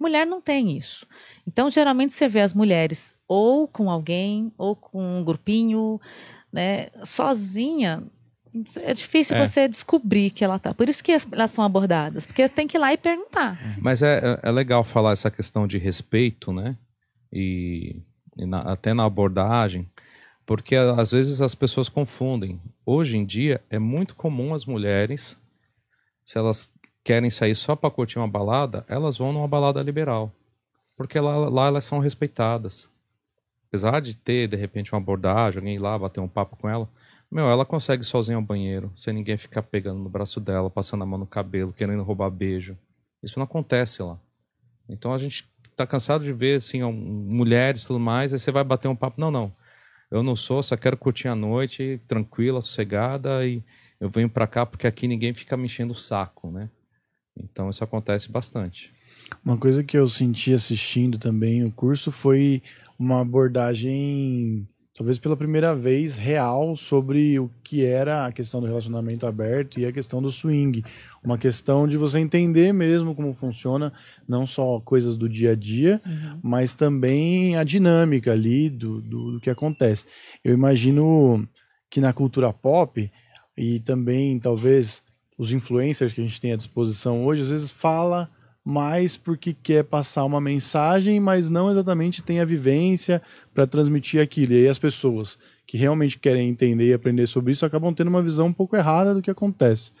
Mulher 0.00 0.26
não 0.26 0.40
tem 0.40 0.76
isso. 0.76 1.06
Então, 1.46 1.70
geralmente 1.70 2.14
você 2.14 2.26
vê 2.26 2.40
as 2.40 2.54
mulheres 2.54 3.14
ou 3.28 3.68
com 3.68 3.90
alguém, 3.90 4.50
ou 4.56 4.74
com 4.74 5.18
um 5.18 5.22
grupinho, 5.22 6.00
né? 6.50 6.88
Sozinha, 7.04 8.02
é 8.82 8.92
difícil 8.92 9.36
é. 9.36 9.46
você 9.46 9.66
descobrir 9.66 10.30
que 10.30 10.44
ela 10.44 10.58
tá. 10.58 10.74
Por 10.74 10.88
isso 10.88 11.02
que 11.02 11.12
elas 11.32 11.50
são 11.50 11.64
abordadas, 11.64 12.26
porque 12.26 12.48
tem 12.48 12.66
que 12.66 12.76
ir 12.76 12.80
lá 12.80 12.92
e 12.92 12.98
perguntar. 12.98 13.58
Mas 13.80 14.02
é, 14.02 14.18
é, 14.18 14.48
é 14.48 14.50
legal 14.50 14.84
falar 14.84 15.12
essa 15.12 15.30
questão 15.30 15.66
de 15.66 15.78
respeito, 15.78 16.52
né? 16.52 16.76
E, 17.32 17.96
e 18.36 18.44
na, 18.44 18.58
até 18.60 18.92
na 18.92 19.04
abordagem, 19.04 19.88
porque 20.44 20.76
às 20.76 21.10
vezes 21.10 21.40
as 21.40 21.54
pessoas 21.54 21.88
confundem. 21.88 22.60
Hoje 22.84 23.16
em 23.16 23.24
dia 23.24 23.62
é 23.70 23.78
muito 23.78 24.14
comum 24.14 24.52
as 24.52 24.66
mulheres, 24.66 25.38
se 26.24 26.36
elas 26.36 26.68
querem 27.02 27.30
sair 27.30 27.54
só 27.54 27.74
para 27.74 27.90
curtir 27.90 28.18
uma 28.18 28.28
balada, 28.28 28.84
elas 28.86 29.16
vão 29.16 29.32
numa 29.32 29.48
balada 29.48 29.82
liberal, 29.82 30.30
porque 30.96 31.18
lá, 31.18 31.48
lá 31.48 31.66
elas 31.68 31.84
são 31.84 32.00
respeitadas. 32.00 32.90
Apesar 33.68 34.00
de 34.00 34.14
ter 34.14 34.46
de 34.46 34.56
repente 34.56 34.92
uma 34.92 35.00
abordagem, 35.00 35.58
alguém 35.58 35.76
ir 35.76 35.78
lá 35.78 35.98
bater 35.98 36.20
um 36.20 36.28
papo 36.28 36.54
com 36.56 36.68
ela 36.68 36.86
meu, 37.32 37.48
ela 37.48 37.64
consegue 37.64 38.04
sozinha 38.04 38.36
ao 38.36 38.42
banheiro, 38.42 38.92
sem 38.94 39.14
ninguém 39.14 39.38
ficar 39.38 39.62
pegando 39.62 40.00
no 40.00 40.08
braço 40.08 40.38
dela, 40.38 40.68
passando 40.68 41.02
a 41.02 41.06
mão 41.06 41.18
no 41.18 41.26
cabelo, 41.26 41.72
querendo 41.72 42.02
roubar 42.02 42.30
beijo. 42.30 42.76
Isso 43.22 43.38
não 43.38 43.44
acontece 43.44 44.02
lá. 44.02 44.18
Então 44.88 45.14
a 45.14 45.18
gente 45.18 45.48
tá 45.74 45.86
cansado 45.86 46.24
de 46.24 46.32
ver, 46.32 46.56
assim, 46.56 46.82
mulheres 46.82 47.82
e 47.82 47.86
tudo 47.86 47.98
mais, 47.98 48.32
aí 48.32 48.38
você 48.38 48.52
vai 48.52 48.62
bater 48.62 48.88
um 48.88 48.96
papo. 48.96 49.20
Não, 49.20 49.30
não. 49.30 49.52
Eu 50.10 50.22
não 50.22 50.36
sou, 50.36 50.62
só 50.62 50.76
quero 50.76 50.96
curtir 50.96 51.28
a 51.28 51.34
noite, 51.34 51.98
tranquila, 52.06 52.60
sossegada, 52.60 53.46
e 53.46 53.62
eu 53.98 54.10
venho 54.10 54.28
para 54.28 54.46
cá 54.46 54.66
porque 54.66 54.86
aqui 54.86 55.08
ninguém 55.08 55.32
fica 55.32 55.56
me 55.56 55.64
enchendo 55.64 55.92
o 55.92 55.96
saco, 55.96 56.50
né? 56.50 56.68
Então 57.34 57.70
isso 57.70 57.82
acontece 57.82 58.30
bastante. 58.30 58.92
Uma 59.42 59.56
coisa 59.56 59.82
que 59.82 59.96
eu 59.96 60.06
senti 60.06 60.52
assistindo 60.52 61.16
também 61.16 61.64
o 61.64 61.72
curso 61.72 62.12
foi 62.12 62.62
uma 62.98 63.22
abordagem 63.22 64.68
talvez 64.94 65.18
pela 65.18 65.36
primeira 65.36 65.74
vez, 65.74 66.18
real 66.18 66.76
sobre 66.76 67.38
o 67.38 67.50
que 67.64 67.84
era 67.84 68.26
a 68.26 68.32
questão 68.32 68.60
do 68.60 68.66
relacionamento 68.66 69.26
aberto 69.26 69.80
e 69.80 69.86
a 69.86 69.92
questão 69.92 70.20
do 70.20 70.30
swing. 70.30 70.84
Uma 71.24 71.38
questão 71.38 71.88
de 71.88 71.96
você 71.96 72.18
entender 72.18 72.72
mesmo 72.72 73.14
como 73.14 73.32
funciona, 73.32 73.92
não 74.28 74.46
só 74.46 74.80
coisas 74.80 75.16
do 75.16 75.28
dia 75.28 75.52
a 75.52 75.54
dia, 75.54 76.00
mas 76.42 76.74
também 76.74 77.56
a 77.56 77.64
dinâmica 77.64 78.32
ali 78.32 78.68
do, 78.68 79.00
do, 79.00 79.32
do 79.32 79.40
que 79.40 79.48
acontece. 79.48 80.04
Eu 80.44 80.52
imagino 80.52 81.48
que 81.90 82.00
na 82.00 82.12
cultura 82.12 82.52
pop 82.52 83.10
e 83.56 83.80
também 83.80 84.38
talvez 84.38 85.02
os 85.38 85.52
influencers 85.52 86.12
que 86.12 86.20
a 86.20 86.24
gente 86.24 86.40
tem 86.40 86.52
à 86.52 86.56
disposição 86.56 87.24
hoje, 87.24 87.42
às 87.42 87.48
vezes 87.48 87.70
fala 87.70 88.30
mais 88.64 89.16
porque 89.16 89.52
quer 89.52 89.84
passar 89.84 90.24
uma 90.24 90.40
mensagem, 90.40 91.18
mas 91.18 91.50
não 91.50 91.70
exatamente 91.70 92.22
tem 92.22 92.40
a 92.40 92.44
vivência 92.44 93.20
para 93.54 93.66
transmitir 93.66 94.20
aquilo. 94.20 94.52
E 94.52 94.56
aí 94.58 94.68
as 94.68 94.78
pessoas 94.78 95.38
que 95.66 95.76
realmente 95.76 96.18
querem 96.18 96.48
entender 96.48 96.88
e 96.88 96.94
aprender 96.94 97.26
sobre 97.26 97.52
isso 97.52 97.66
acabam 97.66 97.94
tendo 97.94 98.08
uma 98.08 98.22
visão 98.22 98.46
um 98.48 98.52
pouco 98.52 98.76
errada 98.76 99.14
do 99.14 99.22
que 99.22 99.30
acontece. 99.30 99.92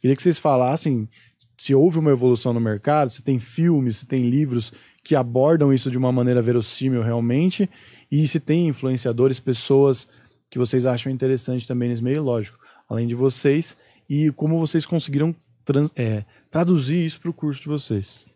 Queria 0.00 0.16
que 0.16 0.22
vocês 0.22 0.38
falassem 0.38 1.08
se 1.56 1.74
houve 1.74 1.98
uma 1.98 2.10
evolução 2.10 2.52
no 2.52 2.60
mercado, 2.60 3.10
se 3.10 3.22
tem 3.22 3.38
filmes, 3.38 3.98
se 3.98 4.06
tem 4.06 4.28
livros 4.28 4.72
que 5.04 5.14
abordam 5.14 5.72
isso 5.72 5.90
de 5.90 5.98
uma 5.98 6.10
maneira 6.10 6.42
verossímil 6.42 7.02
realmente, 7.02 7.68
e 8.10 8.26
se 8.26 8.40
tem 8.40 8.66
influenciadores, 8.66 9.38
pessoas 9.38 10.08
que 10.50 10.58
vocês 10.58 10.86
acham 10.86 11.12
interessante 11.12 11.66
também 11.66 11.88
nesse 11.88 12.02
meio, 12.02 12.22
lógico, 12.22 12.58
além 12.88 13.06
de 13.06 13.14
vocês, 13.14 13.76
e 14.08 14.30
como 14.32 14.58
vocês 14.58 14.84
conseguiram 14.84 15.34
trans- 15.64 15.92
é, 15.96 16.24
traduzir 16.50 17.04
isso 17.04 17.20
para 17.20 17.30
o 17.30 17.34
curso 17.34 17.62
de 17.62 17.68
vocês. 17.68 18.26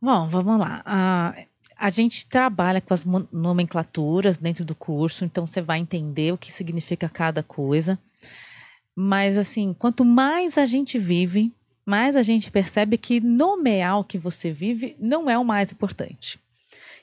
Bom, 0.00 0.28
vamos 0.28 0.58
lá. 0.58 0.82
A, 0.84 1.34
a 1.80 1.88
gente 1.88 2.26
trabalha 2.26 2.78
com 2.78 2.92
as 2.92 3.06
nomenclaturas 3.32 4.36
dentro 4.36 4.66
do 4.66 4.74
curso, 4.74 5.24
então 5.24 5.46
você 5.46 5.62
vai 5.62 5.78
entender 5.78 6.30
o 6.30 6.36
que 6.36 6.52
significa 6.52 7.08
cada 7.08 7.42
coisa. 7.42 7.98
Mas, 8.94 9.38
assim, 9.38 9.74
quanto 9.78 10.04
mais 10.04 10.58
a 10.58 10.66
gente 10.66 10.98
vive, 10.98 11.50
mais 11.86 12.16
a 12.16 12.22
gente 12.22 12.50
percebe 12.50 12.98
que 12.98 13.18
nomear 13.18 13.98
o 13.98 14.04
que 14.04 14.18
você 14.18 14.52
vive 14.52 14.94
não 15.00 15.30
é 15.30 15.38
o 15.38 15.44
mais 15.44 15.72
importante. 15.72 16.38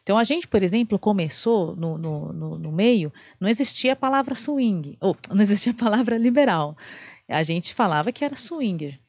Então, 0.03 0.15
a 0.15 0.23
gente, 0.23 0.47
por 0.47 0.61
exemplo, 0.61 0.99
começou 0.99 1.75
no, 1.75 1.97
no, 1.97 2.32
no, 2.32 2.59
no 2.59 2.71
meio, 2.71 3.11
não 3.39 3.49
existia 3.49 3.93
a 3.93 3.95
palavra 3.95 4.36
swing, 4.36 4.95
ou 5.01 5.17
não 5.34 5.41
existia 5.41 5.71
a 5.71 5.75
palavra 5.75 6.19
liberal. 6.19 6.78
A 7.28 7.41
gente 7.41 7.73
falava 7.73 8.11
que 8.11 8.23
era 8.23 8.36
swinger. 8.36 8.99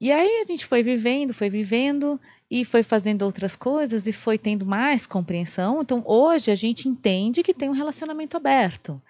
E 0.00 0.10
aí 0.10 0.42
a 0.42 0.46
gente 0.46 0.66
foi 0.66 0.82
vivendo, 0.82 1.32
foi 1.32 1.48
vivendo, 1.48 2.20
e 2.54 2.64
foi 2.64 2.84
fazendo 2.84 3.22
outras 3.22 3.56
coisas 3.56 4.06
e 4.06 4.12
foi 4.12 4.38
tendo 4.38 4.64
mais 4.64 5.06
compreensão. 5.06 5.80
Então, 5.82 6.04
hoje 6.06 6.52
a 6.52 6.54
gente 6.54 6.88
entende 6.88 7.42
que 7.42 7.52
tem 7.52 7.68
um 7.68 7.72
relacionamento 7.72 8.36
aberto. 8.36 9.02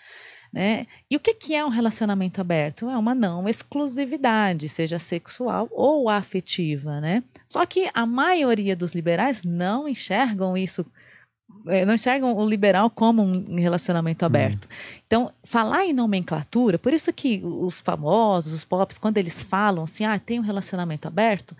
Né? 0.51 0.87
E 1.11 1.17
o 1.17 1.21
que, 1.21 1.35
que 1.35 1.55
é 1.55 1.63
um 1.63 1.69
relacionamento 1.69 2.41
aberto? 2.41 2.89
É 2.89 2.97
uma 2.97 3.15
não 3.15 3.47
exclusividade, 3.47 4.67
seja 4.67 4.99
sexual 4.99 5.69
ou 5.71 6.09
afetiva. 6.09 7.03
Né? 7.03 7.23
Só 7.45 7.67
que 7.67 7.91
a 7.93 8.07
maioria 8.07 8.75
dos 8.75 8.95
liberais 8.95 9.45
não 9.45 9.87
enxergam 9.87 10.57
isso, 10.57 10.87
eh, 11.67 11.85
não 11.85 11.97
enxergam 11.97 12.35
o 12.35 12.49
liberal 12.49 12.89
como 12.89 13.23
um 13.23 13.57
relacionamento 13.57 14.25
aberto. 14.25 14.67
Então, 15.07 15.31
falar 15.43 15.85
em 15.85 15.93
nomenclatura, 15.93 16.79
por 16.79 16.95
isso 16.95 17.13
que 17.13 17.43
os 17.45 17.79
famosos, 17.79 18.55
os 18.55 18.65
pops, 18.65 18.97
quando 18.97 19.19
eles 19.19 19.43
falam 19.43 19.85
assim, 19.85 20.07
ah, 20.07 20.19
tem 20.19 20.41
um 20.41 20.43
relacionamento 20.43 21.07
aberto, 21.07 21.55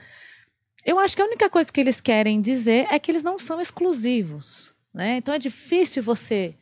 eu 0.85 0.99
acho 0.99 1.17
que 1.17 1.23
a 1.23 1.27
única 1.27 1.49
coisa 1.49 1.73
que 1.73 1.81
eles 1.81 2.01
querem 2.01 2.41
dizer 2.41 2.87
é 2.91 2.99
que 2.99 3.11
eles 3.11 3.23
não 3.23 3.39
são 3.39 3.61
exclusivos. 3.61 4.73
Né? 4.93 5.17
Então 5.17 5.35
é 5.35 5.39
difícil 5.39 6.03
você 6.03 6.55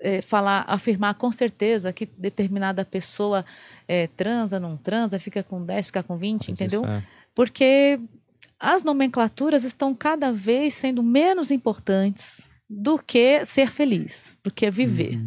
eh, 0.00 0.22
falar, 0.22 0.64
afirmar 0.66 1.14
com 1.14 1.30
certeza 1.30 1.92
que 1.92 2.06
determinada 2.06 2.84
pessoa 2.84 3.44
eh, 3.86 4.06
transa, 4.16 4.58
não 4.58 4.76
transa, 4.76 5.18
fica 5.18 5.42
com 5.42 5.64
10, 5.64 5.86
fica 5.86 6.02
com 6.02 6.16
20, 6.16 6.48
Mas 6.48 6.48
entendeu? 6.60 6.84
é- 6.86 7.02
Porque 7.34 8.00
as 8.58 8.82
nomenclaturas 8.82 9.64
estão 9.64 9.94
cada 9.94 10.32
vez 10.32 10.74
sendo 10.74 11.02
menos 11.02 11.50
importantes 11.50 12.40
do 12.68 12.98
que 12.98 13.44
ser 13.44 13.70
feliz, 13.70 14.38
do 14.42 14.50
que 14.50 14.70
viver. 14.70 15.20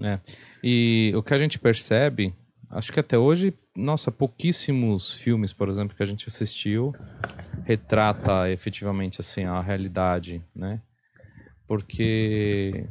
É. 0.00 0.18
E 0.62 1.12
o 1.14 1.22
que 1.22 1.34
a 1.34 1.38
gente 1.38 1.58
percebe, 1.58 2.34
acho 2.70 2.92
que 2.92 3.00
até 3.00 3.18
hoje, 3.18 3.52
nossa, 3.76 4.10
pouquíssimos 4.10 5.12
filmes, 5.14 5.52
por 5.52 5.68
exemplo, 5.68 5.94
que 5.96 6.02
a 6.02 6.06
gente 6.06 6.26
assistiu 6.28 6.94
retrata 7.64 8.50
efetivamente 8.50 9.20
assim 9.20 9.44
a 9.44 9.60
realidade, 9.60 10.42
né? 10.54 10.80
Porque 11.66 12.86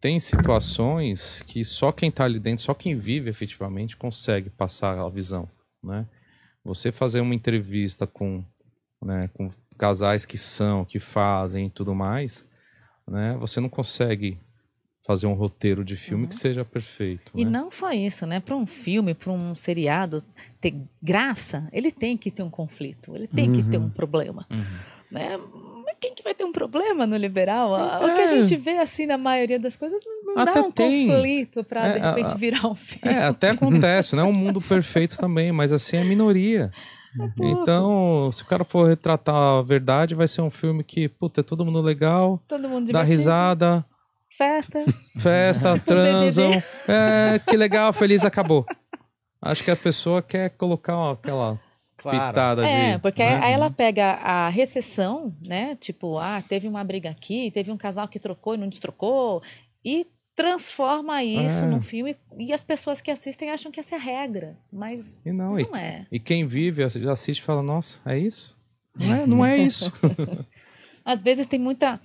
tem 0.00 0.20
situações 0.20 1.42
que 1.46 1.64
só 1.64 1.92
quem 1.92 2.10
tá 2.10 2.24
ali 2.24 2.38
dentro, 2.38 2.64
só 2.64 2.74
quem 2.74 2.96
vive 2.96 3.30
efetivamente 3.30 3.96
consegue 3.96 4.50
passar 4.50 4.98
a 4.98 5.08
visão, 5.08 5.48
né? 5.82 6.06
Você 6.64 6.92
fazer 6.92 7.20
uma 7.20 7.34
entrevista 7.34 8.06
com, 8.06 8.44
né, 9.02 9.28
com 9.34 9.50
casais 9.78 10.24
que 10.24 10.36
são, 10.36 10.84
que 10.84 10.98
fazem 10.98 11.66
e 11.66 11.70
tudo 11.70 11.94
mais, 11.94 12.46
né? 13.06 13.36
Você 13.38 13.60
não 13.60 13.68
consegue 13.68 14.40
fazer 15.08 15.26
um 15.26 15.32
roteiro 15.32 15.82
de 15.82 15.96
filme 15.96 16.26
que 16.28 16.36
seja 16.36 16.66
perfeito. 16.66 17.32
E 17.34 17.42
né? 17.42 17.50
não 17.50 17.70
só 17.70 17.90
isso, 17.92 18.26
né? 18.26 18.40
Para 18.40 18.54
um 18.54 18.66
filme, 18.66 19.14
para 19.14 19.32
um 19.32 19.54
seriado 19.54 20.22
ter 20.60 20.74
graça, 21.02 21.66
ele 21.72 21.90
tem 21.90 22.14
que 22.14 22.30
ter 22.30 22.42
um 22.42 22.50
conflito, 22.50 23.16
ele 23.16 23.26
tem 23.26 23.50
que 23.50 23.62
ter 23.62 23.78
um 23.78 23.88
problema. 23.88 24.46
Né? 25.10 25.38
Mas 25.86 25.96
quem 25.98 26.14
que 26.14 26.22
vai 26.22 26.34
ter 26.34 26.44
um 26.44 26.52
problema 26.52 27.06
no 27.06 27.16
liberal? 27.16 27.74
Ah, 27.74 28.00
O 28.02 28.14
que 28.14 28.20
a 28.20 28.24
É. 28.24 28.26
gente 28.42 28.54
vê 28.56 28.76
assim 28.76 29.06
na 29.06 29.16
maioria 29.16 29.58
das 29.58 29.76
coisas 29.78 29.98
não, 30.04 30.34
não 30.34 30.44
dá 30.44 30.50
Até 30.50 30.60
um 30.60 30.70
tem. 30.70 31.06
conflito 31.08 31.64
para 31.64 31.86
É, 31.88 31.92
de 31.94 31.98
repente 32.00 32.34
a- 32.34 32.36
virar 32.36 32.66
um 32.68 32.74
filme. 32.76 33.16
É, 33.16 33.24
até 33.24 33.48
acontece, 33.48 34.14
não 34.14 34.24
é 34.24 34.26
um 34.26 34.32
mundo 34.34 34.60
perfeito 34.60 35.16
também, 35.16 35.50
mas 35.50 35.72
assim 35.72 35.96
é 35.96 36.04
minoria. 36.04 36.70
Então, 37.40 38.30
se 38.30 38.42
o 38.42 38.46
cara 38.46 38.62
for 38.62 38.86
retratar 38.86 39.34
a 39.34 39.62
verdade, 39.62 40.14
vai 40.14 40.28
ser 40.28 40.42
um 40.42 40.50
filme 40.50 40.84
que, 40.84 41.08
puta, 41.08 41.40
é 41.40 41.42
todo 41.42 41.64
mundo 41.64 41.80
legal, 41.80 42.40
Todo 42.46 42.68
mundo 42.68 42.92
dá 42.92 43.00
divertido, 43.00 43.16
risada, 43.18 43.84
Festa. 44.38 44.78
festa, 45.18 45.72
Tipo 45.74 45.84
transam. 45.86 46.50
É, 46.86 47.40
que 47.46 47.56
legal, 47.56 47.92
feliz, 47.92 48.24
acabou. 48.24 48.64
Acho 49.42 49.64
que 49.64 49.70
a 49.70 49.76
pessoa 49.76 50.22
quer 50.22 50.50
colocar 50.50 50.96
ó, 50.96 51.12
aquela 51.12 51.60
pitada 51.96 52.66
É, 52.66 52.94
de. 52.94 52.98
porque 53.02 53.22
né? 53.22 53.40
aí 53.42 53.52
ela 53.52 53.70
pega 53.70 54.12
a 54.12 54.48
recessão, 54.48 55.34
né? 55.44 55.76
Tipo, 55.80 56.18
ah, 56.18 56.42
teve 56.48 56.68
uma 56.68 56.82
briga 56.84 57.10
aqui, 57.10 57.50
teve 57.50 57.70
um 57.72 57.76
casal 57.76 58.06
que 58.08 58.20
trocou 58.20 58.54
e 58.54 58.58
não 58.58 58.68
destrocou, 58.68 59.42
e 59.84 60.06
transforma 60.36 61.22
isso 61.24 61.64
É. 61.64 61.66
num 61.66 61.82
filme 61.82 62.16
e 62.38 62.52
as 62.52 62.62
pessoas 62.62 63.00
que 63.00 63.10
assistem 63.10 63.50
acham 63.50 63.72
que 63.72 63.80
essa 63.80 63.96
é 63.96 63.98
a 63.98 64.00
regra, 64.00 64.56
mas 64.72 65.16
E 65.26 65.32
não, 65.32 65.58
e, 65.58 65.64
não 65.64 65.74
é. 65.76 66.06
e 66.12 66.20
quem 66.20 66.46
vive, 66.46 66.84
assiste 66.84 67.40
e 67.40 67.42
fala, 67.42 67.60
nossa, 67.60 68.00
é 68.06 68.16
isso? 68.16 68.56
Não 68.98 69.14
é, 69.14 69.26
não 69.28 69.46
é 69.46 69.56
isso. 69.58 69.92
Às 71.04 71.22
vezes 71.22 71.46
tem 71.46 71.58
muita. 71.60 72.00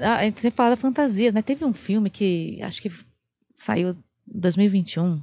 Ah, 0.00 0.16
A 0.16 0.24
gente 0.24 0.40
sempre 0.40 0.56
fala 0.56 0.70
da 0.70 0.76
fantasia, 0.76 1.32
né? 1.32 1.42
Teve 1.42 1.64
um 1.64 1.72
filme 1.72 2.10
que 2.10 2.60
acho 2.62 2.80
que 2.82 2.90
saiu 3.54 3.90
em 3.90 3.96
2021, 4.26 5.22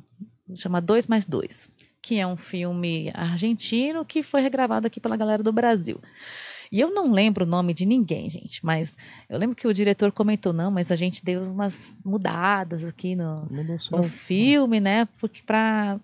chama 0.55 0.81
2 0.81 1.07
mais 1.07 1.25
2, 1.25 1.71
que 2.01 2.19
é 2.19 2.27
um 2.27 2.37
filme 2.37 3.11
argentino 3.13 4.05
que 4.05 4.21
foi 4.21 4.41
regravado 4.41 4.87
aqui 4.87 4.99
pela 4.99 5.17
galera 5.17 5.41
do 5.41 5.51
Brasil. 5.51 5.99
E 6.71 6.79
eu 6.79 6.93
não 6.93 7.11
lembro 7.11 7.45
o 7.45 7.47
nome 7.47 7.73
de 7.73 7.85
ninguém, 7.85 8.29
gente, 8.29 8.65
mas 8.65 8.97
eu 9.29 9.37
lembro 9.37 9.55
que 9.55 9.67
o 9.67 9.73
diretor 9.73 10.11
comentou, 10.11 10.51
não, 10.51 10.71
mas 10.71 10.91
a 10.91 10.95
gente 10.95 11.23
deu 11.23 11.43
umas 11.43 11.97
mudadas 12.03 12.83
aqui 12.83 13.15
no, 13.15 13.47
no 13.91 14.03
filme, 14.03 14.79
né? 14.79 15.05
Porque 15.19 15.41
para 15.43 15.99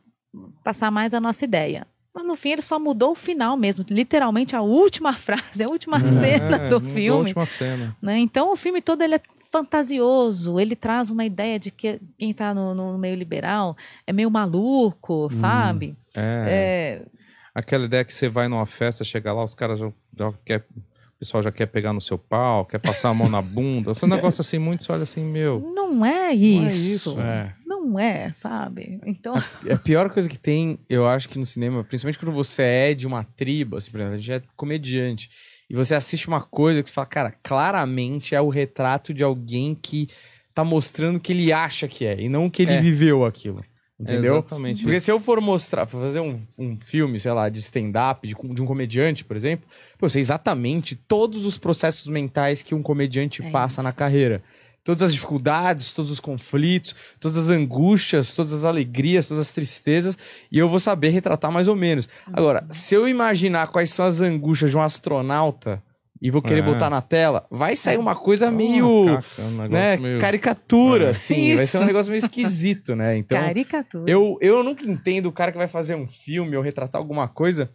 passar 0.63 0.91
mais 0.91 1.13
a 1.13 1.19
nossa 1.19 1.43
ideia. 1.43 1.85
No 2.31 2.35
fim 2.37 2.51
ele 2.51 2.61
só 2.61 2.79
mudou 2.79 3.11
o 3.11 3.15
final 3.15 3.57
mesmo, 3.57 3.85
literalmente 3.89 4.55
a 4.55 4.61
última 4.61 5.11
frase, 5.27 5.63
a 5.63 5.67
última 5.67 5.99
cena 6.05 6.55
É, 6.55 6.69
do 6.69 6.79
mudou 6.79 6.89
A 6.89 6.93
filme. 6.93 7.19
última 7.19 7.45
cena. 7.45 7.95
né? 8.01 8.17
Então 8.19 8.53
o 8.53 8.55
filme 8.55 8.81
todo 8.81 9.01
ele 9.03 9.15
é 9.15 9.21
fantasioso, 9.51 10.59
ele 10.59 10.75
traz 10.75 11.09
uma 11.09 11.25
ideia 11.25 11.59
de 11.59 11.71
que 11.71 11.99
quem 12.17 12.31
está 12.31 12.53
no, 12.53 12.73
no 12.73 12.97
meio 12.97 13.15
liberal 13.15 13.75
é 14.05 14.13
meio 14.13 14.29
maluco, 14.31 15.29
sabe? 15.31 15.95
É. 16.15 17.01
É, 17.05 17.05
Aquela 17.53 17.85
ideia 17.85 18.03
que 18.05 18.13
você 18.13 18.29
vai 18.29 18.47
numa 18.47 18.65
festa, 18.65 19.03
chega 19.03 19.33
lá, 19.33 19.43
os 19.43 19.53
caras 19.53 19.79
já, 19.79 19.91
já 20.17 20.33
quer. 20.45 20.65
O 20.77 21.19
pessoal 21.21 21.43
já 21.43 21.51
quer 21.51 21.67
pegar 21.67 21.93
no 21.93 22.01
seu 22.01 22.17
pau, 22.17 22.65
quer 22.65 22.79
passar 22.79 23.09
a 23.09 23.13
mão 23.13 23.29
na 23.29 23.41
bunda. 23.43 23.91
Esse 23.91 24.05
negócio 24.07 24.41
assim, 24.41 24.57
muito, 24.57 24.83
você 24.83 24.91
olha 24.91 25.03
assim, 25.03 25.23
meu. 25.23 25.59
não 25.75 26.03
é 26.05 26.33
isso. 26.33 26.61
Não 26.61 26.67
é 26.67 26.73
isso. 26.73 27.19
É. 27.21 27.53
Não 27.83 27.99
é, 27.99 28.33
sabe? 28.39 28.99
Então, 29.05 29.33
É 29.65 29.73
a 29.73 29.77
pior 29.77 30.09
coisa 30.09 30.29
que 30.29 30.37
tem, 30.37 30.77
eu 30.89 31.07
acho 31.07 31.27
que 31.27 31.39
no 31.39 31.45
cinema, 31.45 31.83
principalmente 31.83 32.19
quando 32.19 32.31
você 32.33 32.61
é 32.63 32.93
de 32.93 33.07
uma 33.07 33.23
tribo, 33.23 33.77
assim, 33.77 33.89
por 33.91 33.97
exemplo, 33.99 34.13
a 34.13 34.17
gente 34.17 34.31
é 34.31 34.41
comediante, 34.55 35.29
e 35.69 35.73
você 35.75 35.95
assiste 35.95 36.27
uma 36.27 36.41
coisa 36.41 36.81
que 36.83 36.89
você 36.89 36.93
fala, 36.93 37.07
cara, 37.07 37.33
claramente 37.43 38.35
é 38.35 38.41
o 38.41 38.49
retrato 38.49 39.13
de 39.13 39.23
alguém 39.23 39.75
que 39.81 40.07
tá 40.53 40.63
mostrando 40.63 41.15
o 41.15 41.19
que 41.19 41.31
ele 41.31 41.51
acha 41.51 41.87
que 41.87 42.05
é, 42.05 42.19
e 42.21 42.29
não 42.29 42.45
o 42.45 42.51
que 42.51 42.61
ele 42.63 42.73
É. 42.73 42.81
viveu 42.81 43.25
aquilo. 43.25 43.63
Entendeu? 43.99 44.37
Exatamente. 44.37 44.81
Porque 44.81 44.99
se 44.99 45.11
eu 45.11 45.19
for 45.19 45.39
mostrar, 45.39 45.85
for 45.85 46.01
fazer 46.01 46.19
um, 46.19 46.35
um 46.57 46.75
filme, 46.79 47.19
sei 47.19 47.31
lá, 47.33 47.49
de 47.49 47.59
stand-up, 47.59 48.27
de, 48.27 48.33
de 48.33 48.61
um 48.61 48.65
comediante, 48.65 49.23
por 49.23 49.37
exemplo, 49.37 49.69
eu 50.01 50.09
sei 50.09 50.19
exatamente 50.19 50.95
todos 50.95 51.45
os 51.45 51.59
processos 51.59 52.07
mentais 52.07 52.63
que 52.63 52.73
um 52.73 52.81
comediante 52.81 53.43
É 53.45 53.49
passa 53.51 53.83
na 53.83 53.89
isso. 53.89 53.99
carreira. 53.99 54.41
Todas 54.83 55.03
as 55.03 55.13
dificuldades, 55.13 55.91
todos 55.91 56.11
os 56.11 56.19
conflitos, 56.19 56.95
todas 57.19 57.37
as 57.37 57.49
angústias, 57.49 58.33
todas 58.33 58.51
as 58.53 58.65
alegrias, 58.65 59.27
todas 59.27 59.41
as 59.47 59.53
tristezas, 59.53 60.17
e 60.51 60.57
eu 60.57 60.67
vou 60.67 60.79
saber 60.79 61.09
retratar 61.09 61.51
mais 61.51 61.67
ou 61.67 61.75
menos. 61.75 62.09
Agora, 62.33 62.65
se 62.71 62.95
eu 62.95 63.07
imaginar 63.07 63.67
quais 63.67 63.91
são 63.91 64.05
as 64.07 64.21
angústias 64.21 64.71
de 64.71 64.77
um 64.77 64.81
astronauta 64.81 65.81
e 66.21 66.29
vou 66.29 66.41
querer 66.41 66.59
É. 66.59 66.63
botar 66.63 66.89
na 66.89 67.01
tela, 67.01 67.47
vai 67.49 67.75
sair 67.75 67.97
uma 67.97 68.15
coisa 68.15 68.51
meio, 68.51 69.09
Ah, 69.09 69.21
caca, 69.21 69.41
um 69.41 69.67
né, 69.67 69.97
meio- 69.97 70.19
caricatura, 70.19 71.05
É. 71.05 71.09
assim, 71.09 71.55
vai 71.55 71.65
ser 71.65 71.77
um 71.77 71.81
Isso. 71.81 71.87
negócio 71.87 72.11
meio 72.11 72.19
esquisito, 72.23 72.95
né? 72.95 73.17
Então, 73.17 73.39
Caricatura. 73.39 74.09
eu, 74.11 74.37
eu 74.41 74.63
nunca 74.63 74.83
entendo 74.83 75.27
o 75.27 75.31
cara 75.31 75.51
que 75.51 75.57
vai 75.57 75.67
fazer 75.67 75.95
um 75.95 76.07
filme 76.07 76.55
ou 76.55 76.61
retratar 76.63 76.99
alguma 77.01 77.27
coisa 77.27 77.71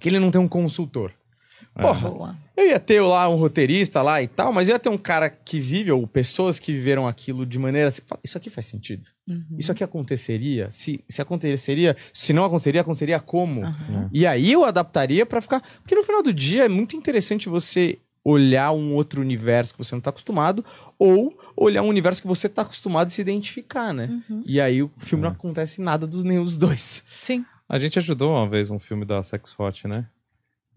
que 0.00 0.08
ele 0.08 0.18
não 0.20 0.30
tem 0.30 0.40
um 0.40 0.46
consultor. 0.48 1.12
Porra, 1.82 2.10
Boa. 2.10 2.36
eu 2.56 2.68
ia 2.68 2.80
ter 2.80 3.00
lá 3.02 3.28
um 3.28 3.36
roteirista 3.36 4.00
lá 4.00 4.22
e 4.22 4.28
tal, 4.28 4.52
mas 4.52 4.68
eu 4.68 4.74
ia 4.74 4.78
ter 4.78 4.88
um 4.88 4.96
cara 4.96 5.28
que 5.28 5.60
vive, 5.60 5.92
ou 5.92 6.06
pessoas 6.06 6.58
que 6.58 6.72
viveram 6.72 7.06
aquilo 7.06 7.44
de 7.44 7.58
maneira 7.58 7.88
assim, 7.88 8.02
isso 8.24 8.38
aqui 8.38 8.48
faz 8.48 8.66
sentido? 8.66 9.06
Uhum. 9.28 9.56
Isso 9.58 9.70
aqui 9.70 9.84
aconteceria? 9.84 10.70
Se, 10.70 11.04
se 11.08 11.20
aconteceria, 11.20 11.96
se 12.12 12.32
não 12.32 12.44
aconteceria, 12.44 12.80
aconteceria 12.80 13.20
como? 13.20 13.62
Aham. 13.62 14.08
E 14.12 14.26
aí 14.26 14.52
eu 14.52 14.64
adaptaria 14.64 15.26
pra 15.26 15.40
ficar. 15.40 15.62
Porque 15.82 15.94
no 15.94 16.02
final 16.02 16.22
do 16.22 16.32
dia 16.32 16.64
é 16.64 16.68
muito 16.68 16.96
interessante 16.96 17.48
você 17.48 17.98
olhar 18.24 18.72
um 18.72 18.94
outro 18.94 19.20
universo 19.20 19.72
que 19.72 19.78
você 19.78 19.94
não 19.94 20.02
tá 20.02 20.10
acostumado, 20.10 20.64
ou 20.98 21.38
olhar 21.56 21.82
um 21.82 21.88
universo 21.88 22.20
que 22.20 22.26
você 22.26 22.48
tá 22.48 22.62
acostumado 22.62 23.08
e 23.08 23.12
se 23.12 23.20
identificar, 23.20 23.92
né? 23.92 24.20
Uhum. 24.28 24.42
E 24.44 24.60
aí 24.60 24.82
o 24.82 24.90
filme 24.98 25.22
não 25.22 25.30
acontece 25.30 25.80
nada 25.80 26.08
dos 26.08 26.24
nenhum 26.24 26.42
dos 26.42 26.56
dois. 26.56 27.04
Sim. 27.22 27.44
A 27.68 27.78
gente 27.78 27.98
ajudou 27.98 28.32
uma 28.32 28.48
vez 28.48 28.70
um 28.70 28.80
filme 28.80 29.04
da 29.04 29.22
Sex 29.22 29.54
Hot, 29.58 29.86
né? 29.86 30.06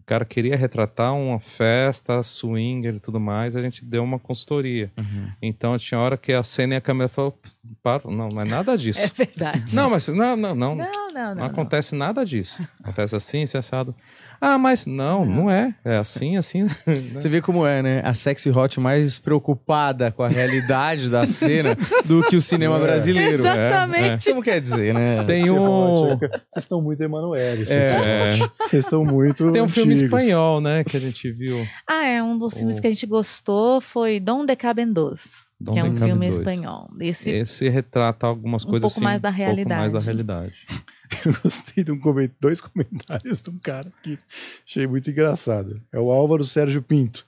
O 0.09 0.13
cara 0.17 0.25
queria 0.25 0.57
retratar 0.57 1.13
uma 1.13 1.39
festa, 1.39 2.23
swinger 2.23 2.95
e 2.95 2.99
tudo 2.99 3.19
mais, 3.19 3.55
a 3.55 3.61
gente 3.61 3.85
deu 3.85 4.03
uma 4.03 4.17
consultoria. 4.17 4.91
Então 5.39 5.77
tinha 5.77 5.99
hora 5.99 6.17
que 6.17 6.33
a 6.33 6.41
cena 6.41 6.73
e 6.73 6.77
a 6.77 6.81
câmera 6.81 7.07
falou, 7.07 7.37
para, 7.83 8.01
não, 8.09 8.27
não 8.27 8.41
é 8.41 8.43
nada 8.45 8.73
disso. 8.75 8.99
É 8.99 9.07
verdade. 9.07 9.75
Não, 9.75 9.87
mas 9.87 10.07
não, 10.07 10.35
não, 10.35 10.55
não, 10.55 10.55
não, 10.55 10.75
não, 10.75 11.13
não. 11.13 11.35
não, 11.35 11.43
acontece 11.43 11.93
nada 11.93 12.25
disso. 12.25 12.59
Acontece 12.81 13.15
assim, 13.15 13.43
assim, 13.43 13.59
assado. 13.59 13.95
Ah, 14.41 14.57
mas 14.57 14.85
não, 14.85 15.25
não 15.25 15.51
é. 15.51 15.73
É 15.83 15.97
assim, 15.97 16.37
assim. 16.37 16.63
né? 16.87 16.95
Você 17.13 17.27
vê 17.27 17.41
como 17.41 17.65
é, 17.67 17.81
né? 17.81 18.01
A 18.05 18.13
sexy 18.13 18.49
hot 18.49 18.79
mais 18.79 19.19
preocupada 19.19 20.11
com 20.11 20.23
a 20.23 20.29
realidade 20.29 21.09
da 21.09 21.25
cena 21.25 21.75
do 22.05 22.23
que 22.23 22.35
o 22.35 22.41
cinema 22.41 22.77
É. 22.77 22.81
brasileiro. 22.81 23.33
Exatamente. 23.35 24.29
Como 24.29 24.41
quer 24.41 24.61
dizer, 24.61 24.93
né? 24.93 25.23
Tem 25.25 25.49
um, 25.49 26.17
Vocês 26.17 26.29
estão 26.63 26.81
muito 26.81 27.03
Emanuele. 27.03 27.63
é, 27.69 28.31
Vocês 28.61 28.85
estão 28.85 29.03
muito. 29.03 29.51
tem 29.51 29.61
um 29.61 29.67
filme 29.67 29.93
antigos. 29.93 30.19
espanhol, 30.19 30.61
né, 30.61 30.83
que 30.83 30.95
a 30.95 30.99
gente 30.99 31.31
viu. 31.31 31.65
Ah, 31.87 32.05
é 32.05 32.21
um 32.23 32.37
dos 32.37 32.53
filmes 32.57 32.77
O- 32.77 32.81
que 32.81 32.87
a 32.87 32.91
gente 32.91 33.05
gostou 33.05 33.81
foi 33.81 34.19
Dom 34.19 34.45
de 34.45 34.55
Caben 34.55 34.91
Dos, 34.91 35.48
Dom 35.59 35.73
que 35.73 35.79
é 35.79 35.83
um 35.83 35.95
filme 35.95 36.25
Dos. 36.25 36.37
espanhol. 36.37 36.89
Esse 36.99 37.29
Esse 37.31 37.67
retrata 37.69 38.25
algumas 38.25 38.63
Um 38.63 38.69
coisas 38.69 38.83
pouco 38.83 38.97
assim, 38.97 39.03
mais 39.03 39.19
da 39.19 39.29
Um 39.29 39.33
pouco 39.33 39.69
mais 39.69 39.93
da 39.93 39.99
realidade. 39.99 40.05
realidade. 40.05 40.55
Eu 41.25 41.33
gostei 41.43 41.83
de 41.83 41.91
um 41.91 41.99
coment... 41.99 42.29
dois 42.39 42.61
comentários 42.61 43.41
de 43.41 43.49
um 43.49 43.57
cara 43.57 43.91
que 44.01 44.17
achei 44.65 44.87
muito 44.87 45.09
engraçado. 45.09 45.81
É 45.91 45.99
o 45.99 46.11
Álvaro 46.11 46.43
Sérgio 46.45 46.81
Pinto. 46.81 47.27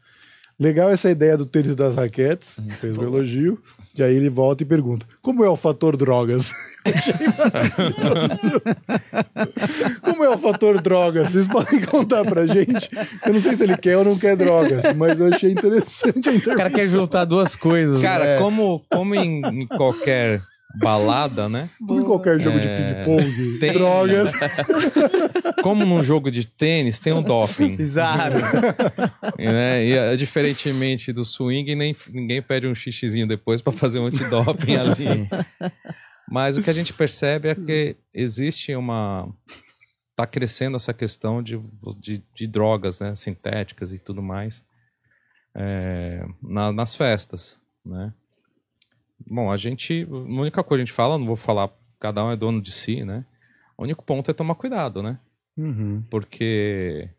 Legal 0.61 0.91
essa 0.91 1.09
ideia 1.09 1.35
do 1.35 1.43
tênis 1.43 1.75
das 1.75 1.95
raquetes, 1.95 2.59
fez 2.79 2.95
um 2.95 3.01
elogio. 3.01 3.57
E 3.97 4.03
aí 4.03 4.15
ele 4.15 4.29
volta 4.29 4.61
e 4.61 4.65
pergunta: 4.65 5.07
como 5.19 5.43
é 5.43 5.49
o 5.49 5.55
fator 5.57 5.97
drogas? 5.97 6.53
Achei 6.85 7.27
maravilhoso. 7.27 8.61
como 10.01 10.23
é 10.23 10.29
o 10.29 10.38
fator 10.38 10.79
drogas? 10.79 11.29
Vocês 11.31 11.47
podem 11.47 11.81
contar 11.81 12.23
pra 12.25 12.45
gente? 12.45 12.88
Eu 13.25 13.33
não 13.33 13.41
sei 13.41 13.55
se 13.55 13.63
ele 13.63 13.75
quer 13.75 13.97
ou 13.97 14.05
não 14.05 14.19
quer 14.19 14.38
drogas, 14.38 14.83
mas 14.95 15.19
eu 15.19 15.33
achei 15.33 15.51
interessante 15.51 16.29
a 16.29 16.31
O 16.31 16.55
cara 16.55 16.69
quer 16.69 16.88
juntar 16.88 17.25
duas 17.25 17.55
coisas. 17.55 17.99
Cara, 17.99 18.25
né? 18.25 18.38
como, 18.38 18.85
como 18.88 19.15
em, 19.15 19.41
em 19.41 19.65
qualquer 19.65 20.43
balada, 20.80 21.48
né? 21.49 21.69
Como 21.85 21.99
em 22.02 22.03
qualquer 22.03 22.39
jogo 22.39 22.60
de 22.60 22.68
É, 22.68 23.03
ping-pong, 23.03 23.60
tem- 23.60 23.73
drogas. 23.73 24.31
Como 25.64 25.85
num 25.85 26.03
jogo 26.03 26.30
de 26.31 26.48
tênis, 26.48 26.99
tem 26.99 27.14
um 27.14 27.22
doping. 27.22 27.76
Bizarro. 27.76 28.35
né? 29.38 29.85
E 29.85 29.91
é, 29.93 30.15
diferentemente 30.15 31.11
do 31.14 31.23
swing, 31.26 31.76
nem, 31.76 31.95
ninguém 32.10 32.41
pede 32.41 32.68
um 32.68 32.76
xixizinho 32.76 33.27
depois 33.27 33.61
para 33.61 33.73
fazer 33.73 33.99
um 33.99 34.06
antidoping 34.07 34.76
ali. 34.76 35.30
Mas 36.30 36.57
o 36.57 36.64
que 36.64 36.69
a 36.69 36.73
gente 36.73 36.93
percebe 36.93 37.49
é 37.49 37.56
que 37.56 37.95
existe 38.14 38.73
uma. 38.76 39.27
Tá 40.15 40.26
crescendo 40.27 40.76
essa 40.77 40.93
questão 40.93 41.41
de, 41.41 41.60
de, 41.99 42.23
de 42.35 42.48
drogas 42.48 42.99
né? 42.99 43.15
sintéticas 43.15 43.91
e 43.91 43.98
tudo 43.98 44.22
mais 44.22 44.64
é, 45.56 46.23
na- 46.41 46.72
nas 46.72 46.95
festas, 46.95 47.60
né? 47.85 48.14
Bom, 49.33 49.49
a 49.51 49.55
gente. 49.57 50.05
A 50.11 50.15
única 50.15 50.63
coisa 50.63 50.79
que 50.79 50.83
a 50.83 50.85
gente 50.85 50.95
fala, 50.95 51.17
não 51.17 51.25
vou 51.25 51.35
falar, 51.35 51.69
cada 51.99 52.23
um 52.25 52.31
é 52.31 52.35
dono 52.35 52.61
de 52.61 52.71
si, 52.71 53.03
né? 53.05 53.25
O 53.77 53.83
único 53.83 54.03
ponto 54.03 54.29
é 54.29 54.33
tomar 54.33 54.55
cuidado, 54.55 55.01
né? 55.01 55.17
Uhum. 55.57 56.01
porque 56.09 57.09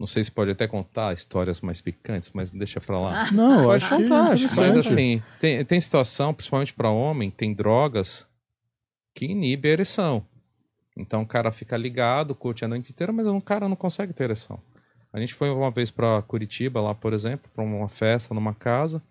não 0.00 0.06
sei 0.06 0.24
se 0.24 0.30
pode 0.32 0.50
até 0.50 0.66
contar 0.66 1.12
histórias 1.12 1.60
mais 1.60 1.80
picantes, 1.80 2.30
mas 2.34 2.50
deixa 2.50 2.80
pra 2.80 2.98
lá. 2.98 3.30
Não, 3.30 3.58
eu 3.60 3.64
Pode 3.66 3.84
acho 3.84 3.96
que 3.96 4.02
contar, 4.02 4.32
acho 4.32 4.46
que 4.48 4.52
interessante. 4.52 4.76
mas 4.76 4.86
assim, 4.86 5.22
tem, 5.38 5.64
tem 5.64 5.80
situação, 5.80 6.32
principalmente 6.34 6.72
pra 6.72 6.90
homem, 6.90 7.30
tem 7.30 7.54
drogas 7.54 8.26
que 9.14 9.26
inibem 9.26 9.70
a 9.70 9.72
ereção. 9.74 10.26
Então 10.96 11.22
o 11.22 11.26
cara 11.26 11.52
fica 11.52 11.76
ligado, 11.76 12.34
curte 12.34 12.64
a 12.64 12.68
noite 12.68 12.90
inteira, 12.92 13.12
mas 13.12 13.26
o 13.26 13.40
cara 13.40 13.68
não 13.68 13.76
consegue 13.76 14.12
ter 14.12 14.24
ereção. 14.24 14.58
A 15.12 15.20
gente 15.20 15.34
foi 15.34 15.50
uma 15.50 15.70
vez 15.70 15.90
pra 15.90 16.22
Curitiba, 16.22 16.80
lá, 16.80 16.94
por 16.94 17.12
exemplo, 17.12 17.48
pra 17.54 17.62
uma 17.62 17.88
festa 17.88 18.34
numa 18.34 18.54
casa. 18.54 19.02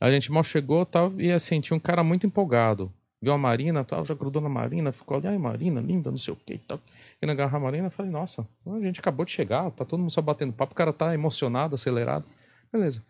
A 0.00 0.10
gente 0.10 0.30
mal 0.30 0.42
chegou 0.42 0.86
tal, 0.86 1.12
e 1.20 1.32
assim, 1.32 1.60
tinha 1.60 1.76
um 1.76 1.80
cara 1.80 2.04
muito 2.04 2.26
empolgado. 2.26 2.92
Viu 3.20 3.32
a 3.32 3.38
Marina, 3.38 3.84
tal, 3.84 4.04
já 4.04 4.14
grudou 4.14 4.40
na 4.40 4.48
Marina, 4.48 4.92
ficou 4.92 5.16
ali, 5.16 5.26
ai, 5.26 5.38
Marina, 5.38 5.80
linda, 5.80 6.10
não 6.10 6.18
sei 6.18 6.32
o 6.32 6.36
que 6.36 6.54
e 6.54 6.58
tal. 6.58 6.80
E 7.20 7.26
na 7.26 7.32
agarrar 7.32 7.56
a 7.56 7.60
Marina, 7.60 7.90
falei, 7.90 8.12
nossa, 8.12 8.46
a 8.64 8.80
gente 8.80 9.00
acabou 9.00 9.26
de 9.26 9.32
chegar, 9.32 9.70
tá 9.72 9.84
todo 9.84 9.98
mundo 9.98 10.12
só 10.12 10.22
batendo 10.22 10.52
papo, 10.52 10.72
o 10.72 10.76
cara 10.76 10.92
tá 10.92 11.12
emocionado, 11.12 11.74
acelerado. 11.74 12.24
Beleza. 12.72 13.04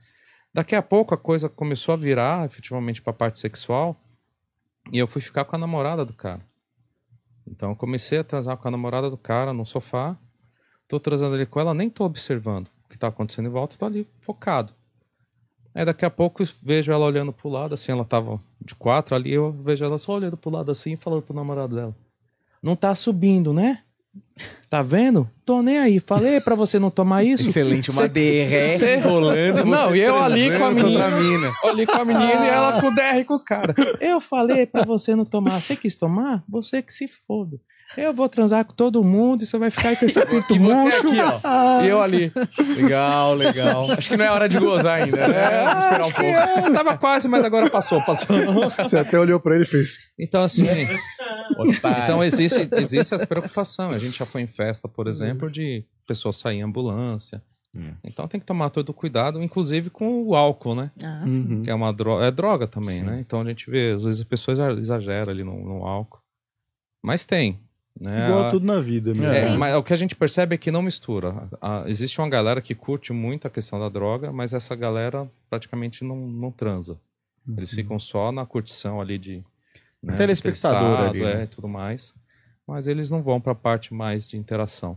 Daqui 0.53 0.75
a 0.75 0.81
pouco 0.81 1.15
a 1.15 1.19
coisa 1.19 1.49
começou 1.49 1.93
a 1.93 1.97
virar 1.97 2.47
efetivamente 2.47 3.03
pra 3.03 3.13
parte 3.13 3.39
sexual 3.39 3.95
e 4.91 4.99
eu 4.99 5.07
fui 5.07 5.21
ficar 5.21 5.45
com 5.45 5.57
a 5.57 5.59
namorada 5.59 6.07
do 6.07 6.15
cara. 6.15 6.41
Então 7.47 7.71
eu 7.71 7.77
comecei 7.77 8.19
a 8.19 8.25
transar 8.25 8.57
com 8.57 8.67
a 8.67 8.71
namorada 8.71 9.11
do 9.11 9.19
cara 9.19 9.53
no 9.53 9.67
sofá, 9.67 10.19
tô 10.87 10.99
transando 10.99 11.35
ali 11.35 11.45
com 11.45 11.61
ela, 11.61 11.75
nem 11.75 11.91
tô 11.91 12.05
observando 12.05 12.69
o 12.85 12.89
que 12.89 12.99
tá 12.99 13.09
acontecendo 13.09 13.47
em 13.47 13.53
volta, 13.53 13.77
tô 13.77 13.85
ali 13.85 14.09
focado. 14.21 14.78
Aí 15.79 15.85
daqui 15.85 16.05
a 16.05 16.11
pouco 16.11 16.43
eu 16.43 16.49
vejo 16.63 16.91
ela 16.91 17.05
olhando 17.05 17.33
pro 17.33 17.49
lado, 17.49 17.75
assim, 17.75 17.93
ela 17.93 18.05
tava 18.05 18.41
de 18.61 18.75
quatro 18.75 19.15
ali, 19.15 19.33
eu 19.33 19.53
vejo 19.53 19.85
ela 19.85 19.97
só 19.97 20.15
olhando 20.15 20.37
pro 20.37 20.51
lado 20.51 20.73
assim 20.73 20.95
e 20.95 20.97
falando 20.97 21.23
pro 21.23 21.33
namorado 21.37 21.77
dela. 21.77 21.95
Não 22.61 22.75
tá 22.75 22.93
subindo, 22.97 23.53
né? 23.53 23.83
Tá 24.69 24.83
vendo? 24.83 25.31
Tô 25.47 25.63
nem 25.63 25.79
aí. 25.79 26.01
Falei 26.01 26.41
pra 26.41 26.57
você 26.57 26.81
não 26.81 26.91
tomar 26.91 27.23
isso. 27.23 27.49
Excelente, 27.49 27.91
uma 27.91 28.03
Cê- 28.03 28.09
DR 28.09 28.79
cê- 28.79 28.97
rolando. 28.97 29.65
Não, 29.65 29.95
e 29.95 30.01
eu 30.01 30.17
ali 30.21 30.51
com 30.59 30.65
a 30.65 30.71
menina. 30.73 31.11
mina. 31.11 31.53
Ali 31.65 31.87
com 31.87 31.97
a 32.01 32.05
menina 32.05 32.45
e 32.45 32.49
ela 32.49 32.81
com 32.81 32.89
o 32.89 32.91
DR 32.97 33.25
com 33.25 33.35
o 33.35 33.41
cara. 33.41 33.73
Eu 34.01 34.21
falei 34.21 34.67
pra 34.67 34.85
você 34.85 35.15
não 35.15 35.25
tomar. 35.25 35.61
Você 35.63 35.77
quis 35.77 35.95
tomar? 35.95 36.43
Você 36.49 36.83
que 36.83 36.93
se 36.93 37.07
foda. 37.07 37.61
Eu 38.01 38.15
vou 38.15 38.29
transar 38.29 38.65
com 38.65 38.73
todo 38.73 39.03
mundo 39.03 39.43
e 39.43 39.47
você 39.47 39.59
vai 39.59 39.71
ficar 39.71 39.91
aí 39.91 39.97
com 39.97 40.05
esse 40.07 40.21
pinto 40.27 40.55
E 40.55 40.59
você 40.59 40.73
murcho. 40.75 41.09
aqui, 41.09 41.19
ó. 41.21 41.83
E 41.85 41.89
eu 41.89 42.01
ali. 42.03 42.33
Legal, 42.77 43.35
legal. 43.35 43.91
Acho 43.93 44.11
que 44.11 44.17
não 44.17 44.25
é 44.25 44.31
hora 44.31 44.49
de 44.49 44.59
gozar 44.59 45.03
ainda, 45.03 45.27
né? 45.29 45.65
Vamos 45.65 45.85
esperar 45.85 46.07
um 46.07 46.13
pouco. 46.13 46.23
É, 46.25 46.71
tava 46.73 46.97
quase, 46.99 47.29
mas 47.29 47.45
agora 47.45 47.69
passou, 47.71 48.01
passou. 48.05 48.37
Você 48.79 48.99
até 48.99 49.19
olhou 49.19 49.41
pra 49.41 49.55
ele 49.55 49.65
e 49.65 49.67
fez. 49.67 49.99
Então, 50.19 50.43
assim. 50.43 50.65
Otário. 51.57 52.03
Então 52.05 52.23
existe, 52.25 52.69
existe 52.73 53.15
essa 53.15 53.27
preocupação. 53.27 53.91
A 53.91 53.99
gente 53.99 54.19
já 54.19 54.27
foi 54.27 54.43
em 54.43 54.47
festa, 54.47 54.87
por 54.89 55.07
exemplo, 55.09 55.51
de 55.51 55.85
pessoas 56.07 56.37
saírem 56.37 56.61
em 56.61 56.65
ambulância. 56.65 57.43
Hum. 57.75 57.93
Então 58.05 58.27
tem 58.27 58.41
que 58.41 58.47
tomar 58.47 58.71
todo 58.71 58.89
o 58.91 58.95
cuidado, 58.95 59.43
inclusive 59.43 59.91
com 59.91 60.23
o 60.25 60.35
álcool, 60.35 60.75
né? 60.75 60.91
Ah, 61.03 61.25
sim. 61.29 61.43
Uhum. 61.57 61.63
Que 61.63 61.71
é 61.71 61.75
uma 61.75 61.93
droga, 61.93 62.25
é 62.27 62.31
droga 62.31 62.67
também, 62.67 62.99
Sim. 63.01 63.05
né? 63.05 63.19
Então 63.21 63.41
a 63.41 63.45
gente 63.45 63.71
vê, 63.71 63.93
às 63.93 64.05
vezes 64.05 64.23
a 64.23 64.25
pessoa 64.25 64.55
exa- 64.55 64.81
exagera 64.81 65.31
ali 65.31 65.45
no, 65.45 65.53
no 65.63 65.85
álcool. 65.87 66.19
Mas 67.03 67.27
tem. 67.27 67.61
Né? 68.01 68.27
Igual 68.27 68.45
A- 68.47 68.51
tudo 68.51 68.65
na 68.67 68.81
vida 68.81 69.13
mesmo. 69.13 69.27
é, 69.33 69.57
mas 69.57 69.75
o 69.75 69.83
que 69.83 69.93
a 69.93 69.97
gente 69.97 70.15
percebe 70.15 70.55
é 70.55 70.59
que 70.59 70.71
não 70.71 70.83
mistura. 70.83 71.49
A- 71.61 71.83
a- 71.83 71.91
existe 71.91 72.21
uma 72.21 72.29
galera 72.29 72.61
que 72.61 72.75
curte 72.75 73.13
muito 73.13 73.47
a 73.47 73.51
questão 73.51 73.79
da 73.81 73.89
droga, 73.89 74.31
mas 74.31 74.53
essa 74.53 74.75
galera 74.77 75.29
praticamente 75.51 76.05
não, 76.05 76.17
não 76.17 76.51
transa. 76.53 76.97
Eles 77.57 77.71
ficam 77.71 77.99
só 77.99 78.31
na 78.31 78.45
curtição 78.47 79.01
ali 79.01 79.19
de. 79.19 79.43
Né, 80.03 80.15
Telespectador 80.15 80.81
testado, 80.91 81.09
ali, 81.11 81.21
né? 81.25 81.41
é, 81.41 81.45
e 81.45 81.47
tudo 81.49 81.67
mais. 81.67 82.15
Mas 82.67 82.87
eles 82.87 83.11
não 83.11 83.23
vão 83.23 83.41
para 83.41 83.53
a 83.53 83.55
parte 83.55 83.93
mais 83.95 84.29
de 84.29 84.37
interação. 84.37 84.97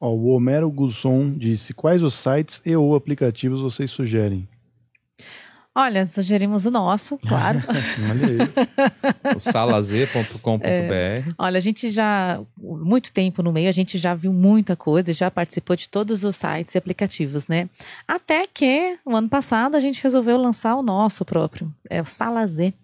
Ó, 0.00 0.10
o 0.10 0.28
Homero 0.34 0.68
Gusson 0.70 1.34
disse: 1.36 1.72
quais 1.74 2.02
os 2.02 2.14
sites 2.14 2.60
e 2.64 2.74
ou 2.74 2.96
aplicativos 2.96 3.60
vocês 3.60 3.90
sugerem? 3.90 4.48
Olha, 5.74 6.04
sugerimos 6.04 6.66
o 6.66 6.70
nosso, 6.70 7.16
claro. 7.26 7.60
Olha 8.10 8.28
aí. 8.28 9.36
O 9.36 9.40
salazer.com.br. 9.40 11.32
Olha, 11.38 11.56
a 11.56 11.60
gente 11.60 11.88
já, 11.90 12.40
muito 12.58 13.10
tempo 13.10 13.42
no 13.42 13.52
meio, 13.52 13.68
a 13.68 13.72
gente 13.72 13.96
já 13.96 14.14
viu 14.14 14.32
muita 14.32 14.76
coisa, 14.76 15.14
já 15.14 15.30
participou 15.30 15.74
de 15.74 15.88
todos 15.88 16.24
os 16.24 16.36
sites 16.36 16.74
e 16.74 16.78
aplicativos, 16.78 17.48
né? 17.48 17.70
Até 18.06 18.46
que, 18.46 18.98
o 19.04 19.16
ano 19.16 19.28
passado, 19.28 19.74
a 19.74 19.80
gente 19.80 20.02
resolveu 20.02 20.36
lançar 20.36 20.76
o 20.76 20.82
nosso 20.82 21.24
próprio, 21.24 21.72
é 21.88 22.02
o 22.02 22.04
Salazer. 22.04 22.74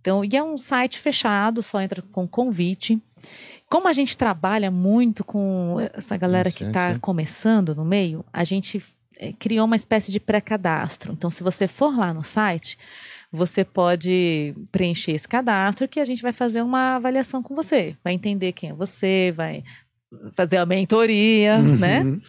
Então, 0.00 0.24
e 0.24 0.36
é 0.36 0.42
um 0.42 0.56
site 0.56 0.98
fechado, 0.98 1.62
só 1.62 1.80
entra 1.80 2.02
com 2.12 2.26
convite. 2.26 3.00
Como 3.68 3.88
a 3.88 3.92
gente 3.92 4.16
trabalha 4.16 4.70
muito 4.70 5.24
com 5.24 5.76
essa 5.92 6.16
galera 6.16 6.50
que 6.50 6.64
está 6.64 6.98
começando 7.00 7.74
no 7.74 7.84
meio, 7.84 8.24
a 8.32 8.44
gente 8.44 8.80
eh, 9.18 9.32
criou 9.38 9.66
uma 9.66 9.76
espécie 9.76 10.10
de 10.12 10.20
pré-cadastro. 10.20 11.12
Então, 11.12 11.30
se 11.30 11.42
você 11.42 11.66
for 11.66 11.96
lá 11.96 12.12
no 12.12 12.24
site, 12.24 12.78
você 13.32 13.64
pode 13.64 14.54
preencher 14.70 15.12
esse 15.12 15.28
cadastro 15.28 15.88
que 15.88 16.00
a 16.00 16.04
gente 16.04 16.22
vai 16.22 16.32
fazer 16.32 16.62
uma 16.62 16.96
avaliação 16.96 17.42
com 17.42 17.54
você. 17.54 17.96
Vai 18.02 18.14
entender 18.14 18.52
quem 18.52 18.70
é 18.70 18.74
você, 18.74 19.32
vai 19.36 19.62
fazer 20.34 20.56
a 20.56 20.66
mentoria, 20.66 21.58
né? 21.58 22.02
Uhum. 22.02 22.20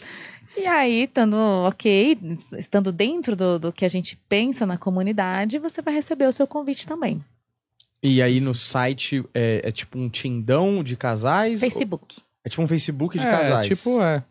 E 0.58 0.66
aí, 0.66 1.04
estando 1.04 1.38
ok, 1.68 2.18
estando 2.58 2.92
dentro 2.92 3.36
do, 3.36 3.60
do 3.60 3.72
que 3.72 3.86
a 3.86 3.90
gente 3.90 4.20
pensa 4.28 4.66
na 4.66 4.76
comunidade, 4.76 5.60
você 5.60 5.84
vai 5.84 5.94
receber 5.94 6.28
o 6.28 6.32
seu 6.32 6.48
convite 6.48 6.88
também. 6.88 7.24
E 8.02 8.22
aí 8.22 8.40
no 8.40 8.54
site 8.54 9.24
é, 9.34 9.62
é 9.64 9.72
tipo 9.72 10.00
um 10.00 10.10
tindão 10.10 10.84
de 10.84 10.96
casais? 10.96 11.60
Facebook. 11.60 12.22
É 12.44 12.50
tipo 12.50 12.64
um 12.64 12.68
Facebook 12.68 13.18
de 13.20 13.26
é, 13.26 13.30
casais. 13.30 13.68
tipo, 13.68 14.02
é. 14.02 14.24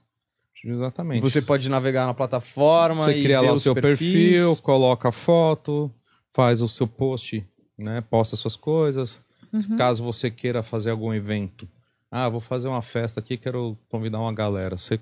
Exatamente. 0.65 1.21
Você 1.23 1.41
pode 1.43 1.69
navegar 1.69 2.07
na 2.07 2.15
plataforma 2.15 3.05
Você 3.05 3.19
e 3.19 3.23
cria 3.23 3.41
lá 3.41 3.53
o 3.53 3.59
seu 3.59 3.75
perfis. 3.75 3.99
perfil, 4.13 4.57
coloca 4.57 5.09
a 5.09 5.13
foto, 5.13 5.91
faz 6.35 6.63
o 6.63 6.69
seu 6.69 6.87
post, 6.87 7.47
né? 7.79 8.01
Posta 8.01 8.37
suas 8.37 8.57
coisas. 8.57 9.21
Uhum. 9.53 9.77
Caso 9.77 10.03
você 10.05 10.31
queira 10.31 10.63
fazer 10.63 10.91
algum 10.91 11.13
evento. 11.15 11.69
Ah, 12.11 12.29
vou 12.29 12.41
fazer 12.41 12.69
uma 12.69 12.83
festa 12.83 13.21
aqui, 13.21 13.37
quero 13.37 13.77
convidar 13.89 14.19
uma 14.21 14.33
galera. 14.33 14.77
Você 14.79 14.99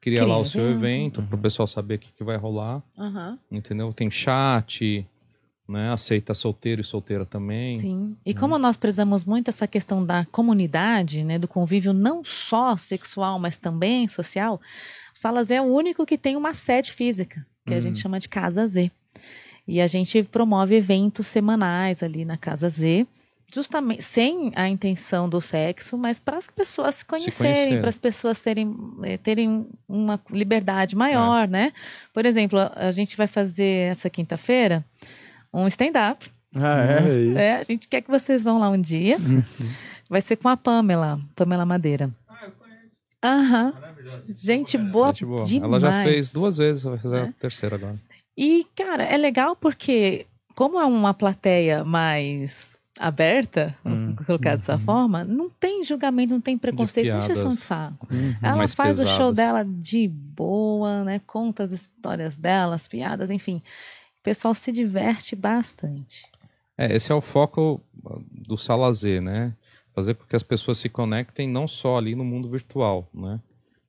cria, 0.00 0.18
Cria 0.20 0.26
lá 0.26 0.38
o 0.38 0.44
seu 0.44 0.62
evento. 0.70 1.20
evento 1.20 1.22
para 1.22 1.36
o 1.36 1.40
pessoal 1.40 1.66
saber 1.66 1.94
o 1.94 1.98
que, 1.98 2.12
que 2.12 2.24
vai 2.24 2.36
rolar. 2.36 2.82
Aham. 2.98 3.38
Entendeu? 3.50 3.92
Tem 3.92 4.10
chat, 4.10 5.06
né? 5.68 5.90
Aceita 5.92 6.34
solteiro 6.34 6.80
e 6.80 6.84
solteira 6.84 7.24
também. 7.24 7.78
Sim. 7.78 8.16
E 8.24 8.34
como 8.34 8.58
nós 8.58 8.76
prezamos 8.76 9.24
muito 9.24 9.48
essa 9.48 9.66
questão 9.66 10.04
da 10.04 10.26
comunidade, 10.26 11.24
né, 11.24 11.38
do 11.38 11.48
convívio 11.48 11.92
não 11.92 12.22
só 12.22 12.76
sexual, 12.76 13.38
mas 13.38 13.56
também 13.56 14.06
social, 14.06 14.60
o 15.14 15.18
Salas 15.18 15.50
é 15.50 15.60
o 15.60 15.64
único 15.64 16.04
que 16.04 16.18
tem 16.18 16.36
uma 16.36 16.52
sede 16.52 16.92
física, 16.92 17.44
que 17.66 17.72
a 17.72 17.80
gente 17.80 17.98
chama 17.98 18.20
de 18.20 18.28
Casa 18.28 18.66
Z. 18.66 18.90
E 19.66 19.80
a 19.80 19.86
gente 19.86 20.22
promove 20.24 20.74
eventos 20.74 21.26
semanais 21.26 22.02
ali 22.02 22.24
na 22.24 22.36
Casa 22.36 22.68
Z, 22.68 23.06
justamente 23.50 24.02
sem 24.02 24.52
a 24.54 24.68
intenção 24.68 25.28
do 25.28 25.40
sexo, 25.40 25.96
mas 25.96 26.18
para 26.18 26.36
as 26.36 26.48
pessoas 26.48 26.96
se 26.96 27.04
conhecerem, 27.04 27.54
conhecerem. 27.54 27.80
para 27.80 27.88
as 27.88 27.98
pessoas 27.98 28.36
serem, 28.36 28.76
eh, 29.04 29.16
terem 29.16 29.66
uma 29.88 30.20
liberdade 30.28 30.94
maior, 30.94 31.48
né? 31.48 31.72
Por 32.12 32.26
exemplo, 32.26 32.58
a 32.74 32.90
gente 32.90 33.16
vai 33.16 33.28
fazer 33.28 33.90
essa 33.90 34.10
quinta-feira 34.10 34.84
um 35.62 35.66
stand-up. 35.68 36.30
Ah, 36.54 36.84
é? 36.84 37.42
É, 37.42 37.56
a 37.56 37.62
gente 37.62 37.88
quer 37.88 38.00
que 38.00 38.10
vocês 38.10 38.42
vão 38.42 38.58
lá 38.58 38.68
um 38.68 38.80
dia. 38.80 39.16
Vai 40.08 40.20
ser 40.20 40.36
com 40.36 40.48
a 40.48 40.56
Pamela, 40.56 41.20
Pamela 41.34 41.64
Madeira. 41.64 42.10
Aham. 43.22 43.72
Gente 44.28 44.76
boa, 44.76 45.08
Gente 45.08 45.24
boa. 45.24 45.44
demais. 45.44 45.64
Ela 45.64 45.80
já 45.80 46.04
fez 46.04 46.30
duas 46.30 46.58
vezes, 46.58 46.82
vai 46.82 46.98
fazer 46.98 47.20
a 47.22 47.32
terceira 47.32 47.76
agora. 47.76 47.96
E, 48.36 48.66
cara, 48.76 49.02
é 49.02 49.16
legal 49.16 49.56
porque, 49.56 50.26
como 50.54 50.78
é 50.78 50.84
uma 50.84 51.14
plateia 51.14 51.84
mais 51.84 52.78
aberta, 52.98 53.74
vamos 53.82 54.24
colocar 54.24 54.56
dessa 54.56 54.78
forma, 54.78 55.24
não 55.24 55.48
tem 55.48 55.82
julgamento, 55.82 56.32
não 56.32 56.40
tem 56.40 56.56
preconceito, 56.56 57.10
não 57.10 57.18
encheção 57.18 57.50
de 57.50 57.56
saco. 57.56 58.06
Uhum. 58.10 58.34
Ela 58.42 58.68
faz 58.68 58.98
o 59.00 59.06
show 59.06 59.30
pesadas. 59.32 59.36
dela 59.36 59.64
de 59.64 60.06
boa, 60.06 61.02
né? 61.02 61.20
Conta 61.26 61.64
as 61.64 61.72
histórias 61.72 62.36
dela, 62.36 62.74
as 62.74 62.86
piadas, 62.86 63.30
enfim. 63.30 63.62
Pessoal 64.24 64.54
se 64.54 64.72
diverte 64.72 65.36
bastante. 65.36 66.24
É, 66.78 66.96
esse 66.96 67.12
é 67.12 67.14
o 67.14 67.20
foco 67.20 67.80
uh, 68.04 68.24
do 68.30 68.56
Salazer, 68.56 69.20
né? 69.20 69.54
Fazer 69.94 70.14
com 70.14 70.24
que 70.24 70.34
as 70.34 70.42
pessoas 70.42 70.78
se 70.78 70.88
conectem 70.88 71.46
não 71.46 71.68
só 71.68 71.98
ali 71.98 72.16
no 72.16 72.24
mundo 72.24 72.50
virtual, 72.50 73.08
né? 73.12 73.38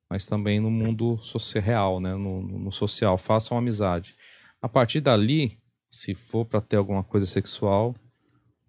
Mas 0.10 0.26
também 0.26 0.60
no 0.60 0.70
mundo 0.70 1.18
real, 1.64 2.02
né? 2.02 2.14
No, 2.16 2.42
no 2.42 2.72
social, 2.72 3.18
façam 3.18 3.58
amizade. 3.58 4.14
A 4.62 4.68
partir 4.68 5.00
dali, 5.00 5.58
se 5.90 6.14
for 6.14 6.46
para 6.46 6.60
ter 6.60 6.76
alguma 6.76 7.04
coisa 7.04 7.26
sexual, 7.26 7.96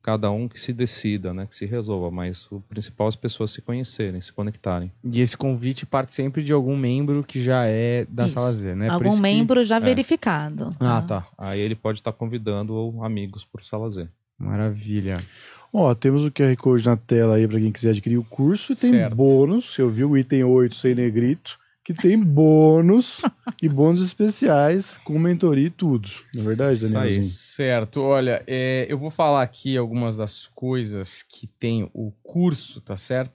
cada 0.07 0.31
um 0.31 0.47
que 0.47 0.61
se 0.61 0.73
decida, 0.73 1.35
né? 1.35 1.47
Que 1.47 1.55
se 1.57 1.66
resolva. 1.66 2.12
Mas 2.12 2.47
o 2.53 2.61
principal 2.61 3.07
é 3.07 3.11
as 3.11 3.16
pessoas 3.16 3.51
se 3.51 3.61
conhecerem, 3.61 4.20
se 4.20 4.33
conectarem. 4.33 4.93
E 5.05 5.20
esse 5.20 5.37
convite 5.37 5.85
parte 5.85 6.12
sempre 6.12 6.45
de 6.45 6.53
algum 6.53 6.77
membro 6.77 7.24
que 7.24 7.43
já 7.43 7.65
é 7.66 8.07
da 8.09 8.24
Isso. 8.27 8.35
Sala 8.35 8.53
Z, 8.53 8.77
né? 8.77 8.87
Por 8.87 8.93
Algum 8.95 9.09
isso 9.09 9.16
que- 9.16 9.23
membro 9.23 9.65
já 9.65 9.81
verificado. 9.81 10.70
Ah, 10.78 11.03
tá. 11.03 11.27
Aí 11.37 11.59
ele 11.61 11.74
pode 11.74 11.99
estar 11.99 12.12
convidando 12.12 12.95
amigos 13.03 13.45
para 13.45 13.61
o 13.61 13.65
Salazer. 13.65 14.09
Maravilha. 14.39 15.24
Ó, 15.73 15.93
temos 15.95 16.24
o 16.24 16.31
QR 16.31 16.55
Code 16.57 16.87
na 16.87 16.97
tela 16.97 17.35
aí 17.35 17.49
pra 17.49 17.59
quem 17.59 17.73
quiser 17.73 17.91
adquirir 17.91 18.16
o 18.16 18.24
curso 18.24 18.73
e 18.73 18.77
tem 18.77 18.91
Certo. 18.91 19.16
bônus. 19.16 19.77
Eu 19.78 19.91
vi 19.91 20.05
o 20.05 20.16
item 20.16 20.45
8 20.45 20.77
sem 20.77 20.95
negrito, 20.95 21.59
que 21.86 21.94
tem 21.94 22.18
bônus 22.18 23.20
e 23.62 23.68
bônus 23.68 24.02
especiais 24.02 24.98
com 25.04 25.16
mentoria 25.20 25.68
e 25.68 25.70
tudo. 25.70 26.10
Não 26.34 26.42
é 26.42 26.46
verdade, 26.48 26.84
Isso 26.84 26.98
aí. 26.98 27.22
Certo, 27.22 28.00
olha, 28.00 28.42
é, 28.44 28.86
eu 28.88 28.98
vou 28.98 29.08
falar 29.08 29.42
aqui 29.42 29.76
algumas 29.76 30.16
das 30.16 30.48
coisas 30.48 31.22
que 31.22 31.46
tem 31.46 31.88
o 31.94 32.10
curso, 32.24 32.80
tá 32.80 32.96
certo? 32.96 33.30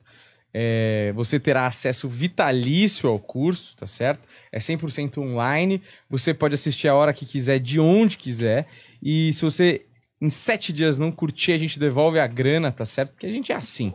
É, 0.54 1.14
você 1.16 1.40
terá 1.40 1.66
acesso 1.66 2.10
vitalício 2.10 3.08
ao 3.08 3.18
curso, 3.18 3.74
tá 3.78 3.88
certo? 3.88 4.28
É 4.52 4.60
100% 4.60 5.20
online, 5.20 5.82
você 6.10 6.34
pode 6.34 6.54
assistir 6.54 6.90
a 6.90 6.96
hora 6.96 7.14
que 7.14 7.26
quiser, 7.26 7.58
de 7.58 7.80
onde 7.80 8.18
quiser, 8.18 8.68
e 9.02 9.32
se 9.32 9.44
você 9.44 9.86
em 10.20 10.30
sete 10.30 10.74
dias 10.74 11.00
não 11.00 11.10
curtir, 11.10 11.54
a 11.54 11.58
gente 11.58 11.80
devolve 11.80 12.20
a 12.20 12.28
grana, 12.28 12.70
tá 12.70 12.84
certo? 12.84 13.12
Porque 13.12 13.26
a 13.26 13.32
gente 13.32 13.54
é 13.54 13.56
assim. 13.56 13.94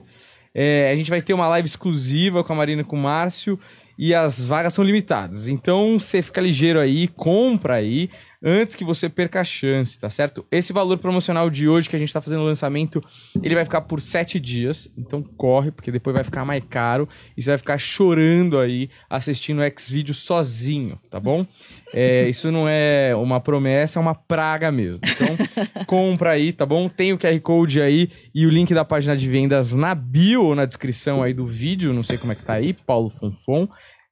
É, 0.55 0.91
a 0.91 0.97
gente 0.97 1.11
vai 1.11 1.21
ter 1.21 1.35
uma 1.35 1.47
live 1.49 1.69
exclusiva 1.69 2.43
com 2.43 2.55
a 2.55 2.57
Marina 2.57 2.81
e 2.81 2.85
com 2.85 2.97
o 2.97 2.99
Márcio 2.99 3.61
e 3.99 4.15
as 4.15 4.45
vagas 4.47 4.75
são 4.75 4.85
limitadas. 4.85 5.49
Então 5.49 5.99
você 5.99 6.23
fica 6.23 6.41
ligeiro 6.41 6.79
aí, 6.79 7.09
compra 7.09 7.75
aí 7.75 8.11
antes 8.49 8.77
que 8.77 8.85
você 8.85 9.09
perca 9.09 9.41
a 9.41 9.45
chance, 9.45 9.99
tá 9.99 10.09
certo? 10.09 10.47
Esse 10.53 10.73
valor 10.73 10.99
promocional 10.99 11.51
de 11.51 11.69
hoje 11.69 11.91
que 11.91 11.97
a 11.97 11.99
gente 11.99 12.13
tá 12.13 12.21
fazendo 12.21 12.43
o 12.43 12.45
lançamento, 12.45 13.03
ele 13.43 13.57
vai 13.57 13.65
ficar 13.65 13.81
por 13.81 14.01
sete 14.01 14.39
dias. 14.39 14.89
Então 14.97 15.21
corre, 15.21 15.73
porque 15.73 15.91
depois 15.91 16.15
vai 16.15 16.23
ficar 16.23 16.45
mais 16.45 16.63
caro 16.71 17.09
e 17.37 17.43
você 17.43 17.51
vai 17.51 17.59
ficar 17.59 17.77
chorando 17.77 18.57
aí 18.61 18.89
assistindo 19.11 19.59
o 19.59 19.63
X-Video 19.65 20.15
sozinho, 20.15 20.97
tá 21.11 21.19
bom? 21.19 21.45
É, 21.93 22.29
isso 22.31 22.53
não 22.53 22.69
é 22.69 23.17
uma 23.17 23.41
promessa, 23.41 23.99
é 23.99 24.01
uma 24.01 24.15
praga 24.15 24.71
mesmo. 24.71 25.01
Então 25.03 25.85
compra 25.85 26.31
aí, 26.31 26.53
tá 26.53 26.65
bom? 26.65 26.89
Tem 26.89 27.13
o 27.13 27.19
QR 27.19 27.41
Code 27.41 27.83
aí 27.83 28.09
e 28.33 28.47
o 28.47 28.51
link 28.51 28.73
da 28.73 28.85
página 28.85 29.17
de 29.17 29.29
vendas 29.29 29.73
na 29.73 29.93
bio 29.93 30.45
ou 30.45 30.55
na 30.55 30.67
descrição 30.67 31.21
aí 31.21 31.35
do 31.35 31.45
vídeo, 31.45 31.93
não 31.93 32.05
sei 32.05 32.17
como 32.17 32.31
é 32.31 32.37
que 32.37 32.45
tá 32.45 32.53
aí, 32.53 32.73
Paulo 32.73 33.11
Fonfon. 33.11 33.69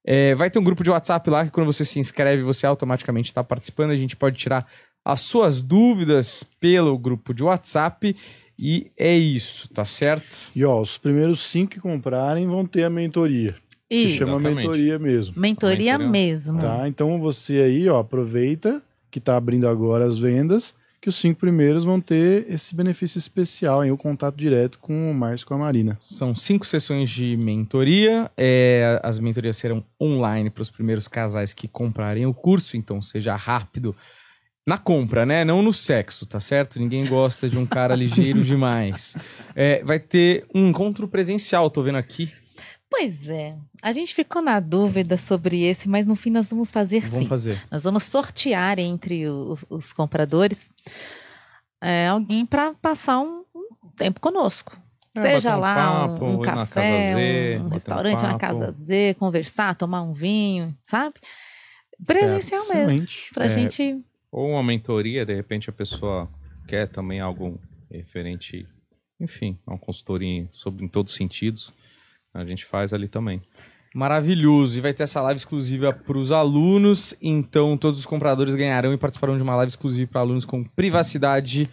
É, 0.06 0.34
vai 0.34 0.50
ter 0.50 0.58
um 0.58 0.64
grupo 0.64 0.84
de 0.84 0.90
WhatsApp 0.90 1.28
lá 1.30 1.44
que 1.44 1.50
quando 1.50 1.72
você 1.72 1.84
se 1.84 1.98
inscreve, 1.98 2.42
você 2.42 2.66
automaticamente 2.66 3.30
está 3.30 3.42
participando. 3.42 3.90
A 3.90 3.96
gente 3.96 4.16
pode 4.16 4.36
tirar 4.36 4.66
as 5.04 5.20
suas 5.20 5.62
dúvidas 5.62 6.44
pelo 6.60 6.98
grupo 6.98 7.32
de 7.32 7.42
WhatsApp. 7.42 8.14
E 8.58 8.90
é 8.96 9.14
isso, 9.16 9.68
tá 9.70 9.84
certo? 9.84 10.26
E 10.54 10.64
ó, 10.64 10.80
os 10.80 10.96
primeiros 10.96 11.40
cinco 11.40 11.72
que 11.72 11.80
comprarem 11.80 12.46
vão 12.46 12.64
ter 12.64 12.84
a 12.84 12.90
mentoria. 12.90 13.56
Que 13.90 13.96
E 14.04 14.08
chama 14.08 14.32
Exatamente. 14.34 14.56
mentoria 14.56 14.98
mesmo. 14.98 15.40
mentoria 15.40 15.98
Mentoria. 15.98 16.10
mesmo. 16.10 16.60
Tá? 16.60 16.88
Então 16.88 17.20
você 17.20 17.54
aí, 17.58 17.88
ó, 17.88 17.98
aproveita 17.98 18.80
que 19.10 19.18
tá 19.20 19.36
abrindo 19.36 19.68
agora 19.68 20.04
as 20.04 20.18
vendas, 20.18 20.74
que 21.04 21.08
os 21.10 21.16
cinco 21.16 21.38
primeiros 21.38 21.84
vão 21.84 22.00
ter 22.00 22.46
esse 22.50 22.74
benefício 22.74 23.18
especial, 23.18 23.82
aí, 23.82 23.92
o 23.92 23.96
contato 23.96 24.36
direto 24.36 24.78
com 24.78 25.10
o 25.10 25.14
Márcio 25.14 25.44
e 25.44 25.48
com 25.48 25.52
a 25.52 25.58
Marina. 25.58 25.98
São 26.00 26.34
cinco 26.34 26.64
sessões 26.64 27.10
de 27.10 27.36
mentoria. 27.36 28.30
É, 28.38 28.98
as 29.02 29.18
mentorias 29.18 29.58
serão 29.58 29.84
online 30.00 30.48
para 30.48 30.62
os 30.62 30.70
primeiros 30.70 31.06
casais 31.06 31.52
que 31.52 31.68
comprarem 31.68 32.24
o 32.24 32.32
curso, 32.32 32.74
então 32.74 33.02
seja 33.02 33.36
rápido 33.36 33.94
na 34.66 34.78
compra, 34.78 35.26
né? 35.26 35.44
Não 35.44 35.60
no 35.60 35.74
sexo, 35.74 36.24
tá 36.24 36.40
certo? 36.40 36.80
Ninguém 36.80 37.04
gosta 37.04 37.50
de 37.50 37.58
um 37.58 37.66
cara 37.66 37.92
ligeiro 37.94 38.42
demais. 38.42 39.14
É, 39.54 39.84
vai 39.84 39.98
ter 39.98 40.46
um 40.54 40.68
encontro 40.68 41.06
presencial, 41.06 41.68
tô 41.68 41.82
vendo 41.82 41.98
aqui. 41.98 42.32
Pois 42.96 43.28
é. 43.28 43.56
A 43.82 43.90
gente 43.92 44.14
ficou 44.14 44.40
na 44.40 44.60
dúvida 44.60 45.18
sobre 45.18 45.62
esse, 45.64 45.88
mas 45.88 46.06
no 46.06 46.14
fim 46.14 46.30
nós 46.30 46.48
vamos 46.48 46.70
fazer 46.70 47.00
Vamos 47.00 47.18
sim. 47.24 47.26
fazer. 47.26 47.60
Nós 47.70 47.82
vamos 47.82 48.04
sortear 48.04 48.78
entre 48.78 49.26
os, 49.26 49.66
os 49.68 49.92
compradores 49.92 50.70
é, 51.82 52.06
alguém 52.06 52.46
para 52.46 52.72
passar 52.74 53.18
um, 53.20 53.44
um 53.54 53.88
tempo 53.96 54.20
conosco. 54.20 54.78
É, 55.16 55.22
Seja 55.22 55.56
um 55.56 55.60
lá 55.60 55.74
papo, 55.74 56.24
um, 56.24 56.34
um 56.34 56.42
café, 56.42 57.12
Z, 57.12 57.60
um 57.64 57.68
restaurante 57.68 58.22
na. 58.22 58.38
Casa 58.38 58.70
Z, 58.72 59.14
conversar, 59.18 59.74
tomar 59.74 60.02
um 60.02 60.12
vinho, 60.12 60.76
sabe? 60.82 61.16
Presencial 62.06 62.62
mesmo. 62.68 62.82
Excelente. 62.84 63.30
Pra 63.34 63.46
É, 63.46 63.48
gente. 63.48 64.04
Ou 64.30 64.50
uma 64.50 64.62
mentoria, 64.62 65.26
de 65.26 65.34
repente 65.34 65.68
a 65.68 65.72
pessoa 65.72 66.28
quer 66.66 66.88
também 66.88 67.20
algo 67.20 67.60
referente, 67.90 68.66
enfim, 69.20 69.58
uma 69.66 69.78
consultoria 69.78 70.48
sobre 70.52 70.84
em 70.84 70.88
todos 70.88 71.12
os 71.12 71.18
sentidos. 71.18 71.74
A 72.34 72.44
gente 72.44 72.64
faz 72.64 72.92
ali 72.92 73.08
também. 73.08 73.40
Maravilhoso. 73.94 74.76
E 74.76 74.80
vai 74.80 74.92
ter 74.92 75.04
essa 75.04 75.22
live 75.22 75.38
exclusiva 75.38 75.92
para 75.92 76.18
os 76.18 76.32
alunos. 76.32 77.16
Então, 77.22 77.76
todos 77.76 78.00
os 78.00 78.06
compradores 78.06 78.56
ganharão 78.56 78.92
e 78.92 78.98
participarão 78.98 79.36
de 79.36 79.42
uma 79.42 79.54
live 79.54 79.70
exclusiva 79.70 80.10
para 80.10 80.20
alunos 80.20 80.44
com 80.44 80.64
privacidade 80.64 81.70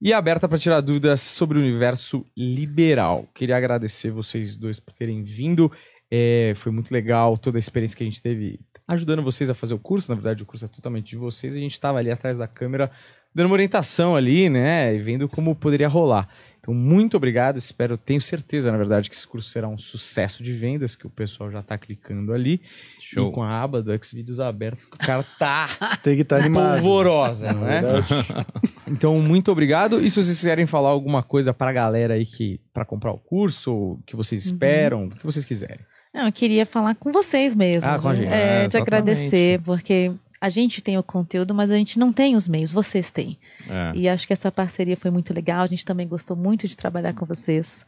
e 0.00 0.12
aberta 0.12 0.48
para 0.48 0.58
tirar 0.58 0.80
dúvidas 0.80 1.20
sobre 1.20 1.58
o 1.58 1.60
universo 1.60 2.24
liberal. 2.36 3.28
Queria 3.34 3.56
agradecer 3.56 4.10
vocês 4.10 4.56
dois 4.56 4.78
por 4.78 4.94
terem 4.94 5.24
vindo. 5.24 5.72
É, 6.08 6.52
foi 6.54 6.70
muito 6.70 6.92
legal 6.92 7.36
toda 7.36 7.58
a 7.58 7.60
experiência 7.60 7.96
que 7.96 8.04
a 8.04 8.06
gente 8.06 8.22
teve 8.22 8.60
ajudando 8.86 9.22
vocês 9.22 9.50
a 9.50 9.54
fazer 9.54 9.74
o 9.74 9.78
curso. 9.78 10.10
Na 10.10 10.14
verdade, 10.14 10.44
o 10.44 10.46
curso 10.46 10.64
é 10.64 10.68
totalmente 10.68 11.10
de 11.10 11.16
vocês. 11.16 11.54
A 11.54 11.58
gente 11.58 11.72
estava 11.72 11.98
ali 11.98 12.10
atrás 12.10 12.38
da 12.38 12.46
câmera 12.46 12.90
dando 13.34 13.46
uma 13.46 13.54
orientação 13.54 14.14
ali, 14.14 14.48
né? 14.48 14.94
E 14.94 14.98
vendo 14.98 15.28
como 15.28 15.54
poderia 15.54 15.88
rolar. 15.88 16.28
Então, 16.66 16.74
muito 16.74 17.16
obrigado. 17.16 17.56
Espero, 17.58 17.96
tenho 17.96 18.20
certeza, 18.20 18.72
na 18.72 18.76
verdade, 18.76 19.08
que 19.08 19.14
esse 19.14 19.26
curso 19.26 19.48
será 19.48 19.68
um 19.68 19.78
sucesso 19.78 20.42
de 20.42 20.52
vendas, 20.52 20.96
que 20.96 21.06
o 21.06 21.10
pessoal 21.10 21.48
já 21.50 21.60
está 21.60 21.78
clicando 21.78 22.32
ali. 22.32 22.60
Show. 23.00 23.28
E 23.28 23.32
com 23.32 23.42
a 23.42 23.62
aba 23.62 23.80
do 23.80 23.96
Xvideos 24.04 24.40
aberta, 24.40 24.82
o 24.92 24.98
cara 24.98 25.24
tá 25.38 25.68
Tem 26.02 26.16
que 26.16 26.22
estar 26.22 26.38
animado. 26.38 26.72
polvorosa, 26.80 27.52
não 27.52 27.68
é? 27.68 27.82
Então, 28.88 29.20
muito 29.20 29.50
obrigado. 29.50 30.00
E 30.00 30.08
se 30.10 30.22
vocês 30.22 30.36
quiserem 30.36 30.64
falar 30.66 30.90
alguma 30.90 31.22
coisa 31.22 31.52
pra 31.52 31.72
galera 31.72 32.14
aí 32.14 32.24
que 32.24 32.60
para 32.72 32.84
comprar 32.84 33.12
o 33.12 33.18
curso, 33.18 33.98
que 34.06 34.14
vocês 34.14 34.44
esperam, 34.46 35.06
o 35.06 35.10
que 35.10 35.24
vocês 35.24 35.44
quiserem. 35.44 35.80
Não, 36.14 36.26
eu 36.26 36.32
queria 36.32 36.64
falar 36.64 36.94
com 36.94 37.10
vocês 37.12 37.54
mesmo. 37.54 37.86
Ah, 37.88 37.98
com 37.98 38.08
a 38.08 38.14
gente. 38.14 38.28
É, 38.28 38.36
É, 38.36 38.68
te 38.68 38.76
exatamente. 38.76 38.76
agradecer, 38.82 39.60
porque 39.62 40.12
a 40.40 40.48
gente 40.48 40.80
tem 40.82 40.96
o 40.98 41.02
conteúdo, 41.02 41.54
mas 41.54 41.70
a 41.70 41.76
gente 41.76 41.98
não 41.98 42.12
tem 42.12 42.36
os 42.36 42.48
meios, 42.48 42.70
vocês 42.70 43.10
têm. 43.10 43.38
É. 43.68 43.92
E 43.94 44.08
acho 44.08 44.26
que 44.26 44.32
essa 44.32 44.50
parceria 44.52 44.96
foi 44.96 45.10
muito 45.10 45.32
legal. 45.34 45.62
A 45.62 45.66
gente 45.66 45.84
também 45.84 46.06
gostou 46.06 46.36
muito 46.36 46.66
de 46.68 46.76
trabalhar 46.76 47.12
com 47.14 47.24
vocês. 47.26 47.84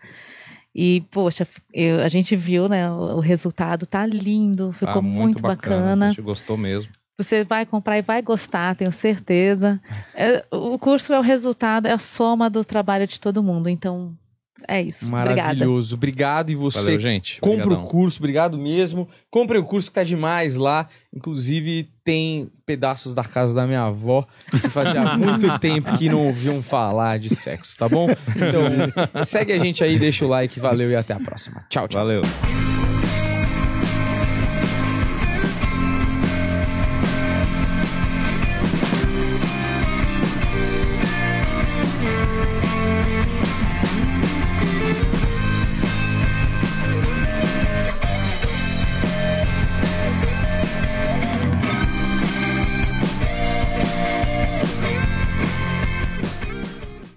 E, 0.74 1.02
poxa, 1.10 1.46
eu- 1.72 2.00
a 2.02 2.08
gente 2.08 2.36
viu, 2.36 2.68
né? 2.68 2.90
O, 2.90 3.16
o 3.16 3.20
resultado 3.20 3.86
tá 3.86 4.06
lindo, 4.06 4.72
ficou 4.72 4.94
Tá 4.94 5.02
muito, 5.02 5.38
A 5.44 5.48
bacana. 5.48 6.08
gente 6.10 6.22
gostou 6.22 6.56
mesmo. 6.56 6.90
Você 7.20 7.42
vai 7.42 7.66
comprar 7.66 7.98
e 7.98 8.02
vai 8.02 8.22
gostar, 8.22 8.76
tenho 8.76 8.92
certeza. 8.92 9.80
É, 10.14 10.44
o 10.52 10.78
curso 10.78 11.12
é 11.12 11.18
o 11.18 11.22
resultado, 11.22 11.86
é 11.86 11.92
a 11.92 11.98
soma 11.98 12.48
do 12.48 12.64
trabalho 12.64 13.08
de 13.08 13.20
todo 13.20 13.42
mundo. 13.42 13.68
Então, 13.68 14.16
é 14.66 14.82
isso. 14.82 15.06
Obrigada. 15.06 15.42
Maravilhoso. 15.42 15.94
Obrigado. 15.94 16.50
E 16.50 16.54
você 16.54 16.80
Valeu, 16.80 16.98
gente. 16.98 17.40
Compre 17.40 17.62
Obrigadão. 17.62 17.84
o 17.84 17.88
curso, 17.88 18.18
obrigado 18.18 18.58
mesmo. 18.58 19.08
Compre 19.30 19.58
o 19.58 19.64
curso 19.64 19.88
que 19.88 19.94
tá 19.94 20.02
demais 20.02 20.56
lá. 20.56 20.88
Inclusive, 21.14 21.88
tem 22.02 22.50
pedaços 22.66 23.14
da 23.14 23.24
casa 23.24 23.54
da 23.54 23.66
minha 23.66 23.82
avó 23.82 24.26
que 24.50 24.68
fazia 24.68 25.02
muito 25.16 25.58
tempo 25.58 25.96
que 25.96 26.08
não 26.08 26.26
ouviam 26.26 26.62
falar 26.62 27.18
de 27.18 27.34
sexo, 27.34 27.76
tá 27.78 27.88
bom? 27.88 28.08
Então, 28.36 29.24
segue 29.24 29.52
a 29.52 29.58
gente 29.58 29.84
aí, 29.84 29.98
deixa 29.98 30.24
o 30.24 30.28
like, 30.28 30.58
valeu 30.58 30.90
e 30.90 30.96
até 30.96 31.14
a 31.14 31.20
próxima. 31.20 31.64
Tchau, 31.68 31.86
tchau. 31.86 32.00
Valeu. 32.00 32.22